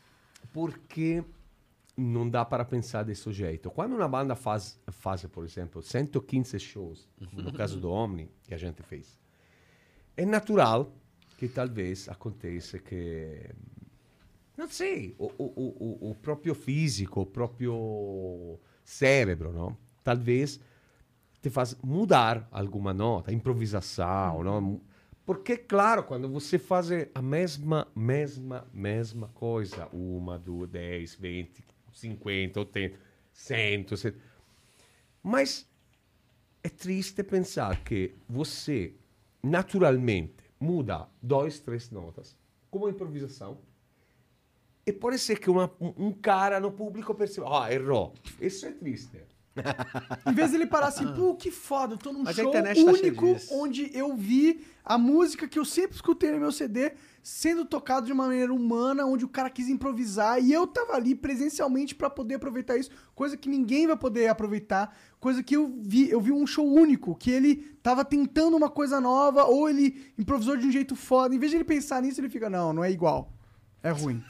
porque 0.53 1.23
non 1.97 2.29
dà 2.29 2.45
para 2.45 2.63
pensare 2.63 3.07
desse 3.07 3.31
jeito. 3.31 3.71
Quando 3.71 3.95
una 3.95 4.07
banda 4.07 4.35
faz, 4.35 4.79
faz, 4.87 5.25
por 5.25 5.43
exemplo, 5.43 5.81
115 5.81 6.59
shows, 6.59 7.09
no 7.33 7.51
caso 7.51 7.79
do 7.79 7.89
Omni, 7.91 8.29
que 8.43 8.53
a 8.53 8.57
gente 8.57 8.83
fez, 8.83 9.19
é 10.17 10.25
natural 10.25 10.91
que 11.37 11.47
talvez 11.47 12.09
aconteça 12.09 12.79
que, 12.79 13.49
não 14.57 14.67
sei, 14.67 15.15
o, 15.19 15.25
o, 15.37 15.43
o, 15.45 16.09
o- 16.11 16.15
próprio 16.15 16.55
físico, 16.55 17.21
o 17.21 17.25
próprio 17.25 18.59
cérebro, 18.83 19.53
não? 19.53 19.77
talvez 20.03 20.59
te 21.41 21.49
faz 21.49 21.77
mudar 21.83 22.47
alguma 22.51 22.93
nota, 22.93 23.31
improvisação, 23.31 24.43
não? 24.43 24.81
Porque, 25.25 25.57
claro, 25.57 26.03
quando 26.03 26.27
você 26.29 26.57
faz 26.57 26.87
a 27.13 27.21
mesma, 27.21 27.87
mesma, 27.95 28.65
mesma 28.73 29.27
coisa, 29.29 29.87
uma, 29.91 30.39
duas, 30.39 30.69
dez, 30.69 31.13
vinte, 31.15 31.63
cinquenta, 31.93 32.61
oitenta, 32.61 32.97
cento, 33.33 33.93
mas 35.21 35.67
é 36.63 36.69
triste 36.69 37.21
pensar 37.23 37.83
que 37.83 38.15
você 38.27 38.93
naturalmente 39.47 40.35
muda 40.59 41.07
dois, 41.21 41.59
três 41.59 41.89
notas, 41.91 42.35
como 42.69 42.89
improvisação, 42.89 43.57
e 44.85 44.91
pode 44.93 45.19
ser 45.19 45.39
que 45.39 45.49
uma- 45.49 45.71
um, 45.79 46.11
cara 46.11 46.59
no 46.59 46.71
público 46.71 47.13
perceba, 47.13 47.63
ah, 47.65 47.73
errou. 47.73 48.13
Isso 48.39 48.65
é 48.65 48.71
triste. 48.71 49.21
Em 50.25 50.33
vez 50.33 50.51
dele 50.51 50.67
parar 50.67 50.87
assim, 50.87 51.11
pô, 51.15 51.35
que 51.35 51.49
foda, 51.49 51.95
eu 51.95 51.97
tô 51.97 52.13
num 52.13 52.23
Mas 52.23 52.35
show 52.35 52.51
tá 52.51 52.59
único 52.75 53.33
disso. 53.33 53.53
onde 53.55 53.89
eu 53.97 54.15
vi 54.15 54.63
a 54.85 54.97
música 54.99 55.47
que 55.47 55.57
eu 55.57 55.65
sempre 55.65 55.95
escutei 55.95 56.31
no 56.31 56.39
meu 56.39 56.51
CD 56.51 56.91
sendo 57.23 57.65
tocado 57.65 58.05
de 58.05 58.13
uma 58.13 58.27
maneira 58.27 58.53
humana, 58.53 59.03
onde 59.05 59.25
o 59.25 59.27
cara 59.27 59.49
quis 59.49 59.67
improvisar 59.67 60.41
e 60.41 60.53
eu 60.53 60.65
tava 60.67 60.93
ali 60.93 61.15
presencialmente 61.15 61.95
pra 61.95 62.07
poder 62.09 62.35
aproveitar 62.35 62.77
isso, 62.77 62.91
coisa 63.15 63.35
que 63.35 63.49
ninguém 63.49 63.87
vai 63.87 63.97
poder 63.97 64.27
aproveitar, 64.27 64.95
coisa 65.19 65.41
que 65.43 65.55
eu 65.55 65.73
vi, 65.81 66.09
eu 66.09 66.21
vi 66.21 66.31
um 66.31 66.45
show 66.47 66.65
único, 66.65 67.15
que 67.15 67.31
ele 67.31 67.55
tava 67.81 68.05
tentando 68.05 68.55
uma 68.55 68.69
coisa 68.69 68.99
nova 69.01 69.45
ou 69.45 69.69
ele 69.69 70.11
improvisou 70.17 70.55
de 70.57 70.65
um 70.67 70.71
jeito 70.71 70.95
foda. 70.95 71.33
Em 71.35 71.39
vez 71.39 71.51
de 71.51 71.57
ele 71.57 71.63
pensar 71.63 72.01
nisso, 72.01 72.19
ele 72.21 72.29
fica, 72.29 72.49
não, 72.49 72.71
não 72.73 72.83
é 72.83 72.91
igual. 72.91 73.33
É 73.83 73.89
ruim. 73.91 74.21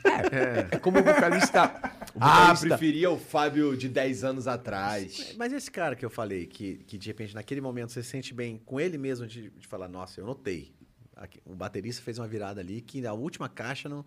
É 0.72 0.78
como 0.80 1.02
vocalista. 1.02 1.66
o 2.14 2.18
Ah, 2.20 2.42
vocalista- 2.54 2.68
preferia 2.68 3.10
o 3.10 3.18
Fábio 3.18 3.76
de 3.78 3.88
10 3.90 4.24
anos 4.24 4.48
atrás. 4.48 5.34
Mas 5.38 5.54
esse 5.54 5.72
cara 5.72 5.96
que 5.96 6.06
eu 6.06 6.10
falei, 6.10 6.46
que, 6.46 6.76
que 6.86 6.98
de 6.98 7.08
repente 7.08 7.34
naquele 7.34 7.62
momento 7.62 7.92
você 7.92 8.04
se 8.04 8.10
sente 8.10 8.34
bem 8.34 8.62
com 8.66 8.80
ele 8.80 8.98
mesmo 8.98 9.26
de, 9.26 9.50
de 9.50 9.68
falar, 9.68 9.88
nossa, 9.88 10.20
eu 10.20 10.26
notei. 10.26 10.74
Aqui, 11.16 11.40
o 11.46 11.56
baterista 11.56 12.02
fez 12.04 12.20
uma 12.20 12.28
virada 12.28 12.62
ali 12.62 12.82
que 12.82 13.02
na 13.02 13.14
última 13.14 13.50
caixa 13.50 13.90
não. 13.90 14.06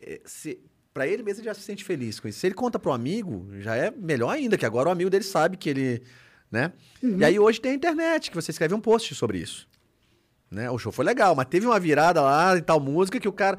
É, 0.00 0.20
se, 0.24 0.58
pra 0.92 1.06
ele 1.06 1.22
mesmo 1.22 1.40
ele 1.40 1.46
já 1.46 1.54
se 1.54 1.62
sente 1.62 1.84
feliz 1.84 2.20
com 2.20 2.28
isso. 2.28 2.38
Se 2.38 2.46
ele 2.46 2.54
conta 2.54 2.78
pro 2.78 2.92
amigo, 2.92 3.46
já 3.60 3.76
é 3.76 3.90
melhor 3.90 4.30
ainda, 4.30 4.56
que 4.58 4.66
agora 4.66 4.88
o 4.88 4.92
amigo 4.92 5.10
dele 5.10 5.24
sabe 5.24 5.56
que 5.56 5.70
ele. 5.70 6.02
né? 6.50 6.72
E 7.02 7.24
aí 7.24 7.38
hoje 7.38 7.60
tem 7.60 7.72
a 7.72 7.74
internet, 7.74 8.30
que 8.30 8.36
você 8.36 8.50
escreve 8.50 8.74
um 8.74 8.80
post 8.80 9.14
sobre 9.14 9.38
isso. 9.38 9.66
Né? 10.50 10.70
O 10.70 10.78
show 10.78 10.92
foi 10.92 11.04
legal, 11.04 11.34
mas 11.34 11.46
teve 11.46 11.66
uma 11.66 11.80
virada 11.80 12.20
lá 12.20 12.56
e 12.56 12.62
tal 12.62 12.78
música 12.78 13.18
que 13.18 13.28
o 13.28 13.32
cara. 13.32 13.58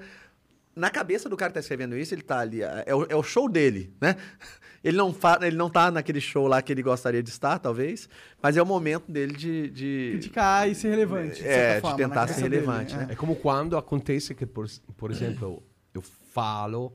Na 0.75 0.89
cabeça 0.89 1.29
do 1.29 1.37
cara 1.37 1.51
que 1.51 1.55
tá 1.55 1.59
escrevendo 1.59 1.95
isso, 1.95 2.13
ele 2.15 2.23
tá 2.23 2.39
ali. 2.39 2.61
É 2.63 2.95
o, 2.95 3.05
é 3.09 3.15
o 3.15 3.21
show 3.21 3.47
dele, 3.49 3.93
né? 4.01 4.15
Ele 4.83 4.97
não, 4.97 5.13
fa, 5.13 5.39
ele 5.41 5.55
não 5.55 5.69
tá 5.69 5.89
naquele 5.89 6.19
show 6.19 6.45
lá 6.45 6.61
que 6.61 6.69
ele 6.69 6.83
gostaria 6.83 7.23
de 7.23 7.29
estar, 7.29 7.57
talvez, 7.57 8.09
mas 8.41 8.57
é 8.57 8.61
o 8.61 8.65
momento 8.65 9.09
dele 9.09 9.31
de. 9.33 9.69
de 9.69 10.09
Criticar 10.11 10.69
e 10.69 10.75
ser 10.75 10.89
relevante. 10.89 11.35
de 11.41 11.47
É, 11.47 11.53
certa 11.53 11.75
de 11.75 11.81
forma, 11.83 11.97
tentar 11.97 12.15
na 12.15 12.27
ser 12.27 12.41
dele, 12.41 12.55
relevante, 12.57 12.93
é. 12.93 12.97
né? 12.97 13.07
É 13.11 13.15
como 13.15 13.33
quando 13.37 13.77
acontece 13.77 14.35
que, 14.35 14.45
por, 14.45 14.67
por 14.97 15.09
exemplo, 15.09 15.63
eu 15.93 16.01
falo, 16.01 16.91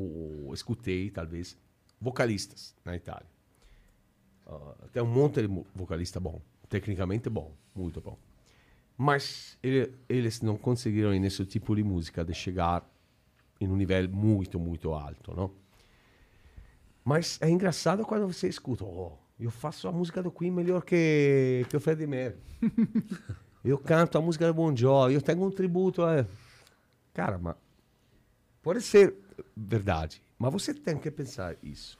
ou 0.00 0.54
escutei, 0.54 1.10
talvez, 1.10 1.56
vocalistas 2.00 2.74
na 2.84 2.96
Itália. 2.96 3.26
Ah, 4.46 4.74
tem 4.92 5.02
um 5.02 5.06
monte 5.06 5.46
de 5.46 5.64
vocalista 5.74 6.18
bom, 6.18 6.40
tecnicamente 6.68 7.28
bom, 7.28 7.52
muito 7.74 8.00
bom. 8.00 8.18
Mas 8.96 9.56
ele- 9.62 9.92
eles 10.08 10.40
não 10.42 10.56
conseguiram 10.56 11.10
nesse 11.18 11.44
tipo 11.46 11.74
de 11.74 11.82
música 11.82 12.24
de 12.24 12.34
chegar 12.34 12.84
em 13.60 13.68
um 13.68 13.76
nível 13.76 14.08
muito, 14.10 14.58
muito 14.58 14.92
alto, 14.92 15.34
não? 15.34 15.50
Mas 17.04 17.38
é 17.40 17.48
engraçado 17.48 18.04
quando 18.04 18.26
você 18.26 18.48
escuta, 18.48 18.84
oh, 18.84 19.12
eu 19.38 19.50
faço 19.50 19.88
a 19.88 19.92
música 19.92 20.22
do 20.22 20.30
Queen 20.30 20.50
melhor 20.50 20.82
que, 20.82 21.64
que 21.68 21.76
o 21.76 21.80
Freddie 21.80 22.06
Mercury. 22.06 22.42
eu 23.64 23.78
canto 23.78 24.18
a 24.18 24.20
música 24.20 24.46
do 24.46 24.54
Bon 24.54 24.74
Jovi, 24.76 25.14
eu 25.14 25.22
tenho 25.22 25.42
um 25.42 25.50
tributo 25.50 26.02
a... 26.02 26.26
Cara, 27.14 27.38
mas 27.38 27.56
pode 28.62 28.82
ser 28.82 29.14
verdade, 29.56 30.22
mas 30.38 30.52
você 30.52 30.72
tem 30.74 30.98
que 30.98 31.10
pensar 31.10 31.56
isso. 31.62 31.98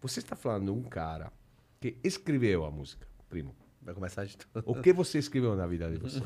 Você 0.00 0.20
está 0.20 0.36
falando 0.36 0.66
de 0.66 0.70
um 0.70 0.82
cara 0.82 1.32
que 1.80 1.96
escreveu 2.04 2.64
a 2.64 2.70
música, 2.70 3.06
primo. 3.28 3.54
Vai 3.82 3.94
começar 3.94 4.24
de 4.24 4.36
tudo. 4.36 4.62
O 4.66 4.80
que 4.82 4.92
você 4.92 5.18
escreveu 5.18 5.54
na 5.54 5.66
vida 5.66 5.88
de 5.90 5.96
você? 5.98 6.20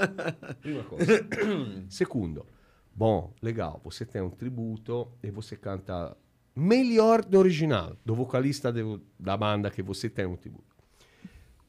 Prima 0.62 0.84
coisa. 0.84 1.06
Segundo, 1.90 2.46
bom, 2.94 3.32
legal, 3.42 3.80
você 3.84 4.06
tem 4.06 4.22
um 4.22 4.30
tributo 4.30 5.08
e 5.22 5.30
você 5.30 5.54
canta 5.56 6.16
melhor 6.56 7.22
do 7.24 7.38
original, 7.38 7.96
do 8.04 8.14
vocalista 8.14 8.72
de- 8.72 9.00
da 9.18 9.36
banda 9.36 9.70
que 9.70 9.82
você 9.82 10.08
tem 10.08 10.24
um 10.24 10.36
tributo. 10.36 10.74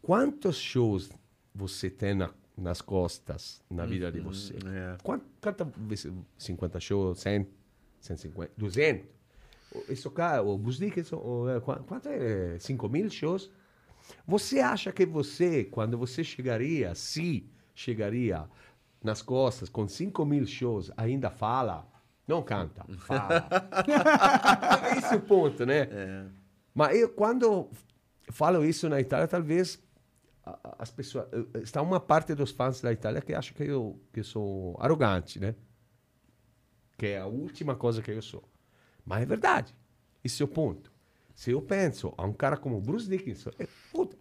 Quantos 0.02 0.58
shows 0.58 1.10
você 1.54 1.90
tem 1.90 2.14
na- 2.14 2.32
nas 2.58 2.82
costas 2.82 3.62
na 3.70 3.86
vida 3.86 4.12
de 4.12 4.20
você? 4.22 4.54
é. 4.66 4.98
Vezes? 5.78 6.14
50 6.38 6.80
shows? 6.80 7.20
100? 7.20 7.48
150? 8.06 8.52
200? 8.58 9.08
O- 9.74 9.92
Isso 9.92 10.10
cá, 10.12 10.42
o 10.42 10.58
o, 11.18 11.50
é, 11.50 11.60
qua- 11.60 11.80
quanto 11.80 12.08
é? 12.10 12.58
5 12.60 12.88
mil 12.90 13.10
shows? 13.10 13.50
Você 14.28 14.60
acha 14.60 14.92
que 14.92 15.06
você, 15.06 15.64
quando 15.64 15.98
você 15.98 16.24
chegaria, 16.24 16.94
se 16.96 17.50
chegaria 17.74 18.46
nas 19.04 19.22
costas 19.22 19.68
com 19.70 19.88
5 19.88 20.24
mil 20.26 20.46
shows, 20.46 20.92
ainda 20.96 21.30
fala? 21.30 21.88
Não 22.28 22.42
canta, 22.42 22.86
fala. 23.00 23.48
Esse 24.98 25.14
é 25.14 25.18
o 25.18 25.22
ponto, 25.22 25.66
né? 25.66 25.88
Mas 26.74 26.98
eu, 26.98 27.10
quando 27.10 27.70
falo 28.32 28.64
isso 28.66 28.90
na 28.90 29.00
Itália, 29.00 29.28
talvez 29.28 29.80
as 30.80 30.92
pessoas. 30.92 31.28
eh, 31.32 31.60
Está 31.62 31.82
uma 31.82 32.00
parte 32.00 32.34
dos 32.36 32.52
fãs 32.52 32.82
da 32.82 32.92
Itália 32.92 33.22
que 33.22 33.34
acha 33.34 33.54
que 33.54 33.64
eu, 33.64 34.00
que 34.14 34.20
eu 34.20 34.24
sou 34.24 34.76
arrogante, 34.80 35.40
né? 35.40 35.56
Que 36.98 37.08
é 37.08 37.20
a 37.20 37.26
última 37.26 37.76
coisa 37.76 38.02
que 38.02 38.12
eu 38.12 38.22
sou. 38.22 38.44
Mas 39.06 39.22
é 39.24 39.26
verdade. 39.26 39.76
Esse 40.24 40.42
é 40.42 40.46
o 40.46 40.48
ponto. 40.48 40.92
Se 41.34 41.52
eu 41.52 41.62
penso 41.62 42.14
a 42.18 42.26
um 42.26 42.32
cara 42.34 42.56
como 42.58 42.80
Bruce 42.80 43.10
Dickinson, 43.10 43.52
é 43.60 43.68
puta. 43.92 44.16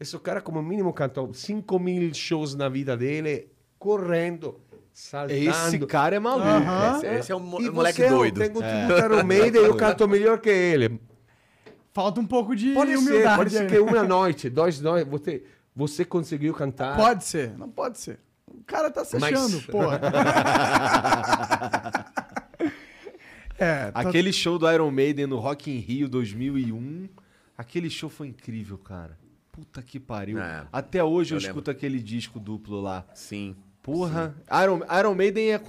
Esse 0.00 0.18
cara, 0.18 0.40
como 0.40 0.62
mínimo, 0.62 0.92
cantou 0.92 1.32
5 1.32 1.78
mil 1.78 2.12
shows 2.12 2.54
na 2.54 2.68
vida 2.68 2.96
dele, 2.96 3.50
correndo, 3.78 4.60
saltando. 4.92 5.38
Esse 5.38 5.78
cara 5.86 6.16
é 6.16 6.18
maluco. 6.18 6.46
Esse, 6.98 7.06
esse 7.06 7.32
é 7.32 7.36
um 7.36 7.40
mo- 7.40 7.60
E 7.60 7.70
moleque 7.70 8.02
você, 8.02 8.08
doido. 8.08 8.40
Eu 8.42 8.50
tenho 8.52 8.62
é. 8.64 8.98
Iron 9.04 9.24
Maiden 9.24 9.62
eu 9.62 9.76
canto 9.76 10.06
melhor 10.08 10.38
que 10.40 10.50
ele. 10.50 11.00
Falta 11.92 12.20
um 12.20 12.26
pouco 12.26 12.54
de 12.54 12.74
Pode 12.74 12.90
ser, 12.92 12.98
humildade. 12.98 13.36
pode 13.38 13.50
ser 13.50 13.58
aí, 13.60 13.66
que 13.68 13.74
né? 13.74 13.80
uma 13.80 14.02
noite, 14.02 14.50
dois 14.50 14.80
noites, 14.82 15.10
você, 15.10 15.42
você 15.74 16.04
conseguiu 16.04 16.52
cantar. 16.52 16.94
Pode 16.94 17.24
ser, 17.24 17.56
não 17.56 17.70
pode 17.70 17.98
ser. 17.98 18.18
O 18.66 18.68
cara 18.68 18.90
tá 18.90 19.04
se 19.04 19.16
Mas- 19.16 19.32
achando, 19.32 19.62
porra. 19.70 20.00
é, 23.58 23.90
tá- 23.92 24.00
Aquele 24.00 24.32
show 24.32 24.58
do 24.58 24.68
Iron 24.70 24.90
Maiden 24.90 25.26
no 25.28 25.38
Rock 25.38 25.70
in 25.70 25.78
Rio 25.78 26.08
2001, 26.08 27.08
aquele 27.56 27.88
show 27.88 28.10
foi 28.10 28.26
incrível, 28.28 28.76
cara. 28.76 29.16
Puta 29.52 29.80
que 29.82 30.00
pariu. 30.00 30.38
É, 30.40 30.66
Até 30.72 31.02
hoje 31.02 31.32
eu, 31.34 31.36
eu 31.38 31.46
escuto 31.46 31.70
aquele 31.70 32.00
disco 32.00 32.38
duplo 32.40 32.80
lá. 32.80 33.06
Sim. 33.14 33.54
Porra. 33.82 34.34
Iron, 34.64 34.80
Iron 34.98 35.14
Maiden 35.14 35.52
é, 35.52 35.54
é- 35.54 35.60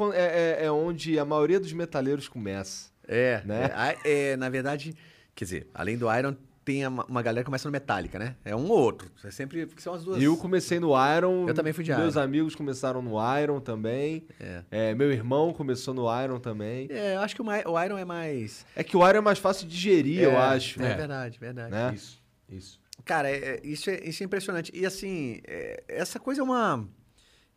é- 0.64 0.66
é 0.66 0.72
onde 0.72 1.20
a 1.20 1.24
maioria 1.24 1.60
dos 1.60 1.72
metaleiros 1.72 2.28
começa. 2.28 2.90
É, 3.08 3.42
Né? 3.46 3.72
é, 4.04 4.32
é, 4.32 4.36
na 4.38 4.50
verdade, 4.50 4.94
quer 5.36 5.46
dizer, 5.46 5.70
além 5.74 5.98
do 5.98 6.12
Iron, 6.14 6.36
tem 6.68 6.86
uma, 6.86 7.06
uma 7.06 7.22
galera 7.22 7.44
que 7.44 7.46
começa 7.46 7.66
no 7.66 7.72
Metallica, 7.72 8.20
né? 8.20 8.36
É 8.44 8.54
um 8.54 8.70
ou 8.70 8.78
outro. 8.78 9.10
É 9.24 9.32
sempre. 9.32 9.66
Porque 9.66 9.82
são 9.82 9.94
as 9.94 10.04
duas. 10.04 10.22
Eu 10.22 10.36
comecei 10.36 10.82
no 10.82 10.90
Iron. 11.16 11.48
Eu 11.48 11.54
também 11.54 11.72
fui 11.72 11.82
de 11.82 11.96
Meus 11.96 12.16
Iron. 12.16 12.24
amigos 12.26 12.56
começaram 12.56 13.02
no 13.02 13.14
Iron 13.42 13.62
também. 13.62 14.28
É. 14.38 14.64
É, 14.70 14.94
meu 14.94 15.10
irmão 15.10 15.54
começou 15.54 15.94
no 15.94 16.04
Iron 16.22 16.42
também. 16.42 16.90
É, 16.92 17.16
eu 17.16 17.22
acho 17.22 17.34
que 17.34 17.42
o, 17.42 17.46
Iron 17.86 17.98
é 17.98 18.04
mais. 18.04 18.66
É 18.76 18.84
que 18.84 18.98
o 18.98 19.08
Iron 19.08 19.20
é 19.20 19.22
mais 19.22 19.40
fácil 19.40 19.66
de 19.66 19.74
digerir, 19.74 20.22
eu 20.24 20.32
É, 20.32 20.36
acho. 20.36 20.82
É, 20.84 20.94
verdade, 20.94 21.40
verdade. 21.40 21.72
Né? 21.72 21.94
Isso, 21.96 22.22
isso. 22.50 22.80
Cara, 23.06 23.30
é- 23.32 23.38
é- 23.38 23.62
isso, 23.64 23.90
é, 23.90 24.04
isso 24.04 24.22
é 24.22 24.26
impressionante. 24.26 24.70
E 24.76 24.86
assim, 24.86 25.40
é, 25.48 25.82
essa 25.88 26.20
coisa 26.20 26.42
é 26.42 26.44
uma. 26.44 26.86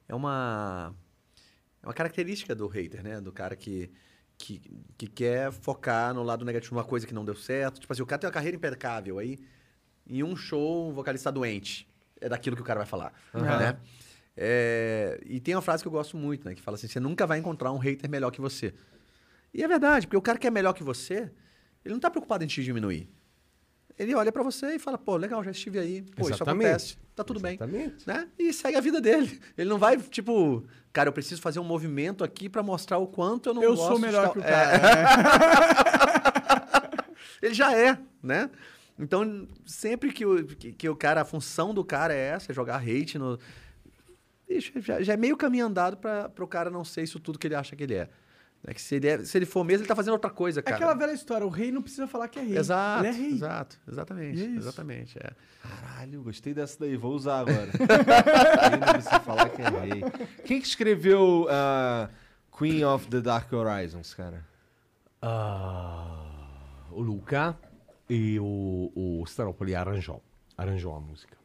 É 0.09 0.15
uma. 0.15 0.95
É 1.83 1.87
uma 1.89 1.95
característica 1.95 2.55
do 2.55 2.69
hater, 2.69 3.03
né? 3.03 3.21
Do 3.21 3.33
cara 3.33 3.57
que, 3.57 3.91
que, 4.41 4.61
que 4.97 5.07
quer 5.07 5.53
focar 5.53 6.15
no 6.15 6.23
lado 6.23 6.45
negativo, 6.45 6.77
uma 6.77 6.85
coisa 6.85 7.07
que 7.07 7.15
não 7.15 7.25
deu 7.25 7.35
certo. 7.35 7.81
Tipo 7.81 7.93
assim, 7.93 8.03
o 8.03 8.07
cara 8.07 8.21
tem 8.21 8.29
uma 8.29 8.33
carreira 8.33 8.57
impecável 8.57 9.19
aí. 9.19 9.39
Em 10.07 10.23
um 10.23 10.35
show, 10.35 10.89
o 10.89 10.93
vocalista 10.93 11.31
doente. 11.31 11.89
É 12.21 12.29
daquilo 12.29 12.57
que 12.57 12.63
o 12.63 12.65
cara 12.65 12.81
vai 12.81 12.87
falar. 12.87 13.13
Né? 13.33 13.79
É, 14.37 15.21
e 15.25 15.41
tem 15.41 15.55
uma 15.55 15.63
frase 15.63 15.83
que 15.83 15.89
eu 15.89 15.93
gosto 15.93 16.17
muito, 16.17 16.47
né? 16.47 16.55
Que 16.55 16.63
fala 16.63 16.77
assim: 16.77 16.89
você 16.89 17.01
nunca 17.01 17.27
vai 17.27 17.39
encontrar 17.39 17.73
um 17.73 17.79
hater 17.79 18.09
melhor 18.09 18.31
que 18.31 18.41
você. 18.41 18.75
E 19.53 19.63
é 19.63 19.69
verdade, 19.69 20.07
porque 20.07 20.17
o 20.17 20.23
cara 20.23 20.39
que 20.39 20.47
é 20.47 20.51
melhor 20.51 20.73
que 20.73 20.83
você, 20.83 21.31
ele 21.85 21.93
não 21.95 22.01
tá 22.01 22.11
preocupado 22.11 22.45
em 22.45 22.47
te 22.47 22.63
diminuir. 22.63 23.09
Ele 24.01 24.15
olha 24.15 24.33
pra 24.33 24.43
você 24.43 24.77
e 24.77 24.79
fala, 24.79 24.97
pô, 24.97 25.17
legal, 25.19 25.45
já 25.45 25.51
estive 25.51 25.79
aí, 25.79 26.01
pô, 26.17 26.23
isso 26.23 26.35
Exatamente. 26.37 26.67
acontece, 26.69 26.97
tá 27.15 27.23
tudo 27.23 27.39
bem. 27.39 27.57
Exatamente. 27.57 28.07
Né? 28.07 28.29
E 28.39 28.51
segue 28.51 28.79
a 28.79 28.81
vida 28.81 28.99
dele. 28.99 29.39
Ele 29.59 29.69
não 29.69 29.77
vai, 29.79 29.99
tipo, 29.99 30.65
cara, 30.91 31.11
eu 31.11 31.13
preciso 31.13 31.43
fazer 31.43 31.59
um 31.61 31.65
movimento 31.65 32.25
aqui 32.25 32.49
pra 32.49 32.63
mostrar 32.63 32.97
o 32.97 33.07
quanto 33.07 33.51
eu 33.51 33.55
não 33.55 33.63
eu 33.63 33.77
gosto 33.77 33.87
sou 33.89 33.97
de 33.97 34.01
melhor 34.01 34.23
tal- 34.25 34.33
que 34.33 34.39
o 34.39 34.43
É, 34.43 34.51
cara. 34.51 34.79
né? 34.79 35.05
ele 37.43 37.53
já 37.55 37.77
é, 37.77 37.99
né? 38.23 38.49
Então, 38.99 39.47
sempre 39.67 40.13
que 40.13 40.25
o, 40.25 40.47
que, 40.47 40.73
que 40.73 40.89
o 40.89 40.97
cara, 40.97 41.21
a 41.23 41.25
função 41.25 41.73
do 41.75 41.85
cara 41.85 42.15
é 42.15 42.29
essa, 42.29 42.53
é 42.53 42.55
jogar 42.55 42.77
hate 42.81 43.19
no. 43.19 43.39
Bicho, 44.49 44.73
já, 44.81 45.03
já 45.03 45.13
é 45.13 45.17
meio 45.17 45.37
caminho 45.37 45.67
andado 45.67 45.97
pra, 45.99 46.29
pro 46.29 46.47
cara 46.47 46.71
não 46.71 46.85
ser 46.85 47.03
isso 47.03 47.21
tudo 47.21 47.39
que 47.39 47.47
ele 47.47 47.55
acha 47.55 47.77
que 47.77 47.83
ele 47.85 47.95
é. 47.95 48.09
É 48.67 48.75
que 48.75 48.81
se 48.83 48.97
ele, 48.97 49.09
é- 49.09 49.25
se 49.25 49.39
ele 49.39 49.47
for 49.47 49.65
mesmo, 49.65 49.83
ele 49.83 49.89
tá 49.89 49.97
fazendo 49.97 50.13
outra 50.13 50.29
coisa, 50.31 50.61
É 50.61 50.63
cara. 50.63 50.77
aquela 50.77 50.95
velha 50.95 51.13
história, 51.13 51.47
o 51.47 51.51
rei 51.51 51.73
não 51.73 51.81
precisa 51.81 52.07
falar 52.07 52.29
que 52.29 52.39
é 52.39 52.43
rei. 52.43 52.59
Exato, 52.59 53.01
Ele 53.05 53.09
é 53.09 53.19
rei. 53.19 53.33
exato, 53.33 53.79
exatamente, 53.89 54.41
é 54.41 54.45
isso. 54.45 54.59
exatamente. 54.59 55.19
É. 55.19 55.31
Caralho, 55.63 56.23
gostei 56.23 56.53
dessa 56.53 56.79
daí, 56.81 56.97
vou 56.97 57.15
usar 57.15 57.41
agora. 57.41 57.71
Rei 58.71 58.79
não 58.79 58.93
precisa 58.93 59.21
falar 59.21 59.49
que 59.49 59.63
é 59.63 59.69
rei. 59.69 60.03
Quem 60.45 60.61
que 60.61 60.67
escreveu 60.67 61.47
ah, 61.51 62.09
Queen 62.57 62.85
of 62.85 63.07
the 63.09 63.21
Dark 63.21 63.51
Horizons, 63.53 64.13
cara? 64.15 64.45
Ah, 65.23 66.87
o 66.91 67.01
Luca 67.01 67.57
e 68.09 68.39
o, 68.41 68.91
o 68.95 69.25
Staropoli 69.27 69.75
arranjou, 69.75 70.23
arranjou 70.57 70.95
a 70.95 71.01
música. 71.01 71.37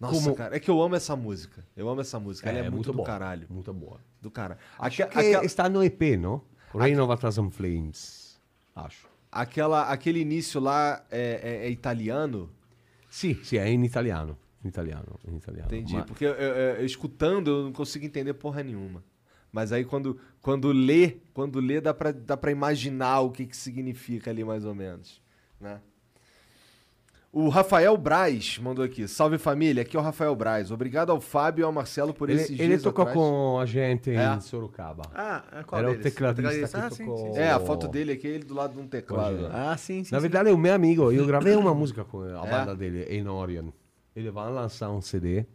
Nossa, 0.00 0.14
Como- 0.22 0.34
cara, 0.36 0.56
é 0.56 0.60
que 0.60 0.70
eu 0.70 0.80
amo 0.80 0.94
essa 0.94 1.16
música. 1.16 1.64
Eu 1.76 1.88
amo 1.88 2.00
essa 2.00 2.20
música. 2.20 2.48
Ela 2.48 2.58
é, 2.60 2.70
muito, 2.70 2.86
do 2.92 2.92
boa, 2.98 3.06
caralho. 3.06 3.46
Muito 3.50 3.72
boa. 3.74 3.98
Do 4.20 4.30
cara. 4.30 4.58
Acho 4.78 5.02
Aque- 5.04 5.38
que 5.40 5.46
está 5.46 5.68
no 5.68 5.82
EP, 5.82 6.16
não? 6.16 6.42
Reign 6.74 6.98
of 7.00 7.12
a 7.12 7.16
Thousand 7.16 7.50
Flames, 7.50 8.38
acho. 8.74 9.06
aquela, 9.32 9.90
aquele 9.90 10.20
início 10.20 10.60
lá 10.60 11.04
é, 11.10 11.40
é- 11.42 11.66
é 11.66 11.70
italiano? 11.70 12.50
Sì, 13.08 13.38
sì, 13.42 13.56
è 13.56 13.64
in 13.64 13.84
italiano. 13.84 14.36
In 14.64 14.68
italiano, 14.68 15.18
in 15.26 15.36
italiano. 15.36 15.68
Entendi. 15.68 15.94
Ma- 15.94 16.02
Porque 16.04 16.26
eu- 16.26 16.34
eu- 16.34 16.54
eu- 16.78 16.84
escutando 16.84 17.48
eu 17.50 17.64
não 17.64 17.72
consigo 17.72 18.04
entender 18.04 18.34
porra 18.34 18.62
nenhuma. 18.62 19.02
Mas 19.52 19.72
aí 19.72 19.84
quando, 19.84 20.18
quando 20.42 20.70
lê, 20.72 21.18
quando 21.32 21.58
lê 21.60 21.80
dá 21.80 21.94
pra, 21.94 22.10
dá 22.12 22.36
pra 22.36 22.50
imaginar 22.50 23.20
o 23.20 23.30
que, 23.30 23.46
que 23.46 23.56
significa 23.56 24.30
ali 24.30 24.44
mais 24.44 24.64
ou 24.64 24.74
menos, 24.74 25.22
né? 25.60 25.80
O 27.40 27.48
Rafael 27.50 27.96
Braz 27.96 28.58
mandou 28.58 28.84
aqui. 28.84 29.06
Salve 29.06 29.38
família, 29.38 29.82
aqui 29.82 29.96
é 29.96 30.00
o 30.00 30.02
Rafael 30.02 30.34
Braz. 30.34 30.72
Obrigado 30.72 31.10
ao 31.12 31.20
Fábio 31.20 31.62
e 31.62 31.64
ao 31.64 31.70
Marcelo 31.70 32.12
por 32.12 32.28
Ele, 32.28 32.40
esses 32.40 32.58
ele 32.58 32.66
dias 32.66 32.82
tocou 32.82 33.02
atrás. 33.02 33.16
com 33.16 33.60
a 33.60 33.64
gente 33.64 34.10
É. 34.10 34.34
em 34.34 34.40
Sorocaba. 34.40 35.02
Ah, 35.14 35.62
qual 35.64 35.78
Era 35.80 35.90
o 35.90 35.94
deles? 35.96 36.12
tecladista 36.12 36.68
que 36.80 36.84
Ah, 36.86 36.90
sim, 36.90 37.04
tocou- 37.06 37.16
sim, 37.28 37.32
sim. 37.34 37.38
É, 37.38 37.52
a 37.52 37.60
foto 37.60 37.86
dele 37.86 38.10
aqui, 38.10 38.26
ele 38.26 38.42
do 38.44 38.54
lado 38.54 38.74
de 38.74 38.80
um 38.80 38.88
teclado. 38.88 39.36
Né? 39.42 39.50
Ah, 39.52 39.76
sim, 39.76 40.02
sim. 40.02 40.10
Na 40.12 40.18
sim. 40.18 40.22
verdade 40.22 40.50
é 40.50 40.52
o 40.52 40.58
meu 40.58 40.74
amigo, 40.74 41.12
eu 41.12 41.24
gravei 41.28 41.54
uma 41.54 41.72
música 41.72 42.04
com 42.04 42.22
a 42.22 42.44
É? 42.44 42.50
banda 42.50 42.74
dele, 42.74 43.04
em 43.04 43.28
Orion. 43.28 43.68
Ele 44.16 44.32
vai 44.32 44.50
lançar 44.50 44.90
um 44.90 45.00
CD, 45.00 45.46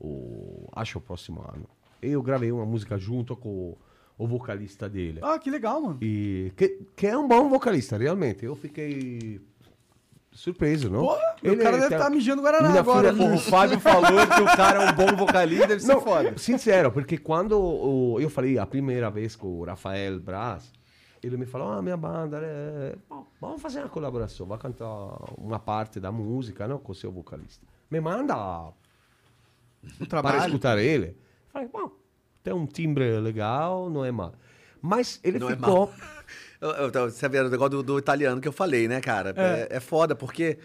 o, 0.00 0.68
acho 0.72 0.98
o 0.98 1.00
próximo 1.00 1.40
ano. 1.40 1.66
E 2.00 2.10
eu 2.12 2.22
gravei 2.22 2.52
uma 2.52 2.64
música 2.64 2.96
junto 2.96 3.34
com 3.34 3.48
o, 3.48 3.78
o 4.16 4.24
vocalista 4.28 4.88
dele. 4.88 5.18
Ah, 5.20 5.36
que 5.40 5.50
legal, 5.50 5.80
mano. 5.82 5.98
E 6.00 6.52
que, 6.56 6.78
que 6.94 7.08
é 7.08 7.18
um 7.18 7.26
bom 7.26 7.48
vocalista, 7.48 7.96
realmente. 7.96 8.44
Eu 8.44 8.54
fiquei 8.54 9.40
surpreso, 10.34 10.90
não? 10.90 11.00
Porra, 11.00 11.36
o 11.42 11.46
Ele 11.46 11.56
cara 11.56 11.76
deve 11.76 11.88
tem- 11.88 11.96
estar 11.98 12.10
mijando 12.10 12.42
Guaraná 12.42 12.68
Minha 12.68 12.80
agora. 12.80 13.12
filha- 13.12 13.24
Porra, 13.24 13.36
o 13.36 13.38
Fábio 13.40 13.80
falou 13.80 14.26
que 14.26 14.40
o 14.42 14.56
cara 14.56 14.82
é 14.84 14.90
um 14.90 14.92
bom 14.94 15.16
vocalista, 15.16 15.66
deve 15.68 15.80
ser 15.80 15.92
Não, 15.94 16.00
foda. 16.00 16.36
sincero, 16.36 16.90
porque 16.92 17.16
quando 17.18 17.58
o- 17.58 18.18
eu 18.20 18.28
falei 18.28 18.58
a 18.58 18.66
primeira 18.66 19.10
vez 19.10 19.36
com 19.36 19.46
o 19.60 19.64
Rafael 19.64 20.18
Braz, 20.20 20.72
ele 21.22 21.36
me 21.36 21.46
falou, 21.46 21.72
ah, 21.72 21.80
minha 21.80 21.96
banda, 21.96 22.38
é... 22.42 22.96
vamos 23.40 23.62
fazer 23.62 23.78
uma 23.80 23.88
colaboração, 23.88 24.46
vai 24.46 24.58
cantar 24.58 24.86
uma 25.38 25.58
parte 25.58 25.98
da 26.00 26.12
música, 26.12 26.66
não, 26.68 26.78
com 26.78 26.92
o 26.92 26.94
seu 26.94 27.10
vocalista. 27.10 27.64
Me 27.90 28.00
manda 28.00 28.34
O 28.36 28.74
para 30.00 30.06
trabalho. 30.08 30.46
escutar 30.46 30.78
ele. 30.78 31.06
Eu 31.08 31.16
Falei, 31.52 31.68
bom, 31.72 31.90
tem 32.42 32.52
um 32.52 32.66
timbre 32.66 33.20
legal, 33.20 33.88
não 33.88 34.04
é 34.04 34.10
mal. 34.10 34.34
Mas 34.82 35.18
ele 35.24 35.38
Não 35.38 35.48
é 35.48 35.56
ficou... 35.56 35.86
Eu- 35.86 35.94
Você 36.60 37.28
vê 37.28 37.40
o 37.40 37.48
negócio 37.50 37.70
do, 37.70 37.82
do 37.82 37.98
italiano 37.98 38.40
que 38.40 38.48
eu 38.48 38.52
falei, 38.52 38.88
né, 38.88 39.00
cara? 39.00 39.34
É, 39.36 39.76
é 39.76 39.80
foda, 39.80 40.14
porque 40.14 40.58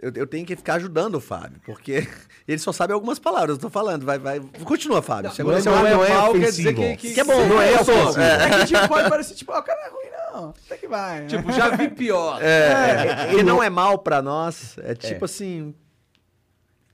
eu, 0.00 0.12
eu 0.14 0.26
tenho 0.26 0.44
que 0.46 0.54
ficar 0.56 0.74
ajudando 0.74 1.16
o 1.16 1.20
Fábio, 1.20 1.60
porque 1.64 2.06
ele 2.46 2.58
só 2.58 2.72
sabe 2.72 2.92
algumas 2.92 3.18
palavras. 3.18 3.56
Eu 3.56 3.60
tô 3.60 3.70
falando, 3.70 4.04
vai, 4.04 4.18
vai. 4.18 4.40
Continua, 4.64 5.00
Fábio. 5.02 5.32
Chegou 5.32 5.52
não, 5.52 5.56
nesse 5.58 5.68
não 5.68 5.86
é, 5.86 5.90
não 5.94 6.04
é 6.04 6.08
mal, 6.08 6.32
quer 6.32 6.50
dizer 6.50 6.74
que- 6.74 7.14
Que 7.14 7.20
é 7.20 7.24
bom, 7.24 7.46
não 7.46 7.60
é 7.60 7.74
ofensivo. 7.80 8.20
É 8.20 8.58
que 8.60 8.66
tipo, 8.66 8.88
pode 8.88 9.08
parecer, 9.08 9.34
tipo, 9.34 9.52
ah, 9.52 9.58
o 9.58 9.62
cara 9.62 9.80
não 9.80 9.86
é 9.86 9.90
ruim, 9.90 10.10
não. 10.42 10.54
Até 10.66 10.76
que 10.76 10.88
vai. 10.88 11.20
né? 11.20 11.26
Tipo, 11.26 11.52
já 11.52 11.68
vi 11.76 11.88
pior. 11.88 12.42
É, 12.42 13.28
que 13.34 13.42
não 13.42 13.62
é 13.62 13.68
mal 13.70 13.98
pra 13.98 14.22
nós. 14.22 14.76
É 14.78 14.94
tipo 14.94 15.24
assim. 15.24 15.74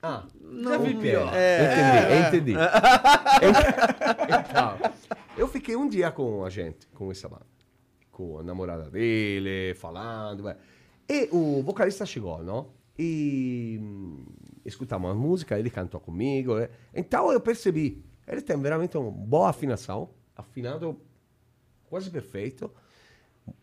Ah, 0.01 0.23
Não, 0.41 0.71
Já 0.71 0.77
vi 0.77 0.93
pior. 0.95 1.29
É, 1.33 2.25
Entendi, 2.29 2.53
entendi. 2.53 2.53
então, 4.49 4.77
eu 5.37 5.47
fiquei 5.47 5.75
um 5.75 5.87
dia 5.89 6.09
com 6.11 6.45
a 6.45 6.49
gente, 6.49 6.87
com 6.93 7.11
essa 7.11 7.27
banda. 7.27 7.45
Com 8.19 8.37
a 8.39 8.43
namorada 8.43 8.89
dele, 8.89 9.73
falando. 9.75 10.43
vai. 10.43 10.57
E 11.09 11.29
o 11.31 11.63
vocalista 11.63 12.05
chegou, 12.05 12.43
não? 12.43 12.67
E 12.97 13.79
hum, 13.81 14.25
escutamos 14.65 15.09
a 15.09 15.13
música, 15.13 15.57
ele 15.57 15.69
cantou 15.69 16.01
comigo. 16.01 16.55
né? 16.59 16.67
Então 16.93 17.31
eu 17.31 17.39
percebi, 17.39 18.03
ele 18.27 18.41
tem 18.41 18.59
veramente 18.61 18.97
uma 18.97 19.09
boa 19.09 19.49
afinação, 19.51 20.09
afinado 20.35 20.99
quase 21.89 22.09
perfeito, 22.11 22.69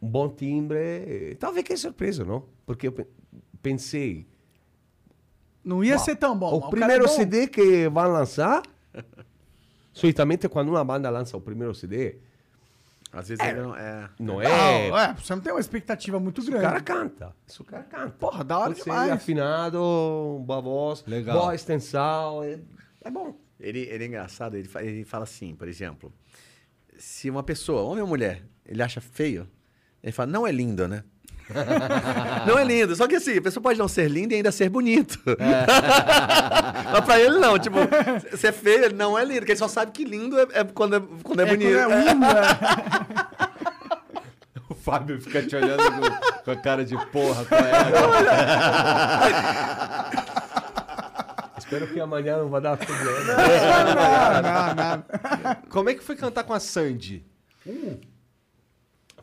um 0.01 0.09
bom 0.09 0.27
timbre. 0.31 1.33
Então 1.33 1.51
eu 1.51 1.57
fiquei 1.57 1.77
surpreso, 1.77 2.25
não? 2.25 2.45
Porque 2.65 2.87
eu 2.89 2.93
pe- 2.93 3.07
pensei, 3.61 4.27
Não 5.63 5.85
ia 5.85 5.99
ser 5.99 6.17
tão 6.17 6.35
bom. 6.35 6.57
o 6.57 6.61
mas 6.63 6.71
primeiro 6.71 7.05
é 7.05 7.07
bom. 7.09 7.13
CD 7.15 7.47
que 7.47 7.91
vai 7.91 8.09
lançar, 8.09 8.63
solitamente 9.93 10.49
quando 10.49 10.71
uma 10.71 10.83
banda 10.83 11.11
lança 11.11 11.37
o 11.37 11.41
primeiro 11.43 11.75
CD, 11.75 12.17
Às 13.13 13.29
vezes 13.29 13.45
ele 13.45 13.61
não 13.63 13.77
é. 13.77 14.11
Não 14.19 14.35
Não, 14.35 14.43
é. 14.43 15.05
é, 15.11 15.15
você 15.15 15.35
não 15.35 15.41
tem 15.43 15.53
uma 15.53 15.61
expectativa 15.61 16.19
muito 16.21 16.41
O 16.41 16.45
grande. 16.45 16.63
cara 16.63 16.81
canta. 16.81 17.35
Isso 17.47 17.63
o 17.63 17.67
cara 17.67 17.85
canta. 17.85 18.11
Porra, 18.19 18.43
da 18.45 18.59
hora 18.59 18.75
Você 18.75 18.83
demais. 18.85 19.09
é 19.11 19.13
afinado, 19.13 20.43
boa 20.45 20.61
voz, 20.61 21.05
Legal. 21.07 21.39
boa 21.39 21.55
extensão. 21.55 22.43
É, 22.43 22.59
é 23.05 23.11
bom. 23.11 23.35
Ele, 23.59 23.81
ele 23.81 24.05
é 24.05 24.07
engraçado, 24.07 24.57
ele, 24.57 24.69
ele 24.81 25.05
fala 25.05 25.25
assim, 25.25 25.55
por 25.55 25.67
exemplo, 25.67 26.13
se 26.99 27.31
uma 27.31 27.43
pessoa, 27.43 27.83
homem 27.83 28.03
ou 28.03 28.09
mulher, 28.09 28.43
ele 28.67 28.83
acha 28.83 29.01
feio, 29.01 29.49
ele 30.03 30.13
fala, 30.13 30.31
não 30.31 30.47
é 30.47 30.53
lindo, 30.53 30.87
né? 30.87 31.03
Não 32.47 32.59
é 32.59 32.65
lindo. 32.65 32.95
Só 32.97 33.07
que 33.07 33.17
assim, 33.17 33.39
a 33.39 33.43
pessoa 33.43 33.63
pode 33.63 33.79
não 33.79 33.89
ser 33.89 34.09
linda 34.11 34.35
e 34.35 34.39
ainda 34.39 34.51
ser 34.53 34.69
bonito. 34.69 35.19
Mas 36.93 37.05
pra 37.05 37.21
ele 37.21 37.39
não, 37.39 37.59
tipo, 37.59 37.77
se 38.37 38.47
é 38.47 38.53
feio, 38.53 38.85
ele 38.87 38.95
não 38.95 39.19
é 39.19 39.25
lindo, 39.25 39.41
porque 39.41 39.53
ele 39.53 39.59
só 39.59 39.69
sabe 39.69 39.93
que 39.93 40.05
lindo 40.05 40.39
é, 40.39 40.47
é 40.53 40.65
quando 40.65 40.97
é, 40.97 41.03
quando 41.23 41.41
é, 41.41 41.43
É, 41.45 41.47
bonito. 41.47 41.73
quando 41.79 41.93
é 41.93 42.05
lindo, 42.13 42.25
é. 42.27 43.47
O 44.69 44.75
Fábio 44.75 45.21
fica 45.21 45.43
te 45.43 45.55
olhando 45.55 45.83
com, 45.83 46.01
com 46.45 46.51
a 46.51 46.57
cara 46.57 46.85
de 46.85 46.97
porra. 47.11 47.45
Qual 47.45 47.61
é? 47.61 47.73
Espero 51.59 51.87
que 51.89 52.01
amanhã 52.01 52.39
não 52.39 52.49
vai 52.49 52.61
dar 52.61 52.77
problema. 52.77 53.21
Não, 53.25 54.75
não, 54.75 54.75
não. 54.75 55.57
Como 55.69 55.89
é 55.91 55.95
que 55.95 56.03
foi 56.03 56.17
cantar 56.17 56.45
com 56.45 56.53
a 56.53 56.61
Sandy? 56.61 57.25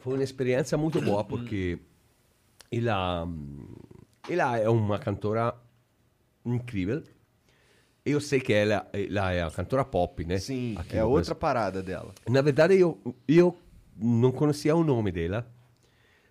Foi 0.01 0.13
uma 0.15 0.23
experiência 0.23 0.77
muito 0.77 1.01
boa 1.01 1.23
porque 1.23 1.79
ela, 2.77 3.27
ela 4.29 4.57
é 4.57 4.69
uma 4.69 4.99
cantora 4.99 5.55
incrível. 6.45 7.03
Eu 8.05 8.19
sei 8.19 8.39
que 8.41 8.51
ela, 8.51 8.87
ela 8.91 9.31
é 9.31 9.43
uma 9.43 9.51
cantora 9.51 9.85
pop, 9.85 10.25
né? 10.25 10.37
Sim, 10.37 10.75
Aqui 10.77 10.97
é 10.97 11.03
outra 11.05 11.33
parada 11.33 11.81
dela. 11.81 12.13
Brasil. 12.13 12.33
Na 12.33 12.41
verdade, 12.41 12.77
eu, 12.77 12.99
eu 13.27 13.57
não 13.95 14.31
conhecia 14.31 14.75
o 14.75 14.83
nome 14.83 15.11
dela, 15.11 15.47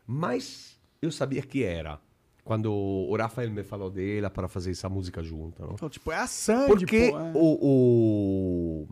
mas 0.06 0.78
eu 1.00 1.10
sabia 1.10 1.42
que 1.42 1.64
era. 1.64 1.98
Quando 2.44 2.72
o 2.72 3.16
Rafael 3.16 3.50
me 3.52 3.62
falou 3.62 3.88
dela 3.88 4.28
para 4.28 4.48
fazer 4.48 4.72
essa 4.72 4.88
música 4.88 5.22
junto, 5.22 5.62
não? 5.62 5.74
Então, 5.74 5.88
tipo, 5.88 6.10
é 6.10 6.16
a 6.16 6.26
Sandy, 6.26 6.66
Porque 6.66 7.10
pô. 7.10 7.18
é. 7.18 7.32
o, 7.34 7.58
o, 7.62 8.88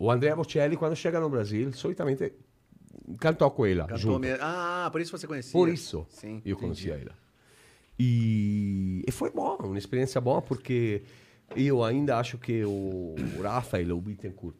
o 0.00 0.10
Andrea 0.10 0.34
Bocelli, 0.34 0.76
quando 0.76 0.96
chega 0.96 1.20
no 1.20 1.30
Brasil, 1.30 1.72
solitamente 1.72 2.32
cantou 3.20 3.50
com 3.50 3.66
ela. 3.66 3.82
Cantou 3.84 3.98
junto. 3.98 4.20
mesmo. 4.20 4.38
Ah, 4.42 4.88
por 4.90 5.00
isso 5.00 5.16
você 5.16 5.26
conhecia. 5.26 5.52
Por 5.52 5.68
isso 5.68 6.06
Sim, 6.10 6.42
eu 6.44 6.52
entendi. 6.52 6.54
conhecia 6.54 6.94
ela. 6.94 7.12
E, 7.98 9.02
e 9.06 9.10
foi 9.10 9.30
bom, 9.30 9.56
uma 9.60 9.78
experiência 9.78 10.20
boa, 10.20 10.40
porque 10.40 11.02
eu 11.56 11.82
ainda 11.82 12.18
acho 12.18 12.38
que 12.38 12.64
o, 12.64 13.16
o 13.36 13.42
Rafael, 13.42 13.96
o 13.96 14.00
Bittencourt, 14.00 14.56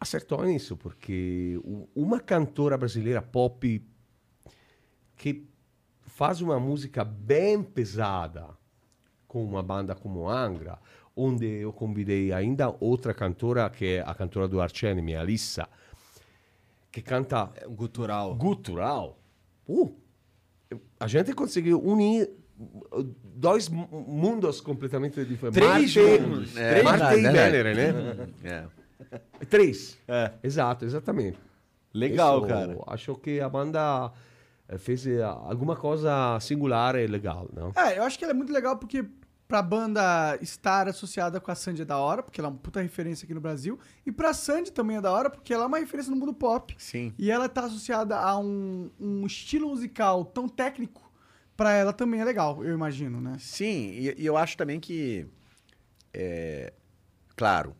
acertou 0.00 0.44
nisso, 0.44 0.76
porque 0.76 1.60
uma 1.94 2.18
cantora 2.18 2.76
brasileira 2.76 3.20
pop 3.20 3.84
que 5.16 5.46
faz 6.02 6.40
uma 6.40 6.58
música 6.58 7.04
bem 7.04 7.62
pesada 7.62 8.48
com 9.28 9.44
uma 9.44 9.62
banda 9.62 9.94
como 9.94 10.28
Angra, 10.28 10.78
onde 11.14 11.46
eu 11.46 11.72
convidei 11.72 12.32
ainda 12.32 12.74
outra 12.80 13.12
cantora, 13.12 13.68
que 13.68 13.84
é 13.86 14.00
a 14.00 14.14
cantora 14.14 14.48
do 14.48 14.60
Arch 14.60 14.82
Enemy, 14.82 15.14
Alissa, 15.14 15.68
que 16.90 17.02
canta 17.02 17.50
É 17.56 17.66
gutural. 17.66 18.34
gutural. 18.34 19.18
Uh, 19.68 19.94
a 20.98 21.06
gente 21.06 21.32
conseguiu 21.32 21.80
unir 21.82 22.30
uh, 22.58 23.02
dois 23.24 23.68
mu- 23.68 23.88
mundos 24.08 24.60
completamente 24.60 25.24
diferentes. 25.24 25.60
Três 25.92 25.96
Marte, 25.96 26.20
mundos. 26.22 26.56
É, 26.56 26.82
Marte 26.82 27.14
e. 27.18 27.22
Venere, 27.22 27.74
né? 27.74 28.28
É. 28.44 28.64
Três. 29.48 29.98
É. 30.06 30.32
Exato, 30.42 30.84
exatamente. 30.84 31.38
Legal, 31.94 32.38
Isso, 32.38 32.46
cara. 32.48 32.78
Acho 32.88 33.14
que 33.16 33.40
a 33.40 33.48
banda 33.48 34.12
eh, 34.68 34.78
fez 34.78 35.06
eh, 35.06 35.22
alguma 35.22 35.74
coisa 35.74 36.38
singular 36.40 36.94
e 36.96 37.06
legal, 37.06 37.48
não? 37.52 37.72
É, 37.74 37.98
eu 37.98 38.04
acho 38.04 38.16
que 38.18 38.24
ela 38.24 38.32
é 38.32 38.36
muito 38.36 38.52
legal 38.52 38.76
porque 38.76 39.04
pra 39.50 39.60
banda 39.60 40.38
estar 40.40 40.86
associada 40.86 41.40
com 41.40 41.50
a 41.50 41.56
Sandy 41.56 41.82
é 41.82 41.84
da 41.84 41.98
hora, 41.98 42.22
porque 42.22 42.40
ela 42.40 42.46
é 42.46 42.52
uma 42.52 42.56
puta 42.56 42.80
referência 42.80 43.24
aqui 43.24 43.34
no 43.34 43.40
Brasil. 43.40 43.80
E 44.06 44.12
pra 44.12 44.32
Sandy 44.32 44.70
também 44.70 44.98
é 44.98 45.00
da 45.00 45.10
hora, 45.10 45.28
porque 45.28 45.52
ela 45.52 45.64
é 45.64 45.66
uma 45.66 45.78
referência 45.80 46.08
no 46.08 46.16
mundo 46.16 46.32
pop. 46.32 46.72
Sim. 46.78 47.12
E 47.18 47.32
ela 47.32 47.48
tá 47.48 47.64
associada 47.64 48.16
a 48.16 48.38
um, 48.38 48.88
um 49.00 49.26
estilo 49.26 49.68
musical 49.70 50.24
tão 50.24 50.48
técnico, 50.48 51.12
pra 51.56 51.72
ela 51.72 51.92
também 51.92 52.20
é 52.20 52.24
legal, 52.24 52.64
eu 52.64 52.72
imagino, 52.72 53.20
né? 53.20 53.38
Sim, 53.40 53.90
e, 53.90 54.14
e 54.22 54.24
eu 54.24 54.36
acho 54.36 54.56
também 54.56 54.78
que, 54.78 55.26
é, 56.14 56.72
claro, 57.34 57.74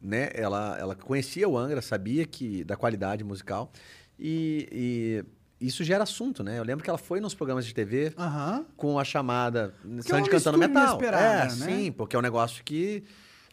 né, 0.00 0.28
ela, 0.34 0.76
ela 0.76 0.96
conhecia 0.96 1.48
o 1.48 1.56
Angra, 1.56 1.80
sabia 1.80 2.26
que 2.26 2.64
da 2.64 2.76
qualidade 2.76 3.22
musical 3.22 3.70
e, 4.18 4.68
e 4.72 5.24
isso 5.66 5.84
gera 5.84 6.02
assunto, 6.04 6.42
né? 6.42 6.58
Eu 6.58 6.64
lembro 6.64 6.82
que 6.84 6.90
ela 6.90 6.98
foi 6.98 7.20
nos 7.20 7.34
programas 7.34 7.64
de 7.64 7.74
TV 7.74 8.12
Aham. 8.18 8.64
com 8.76 8.98
a 8.98 9.04
chamada 9.04 9.74
é 9.84 9.88
uma 9.88 10.02
Sandy 10.02 10.28
cantando 10.30 10.58
metal. 10.58 10.82
inesperada, 10.98 11.24
É, 11.52 11.56
né? 11.56 11.66
sim, 11.66 11.92
porque 11.92 12.16
é 12.16 12.18
um 12.18 12.22
negócio 12.22 12.62
que, 12.64 13.04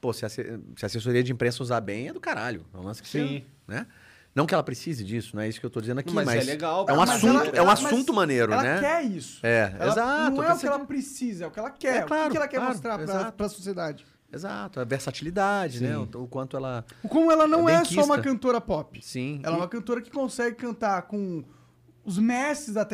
pô, 0.02 0.11
se 0.14 0.26
a, 0.26 0.30
se 0.30 0.41
a 0.41 0.86
assessoria 0.86 1.23
de 1.23 1.31
imprensa 1.31 1.61
usar 1.64 1.81
bem, 1.81 2.07
é 2.10 2.14
do 2.14 2.19
caralho. 2.19 2.65
É 2.73 2.77
um 2.77 2.84
lance 2.84 3.02
que 3.02 3.07
Sim. 3.10 3.44
você- 3.68 3.72
né? 3.76 3.88
Não 4.36 4.45
que 4.45 4.53
ela 4.53 4.64
precise 4.64 5.03
disso, 5.03 5.36
não 5.36 5.41
é 5.41 5.49
isso 5.49 5.60
que 5.60 5.65
eu 5.65 5.69
tô 5.72 5.81
dizendo 5.81 5.99
aqui, 5.99 6.14
Mas 6.14 6.26
mas, 6.26 6.48
é 6.48 6.52
legal, 6.52 6.86
é 6.88 6.94
um 6.94 6.98
Mas 6.98 7.10
assunto, 7.10 7.27
ela- 7.36 7.45
é 7.48 7.52
um 7.61 7.64
ela- 7.64 7.73
assunto 7.73 8.14
maneiro, 8.14 8.53
ela 8.53 8.61
né? 8.64 8.80
quer 8.80 9.03
isso. 9.06 9.40
É, 9.44 9.73
Ela- 9.77 9.91
exato, 9.91 10.31
Não 10.36 10.44
é 10.44 10.53
o 10.53 10.57
que 10.60 10.68
ela 10.68 10.80
precisa, 10.86 11.45
é 11.45 11.48
o 11.48 11.52
que 11.52 11.60
ela 11.60 11.72
quer. 11.72 11.95
É, 12.02 12.03
o 12.03 12.07
claro, 12.07 12.30
que 12.31 12.38
ela 12.38 12.48
quer 12.48 12.57
claro, 12.57 12.72
mostrar 12.72 12.95
pra, 12.99 13.03
exato. 13.03 13.34
pra 13.34 13.49
sociedade. 13.49 14.06
Exato, 14.31 14.80
a 14.80 14.84
versatilidade, 14.84 15.81
né? 15.81 15.98
O, 15.98 16.03
o 16.23 16.27
quanto 16.27 16.56
ela. 16.56 16.86
Como 17.10 17.31
ela 17.31 17.48
não 17.48 17.68
É 17.68 17.77
é, 17.77 17.84
só 17.84 18.03
uma 18.06 18.19
cantora 18.22 18.61
pop. 18.61 18.99
Sim. 19.03 19.40
Ela 19.44 19.56
é 19.56 19.57
E- 19.57 19.61
uma 19.61 19.68
cantora 19.68 19.99
que 19.99 20.11
consegue 20.11 20.56
cantar 20.56 21.02
com 21.02 21.44
os 22.03 22.17
mestres 22.17 22.76
da 22.76 22.85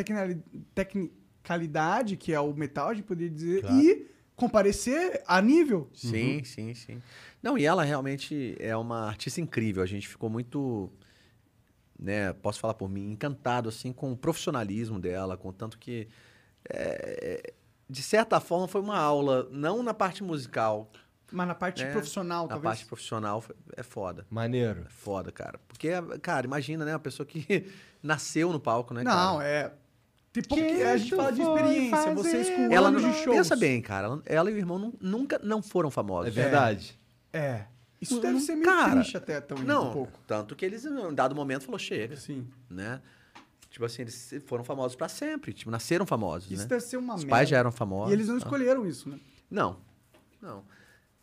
tecnicalidade, 0.74 2.16
que 2.16 2.32
é 2.32 2.40
o 2.40 2.52
metal, 2.54 2.88
a 2.88 2.94
gente 2.94 3.04
poderia 3.06 3.30
dizer, 3.30 3.64
e 3.70 4.10
comparecer 4.34 5.22
a 5.26 5.40
nível. 5.40 5.88
Sim, 5.94 6.44
sim, 6.44 6.74
sim. 6.74 7.02
Não, 7.42 7.56
e 7.56 7.64
ela 7.64 7.82
realmente 7.82 8.56
é 8.58 8.76
uma 8.76 9.06
artista 9.06 9.40
incrível. 9.40 9.82
A 9.82 9.86
gente 9.86 10.06
ficou 10.06 10.28
muito, 10.28 10.90
né, 11.98 12.32
posso 12.34 12.60
falar 12.60 12.74
por 12.74 12.88
mim, 12.88 13.10
encantado 13.10 13.68
assim 13.68 13.92
com 13.92 14.12
o 14.12 14.16
profissionalismo 14.16 14.98
dela, 14.98 15.36
com 15.36 15.48
o 15.48 15.52
tanto 15.52 15.78
que 15.78 16.08
é, 16.68 17.54
de 17.88 18.02
certa 18.02 18.40
forma 18.40 18.66
foi 18.66 18.80
uma 18.80 18.98
aula, 18.98 19.48
não 19.50 19.82
na 19.82 19.94
parte 19.94 20.22
musical, 20.22 20.90
Mas 21.32 21.48
na 21.48 21.54
parte 21.54 21.82
né? 21.84 21.90
profissional, 21.90 22.44
na 22.44 22.48
talvez. 22.50 22.62
parte 22.78 22.86
profissional 22.86 23.44
é 23.76 23.82
foda. 23.82 24.26
Maneiro. 24.30 24.82
É 24.86 24.88
foda, 24.88 25.32
cara. 25.32 25.58
Porque, 25.66 25.88
cara, 26.22 26.46
imagina, 26.46 26.84
né, 26.84 26.92
uma 26.92 26.98
pessoa 27.00 27.26
que 27.26 27.70
nasceu 28.02 28.52
no 28.52 28.60
palco, 28.60 28.94
né, 28.94 29.02
Não, 29.02 29.38
cara? 29.38 29.48
é. 29.48 29.72
Pouco 30.48 30.62
que 30.62 30.82
a 30.82 30.96
gente 30.98 31.16
fala 31.16 31.32
de 31.32 31.40
experiência. 31.40 32.14
Vocês 32.14 32.50
com 32.50 32.70
Ela 32.70 32.88
anos 32.88 33.02
não, 33.02 33.10
de 33.10 33.16
shows. 33.18 33.36
pensa 33.38 33.56
bem, 33.56 33.80
cara. 33.80 34.20
Ela, 34.26 34.50
e 34.50 34.54
o 34.54 34.58
irmão 34.58 34.78
nu- 34.78 34.94
nunca 35.00 35.40
não 35.42 35.62
foram 35.62 35.88
É 35.88 35.92
famosos. 35.92 36.34
verdade. 36.34 36.98
É. 37.32 37.64
Isso 37.98 38.14
Não- 38.16 38.20
deve 38.20 38.34
não- 38.34 38.40
ser 38.40 38.54
meio 38.54 38.66
cara, 38.66 38.90
triste 38.96 39.16
até 39.16 39.40
também, 39.40 39.64
Não, 39.64 39.88
um 39.88 39.92
pouco. 39.94 40.12
tanto 40.26 40.54
que 40.54 40.62
eles, 40.66 40.84
em 40.84 40.90
um 40.90 41.14
dado 41.14 41.34
momento, 41.34 41.64
falou, 41.64 41.78
chega, 41.78 42.16
Sim. 42.16 42.46
né? 42.68 43.00
Tipo 43.70 43.86
assim, 43.86 44.02
eles 44.02 44.34
foram 44.46 44.62
famosos 44.62 44.94
pra 44.94 45.08
sempre, 45.08 45.54
tipo, 45.54 45.70
nasceram 45.70 46.04
famosos, 46.04 46.50
Isso 46.50 46.62
né? 46.64 46.68
deve 46.68 46.82
ser 46.82 46.98
uma 46.98 47.14
Os 47.14 47.24
merda. 47.24 47.36
pais 47.36 47.48
já 47.48 47.56
eram 47.56 47.72
famosos. 47.72 48.10
E 48.10 48.12
eles 48.14 48.28
não 48.28 48.38
tá? 48.38 48.44
escolheram 48.44 48.86
isso, 48.86 49.08
né? 49.08 49.18
Não, 49.50 49.78
não. 50.40 50.62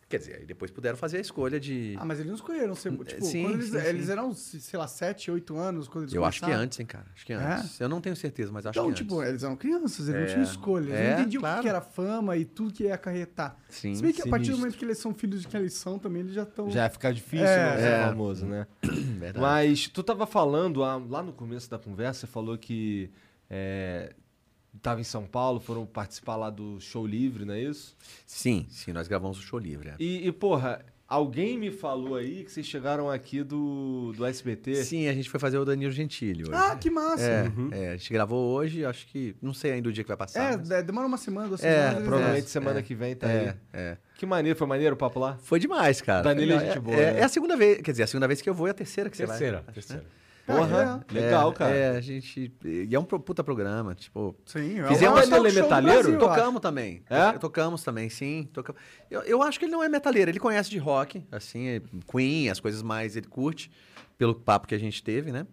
Quer 0.08 0.18
dizer, 0.18 0.36
aí 0.36 0.44
depois 0.46 0.70
puderam 0.70 0.96
fazer 0.98 1.16
a 1.16 1.20
escolha 1.20 1.58
de... 1.58 1.96
Ah, 1.98 2.04
mas 2.04 2.18
eles 2.18 2.28
não 2.28 2.36
escolheram 2.36 2.74
ser. 2.74 2.90
Tipo, 2.92 3.24
sim, 3.24 3.42
quando 3.42 3.54
eles, 3.54 3.70
sim, 3.70 3.80
sim. 3.80 3.86
eles 3.86 4.08
eram, 4.10 4.32
sei 4.34 4.78
lá, 4.78 4.86
7, 4.86 5.30
8 5.30 5.56
anos 5.56 5.88
quando 5.88 6.04
eles 6.04 6.14
Eu 6.14 6.24
acho 6.24 6.36
que 6.38 6.44
começaram. 6.44 6.64
antes, 6.64 6.78
hein, 6.78 6.86
cara? 6.86 7.06
Acho 7.14 7.24
que 7.26 7.32
É? 7.32 7.36
antes. 7.36 7.80
Eu 7.80 7.88
não 7.88 8.00
tenho 8.00 8.14
certeza, 8.14 8.52
mas 8.52 8.66
acho 8.66 8.78
Então, 8.78 8.90
que 8.90 8.96
tipo, 8.96 9.16
antes. 9.18 9.30
eles 9.30 9.42
eram 9.42 9.56
crianças, 9.56 10.08
eles 10.08 10.20
É. 10.20 10.20
não 10.20 10.26
tinham 10.28 10.42
escolha. 10.42 10.84
Eles 10.84 10.94
É, 10.94 11.12
não 11.14 11.20
entendiam 11.20 11.40
o 11.40 11.42
claro. 11.42 11.62
que 11.62 11.68
era 11.68 11.80
fama 11.80 12.36
e 12.36 12.44
tudo 12.44 12.72
que 12.72 12.84
ia 12.84 12.94
acarretar. 12.94 13.56
Sim, 13.70 13.94
Se 13.94 14.02
bem 14.02 14.12
que 14.12 14.20
a 14.20 14.26
partir 14.26 14.50
do 14.50 14.56
sinistro. 14.56 14.58
momento 14.60 14.78
que 14.78 14.84
eles 14.84 14.98
são 14.98 15.14
filhos 15.14 15.40
de 15.40 15.48
que 15.48 15.56
eles 15.56 15.72
são, 15.72 15.98
também 15.98 16.20
eles 16.20 16.34
já 16.34 16.42
estão. 16.42 16.70
Já 16.70 16.84
ia 16.84 16.90
ficar 16.90 17.12
difícil 17.12 17.46
É. 17.46 17.70
não 17.70 17.76
ser 17.78 17.88
É. 17.88 18.06
famoso, 18.06 18.46
né? 18.46 18.66
Verdade. 18.82 19.40
Mas 19.40 19.88
tu 19.88 20.02
tava 20.02 20.26
falando, 20.26 20.84
ah, 20.84 20.96
lá 20.96 21.22
no 21.22 21.32
começo 21.32 21.70
da 21.70 21.78
conversa, 21.78 22.20
você 22.20 22.26
falou 22.26 22.58
que 22.58 23.10
é, 23.50 24.12
tava 24.82 25.00
em 25.00 25.04
São 25.04 25.24
Paulo, 25.26 25.60
foram 25.60 25.84
participar 25.86 26.36
lá 26.36 26.50
do 26.50 26.80
show 26.80 27.06
livre, 27.06 27.44
não 27.44 27.54
é 27.54 27.60
isso? 27.62 27.96
Sim, 28.26 28.66
sim, 28.68 28.92
nós 28.92 29.08
gravamos 29.08 29.38
o 29.38 29.42
show 29.42 29.58
livre. 29.58 29.88
é. 29.90 29.94
E, 29.98 30.26
e, 30.26 30.32
porra, 30.32 30.84
alguém 31.06 31.56
me 31.58 31.70
falou 31.70 32.16
aí 32.16 32.42
que 32.44 32.50
vocês 32.50 32.66
chegaram 32.66 33.08
aqui 33.10 33.42
do, 33.42 34.12
do 34.16 34.24
SBT. 34.26 34.76
Sim, 34.84 35.06
a 35.08 35.12
gente 35.12 35.30
foi 35.30 35.38
fazer 35.38 35.58
o 35.58 35.64
Danilo 35.64 35.92
Gentili 35.92 36.42
hoje. 36.42 36.52
Ah, 36.54 36.76
que 36.76 36.90
massa! 36.90 37.22
É, 37.22 37.50
é, 37.72 37.88
a 37.92 37.96
gente 37.96 38.12
gravou 38.12 38.52
hoje, 38.54 38.84
acho 38.84 39.06
que... 39.06 39.34
Não 39.40 39.54
sei 39.54 39.72
ainda 39.72 39.88
o 39.88 39.92
dia 39.92 40.02
que 40.02 40.08
vai 40.08 40.16
passar. 40.16 40.52
É, 40.52 40.56
mas- 40.56 40.68
de- 40.68 40.82
demora 40.82 41.06
uma 41.06 41.18
semana, 41.18 41.48
duas 41.48 41.62
É, 41.62 41.70
semanas. 41.72 41.94
eles- 41.96 42.08
Provavelmente 42.08 42.44
É, 42.44 42.48
semana 42.48 42.78
é, 42.78 42.82
que 42.82 42.94
vem 42.94 43.14
tá 43.14 43.28
é, 43.28 43.48
aí. 43.50 43.54
é. 43.72 43.96
Que 44.16 44.26
maneiro, 44.26 44.58
foi 44.58 44.66
maneiro 44.66 44.94
o 44.94 44.98
papo 44.98 45.18
lá? 45.20 45.36
Foi 45.42 45.58
demais, 45.60 46.00
cara. 46.00 46.22
Danilo 46.22 46.52
é 46.52 46.66
gente 46.66 46.78
boa, 46.80 46.96
é, 46.96 47.12
né? 47.14 47.20
é 47.20 47.24
a 47.24 47.28
segunda 47.28 47.56
vez, 47.56 47.80
quer 47.82 47.90
dizer, 47.92 48.04
a 48.04 48.06
segunda 48.06 48.26
vez 48.26 48.40
que 48.40 48.48
eu 48.50 48.54
vou 48.54 48.66
é 48.66 48.70
a 48.70 48.74
terceira 48.74 49.08
que 49.10 49.16
Terceira, 49.16 49.58
você 49.58 49.64
vai. 49.64 49.74
terceira. 49.74 50.04
Porra, 50.46 51.02
é. 51.10 51.14
legal, 51.14 51.50
É, 51.50 51.54
cara. 51.54 51.74
É, 51.74 51.96
a 51.96 52.00
gente... 52.00 52.52
E 52.64 52.94
é 52.94 52.98
um 52.98 53.04
puta 53.04 53.42
programa, 53.42 53.94
tipo... 53.94 54.36
Sim, 54.44 54.80
é 54.80 54.86
Fizemos 54.88 55.22
ele, 55.22 55.34
é 55.34 55.62
metaleiro? 55.62 56.02
Brasil. 56.02 56.18
Tocamos 56.18 56.60
também. 56.60 57.02
É? 57.08 57.32
To- 57.32 57.38
Tocamos 57.38 57.82
também, 57.82 58.10
sim. 58.10 58.48
Tocamos. 58.52 58.80
Eu, 59.10 59.22
eu 59.22 59.42
acho 59.42 59.58
que 59.58 59.64
ele 59.64 59.72
não 59.72 59.82
é 59.82 59.88
metaleiro, 59.88 60.30
ele 60.30 60.38
conhece 60.40 60.68
de 60.68 60.76
rock, 60.78 61.24
assim, 61.32 61.68
é 61.68 61.80
Queen, 62.10 62.50
as 62.50 62.60
coisas 62.60 62.82
mais 62.82 63.16
ele 63.16 63.26
curte, 63.26 63.70
pelo 64.18 64.34
papo 64.34 64.66
que 64.68 64.74
a 64.74 64.78
gente 64.78 65.02
teve, 65.02 65.32
né? 65.32 65.46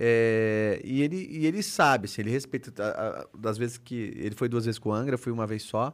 É, 0.00 0.80
e, 0.84 1.02
ele, 1.02 1.26
e 1.28 1.44
ele 1.44 1.60
sabe, 1.62 2.04
assim, 2.04 2.22
ele 2.22 2.30
respeita. 2.30 2.72
a- 2.80 2.86
a- 3.22 3.26
das 3.36 3.58
vezes 3.58 3.78
que. 3.78 4.12
Ele 4.16 4.34
foi 4.36 4.48
duas 4.48 4.64
vezes 4.64 4.78
com 4.78 4.90
o 4.90 4.92
Angra, 4.92 5.14
eu 5.14 5.18
fui 5.18 5.32
uma 5.32 5.44
vez 5.46 5.64
só. 5.64 5.92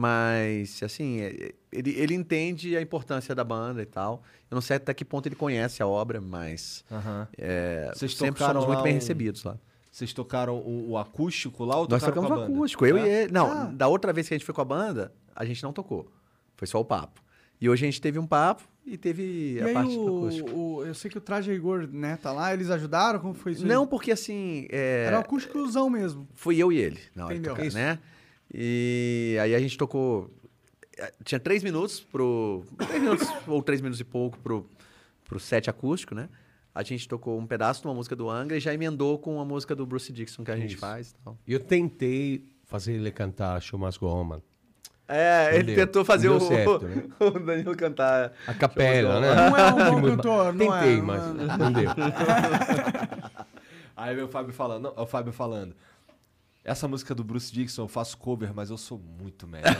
Mas, 0.00 0.82
assim, 0.82 1.20
é- 1.22 1.52
ele, 1.72 1.90
ele 1.98 2.14
entende 2.14 2.76
a 2.76 2.82
importância 2.82 3.34
da 3.34 3.42
banda 3.42 3.80
e 3.80 3.86
tal. 3.86 4.22
Eu 4.50 4.54
não 4.54 4.60
sei 4.60 4.76
até 4.76 4.92
que 4.92 5.06
ponto 5.06 5.26
ele 5.26 5.34
conhece 5.34 5.82
a 5.82 5.86
obra, 5.86 6.20
mas. 6.20 6.84
Aham. 6.92 7.26
é, 7.38 7.90
Vocês 7.94 8.14
sempre 8.14 8.44
somos 8.44 8.66
muito 8.66 8.82
bem 8.82 8.92
um- 8.92 8.96
recebidos 8.96 9.42
lá. 9.42 9.56
Vocês 9.90 10.12
tocaram 10.12 10.58
o, 10.58 10.90
o 10.90 10.98
acústico 10.98 11.64
lá 11.64 11.78
ou 11.78 11.88
Nós 11.88 12.02
tocamos 12.02 12.30
o 12.30 12.34
acústico, 12.34 12.84
eu 12.84 12.98
É? 12.98 13.00
e 13.00 13.08
ele. 13.22 13.32
Não, 13.32 13.50
Ah. 13.50 13.64
da 13.72 13.88
outra 13.88 14.12
vez 14.12 14.28
que 14.28 14.34
a 14.34 14.36
gente 14.36 14.44
foi 14.44 14.54
com 14.54 14.60
a 14.60 14.64
banda, 14.66 15.14
a 15.34 15.46
gente 15.46 15.62
não 15.62 15.72
tocou. 15.72 16.12
Foi 16.56 16.66
só 16.68 16.78
o 16.78 16.84
papo. 16.84 17.22
E 17.58 17.66
hoje 17.70 17.86
a 17.86 17.90
gente 17.90 18.02
teve 18.02 18.18
um 18.18 18.26
papo 18.26 18.62
e 18.84 18.98
teve 18.98 19.54
E 19.54 19.60
a 19.62 19.72
parte 19.72 19.94
do 19.94 20.04
o, 20.04 20.18
acústico. 20.18 20.50
o- 20.54 20.84
eu 20.84 20.94
sei 20.94 21.10
que 21.10 21.16
o 21.16 21.20
Traje 21.22 21.50
Igor, 21.50 21.88
né, 21.90 22.18
tá 22.20 22.30
lá, 22.32 22.52
eles 22.52 22.68
ajudaram? 22.70 23.18
Como 23.18 23.32
foi 23.32 23.52
isso 23.52 23.62
aí? 23.62 23.68
Não, 23.68 23.86
porque 23.86 24.12
assim. 24.12 24.66
é, 24.70 25.04
Era 25.06 25.16
um 25.16 25.20
acústicozão 25.20 25.88
mesmo. 25.88 26.28
Fui 26.34 26.58
eu 26.58 26.70
e 26.70 26.76
ele 26.76 27.00
na 27.14 27.24
hora 27.24 27.32
de 27.34 27.40
Entendeu. 27.40 27.54
tocar, 27.54 27.66
Isso. 27.66 27.76
né? 27.78 27.98
E 28.52 29.36
aí 29.40 29.54
a 29.54 29.58
gente 29.58 29.76
tocou. 29.76 30.30
eh, 30.98 31.12
Tinha 31.24 31.40
três 31.40 31.62
minutos 31.62 32.00
pro. 32.00 32.64
Três 32.78 33.02
minutos 33.02 33.28
ou 33.46 33.62
três 33.62 33.80
minutos 33.80 34.00
e 34.00 34.04
pouco 34.04 34.38
pro, 34.38 34.68
pro 35.24 35.40
set 35.40 35.68
acústico, 35.68 36.14
né? 36.14 36.28
A 36.74 36.82
gente 36.82 37.08
tocou 37.08 37.38
um 37.38 37.46
pedaço 37.46 37.80
de 37.80 37.88
uma 37.88 37.94
música 37.94 38.14
do 38.14 38.28
Angra 38.28 38.56
e 38.56 38.60
já 38.60 38.72
emendou 38.74 39.18
com 39.18 39.40
a 39.40 39.44
música 39.44 39.74
do 39.74 39.86
Bruce 39.86 40.12
Dixon 40.12 40.44
que 40.44 40.50
a 40.50 40.56
gente 40.56 40.72
Isso. 40.72 40.80
faz. 40.80 41.10
e 41.10 41.14
tal. 41.24 41.38
Eu 41.48 41.60
tentei 41.60 42.44
fazer 42.64 42.92
ele 42.94 43.10
cantar 43.10 43.60
Show 43.62 43.78
Must 43.78 43.98
Go 43.98 44.08
On, 44.08 44.24
man. 44.24 44.42
É, 45.08 45.50
Não 45.52 45.58
ele 45.58 45.74
tentou 45.76 46.04
fazer 46.04 46.28
o, 46.28 46.40
certo, 46.40 46.80
né? 46.84 47.04
o 47.20 47.30
Danilo 47.30 47.76
cantar. 47.76 48.32
A 48.46 48.52
capela, 48.52 49.20
né? 49.20 49.34
Não 49.34 49.56
é 49.56 49.72
um 49.72 50.00
bom 50.00 50.08
cantor, 50.16 50.52
não 50.52 50.74
é, 50.76 50.80
Tentei, 50.80 50.96
não 50.98 51.06
mas 51.06 51.22
é. 51.22 51.58
não 51.58 51.72
deu. 51.72 51.90
Aí 53.96 54.20
o 54.22 54.28
Fábio 54.28 54.52
falando, 54.52 54.82
não, 54.94 55.02
o 55.02 55.06
Fábio 55.06 55.32
falando. 55.32 55.74
Essa 56.68 56.88
música 56.88 57.14
do 57.14 57.22
Bruce 57.22 57.52
Dixon 57.52 57.82
eu 57.84 57.88
faço 57.88 58.18
cover, 58.18 58.52
mas 58.52 58.70
eu 58.70 58.76
sou 58.76 58.98
muito 58.98 59.46
melhor. 59.46 59.72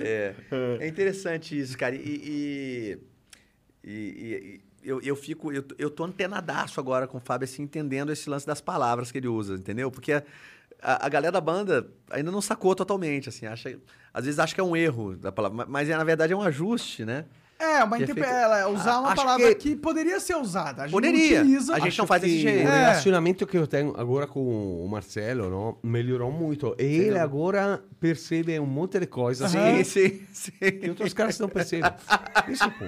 É, 0.00 0.34
é 0.80 0.86
interessante 0.88 1.58
isso, 1.58 1.76
cara. 1.78 1.94
E, 1.94 1.98
e- 2.00 2.98
e- 3.84 3.90
e- 3.90 4.60
eu, 4.82 5.00
eu 5.02 5.14
fico, 5.16 5.52
eu, 5.52 5.64
eu 5.78 5.90
tô 5.90 6.04
antenadaço 6.04 6.80
agora 6.80 7.06
com 7.06 7.18
o 7.18 7.20
Fábio, 7.20 7.44
assim, 7.44 7.62
entendendo 7.62 8.10
esse 8.12 8.28
lance 8.28 8.46
das 8.46 8.60
palavras 8.60 9.10
que 9.12 9.18
ele 9.18 9.28
usa, 9.28 9.54
entendeu? 9.54 9.90
Porque 9.90 10.12
a, 10.12 10.24
a 11.06 11.08
galera 11.08 11.32
da 11.32 11.40
banda 11.40 11.88
ainda 12.10 12.30
não 12.30 12.40
sacou 12.40 12.74
totalmente, 12.74 13.28
assim, 13.28 13.46
acha, 13.46 13.78
às 14.12 14.24
vezes 14.24 14.38
acha 14.40 14.54
que 14.54 14.60
é 14.60 14.64
um 14.64 14.76
erro 14.76 15.16
da 15.16 15.30
palavra, 15.30 15.56
ma- 15.58 15.66
mas 15.68 15.88
é, 15.88 15.96
na 15.96 16.04
verdade 16.04 16.32
é 16.32 16.36
um 16.36 16.42
ajuste, 16.42 17.04
né? 17.04 17.24
É, 17.58 17.82
uma 17.82 17.96
Que 17.98 18.04
é 18.20 18.42
ela 18.42 18.68
usar 18.68 19.00
uma 19.00 19.08
Acho 19.08 19.16
palavra 19.16 19.48
que- 19.54 19.70
que... 19.70 19.76
poderia 19.76 20.20
ser 20.20 20.36
usada. 20.36 20.82
A 20.82 20.86
gente 20.86 20.92
Poderia. 20.92 21.40
Utiliza. 21.40 21.72
A 21.74 21.78
gente 21.78 21.88
Acho 21.88 21.98
não 22.02 22.06
faz 22.06 22.22
desse 22.22 22.38
jeito. 22.38 22.66
O 22.68 22.70
É. 22.70 22.78
relacionamento 22.80 23.46
que 23.46 23.58
eu 23.58 23.66
tenho 23.66 23.92
agora 23.98 24.26
com 24.28 24.84
o 24.84 24.88
Marcelo 24.88 25.50
não, 25.50 25.76
melhorou 25.82 26.30
muito. 26.30 26.76
E 26.78 26.84
ele 26.84 27.18
agora 27.18 27.82
percebe 27.98 28.58
um 28.60 28.66
monte 28.66 29.00
de 29.00 29.06
coisas 29.06 29.50
que, 29.52 29.84
Sim, 29.84 29.84
sim, 29.84 30.26
sim. 30.32 30.52
que 30.78 30.88
outros 30.88 31.12
caras 31.12 31.36
não 31.40 31.48
percebem. 31.48 31.90
Isso, 32.48 32.70
pô. 32.70 32.84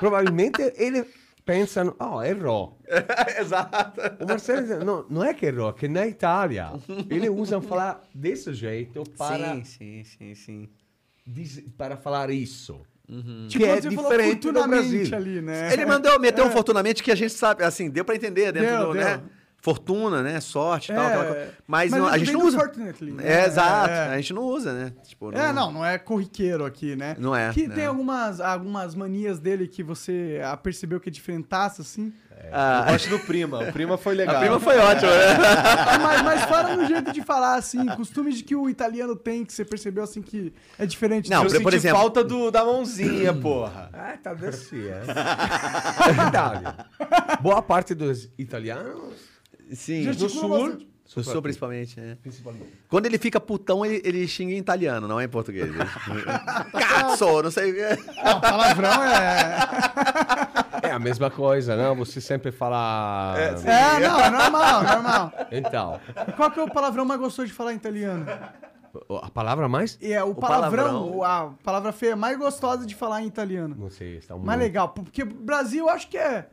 Provavelmente 0.00 0.60
ele 0.76 1.04
pensa, 1.44 1.82
oh, 2.00 2.22
errou. 2.22 2.78
Exato. 3.38 4.00
O 4.22 4.26
Marcelo 4.26 4.66
diz, 4.66 4.84
não, 4.84 5.04
não 5.08 5.24
é 5.24 5.32
que 5.34 5.46
errou, 5.46 5.70
é 5.70 5.72
que 5.72 5.86
na 5.88 6.06
Itália 6.06 6.72
ele 7.08 7.28
usa 7.28 7.60
falar 7.62 8.02
desse 8.14 8.52
jeito 8.54 9.02
para, 9.16 9.54
Sim, 9.56 9.64
sim, 9.64 10.04
sim, 10.04 10.34
sim. 10.34 10.68
diz- 11.26 11.62
para 11.78 11.96
falar 11.96 12.30
isso. 12.30 12.80
Tipo, 13.48 13.64
que 13.64 13.70
é 13.70 13.80
você 13.80 13.90
falou 13.90 14.10
diferente 14.10 14.50
do 14.52 14.68
Brasil. 14.68 15.16
ali, 15.16 15.40
né? 15.42 15.72
Ele 15.72 15.84
mandou, 15.86 16.18
meteu 16.20 16.44
um 16.46 16.50
fortunamente 16.50 17.02
que 17.02 17.10
a 17.10 17.14
gente 17.14 17.32
sabe, 17.32 17.64
assim, 17.64 17.90
deu 17.90 18.04
pra 18.04 18.14
entender 18.14 18.52
dentro 18.52 18.68
Deu, 18.70 18.86
do, 18.86 18.92
deu. 18.92 19.02
né? 19.04 19.20
Fortuna, 19.62 20.22
né? 20.22 20.40
Sorte 20.40 20.90
e 20.90 20.94
tal. 20.94 21.04
É, 21.04 21.06
aquela 21.08 21.24
coisa. 21.26 21.50
Mas, 21.66 21.92
não- 21.92 22.06
a 22.06 22.16
isso 22.16 22.24
gente 22.26 22.32
não 22.38 22.46
usa. 22.46 22.58
Fortunately, 22.58 23.12
né? 23.12 23.22
É, 23.26 23.46
exato. 23.46 23.90
É. 23.90 24.08
A 24.08 24.16
gente 24.16 24.32
não 24.32 24.42
usa, 24.42 24.72
né? 24.72 24.92
Tipo, 25.06 25.30
É, 25.36 25.52
não, 25.52 25.70
não 25.72 25.84
é 25.84 25.98
corriqueiro 25.98 26.64
aqui, 26.64 26.96
né? 26.96 27.14
Não 27.18 27.34
é, 27.36 27.52
Que 27.52 27.68
né? 27.68 27.74
tem 27.74 27.86
algumas, 27.86 28.40
algumas 28.40 28.94
manias 28.94 29.38
dele 29.38 29.68
que 29.68 29.82
você 29.82 30.40
ah, 30.44 30.56
percebeu 30.56 30.98
que 30.98 31.08
é 31.08 31.12
diferentaça, 31.12 31.82
assim. 31.82 32.12
Ah, 32.52 32.84
Eu 32.86 32.92
gosto 32.92 33.08
do 33.10 33.18
Prima. 33.18 33.68
O 33.68 33.70
Prima 33.72 33.98
foi 33.98 34.14
legal. 34.14 34.36
a 34.36 34.40
prima 34.40 34.58
foi 34.58 34.78
ótima, 34.78 35.10
né? 35.10 35.36
mas, 36.02 36.22
mas 36.22 36.44
fora 36.46 36.74
no 36.74 36.86
jeito 36.86 37.12
de 37.12 37.20
falar, 37.22 37.56
assim, 37.56 37.84
costumes 37.88 38.38
de 38.38 38.42
que 38.44 38.56
o 38.56 38.66
italiano 38.70 39.14
tem, 39.14 39.44
que 39.44 39.52
você 39.52 39.62
percebeu, 39.62 40.02
assim, 40.04 40.22
que 40.22 40.54
é 40.78 40.86
diferente. 40.86 41.28
Não, 41.28 41.44
Eu 41.44 41.60
por- 41.60 41.74
exemplo- 41.74 41.98
falta 41.98 42.24
do, 42.24 42.50
da 42.50 42.64
mãozinha, 42.64 43.34
porra. 43.34 43.90
Ah, 43.92 44.14
talvez 44.22 44.54
sim, 44.56 44.88
é. 44.88 45.02
Itália. 46.28 46.74
Boa 47.42 47.60
parte 47.60 47.94
dos 47.94 48.30
italianos, 48.38 49.14
Sim. 49.72 50.04
No 50.04 50.28
sul, 50.28 50.78
no 51.16 51.24
sul 51.24 51.42
principalmente, 51.42 51.98
né? 51.98 52.16
principalmente. 52.22 52.66
Quando 52.88 53.06
ele 53.06 53.18
fica 53.18 53.40
putão, 53.40 53.84
ele, 53.84 54.00
ele 54.04 54.26
xinga 54.28 54.52
em 54.52 54.58
italiano, 54.58 55.08
não 55.08 55.18
é 55.18 55.24
em 55.24 55.28
português. 55.28 55.68
Cazzo, 56.72 57.42
não 57.42 57.50
sei 57.50 57.72
o 57.72 57.74
quê. 57.74 58.02
Não, 58.22 58.40
palavrão 58.40 59.04
é... 59.04 59.58
É 60.82 60.92
a 60.92 60.98
mesma 60.98 61.30
coisa, 61.30 61.76
não? 61.76 61.96
Você 61.96 62.20
sempre 62.20 62.52
fala... 62.52 63.34
É, 63.36 64.00
não, 64.00 64.20
é 64.20 64.30
normal, 64.30 64.82
normal. 64.82 65.32
Então, 65.50 66.00
Qual 66.36 66.50
que 66.50 66.60
é 66.60 66.62
o 66.62 66.70
palavrão 66.70 67.04
mais 67.04 67.20
gostoso 67.20 67.48
de 67.48 67.54
falar 67.54 67.72
em 67.72 67.76
italiano? 67.76 68.26
a 69.22 69.30
palavra 69.30 69.68
mais? 69.68 69.98
E 70.00 70.12
é 70.12 70.22
o 70.22 70.34
palavrão, 70.34 70.84
palavrão. 70.84 71.22
a 71.22 71.54
palavra 71.62 71.92
feia 71.92 72.16
mais 72.16 72.36
gostosa 72.38 72.86
de 72.86 72.94
falar 72.94 73.22
em 73.22 73.26
italiano. 73.26 73.76
Não 73.78 73.90
sei, 73.90 74.16
está 74.16 74.34
um 74.34 74.40
Mais 74.40 74.58
legal, 74.58 74.88
porque 74.88 75.24
Brasil 75.24 75.86
eu 75.86 75.90
acho 75.90 76.08
que 76.08 76.18
é... 76.18 76.48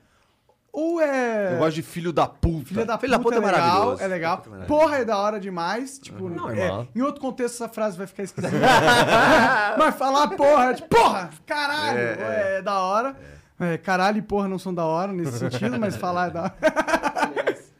Ou 0.77 1.01
é... 1.01 1.53
Eu 1.53 1.57
gosto 1.57 1.73
de 1.73 1.81
filho 1.81 2.13
da 2.13 2.27
puta. 2.27 2.67
Filha 2.67 2.85
da 2.85 2.99
Filho 2.99 3.11
da 3.11 3.17
puta, 3.17 3.37
puta 3.37 3.47
é 3.47 3.49
é 3.49 3.51
legal, 3.51 3.99
é 3.99 4.07
legal. 4.07 4.43
Filho 4.43 4.51
puta 4.51 4.63
é 4.63 4.67
Porra 4.67 4.97
é 4.97 5.05
da 5.05 5.17
hora 5.17 5.39
demais. 5.39 5.97
Tipo, 5.97 6.29
Normal. 6.29 6.83
é, 6.83 6.87
em 6.95 7.01
outro 7.01 7.19
contexto 7.19 7.55
essa 7.55 7.67
frase 7.67 7.97
vai 7.97 8.05
ficar 8.05 8.21
esquisita. 8.21 8.53
Mas 9.75 9.95
falar 9.95 10.27
porra, 10.27 10.65
é 10.65 10.73
tipo, 10.75 10.87
porra, 10.89 11.31
caralho, 11.47 11.97
é, 11.97 12.61
da 12.61 12.79
hora. 12.79 13.17
É, 13.59 13.75
caralho 13.79 14.19
e 14.19 14.21
porra 14.21 14.47
não 14.47 14.59
são 14.59 14.71
da 14.71 14.85
hora 14.85 15.11
nesse 15.11 15.39
sentido, 15.39 15.79
mas 15.79 15.95
falar 15.97 16.27
é 16.27 16.29
da 16.29 16.41
hora. 16.43 16.53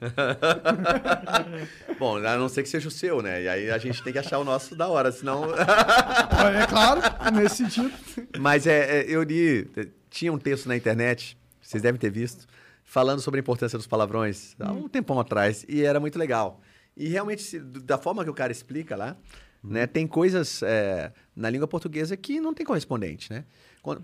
Bom, 2.00 2.18
a 2.18 2.36
não 2.36 2.50
ser 2.50 2.64
que 2.64 2.70
seja 2.70 2.88
o 2.88 2.92
seu, 2.92 3.22
né? 3.22 3.44
E 3.44 3.48
aí 3.48 3.70
a 3.70 3.78
gente 3.78 4.02
tem 4.02 4.12
que 4.12 4.18
achar 4.18 4.40
o 4.40 4.44
nosso 4.44 4.76
da 4.76 4.88
hora, 4.88 5.12
senão. 5.12 5.44
é 5.54 6.66
claro, 6.66 7.00
nesse 7.32 7.58
sentido. 7.58 7.92
Mas 8.40 8.66
é, 8.66 9.02
é, 9.02 9.06
eu 9.08 9.22
li, 9.22 9.70
é, 9.78 9.86
tinha 10.10 10.34
um 10.34 10.40
texto 10.40 10.68
na 10.68 10.76
internet, 10.76 11.38
vocês 11.62 11.84
devem 11.84 12.00
ter 12.00 12.10
visto, 12.10 12.48
falando 12.90 13.20
sobre 13.22 13.40
a 13.40 13.42
importância 13.42 13.78
dos 13.78 13.86
palavrões 13.86 14.56
há 14.60 14.72
um 14.72 14.88
tempão 14.88 15.20
atrás, 15.20 15.66
e 15.68 15.84
era 15.84 16.00
muito 16.00 16.18
legal. 16.18 16.62
E 16.96 17.10
realmente, 17.10 17.60
da 17.60 17.98
forma 17.98 18.24
que 18.24 18.30
o 18.30 18.34
cara 18.34 18.52
explica 18.52 18.96
lá, 18.96 19.16
né, 19.64 19.86
tem 19.86 20.08
coisas 20.08 20.64
é, 20.64 21.12
na 21.36 21.50
língua 21.50 21.68
portuguesa 21.68 22.16
que 22.16 22.40
não 22.40 22.54
tem 22.54 22.66
correspondente, 22.66 23.32
né? 23.32 23.44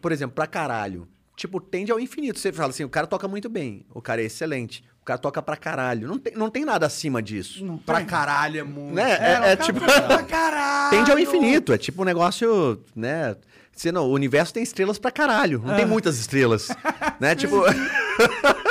Por 0.02 0.12
exemplo, 0.12 0.36
pra 0.36 0.46
caralho. 0.46 1.08
Tipo, 1.36 1.60
tende 1.60 1.92
ao 1.92 2.00
infinito. 2.00 2.38
Você 2.38 2.52
fala 2.54 2.70
assim, 2.70 2.84
o 2.84 2.90
cara 2.90 3.08
toca 3.08 3.28
muito 3.28 3.50
bem, 3.50 3.86
o 3.92 4.02
cara 4.02 4.22
é 4.22 4.26
excelente, 4.26 4.84
o 5.02 5.06
cara 5.06 5.18
toca 5.18 5.42
pra 5.42 5.56
caralho. 5.58 6.08
Não 6.08 6.20
tem, 6.20 6.34
não 6.36 6.50
tem 6.50 6.64
nada 6.66 6.86
acima 6.86 7.22
disso. 7.24 7.66
Não 7.66 7.78
Pra 7.80 7.98
tem. 7.98 8.06
caralho 8.06 8.60
é 8.60 8.64
muito. 8.64 8.94
Né? 8.94 9.12
É, 9.14 9.50
É, 9.50 9.52
é 9.54 9.56
tipo. 9.56 9.80
pra 9.82 10.22
caralho. 10.24 10.90
Tende 10.92 11.12
ao 11.12 11.18
infinito. 11.18 11.74
É 11.74 11.78
tipo 11.78 12.02
um 12.04 12.06
negócio, 12.06 12.84
né? 12.96 13.36
Você 13.76 13.92
não, 13.92 14.06
o 14.06 14.12
universo 14.14 14.54
tem 14.54 14.62
estrelas 14.62 15.00
pra 15.00 15.10
caralho. 15.10 15.60
Não 15.66 15.74
Ah. 15.74 15.78
tem 15.78 15.86
muitas 15.88 16.20
estrelas. 16.20 16.68
né? 17.20 17.34
Tipo, 17.36 17.64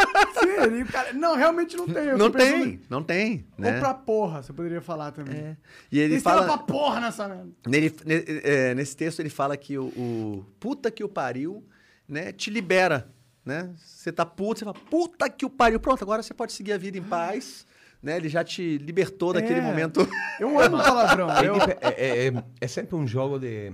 E 0.66 0.84
cara- 0.84 1.12
não, 1.12 1.36
realmente 1.36 1.76
não 1.76 1.86
tem. 1.86 2.04
eu 2.04 2.18
não 2.18 2.30
tô 2.30 2.38
pensando- 2.38 2.62
tem. 2.64 2.80
Não 2.90 3.02
tem. 3.02 3.46
Né? 3.58 3.74
Ou 3.74 3.80
pra 3.80 3.94
porra, 3.94 4.42
você 4.42 4.52
poderia 4.52 4.80
falar 4.80 5.10
também. 5.12 5.36
É. 5.38 5.56
E 5.90 5.98
ele 5.98 6.08
Tem 6.10 6.16
estrela 6.18 6.46
fala. 6.46 6.58
pra 6.58 6.66
porra 6.66 7.00
nessa 7.00 7.28
merda. 7.28 7.50
Nele, 7.66 7.94
é, 8.44 8.74
nesse 8.74 8.96
texto 8.96 9.20
ele 9.20 9.30
fala 9.30 9.56
que 9.56 9.76
o, 9.78 9.84
o 9.86 10.46
puta 10.60 10.90
que 10.90 11.02
o 11.04 11.08
pariu, 11.08 11.64
né, 12.08 12.32
te 12.32 12.50
libera, 12.50 13.08
né? 13.44 13.70
Você 13.76 14.12
tá 14.12 14.24
puto, 14.26 14.58
você 14.60 14.64
fala, 14.64 14.76
puta 14.90 15.28
que 15.30 15.44
o 15.46 15.50
pariu. 15.50 15.80
Pronto, 15.80 16.02
agora 16.02 16.22
você 16.22 16.34
pode 16.34 16.52
seguir 16.52 16.72
a 16.72 16.78
vida 16.78 16.98
em 16.98 17.02
paz, 17.02 17.66
né? 18.02 18.16
Ele 18.16 18.28
já 18.28 18.42
te 18.44 18.78
libertou 18.78 19.32
daquele 19.32 19.60
É. 19.60 19.62
momento. 19.62 20.00
Eu 20.40 20.58
amo 20.60 20.76
palavrão. 20.78 21.30
É, 21.30 21.46
Eu, 21.48 21.56
é- 21.80 22.26
é- 22.28 22.44
é 22.60 22.66
sempre 22.68 22.94
um 22.96 23.06
jogo 23.06 23.38
de 23.38 23.72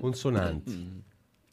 consonante. 0.00 0.90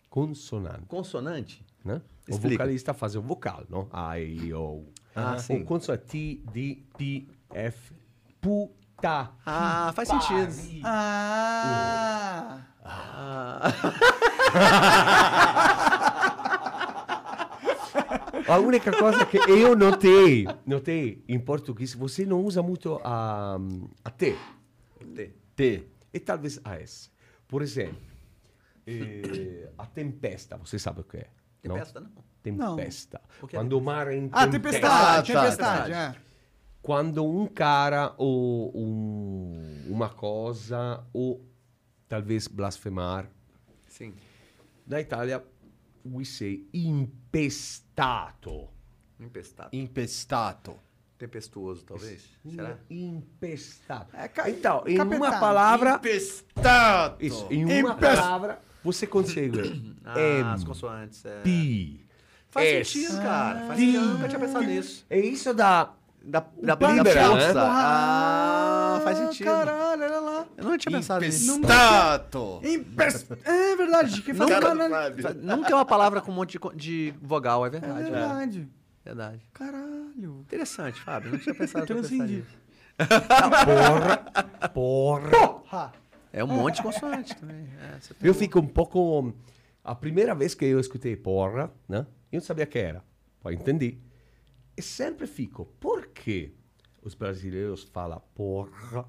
Consonante, 0.10 0.86
Consonante? 0.88 1.66
né? 1.86 2.02
O 2.30 2.34
Explica. 2.34 2.64
vocalista 2.64 2.94
faz 2.94 3.16
o 3.16 3.22
vocal, 3.22 3.64
não? 3.70 3.88
A, 3.92 4.20
I, 4.20 4.54
O. 4.54 4.86
Ah, 5.16 5.36
o 5.36 5.40
sim. 5.40 5.64
consonante 5.64 6.06
T, 6.06 6.44
D, 6.52 6.84
P, 6.98 7.28
F, 7.52 7.94
puta. 8.40 9.32
Ah, 9.46 9.92
faz 9.96 10.10
sentido. 10.10 10.82
Ah. 10.84 12.60
A 18.48 18.58
única 18.58 18.92
coisa 18.92 19.26
que 19.28 19.38
eu 19.38 19.76
notei, 19.76 20.48
notei 20.66 21.24
em 21.28 21.40
português, 21.40 21.94
você 21.94 22.26
não 22.26 22.44
usa 22.44 22.64
muito 22.64 23.00
a, 23.04 23.58
a 24.04 24.10
T. 24.10 24.36
T. 25.16 25.32
T. 25.56 25.84
E 26.12 26.20
talvez 26.20 26.60
a 26.64 26.76
S. 26.80 27.12
Por 27.48 27.62
exemplo, 27.62 28.02
eh, 28.88 29.70
a 29.78 29.86
tempesta, 29.86 30.58
você 30.58 30.80
sabe 30.80 31.02
o 31.02 31.04
que 31.04 31.18
é? 31.18 31.28
Não? 31.68 31.76
Tempesta, 31.76 32.00
não. 32.00 32.10
Tempesta. 32.42 33.22
O 33.42 33.48
que 33.48 33.56
é 33.56 33.60
Quando 33.60 33.74
o 33.78 33.82
mar 33.82 34.08
é 34.08 34.16
em 34.16 34.30
Ah, 34.32 34.48
tempesta. 34.48 34.80
tempestade, 34.80 35.34
tempestade, 35.34 35.92
tá. 35.92 36.00
é. 36.00 36.16
Quando 36.82 37.26
um 37.26 37.46
cara 37.48 38.14
ou 38.18 38.72
um- 38.76 39.84
uma 39.88 40.10
coisa 40.10 41.04
ou 41.12 41.46
talvez 42.08 42.48
blasfemar. 42.48 43.28
Sim. 43.88 44.14
Na 44.88 45.02
Itália, 45.02 45.44
we 46.06 46.24
say 46.24 46.66
impestato. 46.74 48.68
Empestado. 49.20 49.70
Impestato. 49.76 50.76
Tempestuoso, 51.18 51.84
talvez. 51.84 52.24
Será? 52.50 52.78
Impestato. 52.90 54.16
É 54.16 54.30
ca- 54.30 54.50
Então, 54.50 54.84
em 54.88 54.98
uma 55.02 55.38
palavra... 55.38 55.96
Impestato. 55.96 57.22
Isso, 57.24 57.46
em 57.52 57.66
uma 57.66 57.92
Impes- 57.94 58.00
palavra, 58.16 58.62
você 58.84 59.06
consegue. 59.08 59.98
Ah, 60.12 60.20
M, 60.20 60.50
as 60.50 60.64
consoantes. 60.64 61.24
É. 61.24 61.42
P, 61.42 62.00
Faz 62.50 62.68
S. 62.68 62.92
sentido, 62.92 63.22
cara. 63.22 63.60
Faz 63.68 63.80
sentido. 63.80 63.96
Eu 63.98 64.06
nunca 64.06 64.28
tinha 64.28 64.40
pensado 64.40 64.66
nisso. 64.66 65.06
É 65.08 65.20
isso 65.20 65.54
da... 65.54 65.92
Da, 66.22 66.46
da, 66.62 66.74
Libera, 66.76 67.04
da 67.04 67.14
né? 67.14 67.44
força. 67.46 67.62
Ah, 67.64 69.02
faz 69.04 69.18
sentido. 69.20 69.46
Caralho, 69.46 70.04
olha 70.04 70.20
lá. 70.20 70.46
Eu 70.58 70.64
não 70.66 70.78
tinha 70.78 70.92
pensado 70.92 71.24
nisso. 71.24 71.56
Impestato. 71.58 72.60
Impes... 72.64 73.26
É 73.46 73.76
verdade, 73.76 74.24
Nunca, 74.34 74.60
caralho. 74.60 75.36
nunca 75.42 75.72
é 75.72 75.76
uma 75.76 75.86
palavra 75.86 76.20
com 76.22 76.32
um 76.32 76.36
monte 76.36 76.58
de, 76.60 76.76
de 76.76 77.14
vogal, 77.22 77.64
é 77.66 77.68
É 77.68 77.72
verdade. 77.72 78.00
É 78.00 78.12
verdade. 78.12 78.68
verdade. 79.06 79.42
Caralho. 79.54 80.40
Interessante, 80.42 81.00
Fábio. 81.02 81.32
Não 81.32 81.40
tinha 81.40 81.56
pensado 81.56 81.86
pensar 81.86 82.00
Transcendi. 82.08 82.34
nisso. 82.38 82.58
Porra, 84.74 85.30
porra. 85.30 85.94
É 86.40 86.44
um 86.44 86.48
monte 86.48 86.76
de 86.78 86.84
consoante 86.84 87.36
também. 87.36 87.68
É, 87.82 88.00
você 88.00 88.14
tá 88.14 88.26
Eu 88.26 88.34
fico 88.34 88.60
um 88.60 88.68
pouco... 88.68 89.34
A 89.84 89.96
primeira 89.96 90.34
vez 90.36 90.54
que 90.54 90.66
eu 90.66 90.80
escutei 90.80 91.16
porra, 91.16 91.72
né? 91.88 92.06
Eu 92.32 92.38
não 92.40 92.42
sabia 92.42 92.66
que 92.66 92.78
era. 92.78 93.04
Poi 93.42 93.54
entendi. 93.56 93.98
E 94.78 94.82
sempre 94.82 95.26
fico, 95.26 95.66
por 95.80 96.08
que 96.08 96.54
os 97.02 97.14
brasileiros 97.16 97.84
falam 97.84 98.22
porra 98.36 99.06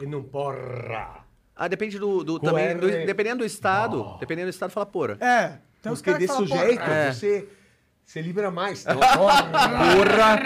e 0.00 0.06
não 0.06 0.22
porra? 0.22 1.24
Ah, 1.54 1.68
depende 1.68 1.98
do. 1.98 2.24
do 2.24 2.38
também, 2.40 2.76
do- 2.76 2.88
dependendo 2.88 3.38
do 3.38 3.44
estado. 3.44 4.16
Dependendo 4.18 4.46
do 4.48 4.50
estado, 4.50 4.70
fala 4.70 4.86
porra. 4.86 5.16
É. 5.20 5.58
Uns 5.88 6.00
Porque 6.02 6.18
desse 6.18 6.32
falam, 6.34 6.48
porra, 6.48 6.64
jeito 6.66 6.82
É. 6.82 7.12
você 7.12 7.48
se 8.04 8.20
livra 8.22 8.50
mais. 8.50 8.84
Não, 8.86 8.96
porra. 8.98 10.38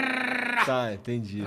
Tá, 0.65 0.93
entendi. 0.93 1.43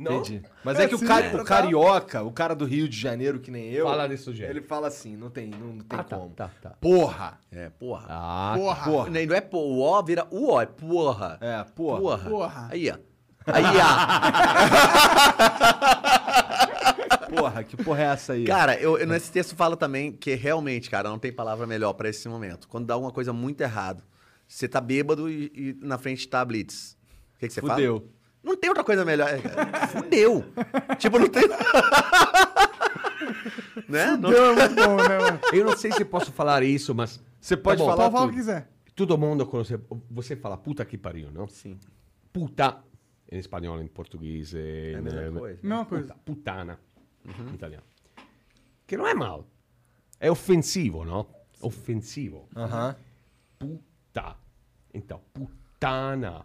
Não? 0.00 0.20
Entendi. 0.20 0.42
Mas 0.64 0.78
é, 0.80 0.88
que 0.88 0.94
o, 0.94 0.98
cari- 0.98 1.36
o 1.36 1.44
carioca, 1.44 2.22
o 2.22 2.32
cara 2.32 2.54
do 2.54 2.64
Rio 2.64 2.88
de 2.88 2.96
Janeiro, 2.98 3.38
que 3.38 3.50
nem 3.50 3.70
eu. 3.70 3.84
Fala 3.86 4.08
desse 4.08 4.32
jeito. 4.34 4.50
Ele 4.50 4.62
fala 4.62 4.88
assim, 4.88 5.14
não 5.16 5.28
tem, 5.28 5.48
não, 5.50 5.74
não 5.74 5.84
tem 5.84 5.98
Ah, 5.98 6.02
tá, 6.04 6.16
como. 6.16 6.30
tá, 6.30 6.50
tá. 6.62 6.70
Porra. 6.80 7.38
É, 7.52 7.68
porra. 7.68 8.06
Ah, 8.08 8.54
Porra. 8.56 8.84
Porra. 8.90 9.10
Nem- 9.10 9.26
Não 9.26 9.34
é 9.36 9.40
pô, 9.42 9.58
o 9.58 9.80
O 9.82 10.02
vira 10.02 10.26
o 10.30 10.52
O, 10.54 10.60
é 10.60 10.64
porra. 10.66 11.36
É, 11.40 11.62
porra. 11.64 12.00
Porra. 12.00 12.30
Porra. 12.30 12.68
Aí, 12.70 12.90
ó. 12.90 12.96
Aí, 13.52 13.64
ó. 17.30 17.36
Porra, 17.36 17.64
que 17.64 17.76
porra 17.76 18.02
é 18.02 18.06
essa 18.06 18.32
aí? 18.34 18.44
Cara, 18.44 18.78
eu, 18.80 18.98
eu 18.98 19.06
nesse 19.06 19.30
texto 19.30 19.54
falo 19.54 19.76
também 19.76 20.12
que 20.12 20.34
realmente, 20.34 20.90
cara, 20.90 21.08
não 21.08 21.18
tem 21.18 21.32
palavra 21.32 21.66
melhor 21.66 21.92
pra 21.94 22.08
esse 22.08 22.28
momento. 22.28 22.68
Quando 22.68 22.86
dá 22.86 22.94
alguma 22.94 23.12
coisa 23.12 23.32
muito 23.32 23.60
errado, 23.60 24.02
você 24.46 24.68
tá 24.68 24.80
bêbado 24.80 25.28
e, 25.30 25.50
e 25.54 25.76
na 25.80 25.96
frente 25.98 26.26
tá 26.28 26.40
a 26.40 26.44
Blitz. 26.44 26.96
O 27.36 27.40
que, 27.40 27.48
que 27.48 27.54
você 27.54 27.60
fala? 27.60 27.74
Fudeu. 27.74 28.08
Não 28.42 28.56
tem 28.56 28.70
outra 28.70 28.82
coisa 28.84 29.04
melhor. 29.04 29.28
Fudeu. 29.92 30.44
tipo, 30.98 31.18
não 31.18 31.28
tem. 31.28 31.42
né? 33.88 34.16
Não- 34.16 34.30
Deu, 34.30 34.52
é 34.52 34.54
muito 34.54 34.74
bom, 34.74 34.96
né, 34.96 35.18
mano? 35.18 35.40
eu 35.52 35.64
não 35.64 35.76
sei 35.76 35.92
se 35.92 36.04
posso 36.04 36.32
falar 36.32 36.62
isso, 36.62 36.94
mas 36.94 37.20
Você 37.40 37.56
pode 37.56 37.78
Tá 37.78 37.84
bom. 37.84 37.90
falar 37.96 38.10
falar 38.10 38.26
o 38.26 38.30
que 38.30 38.36
quiser. 38.36 38.68
todo 38.94 39.16
mundo 39.18 39.46
conhece. 39.46 39.78
Você 40.10 40.36
fala 40.36 40.56
puta 40.56 40.84
que 40.84 40.96
pariu, 40.98 41.30
não? 41.32 41.48
Sim. 41.48 41.78
Puta 42.32 42.82
em 43.30 43.38
espanhol, 43.38 43.80
em 43.80 43.86
português. 43.86 44.54
É 44.54 44.94
a 44.96 45.02
mesma 45.02 45.40
coisa. 45.40 45.58
Mesma 45.62 45.84
coisa. 45.84 46.04
Puta, 46.14 46.18
putana 46.24 46.78
em 47.50 47.54
italiano. 47.54 47.84
Que 48.86 48.96
não 48.96 49.06
é 49.06 49.14
mal. 49.14 49.46
É 50.18 50.30
ofensivo, 50.30 51.04
não? 51.04 51.26
Ofensivo. 51.60 52.48
Aham. 52.56 52.96
Puta. 53.58 54.36
Então, 54.92 55.20
putana. 55.32 56.44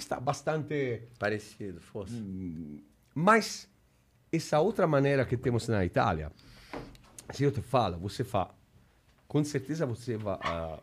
Está 0.00 0.18
bastante. 0.18 1.02
Parecido, 1.18 1.78
força. 1.78 2.14
Mas 3.14 3.68
essa 4.32 4.58
outra 4.58 4.86
maneira 4.86 5.26
que 5.26 5.36
temos 5.36 5.68
na 5.68 5.84
Itália, 5.84 6.32
se 7.34 7.44
eu 7.44 7.52
te 7.52 7.60
falo, 7.60 7.98
você 7.98 8.24
fala, 8.24 8.54
com 9.28 9.44
certeza 9.44 9.84
você 9.84 10.16
vai. 10.16 10.38
ah, 10.42 10.78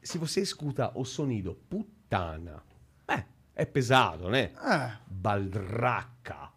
se 0.00 0.16
você 0.16 0.40
escuta 0.42 0.92
o 0.94 1.04
sonido 1.04 1.58
puttana, 1.68 2.62
é, 3.08 3.24
é 3.56 3.64
pesado, 3.64 4.30
né? 4.30 4.52
É. 4.62 4.92
Baldracca. 5.08 6.50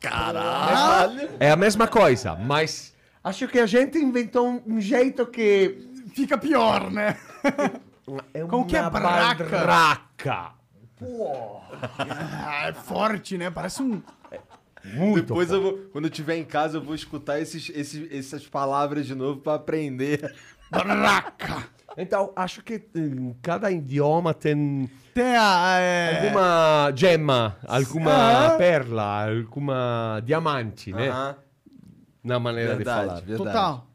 Caralho. 0.00 1.36
É 1.38 1.50
a 1.50 1.56
mesma 1.56 1.86
coisa, 1.86 2.34
mas 2.34 2.94
acho 3.22 3.46
que 3.46 3.58
a 3.58 3.66
gente 3.66 3.98
inventou 3.98 4.48
um, 4.48 4.62
um 4.66 4.80
jeito 4.80 5.26
que 5.26 5.92
Fica 6.14 6.38
pior, 6.38 6.92
né? 6.92 7.18
é 8.32 8.40
Como 8.44 8.66
que 8.66 8.76
é 8.76 8.90
braca? 8.90 10.52
Ah, 11.00 12.68
é 12.68 12.72
forte, 12.72 13.36
né? 13.36 13.50
Parece 13.50 13.82
um. 13.82 14.02
Muito 14.84 15.26
Depois 15.28 15.50
eu 15.50 15.62
vou, 15.62 15.72
quando 15.92 16.04
eu 16.04 16.10
estiver 16.10 16.36
em 16.36 16.44
casa, 16.44 16.76
eu 16.76 16.82
vou 16.82 16.94
escutar 16.94 17.40
esses, 17.40 17.70
esses, 17.70 18.12
essas 18.12 18.46
palavras 18.46 19.06
de 19.06 19.14
novo 19.14 19.40
pra 19.40 19.54
aprender. 19.54 20.34
Braca! 20.70 21.68
Então, 21.96 22.32
acho 22.36 22.62
que 22.62 22.82
em 22.94 23.34
cada 23.40 23.70
idioma 23.70 24.34
tem 24.34 24.90
Tem 25.14 25.36
a. 25.36 25.76
É... 25.78 26.16
alguma 26.26 26.92
gemma, 26.94 27.56
alguma 27.66 28.46
Ah. 28.46 28.56
perla, 28.58 29.28
alguma 29.30 30.20
diamante, 30.24 30.92
né? 30.92 31.34
Na 32.22 32.38
maneira 32.40 32.76
de 32.76 32.84
falar. 32.84 33.00
Verdade, 33.02 33.26
verdade. 33.26 33.50
Total. 33.52 33.86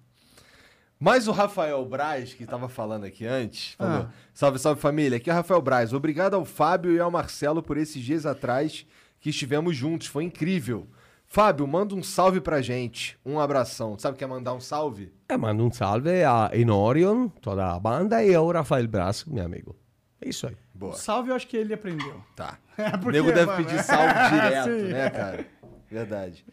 Mas 0.99 1.27
o 1.27 1.31
Rafael 1.31 1.83
Braz, 1.85 2.33
que 2.33 2.45
tava 2.45 2.67
falando 2.67 3.05
aqui 3.05 3.25
antes, 3.25 3.73
falou: 3.75 4.07
Ah. 4.07 4.09
Salve, 4.33 4.59
salve 4.59 4.81
família. 4.81 5.17
Aqui 5.17 5.29
é 5.29 5.33
o 5.33 5.35
Rafael 5.35 5.61
Braz. 5.61 5.93
Obrigado 5.93 6.33
ao 6.33 6.43
Fábio 6.43 6.91
e 6.91 6.99
ao 6.99 7.09
Marcelo 7.09 7.63
por 7.63 7.77
esses 7.77 8.03
dias 8.03 8.25
atrás 8.25 8.85
que 9.21 9.29
estivemos 9.29 9.75
juntos. 9.75 10.07
Foi 10.07 10.23
incrível. 10.25 10.87
Fábio, 11.25 11.65
manda 11.67 11.93
um 11.95 12.01
salve 12.03 12.41
pra 12.41 12.61
gente. 12.61 13.17
Um 13.25 13.39
abração. 13.39 13.97
Sabe 13.97 14.15
o 14.15 14.17
que 14.17 14.23
é 14.23 14.27
mandar 14.27 14.53
um 14.53 14.59
salve? 14.59 15.13
E 15.29 15.37
mando 15.37 15.63
un 15.63 15.71
salve 15.71 16.23
a 16.23 16.49
Enorion, 16.53 17.29
toda 17.39 17.71
a 17.71 17.79
banda, 17.79 18.23
e 18.23 18.33
ao 18.33 18.51
Rafael 18.51 18.87
Braz, 18.87 19.23
meu 19.25 19.45
amigo. 19.45 19.75
É 20.19 20.27
isso 20.27 20.47
aí. 20.47 20.57
Boa. 20.73 20.95
Salve, 20.95 21.29
eu 21.29 21.35
acho 21.35 21.47
que 21.47 21.55
ele 21.55 21.73
aprendeu. 21.73 22.21
Tá. 22.35 22.57
É, 22.79 22.95
O 22.95 22.99
porque, 22.99 23.11
nego 23.11 23.27
deve 23.33 23.45
mano, 23.45 23.57
pedir 23.65 23.77
é- 23.79 23.83
salve 23.83 24.13
direto, 24.31 24.69
Sim. 24.69 24.93
né, 24.93 25.09
cara? 25.09 25.45
Verdade. 25.91 26.45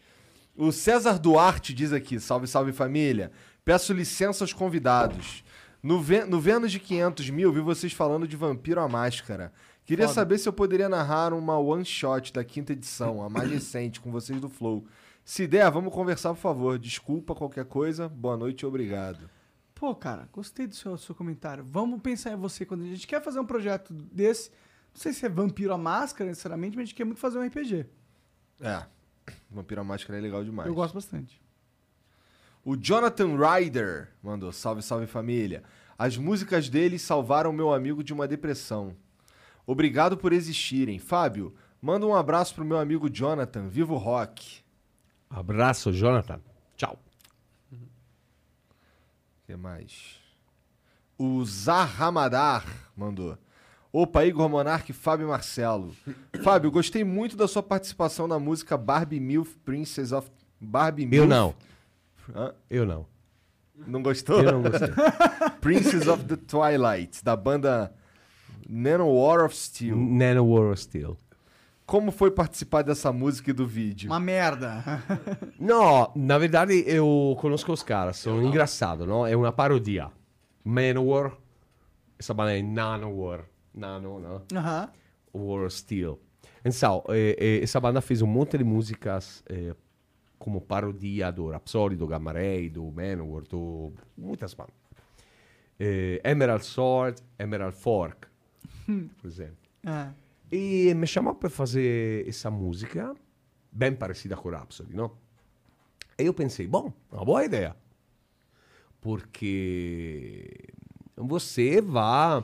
O 0.57 0.73
César 0.73 1.17
Duarte 1.17 1.73
diz 1.73 1.93
aqui: 1.93 2.19
salve, 2.19 2.47
salve 2.47 2.73
família. 2.73 3.31
Peço 3.67 3.91
licença 3.91 4.45
aos 4.45 4.53
convidados. 4.53 5.43
No, 5.83 5.99
Ve- 6.01 6.23
no 6.23 6.39
Vênus 6.39 6.71
de 6.71 6.79
500 6.79 7.29
mil, 7.29 7.51
vi 7.51 7.59
vocês 7.59 7.91
falando 7.91 8.25
de 8.25 8.37
Vampiro 8.37 8.79
à 8.79 8.87
Máscara. 8.87 9.51
Queria 9.83 10.07
saber 10.07 10.37
se 10.37 10.47
eu 10.47 10.53
poderia 10.53 10.87
narrar 10.87 11.33
uma 11.33 11.57
one 11.59 11.83
shot 11.83 12.31
da 12.31 12.45
quinta 12.45 12.71
edição, 12.71 13.21
a 13.21 13.29
mais 13.29 13.51
recente, 13.51 13.99
com 13.99 14.09
vocês 14.09 14.39
do 14.39 14.47
Flow. 14.47 14.85
Se 15.25 15.45
der, 15.45 15.69
vamos 15.69 15.93
conversar, 15.93 16.29
por 16.29 16.39
favor. 16.39 16.79
Desculpa 16.79 17.35
qualquer 17.35 17.65
coisa. 17.65 18.07
Boa 18.07 18.37
noite 18.37 18.61
e 18.61 18.65
obrigado. 18.65 19.29
Pô, 19.75 19.93
cara, 19.93 20.29
gostei 20.31 20.65
do 20.65 20.73
seu, 20.73 20.97
seu 20.97 21.13
comentário. 21.13 21.61
Vamos 21.65 21.99
pensar 22.01 22.31
em 22.31 22.37
você 22.37 22.65
quando 22.65 22.83
a 22.83 22.87
gente 22.87 23.05
quer 23.05 23.21
fazer 23.21 23.41
um 23.41 23.45
projeto 23.45 23.93
desse. 23.93 24.49
Não 24.93 25.01
sei 25.01 25.11
se 25.11 25.25
é 25.25 25.29
vampiro 25.29 25.73
à 25.73 25.77
máscara, 25.77 26.29
necessariamente, 26.29 26.77
mas 26.77 26.83
a 26.83 26.85
gente 26.85 26.95
quer 26.95 27.03
muito 27.03 27.19
fazer 27.19 27.37
um 27.37 27.45
RPG. 27.45 27.85
É. 28.61 28.85
Vampiro 29.51 29.81
à 29.81 29.83
Máscara 29.83 30.17
é 30.17 30.21
legal 30.21 30.41
demais. 30.41 30.69
Eu 30.69 30.73
gosto 30.73 30.93
bastante. 30.93 31.45
O 32.67 32.75
Jonathan 32.75 33.37
Ryder 33.37 34.09
mandou: 34.21 34.51
Salve, 34.51 34.81
salve 34.81 35.07
família. 35.07 35.63
As 35.97 36.17
músicas 36.17 36.67
dele 36.67 36.99
salvaram 36.99 37.53
meu 37.53 37.73
amigo 37.73 38.03
de 38.03 38.11
uma 38.11 38.27
depressão. 38.27 38.93
Obrigado 39.65 40.17
por 40.17 40.33
existirem. 40.33 40.99
Fábio, 40.99 41.55
manda 41.81 42.05
um 42.05 42.13
abraço 42.13 42.53
pro 42.53 42.65
meu 42.65 42.77
amigo 42.77 43.09
Jonathan. 43.09 43.69
Viva 43.69 43.93
o 43.93 43.97
rock. 43.97 44.65
Abraço, 45.29 45.93
Jonathan. 45.93 46.41
Tchau. 46.75 46.99
O 47.71 47.77
que 49.45 49.55
mais? 49.55 50.19
O 51.17 51.45
Zahamadar 51.45 52.65
mandou. 52.97 53.37
Opa, 53.93 54.25
Igor 54.25 54.49
Monarque, 54.49 54.91
Fábio 54.91 55.29
Marcelo. 55.29 55.95
Fábio, 56.43 56.69
gostei 56.69 57.05
muito 57.05 57.37
da 57.37 57.47
sua 57.47 57.63
participação 57.63 58.27
na 58.27 58.37
música 58.37 58.75
Barbie 58.75 59.21
Milf, 59.21 59.55
Princess 59.63 60.11
of... 60.11 60.29
Barbie 60.59 61.05
Milf. 61.05 61.23
Eu 61.23 61.29
não. 61.29 61.55
Hã? 62.35 62.53
Eu 62.69 62.85
não. 62.85 63.05
Não 63.85 64.01
gostou? 64.01 64.41
Eu 64.41 64.51
não 64.53 64.61
gostei. 64.63 64.89
Princess 65.61 66.07
of 66.07 66.23
the 66.25 66.35
Twilight, 66.35 67.23
da 67.23 67.35
banda 67.35 67.93
Nano 68.67 69.07
War 69.07 69.45
of 69.45 69.55
Steel. 69.55 69.95
Nano 69.95 70.45
War 70.45 70.71
of 70.71 70.81
Steel. 70.81 71.17
Como 71.85 72.11
foi 72.11 72.31
participar 72.31 72.81
dessa 72.81 73.13
música 73.13 73.51
e 73.51 73.53
do 73.53 73.65
vídeo? 73.65 74.09
Uma 74.09 74.19
merda. 74.19 74.83
No, 75.59 76.11
na 76.15 76.37
verdade 76.37 76.83
eu 76.85 77.35
conosco 77.39 77.71
os 77.71 77.81
caras, 77.81 78.17
sono 78.17 78.43
engraçado, 78.43 79.05
no? 79.05 79.25
È 79.25 79.33
una 79.33 79.51
parodia. 79.51 80.11
Manowar, 80.63 81.35
essa 82.19 82.33
banda 82.33 82.57
é 82.57 82.61
Nanowar, 82.61 83.45
Nano, 83.73 84.19
no? 84.19 84.41
Aham. 84.53 84.89
War 85.33 85.69
Steel. 85.71 86.19
Então, 86.63 87.03
essa 87.61 87.79
banda 87.79 88.01
fez 88.01 88.21
um 88.21 88.27
monte 88.27 88.57
de 88.57 88.63
músicas 88.63 89.41
eh, 89.49 89.73
como 90.47 90.61
parodia 90.61 91.29
do 91.29 91.49
Rhapsody, 91.49 91.97
do 91.97 92.07
Gamma 92.07 92.31
Ray, 92.31 92.69
do 92.69 92.89
Manowar, 92.89 93.43
do 93.49 93.91
muitas 94.17 94.53
bandas. 94.53 94.73
Eh, 95.77 96.21
Emerald 96.23 96.65
Sword, 96.65 97.21
Emerald 97.37 97.75
Fork, 97.75 98.25
por 99.19 99.27
exemplo. 99.27 99.57
Ah. 99.85 100.13
E 100.49 100.93
me 100.93 101.05
chamou 101.05 101.35
para 101.35 101.49
fazer 101.49 102.25
essa 102.25 102.49
música, 102.49 103.13
bem 103.69 103.93
parecida 103.93 104.37
com 104.37 104.47
o 104.47 104.51
Rhapsody, 104.53 104.95
não? 104.95 105.11
E 106.17 106.23
eu 106.23 106.33
pensei, 106.33 106.65
bom, 106.65 106.93
uma 107.11 107.25
boa 107.25 107.43
ideia. 107.43 107.75
Porque 109.01 110.49
você 111.17 111.81
vai 111.81 112.41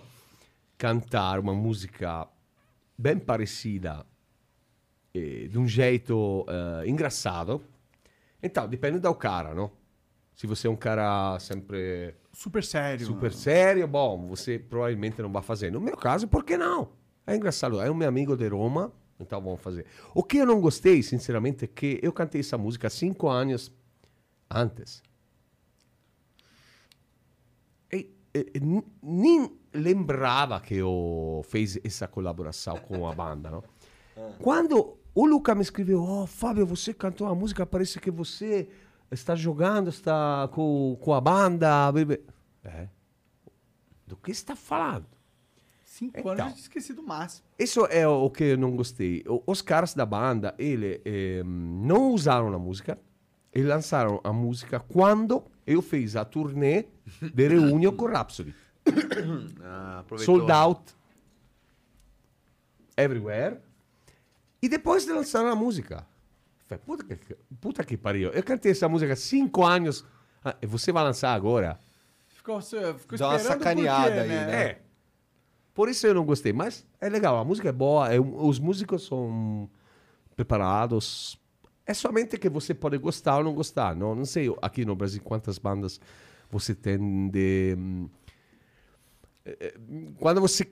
cantar 0.78 1.40
uma 1.40 1.54
música 1.54 2.28
bem 2.98 3.18
parecida, 3.18 4.06
eh, 5.14 5.48
de 5.48 5.58
um 5.58 5.66
jeito 5.66 6.46
eh, 6.50 6.90
engraçado. 6.90 7.62
Então, 8.44 8.68
depende 8.68 9.00
do 9.00 9.16
cara, 9.16 9.56
não? 9.56 9.72
Se 10.36 10.46
você 10.46 10.68
é 10.68 10.70
um 10.70 10.76
cara 10.76 11.40
sempre 11.40 12.14
Super 12.34 12.64
sério. 12.64 13.06
super 13.06 13.32
sério, 13.32 13.88
bom, 13.88 14.28
você 14.28 14.60
provavelmente 14.60 15.22
não 15.22 15.32
vai 15.32 15.42
fazer. 15.42 15.72
No 15.72 15.80
meu 15.80 15.96
caso, 15.96 16.28
por 16.28 16.44
que 16.44 16.58
não? 16.58 16.90
É 17.26 17.36
engraçado. 17.36 17.80
É 17.80 17.90
um 17.90 17.94
meu 17.94 18.08
amigo 18.10 18.36
de 18.36 18.48
Roma, 18.50 18.92
então 19.20 19.40
vamos 19.42 19.62
fazer. 19.62 19.86
O 20.14 20.24
que 20.24 20.38
eu 20.38 20.46
não 20.46 20.60
gostei, 20.60 21.02
sinceramente, 21.02 21.64
é 21.64 21.68
que 21.68 22.00
eu 22.04 22.12
cantei 22.12 22.42
essa 22.42 22.58
música 22.58 22.90
cinco 22.90 23.30
anos 23.30 23.72
antes. 24.50 25.02
E, 27.92 28.10
e- 28.34 28.52
e 28.56 28.84
nem 29.02 29.58
lembrava 29.74 30.60
que 30.60 30.76
eu 30.76 31.42
fiz 31.46 31.80
essa 31.84 32.08
colaboração 32.08 32.78
com 32.78 33.08
a 33.08 33.14
banda, 33.14 33.50
não? 33.52 33.64
Quando 34.40 34.98
o 35.16 35.26
Luca 35.26 35.54
me 35.56 35.62
escreveu, 35.62 36.02
oh 36.04 36.26
Fábio, 36.26 36.66
você 36.66 36.94
cantou 36.94 37.28
a 37.28 37.36
música, 37.36 37.66
parece 37.66 38.00
que 38.00 38.10
você 38.12 38.68
está 39.12 39.36
jogando, 39.36 39.90
está 39.90 40.50
com, 40.52 40.98
com 41.00 41.14
a 41.14 41.22
banda. 41.22 41.92
blá, 41.92 42.06
blá." 42.06 42.18
É. 42.64 42.88
Do 44.08 44.18
que 44.18 44.32
está 44.32 44.56
falando? 44.56 45.06
Cinco 45.84 46.18
Então. 46.20 46.32
anos 46.32 46.46
eu 46.46 46.52
tinha 46.54 46.62
esquecido 46.62 47.02
o 47.02 47.06
máximo. 47.08 47.46
Isso 47.60 47.86
é 47.86 48.08
o 48.08 48.30
que 48.30 48.44
eu 48.44 48.58
não 48.58 48.76
gostei. 48.76 49.24
Os 49.46 49.62
caras 49.62 49.94
da 49.94 50.06
banda, 50.06 50.56
ele, 50.58 51.02
eh, 51.06 51.44
não 51.46 52.12
usaram 52.12 52.52
a 52.54 52.58
música, 52.58 52.98
e 53.54 53.62
lançaram 53.62 54.20
a 54.24 54.34
música 54.34 54.80
quando 54.80 55.44
eu 55.68 55.82
fiz 55.82 56.16
a 56.16 56.26
turnê 56.26 56.86
de 57.22 57.48
reunião 57.48 57.96
com 57.96 58.06
Rhapsody. 58.08 58.54
Ah. 59.62 60.04
Sold 60.18 60.52
out 60.52 60.94
everywhere. 62.98 63.58
E 64.64 64.70
depois 64.70 65.06
de 65.06 65.12
lançar 65.12 65.46
a 65.46 65.54
música. 65.58 66.08
Falei, 66.70 66.82
puta 66.86 67.04
que, 67.04 67.36
puta 67.60 67.84
que 67.84 67.98
pariu. 67.98 68.30
Eu 68.30 68.42
cantei 68.42 68.72
essa 68.72 68.88
música 68.88 69.12
há 69.12 69.16
cinco 69.18 69.66
anos. 69.66 70.06
Ah, 70.42 70.56
e 70.62 70.66
você 70.66 70.90
vai 70.90 71.04
lançar 71.04 71.34
agora? 71.34 71.78
Ficou, 72.30 72.62
ficou 72.62 73.18
Dá 73.18 73.28
uma 73.28 73.40
sacaneada 73.40 74.14
quê, 74.14 74.20
aí, 74.22 74.28
né? 74.30 74.64
É. 74.64 74.82
Por 75.74 75.90
isso 75.90 76.08
eu 76.08 76.14
não 76.14 76.24
gostei. 76.24 76.54
Mas 76.54 76.86
é 77.02 77.10
legal, 77.10 77.38
a 77.38 77.44
música 77.44 77.68
é 77.68 77.72
boa, 77.74 78.14
é- 78.14 78.18
os 78.18 78.58
músicos 78.58 79.06
são 79.06 79.70
preparados. 80.34 81.38
É 81.86 81.94
somente 81.94 82.38
que 82.38 82.48
você 82.48 82.74
pode 82.74 82.98
gostar 82.98 83.40
ou 83.40 83.44
não 83.44 83.54
gostar. 83.54 83.94
Não, 83.94 84.16
não 84.16 84.24
sei 84.24 84.56
aqui 84.62 84.86
no 84.86 84.96
Brasil 84.96 85.22
quantas 85.22 85.58
bandas 85.58 86.00
você 86.50 86.74
tem 86.74 87.28
de. 87.28 87.76
hum, 87.78 88.10
eh, 89.44 89.58
eh, 89.60 89.74
Quando 90.18 90.40
você 90.40 90.72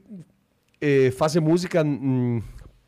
eh, 0.80 1.12
faz 1.12 1.36
música 1.36 1.84
hum, 1.84 2.42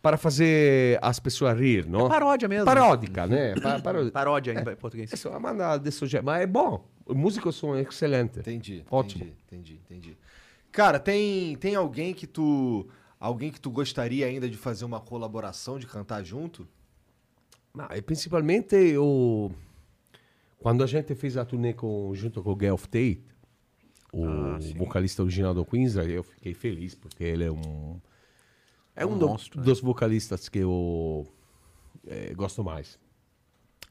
para 0.03 0.17
fazer 0.17 0.99
as 1.01 1.17
pessoas 1.17 1.57
rir, 1.57 1.88
não? 1.88 2.09
paródia 2.09 2.45
mesmo. 2.49 2.65
Paródica, 2.65 3.25
né? 3.25 3.55
Pa- 3.55 3.80
paró- 3.80 4.11
Paródia 4.11 4.51
em 4.51 4.75
português. 4.75 5.11
Isso, 5.13 5.30
é 5.30 5.31
uma 5.31 5.39
banda 5.39 5.77
desse 5.77 6.05
jeito. 6.05 6.25
Mas 6.25 6.41
é 6.41 6.45
bom. 6.45 6.85
Os 7.05 7.15
músicos 7.15 7.55
são 7.55 7.80
excelentes. 7.80 8.38
Entendi. 8.39 8.84
Ótimo. 8.91 9.23
Entendi, 9.23 9.39
entendi, 9.47 9.81
entendi. 9.85 10.17
Cara, 10.73 10.99
tem, 10.99 11.55
tem 11.55 11.73
alguém 11.75 12.13
que 12.13 12.27
tu. 12.27 12.85
Alguém 13.17 13.49
que 13.49 13.61
tu 13.61 13.71
gostaria 13.71 14.25
ainda 14.25 14.49
de 14.49 14.57
fazer 14.57 14.84
uma 14.84 14.99
colaboração, 14.99 15.80
de 15.80 15.88
cantar 15.88 16.21
junto? 16.21 16.67
Ma 17.73 17.88
e 17.95 18.01
principalmente 18.01 18.75
eu, 18.75 19.51
quando 20.59 20.84
a 20.84 20.88
gente 20.88 21.15
fez 21.15 21.38
a 21.38 21.45
turnê 21.45 21.73
com, 21.73 22.13
junto 22.13 22.43
com 22.43 22.51
o 22.51 22.55
Guelph 22.57 22.84
Tate, 22.88 23.23
o 24.11 24.25
vocalista 24.77 25.23
original 25.23 25.53
do 25.53 25.63
Queens, 25.63 25.95
eu 25.95 26.23
fiquei 26.23 26.53
feliz 26.53 26.93
porque 26.93 27.23
ele 27.23 27.45
é 27.45 27.51
um 27.51 28.01
é 28.95 29.06
um, 29.06 29.18
do- 29.18 29.28
monstro, 29.28 29.60
né? 29.60 29.65
dos 29.65 29.80
vocalistas 29.82 30.48
que 30.49 30.60
eu 30.60 31.26
eh, 32.07 32.34
gosto 32.36 32.64
mais 32.64 32.99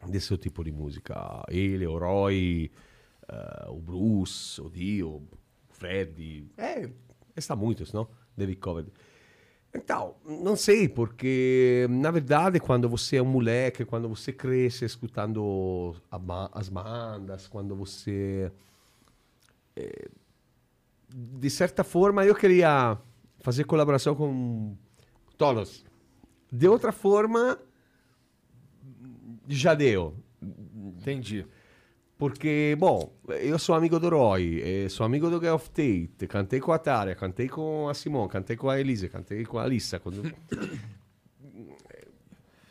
desse 0.07 0.37
tipo 0.37 0.62
de 0.65 0.73
música. 0.73 1.45
Ele, 1.49 1.87
o 1.87 1.99
Roy, 1.99 2.70
eh, 3.29 3.66
o 3.69 3.77
Bruce, 3.81 4.61
o 4.61 4.69
Dio, 4.70 5.09
o 5.11 5.29
Fred, 5.70 6.47
é, 6.57 6.89
está 7.37 7.55
muitos, 7.57 7.93
não? 7.93 8.09
David 8.37 8.59
Coverdale. 8.61 8.95
Então, 9.74 10.16
não 10.27 10.55
sei, 10.55 10.87
porque 10.87 11.87
na 11.89 12.11
verdade 12.11 12.61
quando 12.61 12.89
você 12.91 13.16
é 13.16 13.23
um 13.23 13.27
moleque, 13.27 13.87
quando 13.87 14.07
você 14.07 14.31
cresce 14.31 14.85
escutando 14.85 15.95
ba- 16.20 16.51
as 16.53 16.69
bandas, 16.69 17.49
quando 17.49 17.74
você... 17.74 18.53
eh, 19.74 20.09
de 21.09 21.51
certa 21.51 21.83
forma 21.85 22.24
eu 22.24 22.35
queria 22.35 22.99
fazer 23.41 23.65
colaboração 23.65 24.15
com 24.15 24.77
todos. 25.43 25.85
De 26.52 26.69
outra 26.69 26.93
forma, 26.93 27.59
já 29.48 29.74
deu. 29.74 30.14
Entendi. 30.40 31.44
Porque, 32.16 32.77
bom, 32.78 33.12
eu 33.40 33.59
sou 33.59 33.74
amigo 33.74 33.98
do 33.98 34.09
Roy, 34.09 34.62
eh, 34.62 34.89
sou 34.89 35.05
amigo 35.05 35.28
do 35.28 35.40
Geoff 35.40 35.69
Tate, 35.70 36.28
cantei 36.28 36.60
com 36.60 36.70
a 36.70 36.78
Tária, 36.78 37.16
cantei 37.16 37.48
com 37.48 37.89
a 37.89 37.94
Simone, 37.94 38.28
cantei 38.28 38.56
com 38.56 38.70
a 38.70 38.78
Elise, 38.78 39.09
cantei 39.09 39.44
com 39.44 39.59
a 39.59 39.64
Alissa. 39.64 39.98
Quando... 39.98 40.23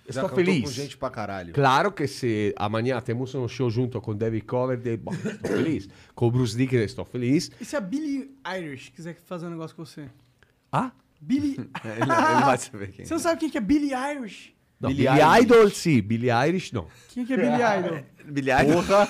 Já 0.08 0.24
Estou 0.24 0.30
feliz. 0.36 0.64
com 0.64 0.72
gente 0.72 0.98
pra 0.98 1.10
caralho. 1.10 1.54
Claro 1.54 1.92
que 1.92 2.06
se 2.08 2.54
amanhã 2.58 3.00
temos 3.02 3.34
um 3.36 3.48
show 3.48 3.70
junto 3.70 4.00
com 4.02 4.16
David 4.16 4.46
Coverdale, 4.46 4.98
bom, 4.98 5.14
estou 5.14 5.52
feliz. 5.52 5.90
Com 6.16 6.28
o 6.28 6.32
Bruce 6.32 6.56
Dickinson, 6.58 6.84
estou 6.84 7.06
feliz. 7.06 7.52
E 7.60 7.66
se 7.66 7.76
a 7.76 7.82
Billie 7.82 8.34
Irish 8.58 8.90
quiser 8.90 9.16
fazer 9.16 9.48
um 9.48 9.52
negócio 9.52 9.76
com 9.76 9.86
você? 9.86 10.10
Ah? 10.72 10.92
Billie... 11.22 11.56
ele, 11.86 12.02
ele 12.02 12.44
vai 12.46 12.58
saber 12.58 12.92
quem. 12.92 13.06
Você 13.06 13.14
não 13.14 13.22
sabe 13.22 13.40
quem 13.40 13.50
que 13.50 13.58
é 13.58 13.62
Billie 13.62 13.94
Irish? 13.94 14.54
Não, 14.80 14.90
Billie 14.90 15.08
Billy, 15.08 15.22
Eilish. 15.22 15.44
Idol, 15.44 15.70
sim. 15.70 16.02
Billy 16.02 16.30
Irish, 16.50 16.72
não. 16.74 16.88
Quem 17.10 17.24
que 17.26 17.34
é 17.34 17.38
Billie 17.38 17.62
Idol? 17.80 18.00
Bilhar. 18.26 18.66
Porra! 18.66 19.08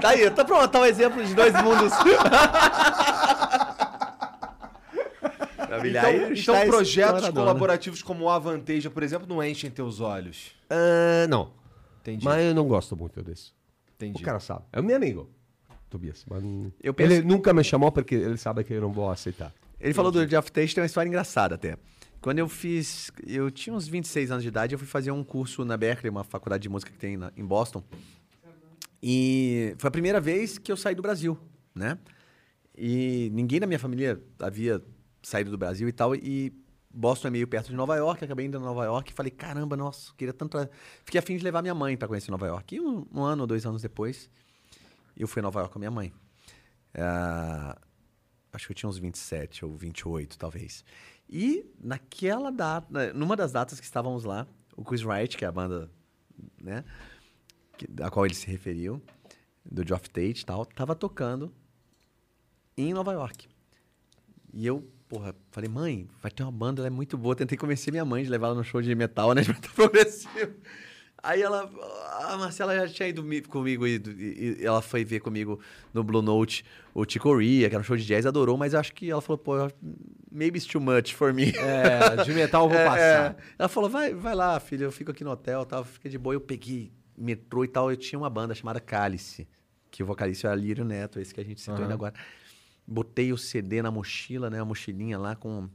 tá 0.00 0.08
aí, 0.10 0.30
tá 0.30 0.44
pronto, 0.44 0.68
tá 0.70 0.80
um 0.80 0.84
exemplo 0.84 1.24
de 1.24 1.34
dois 1.34 1.52
mundos. 1.62 1.92
Então, 5.84 6.32
então 6.32 6.54
tá 6.54 6.66
projetos 6.66 7.14
estouradona. 7.14 7.32
colaborativos 7.32 8.02
como 8.02 8.24
o 8.26 8.30
Avanteja, 8.30 8.90
por 8.90 9.02
exemplo, 9.02 9.26
não 9.26 9.42
enchem 9.42 9.70
teus 9.70 10.00
olhos. 10.00 10.52
Ah, 10.68 11.26
não. 11.28 11.50
Entendi. 12.02 12.24
Mas 12.24 12.44
eu 12.44 12.54
não 12.54 12.66
gosto 12.68 12.96
muito 12.96 13.22
disso. 13.22 13.54
Entendi. 13.96 14.20
O 14.22 14.24
cara 14.24 14.40
sabe. 14.40 14.62
É 14.72 14.80
o 14.80 14.84
meu 14.84 14.96
amigo, 14.96 15.30
Tobias. 15.88 16.24
Mas 16.28 16.42
Eu 16.82 16.92
penso- 16.92 17.12
Ele 17.12 17.22
nunca 17.22 17.52
me 17.54 17.64
chamou 17.64 17.90
porque 17.90 18.14
ele 18.14 18.36
sabe 18.36 18.62
que 18.64 18.74
eu 18.74 18.80
não 18.80 18.92
vou 18.92 19.10
aceitar. 19.10 19.52
Ele 19.82 19.94
falou 19.94 20.12
do 20.12 20.26
Jeff 20.26 20.50
Tate, 20.52 20.74
tem 20.74 20.82
uma 20.82 20.86
história 20.86 21.08
engraçada 21.08 21.56
até. 21.56 21.76
Quando 22.20 22.38
eu 22.38 22.48
fiz. 22.48 23.10
Eu 23.26 23.50
tinha 23.50 23.74
uns 23.74 23.88
26 23.88 24.30
anos 24.30 24.42
de 24.44 24.48
idade, 24.48 24.74
eu 24.74 24.78
fui 24.78 24.86
fazer 24.86 25.10
um 25.10 25.24
curso 25.24 25.64
na 25.64 25.76
Berkeley, 25.76 26.08
uma 26.10 26.22
faculdade 26.24 26.62
de 26.62 26.68
música 26.68 26.92
que 26.92 26.98
tem 26.98 27.16
na- 27.16 27.32
em 27.36 27.44
Boston. 27.44 27.82
E 29.02 29.74
foi 29.78 29.88
a 29.88 29.90
primeira 29.90 30.20
vez 30.20 30.58
que 30.58 30.70
eu 30.70 30.76
saí 30.76 30.94
do 30.94 31.02
Brasil, 31.02 31.36
né? 31.74 31.98
E 32.76 33.28
ninguém 33.32 33.58
na 33.60 33.66
minha 33.66 33.78
família 33.78 34.22
havia 34.38 34.80
saído 35.22 35.50
do 35.50 35.58
Brasil 35.58 35.88
e 35.88 35.92
tal. 35.92 36.14
E 36.14 36.52
Boston 36.88 37.28
é 37.28 37.30
meio 37.32 37.48
perto 37.48 37.68
de 37.70 37.74
Nova 37.74 37.96
York, 37.96 38.24
acabei 38.24 38.46
indo 38.46 38.56
a 38.58 38.60
Nova 38.60 38.84
York 38.84 39.10
e 39.10 39.14
falei, 39.14 39.30
caramba, 39.32 39.76
nossa, 39.76 40.12
queria 40.16 40.32
tanto. 40.32 40.56
Fiquei 41.04 41.18
afim 41.18 41.36
de 41.36 41.42
levar 41.42 41.60
minha 41.62 41.74
mãe 41.74 41.96
para 41.96 42.06
conhecer 42.06 42.30
Nova 42.30 42.46
York. 42.46 42.76
E 42.76 42.80
um, 42.80 43.04
um 43.12 43.22
ano 43.22 43.42
ou 43.42 43.46
dois 43.48 43.66
anos 43.66 43.82
depois, 43.82 44.30
eu 45.16 45.26
fui 45.26 45.40
a 45.40 45.42
Nova 45.42 45.58
York 45.60 45.72
com 45.72 45.78
a 45.78 45.80
minha 45.80 45.90
mãe. 45.90 46.12
Ah, 46.94 47.76
acho 48.52 48.66
que 48.66 48.72
eu 48.72 48.76
tinha 48.76 48.88
uns 48.90 48.98
27 48.98 49.64
ou 49.64 49.76
28, 49.76 50.38
talvez. 50.38 50.84
E 51.28 51.64
naquela 51.80 52.50
data, 52.50 53.12
numa 53.12 53.34
das 53.36 53.52
datas 53.52 53.78
que 53.80 53.86
estávamos 53.86 54.24
lá, 54.24 54.46
o 54.76 54.84
Chris 54.84 55.02
Wright, 55.02 55.36
que 55.36 55.44
é 55.44 55.48
a 55.48 55.52
banda, 55.52 55.90
né, 56.60 56.84
que- 57.78 57.88
a 58.02 58.10
qual 58.10 58.26
ele 58.26 58.34
se 58.34 58.46
referiu, 58.46 59.02
do 59.64 59.86
Geoff 59.86 60.10
Tate 60.10 60.42
e 60.42 60.44
tal, 60.44 60.66
tava 60.66 60.94
tocando 60.94 61.52
em 62.76 62.92
Nova 62.92 63.12
York. 63.12 63.48
E 64.52 64.66
eu 64.66 64.86
porra, 65.08 65.34
falei, 65.50 65.68
mãe, 65.68 66.08
vai 66.22 66.30
ter 66.30 66.42
uma 66.42 66.50
banda, 66.50 66.80
ela 66.80 66.86
é 66.86 66.90
muito 66.90 67.18
boa. 67.18 67.36
Tentei 67.36 67.56
convencer 67.58 67.92
minha 67.92 68.04
mãe 68.04 68.24
de 68.24 68.30
levar 68.30 68.46
ela 68.46 68.56
no 68.56 68.64
show 68.64 68.80
de 68.80 68.94
metal, 68.94 69.34
né? 69.34 69.42
De 69.44 69.48
metal 69.50 69.70
progressivo. 69.74 70.54
Aí 71.22 71.40
ela, 71.40 71.70
a 72.32 72.36
Marcela 72.36 72.74
já 72.74 72.88
tinha 72.88 73.08
ido 73.08 73.22
mi- 73.22 73.40
comigo 73.42 73.86
e, 73.86 73.94
e- 73.96 74.56
e 74.60 74.64
ela 74.66 74.82
foi 74.82 75.04
ver 75.04 75.20
comigo 75.20 75.60
no 75.94 76.02
Blue 76.02 76.20
Note 76.20 76.64
o 76.92 77.04
Ticoria, 77.06 77.68
que 77.68 77.74
era 77.76 77.80
um 77.80 77.84
show 77.84 77.96
de 77.96 78.04
jazz, 78.04 78.26
adorou, 78.26 78.56
mas 78.58 78.74
acho 78.74 78.92
que 78.92 79.08
ela 79.08 79.20
falou, 79.22 79.38
pô, 79.38 79.52
maybe 80.30 80.58
it's 80.58 80.66
too 80.66 80.80
much 80.80 81.14
for 81.14 81.32
me. 81.32 81.52
É, 81.56 82.16
de 82.24 82.32
metal 82.32 82.64
eu 82.64 82.70
vou 82.70 82.78
É, 82.78 82.84
passar. 82.84 83.30
é. 83.30 83.36
Ela 83.56 83.68
falou, 83.68 83.88
vai, 83.88 84.12
vai 84.12 84.34
lá, 84.34 84.58
filho, 84.58 84.82
eu 84.84 84.90
fico 84.92 85.12
aqui 85.12 85.22
no 85.22 85.30
hotel, 85.30 85.64
tal, 85.64 85.84
fica 85.84 86.08
de 86.10 86.18
boa. 86.18 86.34
Eu 86.34 86.40
peguei 86.40 86.90
metrô 87.16 87.62
e 87.64 87.68
tal, 87.68 87.88
eu 87.88 87.96
tinha 87.96 88.18
uma 88.18 88.28
banda 88.28 88.52
chamada 88.52 88.80
Cálice, 88.80 89.46
que 89.92 90.02
o 90.02 90.06
vocalista 90.06 90.48
era 90.48 90.56
Lírio 90.56 90.84
Neto, 90.84 91.20
esse 91.20 91.32
que 91.32 91.40
a 91.40 91.44
gente 91.44 91.60
citou 91.60 91.74
Aham. 91.76 91.82
ainda 91.84 91.94
agora. 91.94 92.14
Botei 92.84 93.32
o 93.32 93.38
CD 93.38 93.80
na 93.80 93.92
mochila, 93.92 94.50
né, 94.50 94.58
a 94.60 94.64
mochilinha 94.64 95.16
lá 95.18 95.36
com 95.36 95.68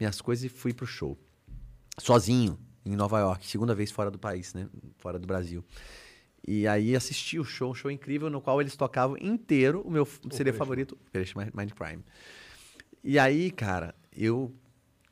minhas 0.00 0.20
coisas 0.22 0.44
e 0.44 0.48
fui 0.48 0.72
pro 0.72 0.86
show. 0.86 1.18
Sozinho, 1.98 2.58
em 2.84 2.96
Nova 2.96 3.18
York, 3.18 3.46
segunda 3.46 3.74
vez 3.74 3.90
fora 3.90 4.10
do 4.10 4.18
país, 4.18 4.52
né, 4.54 4.68
fora 4.98 5.18
do 5.18 5.26
Brasil. 5.26 5.64
E 6.46 6.68
aí 6.68 6.94
assisti 6.94 7.38
o 7.38 7.44
show, 7.44 7.70
um 7.70 7.74
show 7.74 7.90
incrível, 7.90 8.28
no 8.28 8.40
qual 8.40 8.60
eles 8.60 8.76
tocavam 8.76 9.16
inteiro 9.18 9.80
o 9.80 9.90
meu 9.90 10.06
CD 10.30 10.52
favorito, 10.52 10.98
Operation 11.08 11.40
Mind 11.54 11.72
Crime. 11.72 12.04
E 13.02 13.18
aí, 13.18 13.50
cara, 13.50 13.94
eu 14.14 14.54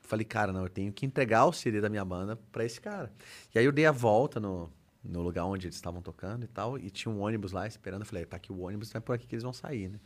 falei, 0.01 0.27
cara, 0.27 0.53
não, 0.53 0.63
eu 0.63 0.69
tenho 0.69 0.93
que 0.93 1.07
entregar 1.07 1.47
o 1.47 1.53
CD 1.53 1.81
da 1.81 1.89
minha 1.89 2.05
banda 2.05 2.37
pra 2.51 2.65
esse 2.65 2.81
cara. 2.81 3.11
E 3.55 3.59
aí 3.59 3.65
eu 3.65 3.73
dei 3.73 3.87
a 3.87 3.93
volta 3.93 4.39
no, 4.39 4.71
no 5.03 5.23
lugar 5.23 5.47
onde 5.47 5.67
eles 5.67 5.77
estavam 5.77 6.03
tocando 6.03 6.45
e 6.45 6.49
tal, 6.49 6.79
e 6.79 6.91
tinha 6.91 7.13
um 7.13 7.21
ônibus 7.21 7.53
lá 7.53 7.67
esperando. 7.67 8.03
Eu 8.03 8.07
falei, 8.07 8.27
tá 8.27 8.37
aqui 8.37 8.53
o 8.53 8.61
ônibus, 8.61 8.93
não 8.93 8.99
é 8.99 9.01
por 9.01 9.15
aqui 9.15 9.27
que 9.27 9.35
eles 9.35 9.43
vão 9.43 9.53
sair, 9.53 9.89
né? 9.89 9.99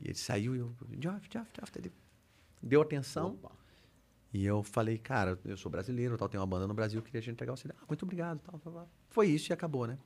E 0.00 0.08
ele 0.08 0.18
saiu 0.18 0.56
e 0.56 0.58
eu, 0.58 0.74
Geoff, 1.00 1.28
Geoff, 1.32 1.52
ele 1.76 1.92
deu 2.60 2.82
atenção. 2.82 3.38
E 4.34 4.44
eu 4.44 4.64
falei, 4.64 4.98
cara, 4.98 5.38
eu 5.44 5.56
sou 5.56 5.70
brasileiro, 5.70 6.18
tal, 6.18 6.28
tenho 6.28 6.40
uma 6.42 6.46
banda 6.46 6.66
no 6.66 6.74
Brasil, 6.74 7.00
queria 7.00 7.20
te 7.20 7.30
entregar 7.30 7.52
o 7.52 7.56
CD. 7.56 7.72
Ah, 7.80 7.84
muito 7.88 8.02
obrigado, 8.02 8.40
tal, 8.40 8.58
tal, 8.58 8.72
tal. 8.72 8.88
Foi 9.08 9.28
isso 9.28 9.50
e 9.50 9.54
acabou, 9.54 9.86
né? 9.86 9.96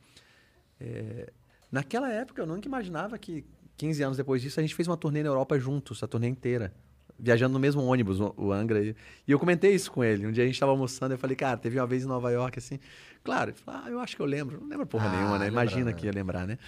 É, 0.78 1.32
naquela 1.72 2.12
época, 2.12 2.42
eu 2.42 2.46
nunca 2.46 2.68
imaginava 2.68 3.16
que 3.16 3.42
15 3.78 4.02
anos 4.02 4.16
depois 4.18 4.42
disso, 4.42 4.60
a 4.60 4.62
gente 4.62 4.74
fez 4.74 4.86
uma 4.86 4.98
turnê 4.98 5.22
na 5.22 5.30
Europa 5.30 5.58
juntos, 5.58 6.02
a 6.02 6.06
turnê 6.06 6.28
inteira. 6.28 6.74
Viajando 7.18 7.54
no 7.54 7.58
mesmo 7.58 7.82
ônibus, 7.82 8.20
o 8.20 8.52
Angra. 8.52 8.80
E 8.84 8.94
eu 9.26 9.38
comentei 9.40 9.74
isso 9.74 9.90
com 9.90 10.04
ele. 10.04 10.26
Um 10.26 10.30
dia 10.30 10.44
a 10.44 10.46
gente 10.46 10.54
estava 10.54 10.72
almoçando, 10.72 11.14
eu 11.14 11.18
falei, 11.18 11.34
cara, 11.34 11.56
teve 11.56 11.80
uma 11.80 11.86
vez 11.86 12.04
em 12.04 12.06
Nova 12.06 12.30
York, 12.30 12.58
assim. 12.58 12.78
Claro, 13.24 13.50
ele 13.50 13.58
falou, 13.58 13.80
ah, 13.82 13.90
eu 13.90 13.98
acho 13.98 14.14
que 14.14 14.22
eu 14.22 14.26
lembro. 14.26 14.60
Não 14.60 14.68
lembro 14.68 14.86
porra 14.86 15.08
Ah, 15.08 15.16
nenhuma, 15.16 15.38
né? 15.38 15.48
Imagina 15.48 15.86
né? 15.86 15.92
que 15.94 16.06
ia 16.06 16.12
lembrar, 16.12 16.46
né? 16.46 16.58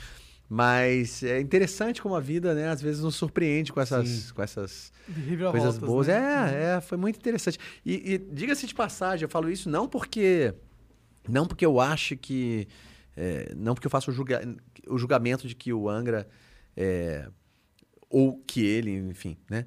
Mas 0.53 1.23
é 1.23 1.41
interessante 1.41 2.03
como 2.03 2.17
a 2.17 2.21
vida, 2.21 2.53
né, 2.55 2.69
às 2.69 2.83
vezes 2.83 3.01
nos 3.03 3.15
surpreende 3.15 3.73
com 3.73 3.81
essas, 3.81 4.33
com 4.33 4.43
essas 4.43 4.93
coisas 5.53 5.75
boas. 5.87 6.07
né? 6.09 6.15
É, 6.73 6.77
é, 6.77 6.81
foi 6.81 6.99
muito 6.99 7.17
interessante. 7.21 7.57
E, 7.87 8.15
e 8.15 8.19
diga-se 8.19 8.67
de 8.67 8.75
passagem, 8.75 9.25
eu 9.27 9.29
falo 9.31 9.49
isso 9.49 9.71
não 9.71 9.89
porque 9.89 10.53
não 11.29 11.47
porque 11.47 11.65
eu 11.65 11.79
acho 11.79 12.17
que 12.17 12.67
é, 13.17 13.53
não 13.57 13.75
porque 13.75 13.87
eu 13.87 13.91
faço 13.91 14.11
o, 14.11 14.15
julga- 14.15 14.43
o 14.89 14.99
julgamento 14.99 15.47
de 15.47 15.55
que 15.55 15.73
o 15.73 15.89
Angra 15.89 16.29
é, 16.77 17.29
ou 18.09 18.43
que 18.45 18.65
ele, 18.67 18.91
enfim, 18.93 19.37
né, 19.49 19.67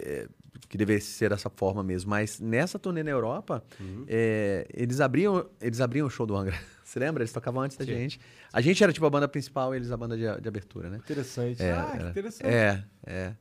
é, 0.00 0.26
que 0.66 0.78
deveria 0.78 1.02
ser 1.02 1.28
dessa 1.28 1.50
forma 1.50 1.82
mesmo. 1.82 2.08
Mas 2.08 2.40
nessa 2.40 2.78
turnê 2.78 3.02
na 3.02 3.10
Europa, 3.10 3.62
é, 4.08 4.66
eles 4.72 4.98
abriam 5.00 5.46
eles 5.60 5.80
abriam 5.82 6.06
o 6.06 6.10
show 6.10 6.24
do 6.24 6.34
Angra. 6.34 6.58
Você 6.96 7.00
lembra? 7.00 7.22
Eles 7.22 7.30
tocavam 7.32 7.60
antes 7.60 7.76
da 7.76 7.84
gente. 7.84 8.18
A 8.50 8.62
gente 8.62 8.82
era 8.82 8.90
tipo 8.90 9.04
a 9.04 9.10
banda 9.10 9.28
principal, 9.28 9.74
eles 9.74 9.92
a 9.92 9.96
banda 9.98 10.16
de, 10.16 10.40
de 10.40 10.48
abertura, 10.48 10.88
né? 10.88 10.96
Interessante. 10.96 11.62
Ah, 11.62 11.90
que 11.92 11.98
era. 11.98 12.08
interessante. 12.08 12.46
É, 12.46 12.82
é. 13.06 13.32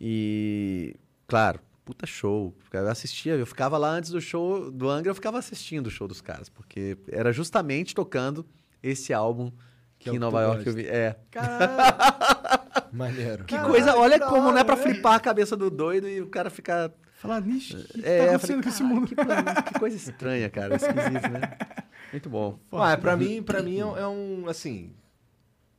E, 0.00 0.96
claro, 1.28 1.60
puta 1.84 2.06
show. 2.06 2.56
Eu 2.72 2.88
assistia, 2.88 3.34
eu 3.34 3.44
ficava 3.44 3.76
lá 3.76 3.90
antes 3.90 4.10
do 4.10 4.18
show 4.20 4.70
do 4.70 4.88
Angra, 4.88 5.10
eu 5.10 5.14
ficava 5.14 5.38
assistindo 5.38 5.88
o 5.88 5.90
show 5.90 6.08
dos 6.08 6.22
caras, 6.22 6.48
porque 6.48 6.96
era 7.12 7.34
justamente 7.34 7.94
tocando 7.94 8.46
esse 8.82 9.12
álbum 9.12 9.52
que, 9.98 10.08
é 10.08 10.12
o 10.12 10.14
em 10.14 10.16
que 10.16 10.20
Nova 10.20 10.40
York 10.40 10.64
gosta. 10.64 10.70
eu 10.70 10.74
vi. 10.74 10.88
É. 10.88 11.16
Caralho, 11.30 12.86
Maneiro. 12.92 13.44
Que 13.44 13.54
Caralho, 13.56 13.72
coisa, 13.74 13.94
olha 13.94 14.14
que 14.14 14.20
da 14.20 14.26
como, 14.30 14.46
hora, 14.46 14.54
né, 14.54 14.64
pra 14.64 14.76
flipar 14.78 15.14
a 15.16 15.20
cabeça 15.20 15.54
do 15.54 15.68
doido 15.70 16.08
e 16.08 16.22
o 16.22 16.28
cara 16.28 16.48
ficar. 16.48 16.90
falar 17.18 17.42
nisso, 17.42 17.76
o 17.76 17.84
que, 17.88 18.00
que 18.02 18.08
É, 18.08 18.26
tá 18.26 18.32
eu 18.32 18.38
falei, 18.38 18.56
acontecendo 18.56 18.62
com 18.62 18.68
esse 18.70 18.78
"Caralho, 18.78 18.94
mundo? 19.00 19.08
Que, 19.08 19.14
coisa- 19.16 19.62
que 19.62 19.78
coisa 19.80 19.96
estranha, 19.96 20.48
cara. 20.48 20.76
Esquisito, 20.76 21.28
né? 21.30 21.40
Muito 22.12 22.28
bom. 22.30 22.58
Ah, 22.72 22.96
pra 22.96 23.16
mim, 23.16 23.42
pra 23.42 23.62
mim 23.62 23.76
é 23.78 23.80
é 23.80 24.06
um, 24.06 24.48
assim, 24.48 24.92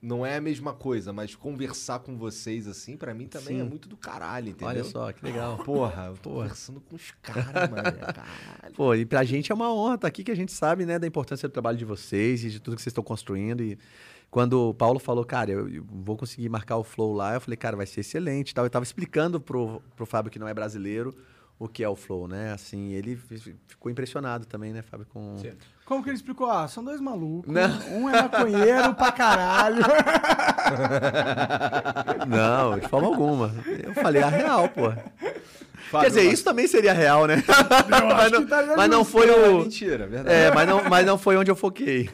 não 0.01 0.25
é 0.25 0.37
a 0.37 0.41
mesma 0.41 0.73
coisa, 0.73 1.11
mas 1.11 1.35
conversar 1.35 1.99
com 1.99 2.15
vocês 2.17 2.67
assim, 2.67 2.95
pra 2.95 3.13
mim 3.13 3.25
também 3.27 3.55
Sim. 3.55 3.61
é 3.61 3.63
muito 3.63 3.89
do 3.89 3.97
caralho, 3.97 4.49
entendeu? 4.49 4.67
Olha 4.67 4.83
só, 4.83 5.11
que 5.11 5.23
legal. 5.25 5.57
Porra, 5.59 6.05
eu 6.07 6.13
tô 6.17 6.29
Porra. 6.29 6.41
conversando 6.43 6.79
com 6.81 6.95
os 6.95 7.11
caras, 7.21 7.69
mano. 7.69 7.83
Caralho. 7.83 8.75
Pô, 8.75 8.93
e 8.93 9.05
pra 9.05 9.23
gente 9.23 9.51
é 9.51 9.55
uma 9.55 9.73
honra 9.73 9.95
estar 9.95 10.07
aqui, 10.07 10.23
que 10.23 10.31
a 10.31 10.35
gente 10.35 10.51
sabe, 10.51 10.85
né, 10.85 10.99
da 10.99 11.07
importância 11.07 11.47
do 11.47 11.51
trabalho 11.51 11.77
de 11.77 11.85
vocês 11.85 12.43
e 12.43 12.49
de 12.49 12.59
tudo 12.59 12.75
que 12.75 12.81
vocês 12.81 12.91
estão 12.91 13.03
construindo. 13.03 13.63
E 13.63 13.77
quando 14.29 14.69
o 14.69 14.73
Paulo 14.73 14.99
falou, 14.99 15.25
cara, 15.25 15.49
eu, 15.51 15.67
eu 15.67 15.83
vou 15.89 16.15
conseguir 16.15 16.49
marcar 16.49 16.77
o 16.77 16.83
flow 16.83 17.13
lá, 17.13 17.33
eu 17.33 17.41
falei, 17.41 17.57
cara, 17.57 17.75
vai 17.75 17.85
ser 17.87 18.01
excelente. 18.01 18.51
e 18.51 18.53
Tal. 18.53 18.65
Eu 18.65 18.69
tava 18.69 18.83
explicando 18.83 19.39
pro, 19.41 19.81
pro 19.95 20.05
Fábio, 20.05 20.29
que 20.31 20.37
não 20.37 20.47
é 20.47 20.53
brasileiro, 20.53 21.15
o 21.57 21.67
que 21.67 21.83
é 21.83 21.89
o 21.89 21.95
flow, 21.95 22.27
né? 22.27 22.51
Assim, 22.53 22.91
ele 22.93 23.15
fi- 23.15 23.55
ficou 23.67 23.91
impressionado 23.91 24.45
também, 24.45 24.71
né, 24.73 24.83
Fábio, 24.83 25.07
com... 25.09 25.37
Como 25.87 26.03
que 26.03 26.09
ele 26.09 26.17
explicou? 26.17 26.51
Ah, 26.51 26.67
são 26.67 26.83
dois 26.83 26.99
malucos. 26.99 27.49
Não. 27.49 27.79
Um 27.97 28.09
é 28.09 28.21
maconheiro 28.21 28.93
pra 28.93 29.09
caralho. 29.09 29.77
Não, 32.27 32.77
de 32.77 32.89
forma 32.89 33.07
alguma. 33.07 33.55
Eu 33.81 33.93
falei 33.93 34.21
a 34.21 34.27
real, 34.27 34.67
pô. 34.67 34.91
Fábio, 35.89 36.01
Quer 36.01 36.07
dizer, 36.09 36.23
mas- 36.25 36.33
isso 36.33 36.43
também 36.43 36.67
seria 36.67 36.91
real, 36.91 37.25
né? 37.25 37.41
mas, 38.17 38.31
não, 38.33 38.45
tá 38.45 38.73
mas 38.75 38.89
não 38.89 39.05
foi 39.05 39.29
é 39.29 39.47
o... 39.47 39.59
mentira, 39.59 40.03
é 40.03 40.07
verdade. 40.07 40.35
É, 40.35 40.51
mas 40.53 40.67
não, 40.67 40.83
mas 40.89 41.05
não 41.05 41.17
foi 41.17 41.37
onde 41.37 41.49
eu 41.49 41.55
foquei. 41.55 42.09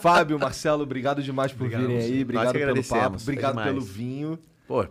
Fábio, 0.00 0.38
Marcelo, 0.38 0.84
obrigado 0.84 1.22
demais 1.22 1.52
por 1.52 1.64
Obrigado 1.64 1.86
virem 1.86 1.98
aí. 1.98 2.22
Obrigado 2.22 2.52
pelo 2.54 2.84
papo. 2.84 3.16
Obrigado 3.20 3.62
pelo 3.62 3.80
vinho. 3.82 4.38
Pô, 4.66 4.86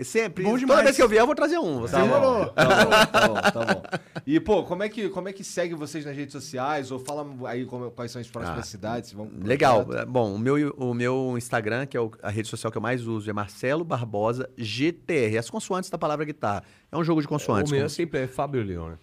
sempre... 0.00 0.42
Bom 0.44 0.50
toda 0.50 0.60
demais. 0.60 0.82
vez 0.84 0.96
que 0.96 1.02
eu 1.02 1.08
vier, 1.08 1.20
eu 1.22 1.26
vou 1.26 1.34
trazer 1.34 1.58
um. 1.58 1.80
Você 1.80 1.94
Tá 1.94 2.06
bom, 2.06 2.46
tá 2.46 2.64
bom, 2.64 2.90
tá 2.90 3.28
bom, 3.28 3.34
tá 3.34 3.74
bom. 3.74 3.82
E, 4.26 4.38
pô, 4.40 4.62
como 4.62 4.82
é, 4.84 4.88
que, 4.88 5.08
como 5.08 5.28
é 5.28 5.32
que 5.32 5.42
segue 5.42 5.74
vocês 5.74 6.04
nas 6.06 6.16
redes 6.16 6.32
sociais? 6.32 6.90
Ou 6.92 6.98
fala 6.98 7.26
aí 7.48 7.66
como- 7.66 7.90
quais 7.90 8.10
são 8.12 8.20
as 8.20 8.28
próximas 8.28 8.60
Ah, 8.60 8.62
cidades? 8.62 9.12
vão 9.12 9.28
Legal. 9.42 9.84
projeto? 9.84 10.08
Bom, 10.08 10.32
o 10.34 10.38
meu, 10.38 10.70
o 10.78 10.94
meu 10.94 11.34
Instagram, 11.36 11.84
que 11.86 11.96
é 11.96 12.00
o- 12.00 12.10
a 12.22 12.30
rede 12.30 12.46
social 12.48 12.70
que 12.70 12.78
eu 12.78 12.82
mais 12.82 13.06
uso, 13.06 13.28
é 13.28 13.32
Marcelo 13.32 13.84
Barbosa 13.84 14.48
GTR. 14.56 15.36
As 15.38 15.50
consoantes 15.50 15.90
da 15.90 15.98
palavra 15.98 16.24
guitarra. 16.24 16.62
É 16.90 16.96
um 16.96 17.02
jogo 17.04 17.20
de 17.20 17.26
O 17.26 17.28
consoantes. 17.28 17.70
meu 17.72 17.80
como- 17.80 17.90
sempre 17.90 18.20
é 18.20 18.26
Fábio 18.28 18.62
Leone. 18.62 18.96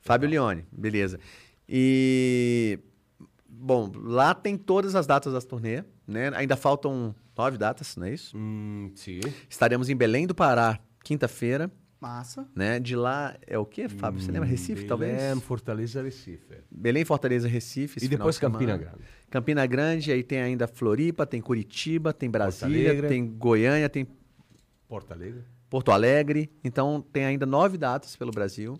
Fábio 0.00 0.28
Leone, 0.28 0.64
beleza. 0.72 1.18
E. 1.68 2.78
Bom, 3.48 3.90
lá 3.94 4.32
tem 4.34 4.56
todas 4.56 4.94
as 4.94 5.06
datas 5.06 5.32
das 5.32 5.44
turnê, 5.44 5.82
né? 6.10 6.30
Ainda 6.34 6.56
faltam 6.56 7.14
nove 7.36 7.56
datas, 7.56 7.96
não 7.96 8.06
é 8.06 8.12
isso? 8.12 8.36
Hum, 8.36 8.90
sim. 8.94 9.20
Estaremos 9.48 9.88
em 9.88 9.96
Belém 9.96 10.26
do 10.26 10.34
Pará, 10.34 10.78
quinta-feira, 11.02 11.70
Massa. 12.00 12.46
né? 12.54 12.78
De 12.78 12.94
lá 12.96 13.36
é 13.46 13.58
o 13.58 13.64
quê, 13.64 13.88
Fábio? 13.88 14.20
Você 14.20 14.30
lembra? 14.30 14.48
Recife, 14.48 14.84
talvez? 14.84 15.16
Belém, 15.16 15.40
Fortaleza, 15.40 16.02
Recife. 16.02 16.56
Belém, 16.70 17.04
Fortaleza, 17.04 17.48
Recife. 17.48 18.04
E 18.04 18.08
depois 18.08 18.34
de 18.34 18.40
Campina. 18.42 18.76
Grande. 18.76 18.98
Campina 19.30 19.66
Grande, 19.66 20.12
aí 20.12 20.22
tem 20.22 20.40
ainda 20.40 20.66
Floripa, 20.66 21.24
tem 21.24 21.40
Curitiba, 21.40 22.12
tem 22.12 22.28
Brasília, 22.28 23.00
tem 23.08 23.26
Goiânia, 23.26 23.88
tem 23.88 24.06
Porto 24.88 25.12
Alegre. 25.12 25.44
Porto 25.70 25.92
Alegre. 25.92 26.50
Então 26.64 27.04
tem 27.12 27.24
ainda 27.24 27.46
nove 27.46 27.78
datas 27.78 28.16
pelo 28.16 28.32
Brasil. 28.32 28.76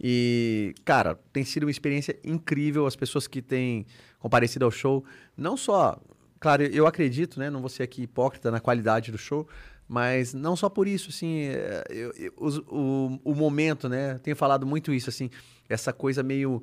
E, 0.00 0.74
cara, 0.84 1.14
tem 1.32 1.44
sido 1.44 1.62
uma 1.62 1.70
experiência 1.70 2.18
incrível. 2.24 2.86
As 2.86 2.96
pessoas 2.96 3.28
que 3.28 3.40
têm 3.40 3.86
comparecido 4.18 4.64
ao 4.64 4.70
show, 4.70 5.04
não 5.36 5.56
só, 5.56 6.00
claro, 6.44 6.62
eu 6.62 6.86
acredito, 6.86 7.40
né? 7.40 7.48
Não 7.48 7.60
vou 7.60 7.70
ser 7.70 7.82
aqui 7.84 8.02
hipócrita 8.02 8.50
na 8.50 8.60
qualidade 8.60 9.10
do 9.10 9.16
show, 9.16 9.48
mas 9.88 10.34
não 10.34 10.54
só 10.54 10.68
por 10.68 10.86
isso, 10.86 11.08
assim, 11.08 11.44
é, 11.46 11.84
eu- 11.88 12.12
eu- 12.16 12.32
o, 12.68 13.18
o 13.24 13.34
momento, 13.34 13.88
né? 13.88 14.18
Tenho 14.22 14.36
falado 14.36 14.66
muito 14.66 14.92
isso, 14.92 15.08
assim, 15.08 15.30
essa 15.68 15.90
coisa 15.92 16.22
meio 16.22 16.62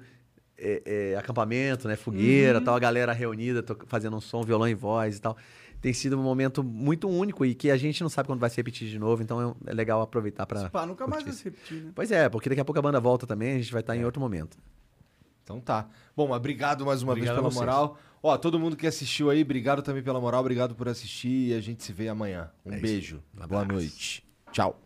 é, 0.63 1.13
é, 1.13 1.15
acampamento, 1.17 1.87
né? 1.87 1.95
Fogueira, 1.95 2.61
tal, 2.61 2.75
a 2.75 2.79
galera 2.79 3.11
reunida, 3.11 3.65
fazendo 3.87 4.15
um 4.15 4.21
som, 4.21 4.43
violão 4.43 4.67
e 4.69 4.75
voz 4.75 5.17
e 5.17 5.21
tal. 5.21 5.35
Tem 5.81 5.91
sido 5.91 6.15
um 6.19 6.21
momento 6.21 6.63
muito 6.63 7.09
único 7.09 7.43
e 7.43 7.55
que 7.55 7.71
a 7.71 7.77
gente 7.77 8.03
não 8.03 8.09
sabe 8.09 8.27
quando 8.27 8.39
vai 8.39 8.51
se 8.51 8.57
repetir 8.57 8.87
de 8.87 8.99
novo, 8.99 9.23
então 9.23 9.55
é 9.65 9.71
é 9.71 9.73
legal 9.73 9.99
aproveitar 9.99 10.45
para. 10.45 10.69
Pá, 10.69 10.85
nunca 10.85 11.07
mais 11.07 11.23
vai 11.23 11.33
se 11.33 11.43
repetir, 11.45 11.77
né? 11.85 11.91
Pois 11.95 12.11
é, 12.11 12.29
porque 12.29 12.47
daqui 12.49 12.61
a 12.61 12.65
pouco 12.65 12.77
a 12.77 12.81
banda 12.83 12.99
volta 12.99 13.25
também, 13.25 13.53
a 13.55 13.57
gente 13.57 13.71
vai 13.71 13.81
estar 13.81 13.95
em 13.95 14.05
outro 14.05 14.21
momento. 14.21 14.55
Então 15.43 15.59
tá. 15.59 15.87
Bom, 16.15 16.27
mas 16.27 16.37
obrigado 16.37 16.85
mais 16.85 17.01
uma 17.01 17.13
Obrigado 17.13 17.41
vez 17.41 17.53
pela 17.53 17.65
moral. 17.65 17.97
Ó, 18.23 18.37
todo 18.37 18.59
mundo 18.59 18.75
que 18.75 18.85
assistiu 18.85 19.29
aí, 19.29 19.41
obrigado 19.41 19.81
também 19.81 20.03
pela 20.03 20.21
moral, 20.21 20.41
obrigado 20.41 20.75
por 20.75 20.87
assistir 20.87 21.49
e 21.49 21.53
a 21.53 21.59
gente 21.59 21.83
se 21.83 21.91
vê 21.91 22.07
amanhã. 22.07 22.51
Um 22.65 22.73
É 22.73 22.79
beijo. 22.79 23.21
Um 23.35 23.47
Boa 23.47 23.65
noite. 23.65 24.23
Tchau. 24.51 24.79